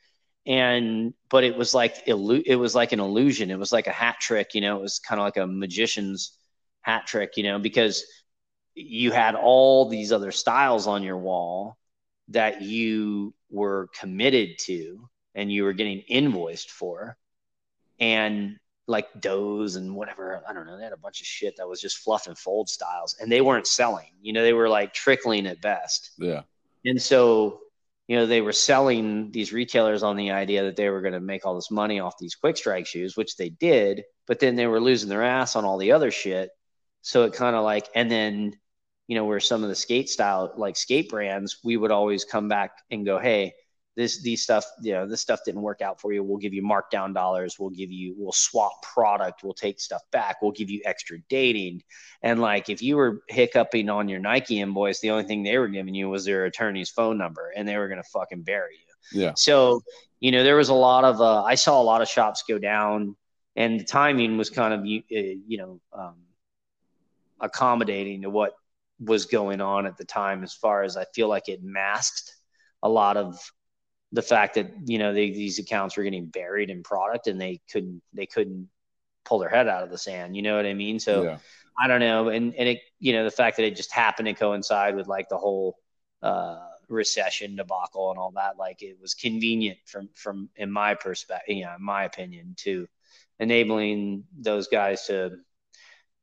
And, 0.47 1.15
but 1.29 1.45
it 1.45 1.57
was 1.57 1.75
like, 1.75 2.03
it 2.07 2.15
was 2.15 2.75
like 2.75 2.93
an 2.93 3.01
illusion. 3.01 3.51
It 3.51 3.59
was 3.59 3.73
like 3.73 3.87
a 3.87 3.93
hat 3.93 4.17
trick, 4.21 4.55
you 4.55 4.61
know, 4.61 4.79
it 4.79 4.83
was 4.83 4.99
kind 4.99 5.21
of 5.21 5.25
like 5.25 5.37
a 5.37 5.47
magician's 5.47 6.37
hat 6.81 7.07
trick, 7.07 7.37
you 7.37 7.43
know, 7.43 7.59
because 7.59 8.05
you 8.75 9.13
had 9.13 9.35
all 9.35 9.89
these 9.89 10.13
other 10.13 10.33
styles 10.33 10.87
on 10.87 11.03
your 11.03 11.19
wall 11.19 11.77
that 12.29 12.63
you 12.63 13.35
were 13.51 13.89
committed 13.99 14.59
to 14.61 15.09
and 15.35 15.53
you 15.53 15.65
were 15.65 15.73
getting 15.73 16.01
invoiced 16.09 16.71
for. 16.71 17.17
And 17.99 18.57
like 18.91 19.09
does 19.21 19.77
and 19.77 19.95
whatever. 19.95 20.43
I 20.49 20.53
don't 20.53 20.67
know. 20.67 20.77
They 20.77 20.83
had 20.83 20.93
a 20.93 20.99
bunch 20.99 21.21
of 21.21 21.27
shit 21.27 21.57
that 21.57 21.69
was 21.69 21.81
just 21.81 21.99
fluff 21.99 22.27
and 22.27 22.37
fold 22.37 22.69
styles, 22.69 23.17
and 23.21 23.31
they 23.31 23.41
weren't 23.41 23.67
selling. 23.67 24.09
You 24.21 24.33
know, 24.33 24.43
they 24.43 24.53
were 24.53 24.69
like 24.69 24.93
trickling 24.93 25.47
at 25.47 25.63
best. 25.63 26.11
Yeah. 26.19 26.43
And 26.85 27.01
so, 27.01 27.61
you 28.09 28.17
know, 28.17 28.27
they 28.27 28.41
were 28.41 28.53
selling 28.53 29.31
these 29.31 29.53
retailers 29.53 30.03
on 30.03 30.17
the 30.17 30.33
idea 30.33 30.65
that 30.65 30.75
they 30.75 30.91
were 30.91 31.03
going 31.03 31.15
to 31.15 31.21
make 31.21 31.47
all 31.47 31.55
this 31.55 31.71
money 31.71 32.01
off 32.01 32.19
these 32.19 32.35
quick 32.35 32.57
strike 32.57 32.87
shoes, 32.87 33.17
which 33.17 33.37
they 33.37 33.49
did, 33.49 34.03
but 34.27 34.41
then 34.41 34.57
they 34.57 34.67
were 34.67 34.81
losing 34.81 35.09
their 35.09 35.23
ass 35.23 35.55
on 35.55 35.65
all 35.65 35.79
the 35.79 35.93
other 35.93 36.11
shit. 36.11 36.51
So 37.03 37.23
it 37.23 37.33
kind 37.33 37.55
of 37.55 37.63
like, 37.63 37.89
and 37.95 38.11
then, 38.11 38.57
you 39.07 39.15
know, 39.15 39.25
where 39.25 39.41
some 39.41 39.63
of 39.63 39.69
the 39.69 39.77
skate 39.77 40.09
style, 40.09 40.53
like 40.57 40.77
skate 40.77 41.09
brands, 41.09 41.59
we 41.63 41.77
would 41.77 41.93
always 41.93 42.25
come 42.25 42.49
back 42.49 42.73
and 42.91 43.07
go, 43.07 43.19
hey, 43.19 43.55
this 44.01 44.23
these 44.23 44.43
stuff 44.43 44.65
you 44.81 44.93
know 44.93 45.07
this 45.07 45.21
stuff 45.21 45.41
didn't 45.45 45.61
work 45.61 45.83
out 45.83 46.01
for 46.01 46.13
you. 46.13 46.25
We'll 46.25 46.39
give 46.39 46.55
you 46.55 46.63
markdown 46.63 47.13
dollars. 47.13 47.59
We'll 47.59 47.71
give 47.71 47.93
you 47.93 48.15
we'll 48.17 48.33
swap 48.33 48.83
product. 48.83 49.45
We'll 49.45 49.53
take 49.53 49.79
stuff 49.79 50.03
back. 50.11 50.41
We'll 50.41 50.53
give 50.53 50.71
you 50.71 50.81
extra 50.87 51.19
dating. 51.29 51.83
And 52.23 52.41
like 52.41 52.71
if 52.71 52.81
you 52.81 52.97
were 52.97 53.23
hiccuping 53.29 53.91
on 53.91 54.09
your 54.09 54.21
nike 54.21 54.61
invoice 54.61 55.01
the 55.01 55.11
only 55.11 55.25
thing 55.25 55.43
they 55.43 55.59
were 55.59 55.69
giving 55.69 55.95
you 55.95 56.09
was 56.09 56.25
their 56.25 56.47
attorney's 56.47 56.89
phone 56.89 57.19
number 57.19 57.53
and 57.55 57.69
they 57.69 57.77
were 57.77 57.89
going 57.89 58.03
to 58.03 58.09
fucking 58.09 58.43
bury 58.43 58.79
you. 59.13 59.21
Yeah. 59.21 59.33
So 59.37 59.83
you 60.21 60.31
know 60.31 60.45
there 60.45 60.57
was 60.57 60.69
a 60.69 60.75
lot 60.75 61.05
of 61.05 61.21
uh, 61.21 61.43
i 61.45 61.55
saw 61.55 61.81
a 61.81 61.83
lot 61.83 62.01
of 62.01 62.09
shops 62.09 62.45
go 62.49 62.59
down 62.59 63.17
and 63.57 63.81
the 63.81 63.85
timing 63.85 64.39
was 64.39 64.49
kind 64.49 64.73
of 64.73 64.87
you, 64.87 65.01
uh, 65.15 65.37
you 65.47 65.59
know 65.59 65.81
um, 65.93 66.17
accommodating 67.41 68.23
to 68.23 68.31
what 68.31 68.55
was 69.01 69.27
going 69.27 69.61
on 69.61 69.87
at 69.87 69.97
the 69.97 70.05
time 70.05 70.43
as 70.43 70.55
far 70.55 70.83
as 70.83 70.97
i 70.97 71.05
feel 71.15 71.29
like 71.29 71.49
it 71.49 71.63
masked 71.63 72.37
a 72.83 72.89
lot 72.89 73.17
of 73.17 73.39
the 74.13 74.23
fact 74.23 74.55
that 74.55 74.71
you 74.87 74.99
know 74.99 75.13
they, 75.13 75.31
these 75.31 75.59
accounts 75.59 75.97
were 75.97 76.03
getting 76.03 76.27
buried 76.27 76.71
in 76.71 76.83
product 76.83 77.27
and 77.27 77.41
they 77.41 77.61
couldn't 77.71 78.03
they 78.13 78.27
couldn't 78.27 78.69
pull 79.25 79.39
their 79.39 79.49
head 79.49 79.69
out 79.69 79.85
of 79.85 79.91
the 79.91 79.99
sand. 79.99 80.37
You 80.37 80.43
know 80.43 80.57
what 80.57 80.67
I 80.67 80.75
mean? 80.75 80.99
So 80.99 81.25
yeah. 81.25 81.39
I 81.79 81.87
don't 81.87 82.01
know, 82.01 82.29
and 82.29 82.55
and 82.55 82.69
it 82.69 82.81
you 82.99 83.13
know 83.13 83.25
the 83.25 83.31
fact 83.31 83.57
that 83.57 83.67
it 83.67 83.77
just 83.77 83.93
happened 83.93 84.27
to 84.27 84.35
coincide 84.35 84.97
with 84.97 85.07
like 85.07 85.29
the 85.29 85.39
whole 85.39 85.77
uh, 86.23 86.59
recession 86.89 87.57
debacle 87.57 88.11
and 88.11 88.19
all 88.19 88.33
that, 88.33 88.59
like 88.59 88.83
it 88.83 88.99
was 89.01 89.15
convenient 89.15 89.79
from 89.87 90.09
from 90.15 90.51
in 90.57 90.71
my 90.71 90.95
perspective, 90.95 91.57
you 91.57 91.65
know, 91.65 91.75
in 91.77 91.83
my 91.83 92.05
opinion, 92.05 92.55
to 92.59 92.87
enabling 93.39 94.25
those 94.39 94.69
guys 94.69 95.07
to, 95.07 95.37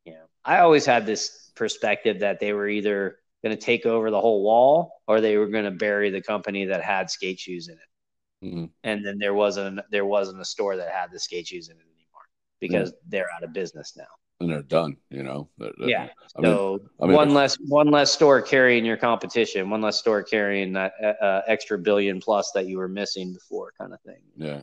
you 0.05 0.13
know, 0.13 0.25
I 0.45 0.59
always 0.59 0.85
had 0.85 1.05
this 1.05 1.51
perspective 1.55 2.19
that 2.19 2.39
they 2.39 2.53
were 2.53 2.67
either 2.67 3.17
going 3.43 3.55
to 3.55 3.61
take 3.61 3.85
over 3.85 4.09
the 4.09 4.19
whole 4.19 4.43
wall 4.43 5.01
or 5.07 5.21
they 5.21 5.37
were 5.37 5.47
going 5.47 5.65
to 5.65 5.71
bury 5.71 6.09
the 6.09 6.21
company 6.21 6.65
that 6.65 6.83
had 6.83 7.09
skate 7.09 7.39
shoes 7.39 7.67
in 7.67 7.75
it. 7.75 8.45
Mm-hmm. 8.45 8.65
And 8.83 9.05
then 9.05 9.17
there 9.17 9.33
wasn't 9.33 9.79
there 9.89 10.05
wasn't 10.05 10.41
a 10.41 10.45
store 10.45 10.77
that 10.77 10.91
had 10.91 11.11
the 11.11 11.19
skate 11.19 11.47
shoes 11.47 11.69
in 11.69 11.75
it 11.75 11.81
anymore 11.81 12.21
because 12.59 12.91
mm-hmm. 12.91 13.09
they're 13.09 13.27
out 13.35 13.43
of 13.43 13.53
business 13.53 13.93
now. 13.97 14.05
And 14.39 14.51
they're 14.51 14.61
done, 14.61 14.97
you 15.09 15.23
know. 15.23 15.49
They're, 15.57 15.71
they're, 15.79 15.89
yeah. 15.89 16.07
I 16.35 16.41
so 16.43 16.71
mean, 16.73 16.89
I 17.01 17.05
mean, 17.07 17.15
one 17.15 17.33
less 17.33 17.55
one 17.67 17.89
less 17.89 18.11
store 18.11 18.39
carrying 18.43 18.85
your 18.85 18.97
competition, 18.97 19.71
one 19.71 19.81
less 19.81 19.97
store 19.97 20.21
carrying 20.21 20.73
that 20.73 20.93
uh, 21.03 21.23
uh 21.23 21.41
extra 21.47 21.79
billion 21.79 22.19
plus 22.19 22.51
that 22.53 22.67
you 22.67 22.77
were 22.77 22.87
missing 22.87 23.33
before, 23.33 23.73
kind 23.79 23.93
of 23.93 24.01
thing. 24.01 24.21
Yeah. 24.35 24.61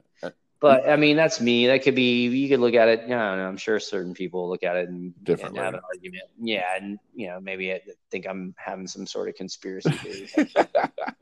But 0.64 0.88
I 0.88 0.96
mean, 0.96 1.14
that's 1.14 1.42
me. 1.42 1.66
That 1.66 1.82
could 1.82 1.94
be. 1.94 2.26
You 2.26 2.48
could 2.48 2.58
look 2.58 2.72
at 2.72 2.88
it. 2.88 3.00
Yeah, 3.00 3.32
you 3.32 3.36
know, 3.36 3.46
I'm 3.46 3.58
sure 3.58 3.78
certain 3.78 4.14
people 4.14 4.48
look 4.48 4.62
at 4.62 4.76
it 4.76 4.88
and, 4.88 5.12
and 5.28 5.38
have 5.58 5.74
an 5.74 5.80
argument. 5.92 6.24
Yeah, 6.40 6.64
and 6.74 6.98
you 7.14 7.26
know, 7.26 7.38
maybe 7.38 7.70
I 7.70 7.82
think 8.10 8.26
I'm 8.26 8.54
having 8.56 8.86
some 8.86 9.06
sort 9.06 9.28
of 9.28 9.34
conspiracy 9.34 9.90
theory, 10.34 10.48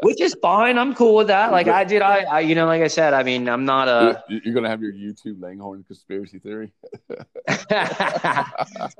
which 0.04 0.20
is 0.20 0.36
fine. 0.40 0.78
I'm 0.78 0.94
cool 0.94 1.16
with 1.16 1.26
that. 1.26 1.50
Like 1.50 1.66
I 1.66 1.82
did. 1.82 2.02
I, 2.02 2.18
I, 2.22 2.38
you 2.38 2.54
know, 2.54 2.66
like 2.66 2.82
I 2.82 2.86
said, 2.86 3.14
I 3.14 3.24
mean, 3.24 3.48
I'm 3.48 3.64
not 3.64 3.88
a. 3.88 4.22
You're 4.28 4.54
gonna 4.54 4.68
have 4.68 4.80
your 4.80 4.92
YouTube 4.92 5.42
Langhorne 5.42 5.82
conspiracy 5.82 6.38
theory. 6.38 6.72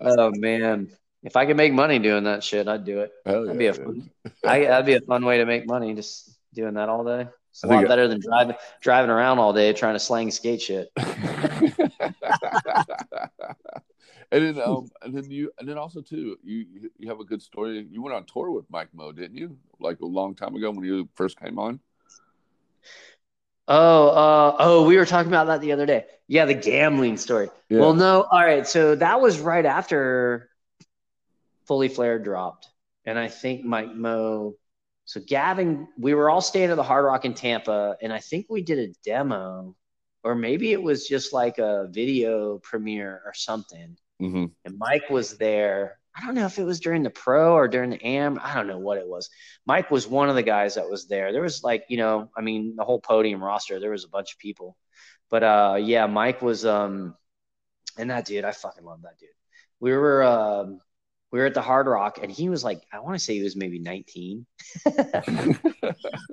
oh 0.00 0.32
man, 0.34 0.90
if 1.22 1.36
I 1.36 1.46
could 1.46 1.56
make 1.56 1.72
money 1.72 2.00
doing 2.00 2.24
that 2.24 2.42
shit, 2.42 2.66
I'd 2.66 2.84
do 2.84 2.98
it. 2.98 3.12
Hell 3.24 3.44
that'd 3.44 3.56
be 3.60 3.68
a 3.68 3.74
fun. 3.74 4.10
I, 4.44 4.64
that'd 4.64 4.86
be 4.86 4.94
a 4.94 5.00
fun 5.02 5.24
way 5.24 5.38
to 5.38 5.46
make 5.46 5.68
money, 5.68 5.94
just 5.94 6.36
doing 6.52 6.74
that 6.74 6.88
all 6.88 7.04
day. 7.04 7.28
It's 7.52 7.64
a 7.64 7.66
lot 7.66 7.86
better 7.86 8.08
than 8.08 8.18
driving 8.18 8.56
driving 8.80 9.10
around 9.10 9.38
all 9.38 9.52
day 9.52 9.72
trying 9.74 9.94
to 9.94 10.00
slang 10.00 10.30
skate 10.30 10.62
shit. 10.62 10.90
and 14.32 14.56
then 14.56 14.60
um 14.60 14.90
and 15.02 15.14
then 15.14 15.30
you 15.30 15.52
and 15.58 15.68
then 15.68 15.76
also 15.76 16.00
too 16.00 16.38
you 16.42 16.90
you 16.98 17.08
have 17.08 17.20
a 17.20 17.24
good 17.24 17.42
story. 17.42 17.86
You 17.90 18.02
went 18.02 18.16
on 18.16 18.24
tour 18.24 18.50
with 18.50 18.64
Mike 18.70 18.88
Mo, 18.94 19.12
didn't 19.12 19.36
you? 19.36 19.58
Like 19.78 20.00
a 20.00 20.06
long 20.06 20.34
time 20.34 20.56
ago 20.56 20.70
when 20.70 20.84
you 20.84 21.08
first 21.14 21.38
came 21.38 21.58
on. 21.58 21.78
Oh, 23.68 24.08
uh, 24.08 24.56
oh, 24.58 24.86
we 24.86 24.96
were 24.96 25.06
talking 25.06 25.30
about 25.30 25.46
that 25.46 25.60
the 25.60 25.72
other 25.72 25.86
day. 25.86 26.06
Yeah, 26.26 26.46
the 26.46 26.54
gambling 26.54 27.16
story. 27.16 27.48
Yeah. 27.68 27.80
Well, 27.80 27.94
no, 27.94 28.22
all 28.22 28.44
right. 28.44 28.66
So 28.66 28.96
that 28.96 29.20
was 29.20 29.38
right 29.38 29.64
after 29.64 30.50
Fully 31.66 31.88
Flared 31.88 32.24
dropped, 32.24 32.68
and 33.04 33.18
I 33.18 33.28
think 33.28 33.64
Mike 33.64 33.94
Mo 33.94 34.56
so 35.04 35.20
Gavin, 35.26 35.88
we 35.98 36.14
were 36.14 36.30
all 36.30 36.40
staying 36.40 36.70
at 36.70 36.76
the 36.76 36.82
Hard 36.82 37.04
Rock 37.04 37.24
in 37.24 37.34
Tampa, 37.34 37.96
and 38.00 38.12
I 38.12 38.18
think 38.18 38.46
we 38.48 38.62
did 38.62 38.78
a 38.78 38.92
demo, 39.04 39.76
or 40.22 40.34
maybe 40.34 40.72
it 40.72 40.82
was 40.82 41.06
just 41.06 41.32
like 41.32 41.58
a 41.58 41.88
video 41.90 42.58
premiere 42.58 43.20
or 43.24 43.32
something. 43.34 43.96
Mm-hmm. 44.20 44.46
And 44.64 44.78
Mike 44.78 45.10
was 45.10 45.36
there. 45.36 45.98
I 46.14 46.24
don't 46.24 46.34
know 46.34 46.46
if 46.46 46.58
it 46.58 46.64
was 46.64 46.80
during 46.80 47.02
the 47.02 47.10
pro 47.10 47.54
or 47.54 47.68
during 47.68 47.90
the 47.90 48.04
am. 48.04 48.38
I 48.42 48.54
don't 48.54 48.66
know 48.66 48.78
what 48.78 48.98
it 48.98 49.08
was. 49.08 49.30
Mike 49.66 49.90
was 49.90 50.06
one 50.06 50.28
of 50.28 50.34
the 50.34 50.42
guys 50.42 50.74
that 50.74 50.88
was 50.88 51.08
there. 51.08 51.32
There 51.32 51.42
was 51.42 51.64
like, 51.64 51.84
you 51.88 51.96
know, 51.96 52.30
I 52.36 52.42
mean, 52.42 52.76
the 52.76 52.84
whole 52.84 53.00
podium 53.00 53.42
roster. 53.42 53.80
There 53.80 53.90
was 53.90 54.04
a 54.04 54.10
bunch 54.10 54.32
of 54.32 54.38
people, 54.38 54.76
but 55.30 55.42
uh, 55.42 55.78
yeah, 55.80 56.06
Mike 56.06 56.42
was 56.42 56.64
um, 56.66 57.16
and 57.98 58.10
that 58.10 58.26
dude, 58.26 58.44
I 58.44 58.52
fucking 58.52 58.84
love 58.84 59.02
that 59.02 59.18
dude. 59.18 59.30
We 59.80 59.92
were 59.92 60.22
um, 60.22 60.80
we 61.32 61.38
were 61.38 61.46
at 61.46 61.54
the 61.54 61.62
Hard 61.62 61.86
Rock, 61.86 62.18
and 62.22 62.30
he 62.30 62.50
was 62.50 62.62
like, 62.62 62.82
I 62.92 63.00
want 63.00 63.14
to 63.14 63.18
say 63.18 63.34
he 63.34 63.42
was 63.42 63.56
maybe 63.56 63.78
19. 63.78 64.44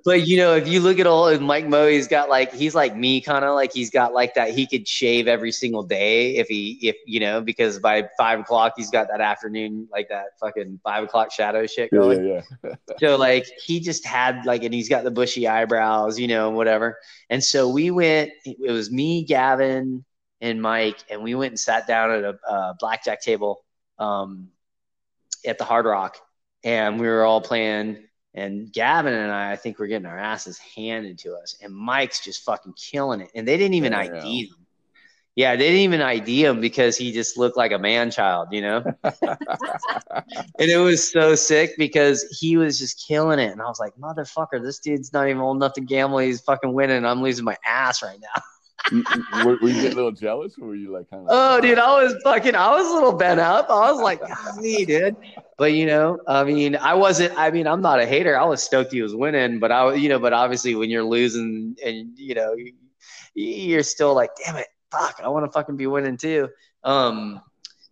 but 0.04 0.28
you 0.28 0.36
know, 0.36 0.56
if 0.56 0.68
you 0.68 0.82
look 0.82 1.00
at 1.00 1.08
all 1.08 1.30
of 1.30 1.42
Mike 1.42 1.68
Mo, 1.68 1.88
he's 1.88 2.08
got 2.08 2.28
like 2.30 2.54
he's 2.54 2.76
like 2.76 2.98
me, 2.98 3.22
kind 3.22 3.46
of 3.46 3.56
like 3.56 3.72
he's 3.72 3.90
got 3.90 4.14
like 4.14 4.34
that. 4.34 4.52
He 4.52 4.68
could 4.68 4.86
shave 4.86 5.30
every 5.30 5.54
single 5.54 5.84
day 5.84 6.36
if 6.36 6.50
he 6.50 6.80
if 6.82 6.98
you 7.06 7.22
know 7.22 7.40
because 7.40 7.80
by 7.80 8.10
five 8.18 8.42
o'clock 8.42 8.74
he's 8.76 8.92
got 8.92 9.08
that 9.08 9.22
afternoon 9.22 9.88
like 9.90 10.10
that 10.10 10.38
fucking 10.40 10.82
five 10.84 11.06
o'clock 11.06 11.32
shadow 11.32 11.66
shit 11.66 11.92
going. 11.92 12.28
Yeah, 12.28 12.42
yeah. 12.66 12.76
so 13.00 13.16
like 13.16 13.48
he 13.66 13.80
just 13.80 14.06
had 14.06 14.46
like, 14.46 14.64
and 14.64 14.74
he's 14.74 14.90
got 14.90 15.06
the 15.06 15.12
bushy 15.12 15.48
eyebrows, 15.48 16.20
you 16.20 16.28
know, 16.28 16.50
whatever. 16.50 17.00
And 17.30 17.42
so 17.42 17.70
we 17.70 17.90
went. 17.90 18.32
It 18.44 18.72
was 18.72 18.92
me, 18.92 19.24
Gavin, 19.24 20.04
and 20.42 20.62
Mike, 20.62 20.98
and 21.10 21.24
we 21.24 21.36
went 21.36 21.52
and 21.52 21.60
sat 21.60 21.88
down 21.88 22.12
at 22.12 22.24
a 22.26 22.38
uh, 22.46 22.74
blackjack 22.80 23.22
table. 23.22 23.64
Um, 23.98 24.50
at 25.46 25.58
the 25.58 25.64
Hard 25.64 25.86
Rock, 25.86 26.18
and 26.64 27.00
we 27.00 27.08
were 27.08 27.24
all 27.24 27.42
playing. 27.42 28.06
And 28.36 28.72
Gavin 28.72 29.14
and 29.14 29.32
I, 29.32 29.54
I 29.54 29.56
think 29.56 29.80
we're 29.80 29.88
getting 29.88 30.06
our 30.06 30.18
asses 30.18 30.60
handed 30.60 31.18
to 31.20 31.36
us, 31.36 31.58
and 31.62 31.74
Mike's 31.74 32.24
just 32.24 32.44
fucking 32.44 32.74
killing 32.74 33.22
it. 33.22 33.32
And 33.34 33.48
they 33.48 33.58
didn't 33.58 33.74
even 33.74 33.92
yeah, 33.92 34.00
ID 34.00 34.46
him. 34.46 34.56
Yeah, 35.36 35.56
they 35.56 35.68
didn't 35.68 35.82
even 35.82 36.02
ID 36.02 36.46
him 36.46 36.60
because 36.60 36.98
he 36.98 37.12
just 37.12 37.38
looked 37.38 37.56
like 37.56 37.72
a 37.72 37.80
man 37.80 38.12
child, 38.12 38.50
you 38.52 38.62
know. 38.62 38.84
and 39.04 39.38
it 40.60 40.78
was 40.78 41.10
so 41.10 41.34
sick 41.34 41.72
because 41.78 42.26
he 42.40 42.58
was 42.58 42.78
just 42.78 43.08
killing 43.08 43.40
it, 43.40 43.52
and 43.52 43.62
I 43.62 43.66
was 43.66 43.80
like, 43.80 43.96
"Motherfucker, 43.96 44.62
this 44.62 44.80
dude's 44.80 45.14
not 45.14 45.28
even 45.28 45.42
old 45.42 45.58
enough 45.58 45.74
to 45.74 45.82
gamble. 45.82 46.18
He's 46.20 46.42
fucking 46.42 46.74
winning. 46.74 47.06
I'm 47.06 47.22
losing 47.22 47.46
my 47.46 47.58
ass 47.66 48.04
right 48.04 48.20
now." 48.20 48.42
were, 48.92 49.58
were, 49.62 49.68
you 49.68 49.74
getting 49.74 49.94
a 49.94 49.96
little 49.96 50.12
jealous, 50.12 50.58
or 50.60 50.68
were 50.68 50.76
you 50.76 50.92
like 50.92 51.10
kind 51.10 51.24
of? 51.24 51.28
Oh, 51.30 51.62
dude, 51.62 51.78
I 51.78 52.04
was 52.04 52.16
fucking. 52.24 52.56
I 52.56 52.72
was 52.72 52.88
a 52.88 52.94
little 52.94 53.14
bent 53.14 53.40
up. 53.40 53.70
I 53.70 53.92
was 53.92 54.02
like, 54.02 54.22
me, 54.58 54.86
dude. 54.86 55.16
But 55.58 55.74
you 55.74 55.86
know, 55.86 56.20
I 56.28 56.44
mean, 56.44 56.76
I 56.76 56.94
wasn't. 56.94 57.38
I 57.38 57.52
mean, 57.52 57.68
I'm 57.68 57.82
not 57.82 58.00
a 58.00 58.06
hater. 58.06 58.38
I 58.38 58.46
was 58.46 58.64
stoked 58.64 58.92
he 58.92 59.02
was 59.02 59.16
winning, 59.16 59.60
but 59.60 59.72
I, 59.72 59.94
you 59.94 60.10
know, 60.10 60.20
but 60.20 60.34
obviously 60.34 60.76
when 60.76 60.90
you're 60.90 61.04
losing 61.04 61.76
and 61.86 62.18
you 62.18 62.36
know, 62.36 62.56
you're 63.34 63.84
still 63.84 64.14
like, 64.14 64.32
damn 64.44 64.56
it, 64.56 64.68
fuck, 64.92 65.20
I 65.24 65.30
want 65.30 65.46
to 65.46 65.52
fucking 65.52 65.78
be 65.78 65.88
winning 65.88 66.18
too. 66.18 66.50
Um, 66.84 67.42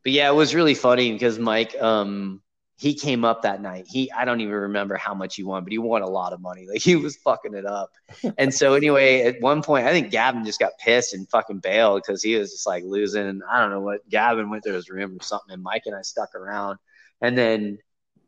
but 0.03 0.11
yeah, 0.11 0.29
it 0.29 0.35
was 0.35 0.55
really 0.55 0.75
funny 0.75 1.11
because 1.11 1.37
Mike, 1.37 1.75
um, 1.81 2.41
he 2.77 2.93
came 2.93 3.25
up 3.25 3.41
that 3.41 3.59
night. 3.61 3.87
He 3.87 4.11
I 4.11 4.23
don't 4.23 4.39
even 4.39 4.53
remember 4.53 4.95
how 4.95 5.15
much 5.15 5.35
he 5.35 5.43
won, 5.43 5.63
but 5.63 5.71
he 5.71 5.79
won 5.79 6.03
a 6.03 6.07
lot 6.09 6.31
of 6.31 6.39
money. 6.41 6.67
Like 6.67 6.81
he 6.81 6.95
was 6.95 7.15
fucking 7.17 7.55
it 7.55 7.65
up. 7.65 7.91
and 8.37 8.53
so 8.53 8.73
anyway, 8.75 9.21
at 9.21 9.41
one 9.41 9.63
point, 9.63 9.87
I 9.87 9.91
think 9.91 10.11
Gavin 10.11 10.45
just 10.45 10.59
got 10.59 10.73
pissed 10.79 11.13
and 11.13 11.27
fucking 11.29 11.59
bailed 11.59 12.03
because 12.05 12.21
he 12.21 12.35
was 12.35 12.51
just 12.51 12.67
like 12.67 12.83
losing. 12.83 13.41
I 13.49 13.59
don't 13.59 13.71
know 13.71 13.81
what 13.81 14.07
Gavin 14.09 14.49
went 14.49 14.63
to 14.65 14.73
his 14.73 14.89
room 14.89 15.17
or 15.19 15.23
something, 15.23 15.53
and 15.53 15.63
Mike 15.63 15.83
and 15.85 15.95
I 15.95 16.01
stuck 16.03 16.35
around. 16.35 16.77
And 17.21 17.35
then, 17.37 17.79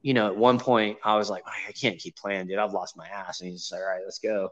you 0.02 0.14
know, 0.16 0.28
at 0.28 0.36
one 0.36 0.58
point, 0.58 0.98
I 1.04 1.16
was 1.18 1.30
like, 1.30 1.44
I 1.46 1.72
can't 1.74 2.00
keep 2.00 2.16
playing, 2.16 2.48
dude. 2.48 2.58
I've 2.58 2.74
lost 2.74 2.98
my 2.98 3.08
ass. 3.08 3.42
And 3.42 3.52
he's 3.52 3.62
just 3.62 3.72
like, 3.72 3.82
all 3.82 3.88
right, 3.88 4.02
let's 4.04 4.20
go. 4.20 4.50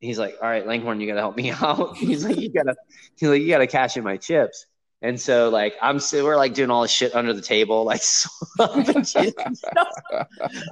He's 0.00 0.18
like, 0.18 0.36
all 0.42 0.48
right, 0.48 0.66
Langhorne, 0.66 1.00
you 1.00 1.06
gotta 1.06 1.20
help 1.20 1.36
me 1.36 1.50
out. 1.62 1.96
he's 1.96 2.24
like, 2.24 2.36
you 2.36 2.50
gotta, 2.52 2.74
he's 3.16 3.28
like, 3.28 3.40
you 3.40 3.48
gotta 3.48 3.66
cash 3.66 3.96
in 3.96 4.04
my 4.04 4.16
chips. 4.18 4.66
And 5.00 5.20
so 5.20 5.48
like 5.48 5.74
I'm 5.80 6.00
so 6.00 6.24
we're 6.24 6.36
like 6.36 6.54
doing 6.54 6.70
all 6.70 6.82
this 6.82 6.90
shit 6.90 7.14
under 7.14 7.32
the 7.32 7.42
table, 7.42 7.84
like 7.84 8.02
and, 8.58 9.06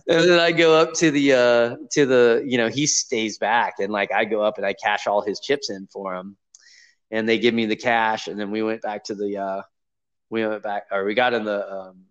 then 0.06 0.40
I 0.40 0.50
go 0.52 0.74
up 0.74 0.94
to 0.94 1.10
the 1.12 1.32
uh 1.32 1.76
to 1.92 2.06
the 2.06 2.42
you 2.44 2.58
know, 2.58 2.68
he 2.68 2.86
stays 2.86 3.38
back 3.38 3.74
and 3.78 3.92
like 3.92 4.12
I 4.12 4.24
go 4.24 4.42
up 4.42 4.56
and 4.56 4.66
I 4.66 4.72
cash 4.72 5.06
all 5.06 5.22
his 5.22 5.38
chips 5.38 5.70
in 5.70 5.86
for 5.86 6.14
him. 6.14 6.36
and 7.12 7.28
they 7.28 7.38
give 7.38 7.54
me 7.54 7.66
the 7.66 7.76
cash, 7.76 8.26
and 8.26 8.38
then 8.38 8.50
we 8.50 8.64
went 8.64 8.82
back 8.82 9.04
to 9.04 9.14
the 9.14 9.38
uh, 9.38 9.62
we 10.30 10.46
went 10.46 10.62
back 10.62 10.86
or 10.90 11.04
we 11.04 11.14
got 11.14 11.32
in 11.32 11.44
the 11.44 11.72
um, 11.72 12.06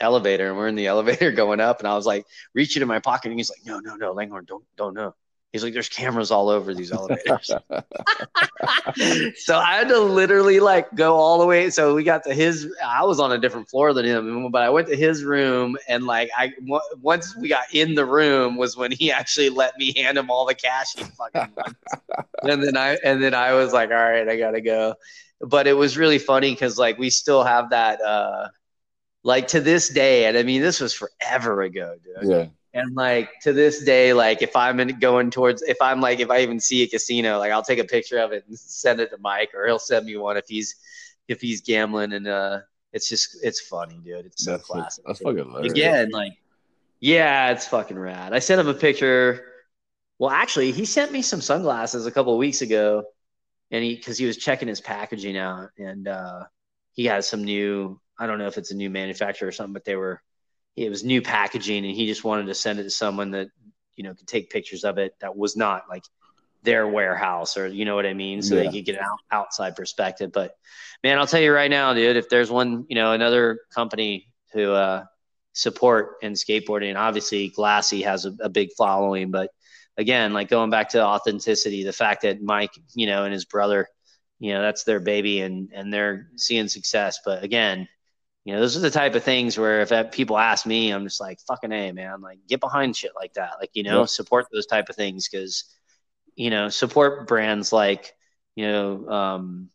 elevator 0.00 0.48
and 0.48 0.56
we're 0.56 0.68
in 0.68 0.74
the 0.74 0.86
elevator 0.94 1.30
going 1.32 1.60
up 1.60 1.78
and 1.78 1.88
I 1.88 1.94
was 1.94 2.06
like 2.06 2.26
reaching 2.54 2.82
in 2.82 2.88
my 2.88 3.00
pocket 3.00 3.30
and 3.30 3.38
he's 3.38 3.50
like, 3.50 3.64
no, 3.64 3.78
no, 3.78 3.96
no, 3.96 4.12
Langhorne, 4.12 4.44
don't, 4.46 4.64
don't 4.76 4.94
know. 4.94 5.14
He's 5.52 5.64
like, 5.64 5.72
there's 5.72 5.88
cameras 5.88 6.30
all 6.30 6.48
over 6.48 6.74
these 6.74 6.92
elevators. 6.92 7.46
so 9.36 9.58
I 9.58 9.78
had 9.78 9.88
to 9.88 9.98
literally 9.98 10.60
like 10.60 10.94
go 10.94 11.16
all 11.16 11.40
the 11.40 11.46
way. 11.46 11.70
So 11.70 11.94
we 11.94 12.04
got 12.04 12.22
to 12.24 12.34
his, 12.34 12.72
I 12.84 13.04
was 13.04 13.18
on 13.18 13.32
a 13.32 13.38
different 13.38 13.68
floor 13.68 13.92
than 13.92 14.04
him, 14.04 14.50
but 14.52 14.62
I 14.62 14.70
went 14.70 14.86
to 14.88 14.96
his 14.96 15.24
room 15.24 15.76
and 15.88 16.06
like 16.06 16.30
I, 16.36 16.52
once 17.00 17.36
we 17.36 17.48
got 17.48 17.74
in 17.74 17.94
the 17.94 18.06
room 18.06 18.56
was 18.56 18.76
when 18.76 18.92
he 18.92 19.10
actually 19.10 19.48
let 19.48 19.76
me 19.76 19.92
hand 19.96 20.18
him 20.18 20.30
all 20.30 20.46
the 20.46 20.54
cash 20.54 20.94
he 20.96 21.02
fucking 21.02 21.52
and 22.42 22.62
then 22.62 22.76
I, 22.76 22.96
and 23.02 23.20
then 23.20 23.34
I 23.34 23.54
was 23.54 23.72
like, 23.72 23.90
all 23.90 23.96
right, 23.96 24.28
I 24.28 24.36
gotta 24.36 24.60
go. 24.60 24.94
But 25.40 25.66
it 25.66 25.72
was 25.72 25.98
really 25.98 26.18
funny 26.18 26.52
because 26.52 26.78
like 26.78 26.96
we 26.96 27.10
still 27.10 27.42
have 27.42 27.70
that, 27.70 28.00
uh, 28.00 28.48
like 29.22 29.48
to 29.48 29.60
this 29.60 29.88
day, 29.88 30.26
and 30.26 30.36
I 30.36 30.42
mean, 30.42 30.62
this 30.62 30.80
was 30.80 30.94
forever 30.94 31.62
ago, 31.62 31.94
dude. 32.02 32.30
Yeah. 32.30 32.46
And 32.72 32.94
like 32.94 33.30
to 33.42 33.52
this 33.52 33.82
day, 33.82 34.12
like 34.12 34.42
if 34.42 34.54
I'm 34.54 34.78
in, 34.78 34.98
going 35.00 35.30
towards, 35.30 35.62
if 35.62 35.78
I'm 35.80 36.00
like, 36.00 36.20
if 36.20 36.30
I 36.30 36.40
even 36.40 36.60
see 36.60 36.82
a 36.84 36.88
casino, 36.88 37.38
like 37.38 37.50
I'll 37.50 37.64
take 37.64 37.80
a 37.80 37.84
picture 37.84 38.18
of 38.18 38.30
it 38.32 38.44
and 38.46 38.56
send 38.56 39.00
it 39.00 39.10
to 39.10 39.18
Mike, 39.18 39.50
or 39.54 39.66
he'll 39.66 39.80
send 39.80 40.06
me 40.06 40.16
one 40.16 40.36
if 40.36 40.46
he's 40.46 40.76
if 41.26 41.40
he's 41.40 41.62
gambling, 41.62 42.12
and 42.12 42.28
uh, 42.28 42.60
it's 42.92 43.08
just 43.08 43.38
it's 43.42 43.60
funny, 43.60 44.00
dude. 44.04 44.26
It's 44.26 44.44
so 44.44 44.52
That's, 44.52 44.64
classic. 44.64 45.04
that's 45.06 45.20
fucking 45.20 45.38
hilarious. 45.38 45.72
Again, 45.72 46.10
like, 46.12 46.32
yeah, 47.00 47.50
it's 47.50 47.66
fucking 47.66 47.98
rad. 47.98 48.32
I 48.32 48.38
sent 48.38 48.60
him 48.60 48.68
a 48.68 48.74
picture. 48.74 49.46
Well, 50.18 50.30
actually, 50.30 50.70
he 50.72 50.84
sent 50.84 51.12
me 51.12 51.22
some 51.22 51.40
sunglasses 51.40 52.06
a 52.06 52.10
couple 52.10 52.34
of 52.34 52.38
weeks 52.38 52.62
ago, 52.62 53.04
and 53.70 53.82
he 53.82 53.96
because 53.96 54.18
he 54.18 54.26
was 54.26 54.36
checking 54.36 54.68
his 54.68 54.80
packaging 54.80 55.36
out, 55.36 55.70
and 55.78 56.06
uh, 56.06 56.44
he 56.92 57.04
had 57.04 57.24
some 57.24 57.42
new. 57.42 58.00
I 58.18 58.26
don't 58.26 58.38
know 58.38 58.46
if 58.46 58.58
it's 58.58 58.70
a 58.70 58.76
new 58.76 58.90
manufacturer 58.90 59.48
or 59.48 59.52
something, 59.52 59.72
but 59.72 59.84
they 59.84 59.96
were 59.96 60.22
it 60.76 60.88
was 60.90 61.04
new 61.04 61.22
packaging, 61.22 61.84
and 61.84 61.94
he 61.94 62.06
just 62.06 62.24
wanted 62.24 62.46
to 62.46 62.54
send 62.54 62.78
it 62.78 62.84
to 62.84 62.90
someone 62.90 63.32
that 63.32 63.48
you 63.96 64.04
know 64.04 64.14
could 64.14 64.26
take 64.26 64.50
pictures 64.50 64.84
of 64.84 64.98
it 64.98 65.14
that 65.20 65.36
was 65.36 65.56
not 65.56 65.84
like 65.88 66.04
their 66.62 66.86
warehouse 66.86 67.56
or 67.56 67.66
you 67.66 67.84
know 67.84 67.94
what 67.94 68.06
I 68.06 68.14
mean, 68.14 68.42
so 68.42 68.54
Yeah. 68.54 68.62
they 68.64 68.68
could 68.70 68.84
get 68.84 68.96
an 68.96 69.02
out, 69.02 69.20
outside 69.30 69.76
perspective. 69.76 70.30
But 70.32 70.54
man, 71.02 71.18
I'll 71.18 71.26
tell 71.26 71.40
you 71.40 71.52
right 71.52 71.70
now, 71.70 71.94
dude, 71.94 72.16
if 72.16 72.28
there's 72.28 72.50
one, 72.50 72.84
you 72.88 72.94
know, 72.94 73.12
another 73.12 73.60
company 73.74 74.32
to 74.52 74.72
uh, 74.72 75.04
support 75.52 76.16
in 76.22 76.34
skateboarding, 76.34 76.96
obviously 76.96 77.48
Glassy 77.48 78.02
has 78.02 78.24
a, 78.26 78.32
a 78.40 78.48
big 78.48 78.70
following, 78.76 79.30
but 79.30 79.50
again, 79.96 80.32
like 80.32 80.48
going 80.48 80.70
back 80.70 80.90
to 80.90 81.02
authenticity, 81.04 81.84
the 81.84 81.92
fact 81.92 82.22
that 82.22 82.42
Mike, 82.42 82.72
you 82.94 83.06
know, 83.06 83.24
and 83.24 83.32
his 83.32 83.44
brother, 83.44 83.86
you 84.38 84.52
know, 84.52 84.62
that's 84.62 84.84
their 84.84 85.00
baby 85.00 85.40
and 85.40 85.70
and 85.74 85.92
they're 85.92 86.28
seeing 86.36 86.68
success. 86.68 87.20
But 87.24 87.42
again, 87.42 87.88
you 88.44 88.54
know, 88.54 88.60
those 88.60 88.76
are 88.76 88.80
the 88.80 88.90
type 88.90 89.14
of 89.14 89.22
things 89.22 89.58
where 89.58 89.82
if 89.82 90.12
people 90.12 90.38
ask 90.38 90.64
me, 90.66 90.90
I'm 90.90 91.04
just 91.04 91.20
like, 91.20 91.40
fucking 91.40 91.72
a 91.72 91.92
man, 91.92 92.20
like 92.22 92.38
get 92.48 92.60
behind 92.60 92.96
shit 92.96 93.12
like 93.14 93.34
that, 93.34 93.52
like 93.60 93.70
you 93.74 93.82
know, 93.82 94.00
Yeah. 94.00 94.06
support 94.06 94.46
those 94.52 94.66
type 94.66 94.88
of 94.88 94.96
things 94.96 95.28
because 95.28 95.64
you 96.36 96.48
know, 96.50 96.68
support 96.68 97.26
brands 97.28 97.72
like 97.72 98.14
you 98.56 98.66
know, 98.66 99.08
um, 99.08 99.70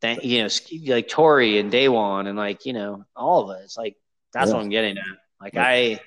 thank 0.00 0.24
you 0.24 0.38
know, 0.38 0.48
like 0.94 1.08
Torey 1.08 1.58
and 1.58 1.72
Daewon 1.72 2.28
and 2.28 2.36
like 2.36 2.66
you 2.66 2.72
know, 2.74 3.04
all 3.16 3.50
of. 3.50 3.60
It's 3.62 3.76
like 3.76 3.96
that's 4.32 4.48
Yeah. 4.48 4.56
what 4.56 4.62
I'm 4.62 4.68
getting 4.70 4.98
at. 4.98 5.04
Like 5.40 5.54
Yeah. 5.54 5.64
I. 5.64 6.00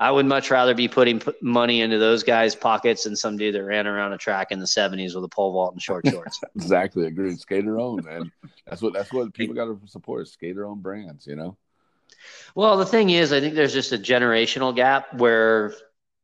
I 0.00 0.10
would 0.10 0.24
much 0.24 0.50
rather 0.50 0.74
be 0.74 0.88
putting 0.88 1.20
money 1.42 1.82
into 1.82 1.98
those 1.98 2.22
guys' 2.22 2.54
pockets 2.54 3.04
than 3.04 3.14
some 3.14 3.36
dude 3.36 3.54
that 3.54 3.62
ran 3.62 3.86
around 3.86 4.14
a 4.14 4.18
track 4.18 4.50
in 4.50 4.58
the 4.58 4.64
'70s 4.64 5.14
with 5.14 5.22
a 5.24 5.28
pole 5.28 5.52
vault 5.52 5.74
and 5.74 5.82
short 5.82 6.08
shorts. 6.08 6.40
Exactly. 6.56 7.06
Agreed. 7.06 7.38
Skater 7.38 7.78
owned, 7.78 8.04
man. 8.04 8.32
That's 8.66 8.80
what 8.80 8.94
that's 8.94 9.12
what 9.12 9.34
people 9.34 9.54
got 9.54 9.66
to 9.66 9.78
support. 9.86 10.26
Skater 10.28 10.66
owned 10.66 10.82
brands. 10.82 11.26
You 11.26 11.36
know. 11.36 11.56
Well, 12.54 12.78
the 12.78 12.86
thing 12.86 13.10
is, 13.10 13.32
I 13.32 13.40
think 13.40 13.54
there's 13.54 13.74
just 13.74 13.92
a 13.92 13.98
generational 13.98 14.74
gap 14.74 15.14
where, 15.14 15.74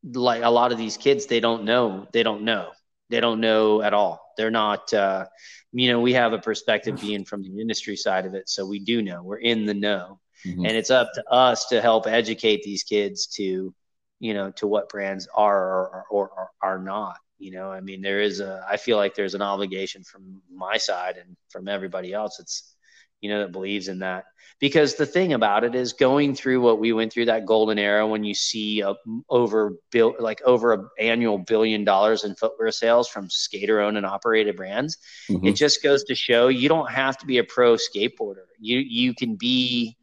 like 0.02 0.42
a 0.42 0.50
lot 0.50 0.72
of 0.72 0.78
these 0.78 0.96
kids, 0.96 1.26
they 1.26 1.40
don't 1.40 1.64
know. 1.64 2.06
They 2.12 2.22
don't 2.22 2.42
know. 2.42 2.70
They 3.10 3.20
don't 3.20 3.40
know 3.40 3.82
at 3.82 3.92
all. 3.92 4.32
They're 4.38 4.50
not. 4.50 4.92
Uh, 4.94 5.26
you 5.72 5.92
know, 5.92 6.00
we 6.00 6.14
have 6.14 6.32
a 6.32 6.38
perspective 6.38 6.98
being 6.98 7.24
from 7.24 7.42
the 7.42 7.60
industry 7.60 7.96
side 7.96 8.24
of 8.24 8.34
it, 8.34 8.48
so 8.48 8.66
we 8.66 8.78
do 8.78 9.02
know. 9.02 9.22
We're 9.22 9.36
in 9.36 9.66
the 9.66 9.74
know, 9.74 10.18
Mhm. 10.44 10.66
and 10.66 10.76
it's 10.76 10.90
up 10.90 11.12
to 11.14 11.24
us 11.30 11.66
to 11.66 11.80
help 11.80 12.06
educate 12.06 12.62
these 12.62 12.82
kids 12.82 13.26
to, 13.36 13.74
you 14.20 14.34
know, 14.34 14.50
to 14.52 14.66
what 14.66 14.88
brands 14.88 15.28
are 15.34 15.58
or 15.58 16.06
or, 16.10 16.28
or 16.30 16.50
are 16.62 16.78
not. 16.78 17.16
You 17.38 17.52
know, 17.52 17.70
I 17.70 17.80
mean, 17.80 18.00
there 18.00 18.20
is 18.20 18.40
a. 18.40 18.64
I 18.68 18.76
feel 18.78 18.96
like 18.96 19.14
there's 19.14 19.34
an 19.34 19.42
obligation 19.42 20.02
from 20.04 20.42
my 20.50 20.78
side 20.78 21.16
and 21.18 21.36
from 21.50 21.68
everybody 21.68 22.12
else. 22.14 22.40
It's, 22.40 22.74
you 23.20 23.28
know, 23.30 23.40
that 23.40 23.52
believes 23.52 23.88
in 23.88 23.98
that 24.00 24.24
because 24.58 24.94
the 24.94 25.04
thing 25.06 25.32
about 25.34 25.64
it 25.64 25.74
is 25.74 25.92
going 25.92 26.34
through 26.34 26.60
what 26.60 26.78
we 26.78 26.92
went 26.92 27.12
through 27.12 27.26
that 27.26 27.44
golden 27.46 27.78
era 27.78 28.06
when 28.06 28.24
you 28.24 28.34
see 28.34 28.80
a, 28.80 28.94
over 29.28 29.72
bill 29.90 30.14
like 30.18 30.40
over 30.44 30.72
a 30.74 30.82
annual 30.98 31.38
billion 31.38 31.84
dollars 31.84 32.24
in 32.24 32.34
footwear 32.34 32.70
sales 32.70 33.08
from 33.08 33.28
skater 33.28 33.80
owned 33.80 33.96
and 33.96 34.06
operated 34.06 34.56
brands 34.56 34.96
Mhm. 35.28 35.46
it 35.48 35.52
just 35.52 35.82
goes 35.82 36.04
to 36.04 36.14
show 36.14 36.48
you 36.48 36.68
don't 36.68 36.90
have 36.90 37.18
to 37.18 37.26
be 37.26 37.38
a 37.38 37.44
pro 37.44 37.74
skateboarder 37.74 38.46
you 38.58 38.78
you 38.78 39.14
can 39.14 39.36
be 39.36 39.95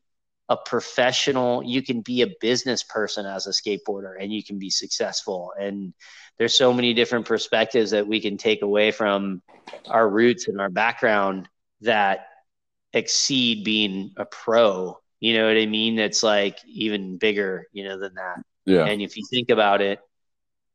a 0.53 0.57
professional 0.65 1.63
you 1.63 1.81
can 1.81 2.01
be 2.01 2.21
a 2.21 2.33
business 2.41 2.83
person 2.83 3.25
as 3.25 3.47
a 3.47 3.49
skateboarder 3.49 4.13
and 4.19 4.31
you 4.31 4.43
can 4.43 4.59
be 4.59 4.69
successful 4.69 5.51
and 5.59 5.93
there's 6.37 6.57
so 6.57 6.73
many 6.73 6.93
different 6.93 7.25
perspectives 7.25 7.91
that 7.91 8.07
we 8.07 8.19
can 8.19 8.37
take 8.37 8.61
away 8.61 8.91
from 8.91 9.41
our 9.87 10.09
roots 10.09 10.47
and 10.47 10.59
our 10.59 10.69
background 10.69 11.47
that 11.81 12.27
exceed 12.93 13.63
being 13.63 14.11
a 14.17 14.25
pro. 14.25 14.97
You 15.19 15.37
know 15.37 15.47
what 15.47 15.57
I 15.57 15.65
mean? 15.65 15.99
It's 15.99 16.23
like 16.23 16.59
even 16.65 17.17
bigger, 17.17 17.67
you 17.71 17.83
know, 17.83 17.99
than 17.99 18.15
that. 18.15 18.43
Yeah. 18.65 18.85
And 18.85 19.01
if 19.01 19.17
you 19.17 19.23
think 19.29 19.49
about 19.49 19.81
it, 19.81 19.99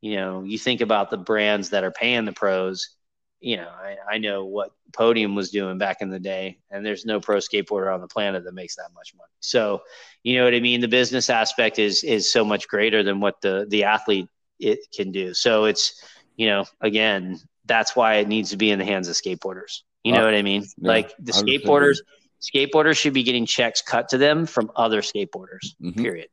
you 0.01 0.17
know, 0.17 0.43
you 0.43 0.59
think 0.59 0.81
about 0.81 1.11
the 1.11 1.17
brands 1.17 1.71
that 1.71 1.85
are 1.85 1.91
paying 1.91 2.25
the 2.25 2.33
pros. 2.33 2.91
You 3.40 3.59
know, 3.59 3.69
I, 3.69 3.97
I 4.15 4.19
know 4.19 4.44
what 4.47 4.73
Podium 4.93 5.36
was 5.36 5.51
doing 5.51 5.78
back 5.78 5.98
in 6.01 6.10
the 6.10 6.19
day, 6.19 6.59
and 6.73 6.85
there's 6.85 7.05
no 7.05 7.20
pro 7.20 7.36
skateboarder 7.36 7.94
on 7.94 8.01
the 8.01 8.09
planet 8.09 8.43
that 8.44 8.52
makes 8.52 8.74
that 8.77 8.90
much 8.94 9.15
money. 9.16 9.31
So, 9.40 9.82
you 10.24 10.36
know 10.36 10.44
what 10.44 10.55
I 10.55 10.60
mean? 10.60 10.81
The 10.81 10.89
business 10.89 11.31
aspect 11.31 11.78
is 11.78 12.02
is 12.02 12.31
so 12.31 12.44
much 12.44 12.66
greater 12.66 13.02
than 13.05 13.20
what 13.20 13.40
the 13.40 13.66
the 13.69 13.85
athlete 13.85 14.27
it 14.59 14.81
can 14.93 15.12
do. 15.12 15.35
So 15.35 15.66
it's, 15.66 16.02
you 16.36 16.47
know, 16.48 16.65
again, 16.81 17.39
that's 17.66 17.94
why 17.94 18.15
it 18.15 18.27
needs 18.27 18.51
to 18.51 18.56
be 18.56 18.70
in 18.73 18.78
the 18.81 18.85
hands 18.85 19.06
of 19.06 19.15
skateboarders. 19.15 19.82
You 20.02 20.12
know 20.15 20.23
Uh, 20.23 20.24
what 20.24 20.35
I 20.35 20.43
mean? 20.43 20.62
yeah, 20.78 20.89
like 20.89 21.12
the 21.20 21.31
skateboarders, 21.32 21.98
skateboarders 22.40 22.97
should 22.98 23.12
be 23.15 23.23
getting 23.23 23.47
checks 23.47 23.82
cut 23.82 24.09
to 24.09 24.19
them 24.19 24.47
from 24.47 24.73
other 24.74 25.01
skateboarders. 25.01 25.77
Mhm. 25.81 25.97
Period. 25.97 26.28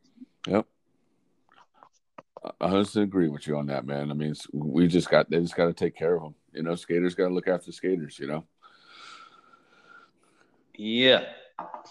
Yep. 0.47 0.65
I 2.61 2.67
100% 2.67 3.03
agree 3.03 3.27
with 3.27 3.47
you 3.47 3.57
on 3.57 3.67
that, 3.67 3.85
man. 3.85 4.09
I 4.11 4.13
mean, 4.15 4.33
we 4.53 4.87
just 4.87 5.09
got 5.09 5.29
they 5.29 5.39
just 5.39 5.55
got 5.55 5.65
to 5.65 5.73
take 5.73 5.95
care 5.95 6.15
of 6.15 6.23
them. 6.23 6.35
You 6.55 6.63
know, 6.63 6.75
skaters 6.75 7.15
got 7.15 7.27
to 7.27 7.33
look 7.33 7.47
after 7.47 7.71
skaters. 7.71 8.17
You 8.17 8.27
know, 8.27 8.45
Yeah. 10.75 11.25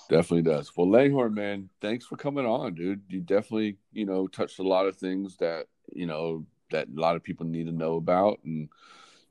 definitely 0.09 0.43
does. 0.43 0.74
Well, 0.77 0.91
Langhorne, 0.91 1.35
man, 1.35 1.69
thanks 1.81 2.07
for 2.07 2.16
coming 2.16 2.47
on, 2.47 2.74
dude. 2.74 3.03
You 3.09 3.20
definitely, 3.20 3.78
you 3.93 4.07
know, 4.07 4.27
touched 4.27 4.59
a 4.59 4.62
lot 4.62 4.86
of 4.86 4.97
things 4.97 5.36
that 5.39 5.66
you 5.93 6.07
know 6.07 6.47
that 6.70 6.89
a 6.89 7.01
lot 7.01 7.16
of 7.16 7.23
people 7.23 7.47
need 7.47 7.66
to 7.66 7.73
know 7.73 7.97
about, 7.97 8.41
and 8.45 8.69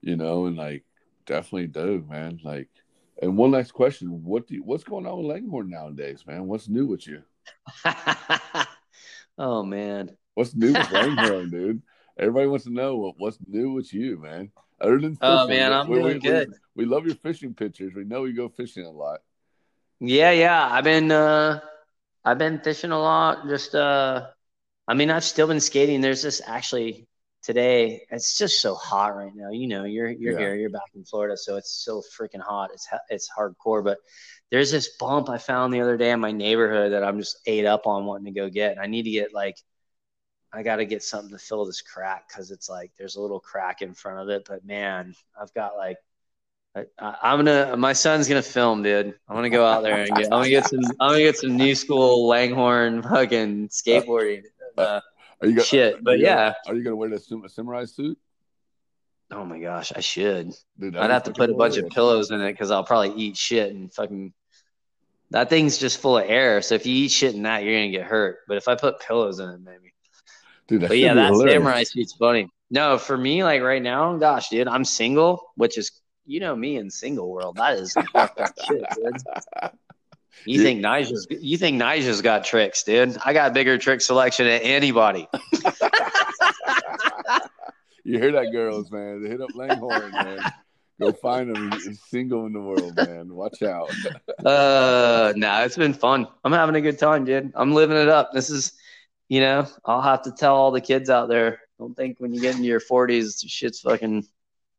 you 0.01 0.15
know, 0.15 0.45
and 0.45 0.55
like 0.57 0.83
definitely 1.25 1.67
do, 1.67 2.05
man. 2.07 2.39
Like, 2.43 2.69
and 3.21 3.37
one 3.37 3.51
last 3.51 3.73
question: 3.73 4.23
what 4.23 4.47
do 4.47 4.55
you, 4.55 4.63
what's 4.63 4.83
going 4.83 5.05
on 5.05 5.17
with 5.17 5.27
Langhorne 5.27 5.69
nowadays, 5.69 6.25
man? 6.27 6.47
What's 6.47 6.69
new 6.69 6.85
with 6.85 7.07
you? 7.07 7.23
oh 9.37 9.63
man. 9.63 10.15
What's 10.35 10.55
new 10.55 10.73
with 10.73 10.91
Langhorne, 10.91 11.49
dude? 11.49 11.81
Everybody 12.17 12.47
wants 12.47 12.65
to 12.65 12.71
know 12.73 12.97
what, 12.97 13.15
what's 13.17 13.39
new 13.47 13.71
with 13.71 13.93
you, 13.93 14.19
man. 14.19 14.51
Other 14.83 14.99
than 14.99 15.17
Oh, 15.21 15.47
man, 15.47 15.73
I'm 15.73 15.91
we, 15.91 15.99
doing 16.01 16.19
we, 16.19 16.19
good. 16.19 16.47
We, 16.47 16.53
we 16.75 16.85
love 16.85 17.07
your 17.07 17.15
fishing 17.15 17.55
pictures. 17.55 17.93
We 17.95 18.03
know 18.05 18.25
you 18.25 18.35
go 18.35 18.49
fishing 18.49 18.85
a 18.85 18.91
lot. 18.91 19.21
Yeah, 19.99 20.31
yeah. 20.31 20.67
I've 20.71 20.83
been 20.83 21.11
uh 21.11 21.61
I've 22.25 22.37
been 22.39 22.59
fishing 22.61 22.91
a 22.91 22.99
lot. 22.99 23.47
Just 23.47 23.75
uh 23.75 24.27
I 24.87 24.93
mean 24.95 25.11
I've 25.11 25.23
still 25.25 25.47
been 25.47 25.61
skating. 25.61 26.01
There's 26.01 26.23
this 26.23 26.41
actually 26.45 27.07
today, 27.43 28.05
it's 28.11 28.37
just 28.37 28.61
so 28.61 28.75
hot 28.75 29.15
right 29.17 29.33
now. 29.35 29.51
You 29.51 29.67
know, 29.67 29.85
you're 29.85 30.09
you're 30.11 30.33
Yeah. 30.33 30.39
here, 30.39 30.55
you're 30.55 30.71
back 30.71 30.91
in 30.95 31.05
Florida, 31.05 31.37
so 31.37 31.57
it's 31.57 31.71
so 31.85 32.03
freaking 32.19 32.41
hot. 32.41 32.71
It's 32.73 32.87
it's 33.09 33.29
hardcore, 33.37 33.83
but 33.83 33.99
there's 34.51 34.71
this 34.71 34.97
bump 34.99 35.29
I 35.29 35.37
found 35.39 35.73
the 35.73 35.81
other 35.81 35.97
day 35.97 36.11
in 36.11 36.21
my 36.21 36.31
neighborhood 36.33 36.93
that 36.93 37.03
I'm 37.05 37.19
just 37.19 37.39
ate 37.47 37.65
up 37.65 37.87
on 37.87 38.05
wanting 38.05 38.33
to 38.33 38.39
go 38.39 38.49
get. 38.49 38.79
I 38.79 38.87
need 38.87 39.03
to 39.03 39.11
get 39.11 39.33
like 39.33 39.57
I 40.53 40.61
got 40.63 40.75
to 40.77 40.85
get 40.85 41.01
something 41.03 41.31
to 41.31 41.37
fill 41.39 41.65
this 41.65 41.81
crack 41.81 42.27
because 42.27 42.51
it's 42.51 42.69
like 42.69 42.91
there's 42.97 43.15
a 43.15 43.21
little 43.21 43.39
crack 43.39 43.81
in 43.81 43.93
front 43.93 44.19
of 44.19 44.29
it. 44.29 44.45
But 44.47 44.63
man, 44.65 45.15
I've 45.39 45.53
got 45.53 45.75
like 45.75 45.97
I, 46.75 46.85
I- 46.99 47.17
I'm 47.23 47.39
gonna. 47.39 47.75
My 47.77 47.93
son's 47.93 48.27
gonna 48.27 48.41
film, 48.43 48.83
dude. 48.83 49.15
I'm 49.27 49.35
gonna 49.35 49.49
go 49.49 49.65
out 49.65 49.81
there 49.83 49.99
and 50.01 50.09
get. 50.15 50.25
I'm 50.25 50.39
gonna 50.41 50.49
get 50.49 50.67
some. 50.67 50.79
I'm 50.99 51.11
gonna 51.13 51.19
get 51.19 51.37
some 51.37 51.55
new 51.57 51.73
school 51.75 52.27
Langhorne 52.27 53.01
fucking 53.01 53.69
skateboarding 53.69 54.43
uh, 54.77 54.99
Are 55.41 55.47
you 55.47 55.55
gonna, 55.55 55.63
shit. 55.63 55.95
are 55.95 55.97
But 56.01 56.11
gonna- 56.13 56.23
yeah, 56.23 56.53
are 56.67 56.75
you 56.75 56.83
gonna 56.83 56.95
wear 56.95 57.09
the 57.09 57.19
sim- 57.19 57.47
samurai 57.47 57.85
suit? 57.85 58.17
Oh 59.31 59.45
my 59.45 59.59
gosh, 59.59 59.91
I 59.95 60.01
should. 60.01 60.51
Dude, 60.79 60.95
I'd 60.95 61.09
have 61.09 61.23
to 61.23 61.31
put 61.31 61.49
a 61.49 61.53
bunch 61.55 61.77
of 61.77 61.89
pillows. 61.89 62.27
pillows 62.27 62.31
in 62.31 62.41
it 62.41 62.51
because 62.51 62.69
I'll 62.69 62.83
probably 62.83 63.13
eat 63.21 63.37
shit 63.37 63.73
and 63.73 63.91
fucking. 63.91 64.33
That 65.31 65.49
thing's 65.49 65.79
just 65.79 65.99
full 65.99 66.17
of 66.19 66.29
air. 66.29 66.61
So 66.61 66.75
if 66.75 66.85
you 66.85 66.93
eat 67.05 67.11
shit 67.11 67.33
in 67.33 67.43
that, 67.43 67.63
you're 67.63 67.73
gonna 67.75 67.89
get 67.91 68.03
hurt. 68.05 68.39
But 68.47 68.57
if 68.57 68.67
I 68.67 68.75
put 68.75 68.99
pillows 68.99 69.39
in 69.39 69.49
it, 69.49 69.59
maybe. 69.63 69.92
Dude, 70.67 70.81
that 70.81 70.89
But 70.89 70.97
yeah, 70.97 71.13
that 71.13 71.31
hilarious. 71.31 71.53
samurai 71.55 71.83
suit's 71.83 72.13
funny. 72.13 72.49
No, 72.71 72.97
for 72.97 73.17
me, 73.17 73.43
like 73.43 73.61
right 73.61 73.81
now, 73.81 74.15
gosh, 74.17 74.49
dude, 74.49 74.67
I'm 74.67 74.85
single, 74.85 75.51
which 75.55 75.77
is 75.77 75.91
you 76.25 76.39
know 76.39 76.55
me 76.55 76.77
in 76.77 76.89
single 76.89 77.29
world. 77.29 77.57
That 77.57 77.77
is 77.77 77.93
some 77.93 78.05
fucked 78.07 78.39
up 78.39 78.53
shit, 78.65 78.83
dude. 78.95 79.71
You 80.45 80.61
think 80.61 80.81
Nigel's 80.81 81.25
you 81.29 81.57
think 81.57 81.77
Nigel's 81.77 82.21
got 82.21 82.43
tricks, 82.43 82.83
dude? 82.83 83.15
I 83.23 83.31
got 83.31 83.53
bigger 83.53 83.77
trick 83.77 84.01
selection 84.01 84.45
than 84.45 84.61
anybody. 84.61 85.27
You 88.05 88.19
hear 88.19 88.33
that, 88.33 88.51
girls, 88.51 88.91
man? 88.91 89.23
They 89.23 89.29
Hit 89.29 89.41
up 89.41 89.55
Langhorne, 89.55 90.11
man. 90.11 90.39
Go 90.99 91.13
find 91.13 91.55
him. 91.55 91.71
He's 91.71 92.01
single 92.09 92.45
in 92.45 92.51
the 92.53 92.59
world, 92.59 92.95
man. 92.97 93.33
Watch 93.33 93.61
out. 93.63 93.89
Uh, 94.45 95.31
no, 95.37 95.63
it's 95.63 95.77
been 95.77 95.93
fun. 95.93 96.27
I'm 96.43 96.51
having 96.51 96.75
a 96.75 96.81
good 96.81 96.99
time, 96.99 97.23
dude. 97.23 97.53
I'm 97.55 97.73
living 97.73 97.95
it 97.95 98.09
up. 98.09 98.33
This 98.33 98.49
is, 98.49 98.73
you 99.33 99.39
know, 99.39 99.65
I'll 99.83 100.03
have 100.03 100.21
to 100.23 100.31
tell 100.31 100.55
all 100.55 100.69
the 100.69 100.79
kids 100.79 101.09
out 101.09 101.27
there. 101.27 101.61
Don't 101.79 101.97
think 101.97 102.19
when 102.19 102.35
you 102.35 102.39
get 102.39 102.53
into 102.53 102.67
your 102.67 102.79
40s, 102.79 103.43
shit's 103.47 103.79
fucking 103.79 104.27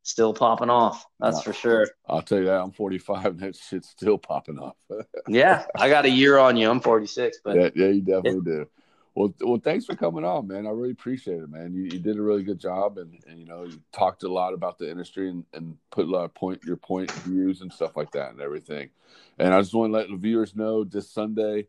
still 0.03 0.33
popping 0.33 0.69
off. 0.69 1.05
That's 1.19 1.41
for 1.41 1.51
sure. 1.51 1.89
I'll 2.07 2.21
tell 2.21 2.37
you 2.37 2.45
that. 2.45 2.61
I'm 2.61 2.71
45 2.71 3.25
and 3.25 3.39
that 3.41 3.57
shit's 3.57 3.89
still 3.89 4.17
popping 4.17 4.57
off. 4.57 4.77
Yeah, 5.27 5.65
I 5.75 5.89
got 5.89 6.05
a 6.05 6.09
year 6.09 6.37
on 6.37 6.55
you. 6.55 6.69
I'm 6.69 6.79
46, 6.79 7.39
but 7.43 7.57
yeah, 7.57 7.69
yeah, 7.75 7.87
you 7.87 8.01
definitely 8.01 8.41
do. 8.45 8.69
Well, 9.15 9.33
well, 9.41 9.59
thanks 9.61 9.85
for 9.85 9.95
coming 9.95 10.23
on, 10.23 10.47
man. 10.47 10.67
I 10.67 10.69
really 10.69 10.91
appreciate 10.91 11.41
it, 11.41 11.49
man. 11.49 11.73
You, 11.73 11.83
you 11.83 11.99
did 11.99 12.17
a 12.17 12.21
really 12.21 12.43
good 12.43 12.59
job, 12.59 12.99
and, 12.99 13.17
and 13.27 13.39
you 13.39 13.45
know 13.45 13.63
you 13.63 13.81
talked 13.91 14.21
a 14.21 14.31
lot 14.31 14.53
about 14.53 14.77
the 14.77 14.89
industry 14.89 15.29
and, 15.29 15.43
and 15.53 15.77
put 15.89 16.05
a 16.05 16.11
lot 16.11 16.25
of 16.25 16.33
point 16.35 16.61
your 16.63 16.75
point 16.77 17.09
views 17.25 17.61
and 17.61 17.73
stuff 17.73 17.97
like 17.97 18.11
that 18.11 18.31
and 18.31 18.39
everything. 18.41 18.91
And 19.39 19.53
I 19.53 19.59
just 19.61 19.73
want 19.73 19.91
to 19.91 19.97
let 19.97 20.09
the 20.09 20.15
viewers 20.15 20.55
know 20.55 20.83
this 20.83 21.09
Sunday, 21.09 21.67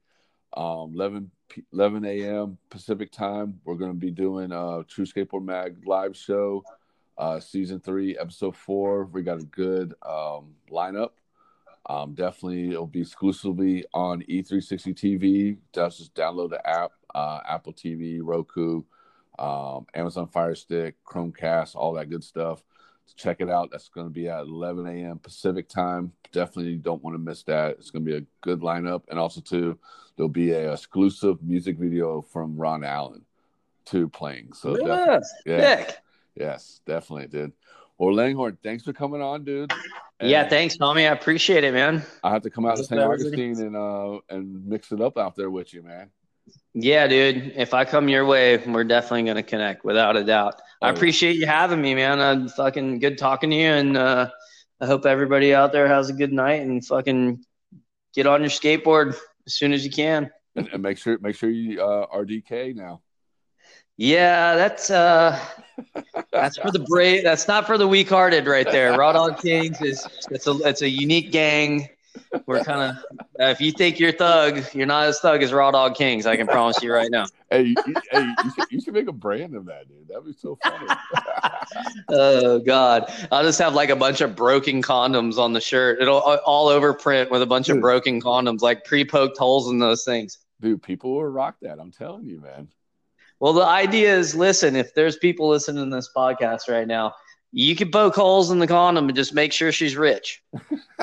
um, 0.55 0.93
11 0.95 1.25
p- 1.25 1.36
11 1.73 2.05
a.m. 2.05 2.59
Pacific 2.71 3.13
time, 3.13 3.61
we're 3.65 3.75
going 3.75 3.93
to 3.93 3.97
be 3.97 4.11
doing 4.11 4.53
a 4.53 4.85
True 4.89 5.05
Skateboard 5.05 5.45
Mag 5.45 5.87
live 5.87 6.17
show, 6.17 6.65
uh, 7.19 7.41
season 7.41 7.81
three, 7.81 8.17
episode 8.19 8.57
four. 8.57 9.05
We 9.05 9.23
got 9.23 9.41
a 9.41 9.45
good 9.45 9.95
um, 10.03 10.55
lineup. 10.71 11.11
Um, 11.89 12.15
definitely, 12.15 12.71
it'll 12.71 12.87
be 12.87 13.03
exclusively 13.03 13.85
on 13.95 14.23
E360 14.23 14.95
TV. 14.95 15.59
Just 15.73 15.99
just 15.99 16.15
download 16.15 16.51
the 16.51 16.67
app, 16.69 16.93
uh, 17.15 17.41
Apple 17.49 17.73
TV, 17.73 18.19
Roku, 18.21 18.83
um, 19.39 19.87
Amazon 19.95 20.27
Fire 20.27 20.55
Stick, 20.55 20.97
Chromecast, 21.05 21.77
all 21.77 21.93
that 21.95 22.11
good 22.11 22.25
stuff. 22.25 22.65
Check 23.15 23.41
it 23.41 23.49
out. 23.49 23.71
That's 23.71 23.89
going 23.89 24.07
to 24.07 24.13
be 24.13 24.29
at 24.29 24.41
11 24.41 24.87
a.m. 24.87 25.19
Pacific 25.19 25.69
time. 25.69 26.13
Definitely 26.33 26.77
don't 26.77 27.03
want 27.03 27.15
to 27.15 27.19
miss 27.19 27.43
that. 27.45 27.73
It's 27.79 27.91
going 27.91 28.05
to 28.05 28.11
be 28.11 28.17
a 28.17 28.27
good 28.43 28.61
lineup, 28.61 29.03
and 29.09 29.19
also 29.19 29.41
too, 29.41 29.79
there'll 30.17 30.29
be 30.29 30.53
a 30.53 30.73
exclusive 30.73 31.43
music 31.43 31.79
video 31.79 32.21
from 32.23 32.57
Ron 32.57 32.85
Allen, 32.85 33.25
too, 33.85 34.09
playing. 34.09 34.53
So 34.53 34.77
yeah, 34.87 35.21
yeah, 35.47 35.91
yes, 36.35 36.81
definitely, 36.87 37.29
dude. 37.29 37.53
Well, 37.99 38.15
Langhorne, 38.15 38.59
thanks 38.63 38.85
for 38.85 38.93
coming 38.93 39.23
on, 39.23 39.45
dude. 39.45 39.73
Yeah, 40.21 40.49
thanks, 40.49 40.77
Tommie. 40.77 41.07
I 41.07 41.13
appreciate 41.13 41.65
it, 41.65 41.73
man. 41.73 42.03
I 42.23 42.31
have 42.31 42.43
to 42.43 42.51
come 42.51 42.67
out 42.67 42.77
to 42.77 42.85
St. 42.85 43.01
Augustine 43.01 43.61
and 43.61 43.77
uh 43.77 44.19
and 44.29 44.67
mix 44.67 44.93
it 44.93 45.01
up 45.01 45.19
out 45.19 45.37
there 45.37 45.51
with 45.51 45.73
you, 45.75 45.83
man. 45.83 46.11
Yeah, 46.75 47.07
dude. 47.07 47.55
If 47.57 47.73
I 47.73 47.85
come 47.85 48.09
your 48.09 48.27
way, 48.27 48.59
we're 48.59 48.85
definitely 48.85 49.23
gonna 49.25 49.43
connect, 49.43 49.85
without 49.85 50.17
a 50.17 50.25
doubt. 50.25 50.61
I 50.83 50.89
Oh, 50.89 50.93
appreciate 50.93 51.37
you 51.37 51.47
having 51.47 51.81
me, 51.81 51.95
man. 51.95 52.21
I'm 52.21 52.49
fucking 52.49 52.99
good 52.99 53.17
talking 53.17 53.49
to 53.51 53.57
you, 53.57 53.69
and 53.69 53.97
uh, 53.97 54.29
I 54.81 54.87
hope 54.87 55.07
everybody 55.07 55.55
out 55.55 55.73
there 55.73 55.89
has 55.89 56.11
a 56.11 56.13
good 56.13 56.33
night 56.33 56.61
and 56.61 56.85
fucking 56.85 57.45
get 58.15 58.27
on 58.27 58.43
your 58.43 58.51
skateboard 58.51 59.17
as 59.47 59.55
soon 59.55 59.73
as 59.73 59.85
you 59.85 59.91
can. 59.91 60.31
And, 60.55 60.69
and 60.69 60.83
make 60.83 60.99
sure 60.99 61.19
make 61.21 61.35
sure 61.37 61.49
you 61.51 61.83
uh 61.83 62.07
RDK 62.15 62.75
now. 62.75 63.01
Yeah, 63.99 64.57
that's 64.57 64.91
uh, 64.91 65.39
that's 66.31 66.59
for 66.59 66.71
the 66.71 66.81
brave. 66.81 67.25
That's 67.25 67.49
not 67.49 67.67
for 67.67 67.79
the 67.79 67.89
weak-hearted, 67.89 68.47
right 68.47 68.71
there. 68.71 68.99
Raw 68.99 69.13
Dog 69.13 69.39
Kings 69.39 69.81
is 69.81 70.07
it's 70.31 70.47
a 70.47 70.53
it's 70.59 70.83
a 70.83 70.89
unique 70.89 71.33
gang. 71.33 71.89
We're 72.47 72.65
kind 72.65 72.97
of 72.97 73.21
if 73.39 73.61
you 73.61 73.73
think 73.73 73.99
you're 73.99 74.13
thug, 74.13 74.65
you're 74.75 74.87
not 74.87 75.07
as 75.07 75.21
thug 75.21 75.43
as 75.43 75.53
Raw 75.53 75.71
Dog 75.71 75.95
Kings. 75.95 76.27
I 76.27 76.37
can 76.37 76.47
promise 76.47 76.83
you 76.83 76.93
right 76.93 77.11
now. 77.11 77.27
Hey, 77.51 77.63
you, 77.63 77.75
hey, 78.11 78.35
you 78.45 78.51
should, 78.51 78.65
you 78.71 78.81
should 78.81 78.95
make 78.95 79.09
a 79.09 79.13
brand 79.13 79.55
of 79.55 79.67
that, 79.67 79.89
dude. 79.89 80.09
That'd 80.09 80.25
be 80.25 80.33
so 80.33 80.59
funny. 80.63 80.87
Oh 82.09 82.61
God, 82.61 83.11
I'll 83.33 83.43
just 83.43 83.59
have 83.59 83.75
like 83.75 83.91
a 83.91 83.97
bunch 83.97 84.21
of 84.21 84.37
broken 84.37 84.83
condoms 84.83 85.37
on 85.37 85.53
the 85.53 85.61
shirt. 85.61 86.01
It'll 86.01 86.23
uh, 86.25 86.39
all 86.47 86.69
over 86.69 86.95
print 86.95 87.31
with 87.31 87.43
a 87.43 87.47
bunch 87.47 87.69
of 87.69 87.81
broken 87.81 88.21
condoms, 88.23 88.63
like 88.63 88.85
pre-poked 88.85 89.37
holes 89.37 89.69
in 89.69 89.79
those 89.79 90.05
things. 90.05 90.39
dude, 90.61 90.83
people 90.83 91.15
will 91.15 91.25
rock 91.25 91.57
that. 91.63 91.79
I'm 91.81 91.91
telling 91.91 92.25
you, 92.25 92.41
man. 92.41 92.69
Well, 93.41 93.53
the 93.53 93.65
idea 93.67 94.17
is, 94.17 94.35
listen, 94.35 94.77
if 94.77 94.95
there's 94.95 95.17
people 95.17 95.49
listening 95.49 95.91
to 95.91 95.95
this 95.95 96.09
podcast 96.17 96.69
right 96.69 96.87
now, 96.87 97.15
you 97.53 97.77
can 97.77 97.91
poke 97.91 98.15
holes 98.15 98.51
in 98.51 98.59
the 98.59 98.67
condom 98.67 99.09
and 99.09 99.17
just 99.17 99.35
make 99.35 99.53
sure 99.53 99.73
she's 99.73 99.97
rich. 99.97 100.43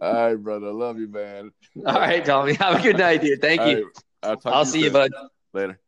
All 0.00 0.14
right, 0.14 0.34
brother. 0.34 0.72
Love 0.72 0.98
you, 0.98 1.08
man. 1.08 1.52
All 1.84 2.00
right, 2.00 2.24
Tommie. 2.24 2.54
Have 2.54 2.80
a 2.80 2.82
good 2.82 2.96
night, 2.98 3.20
dude. 3.20 3.40
Thank 3.40 3.60
All 3.60 3.68
you. 3.68 3.84
right, 3.84 3.84
I'll, 4.22 4.36
talk 4.36 4.54
I'll 4.54 4.64
see 4.64 4.82
you, 4.84 4.90
bud. 4.90 5.10
later. 5.52 5.78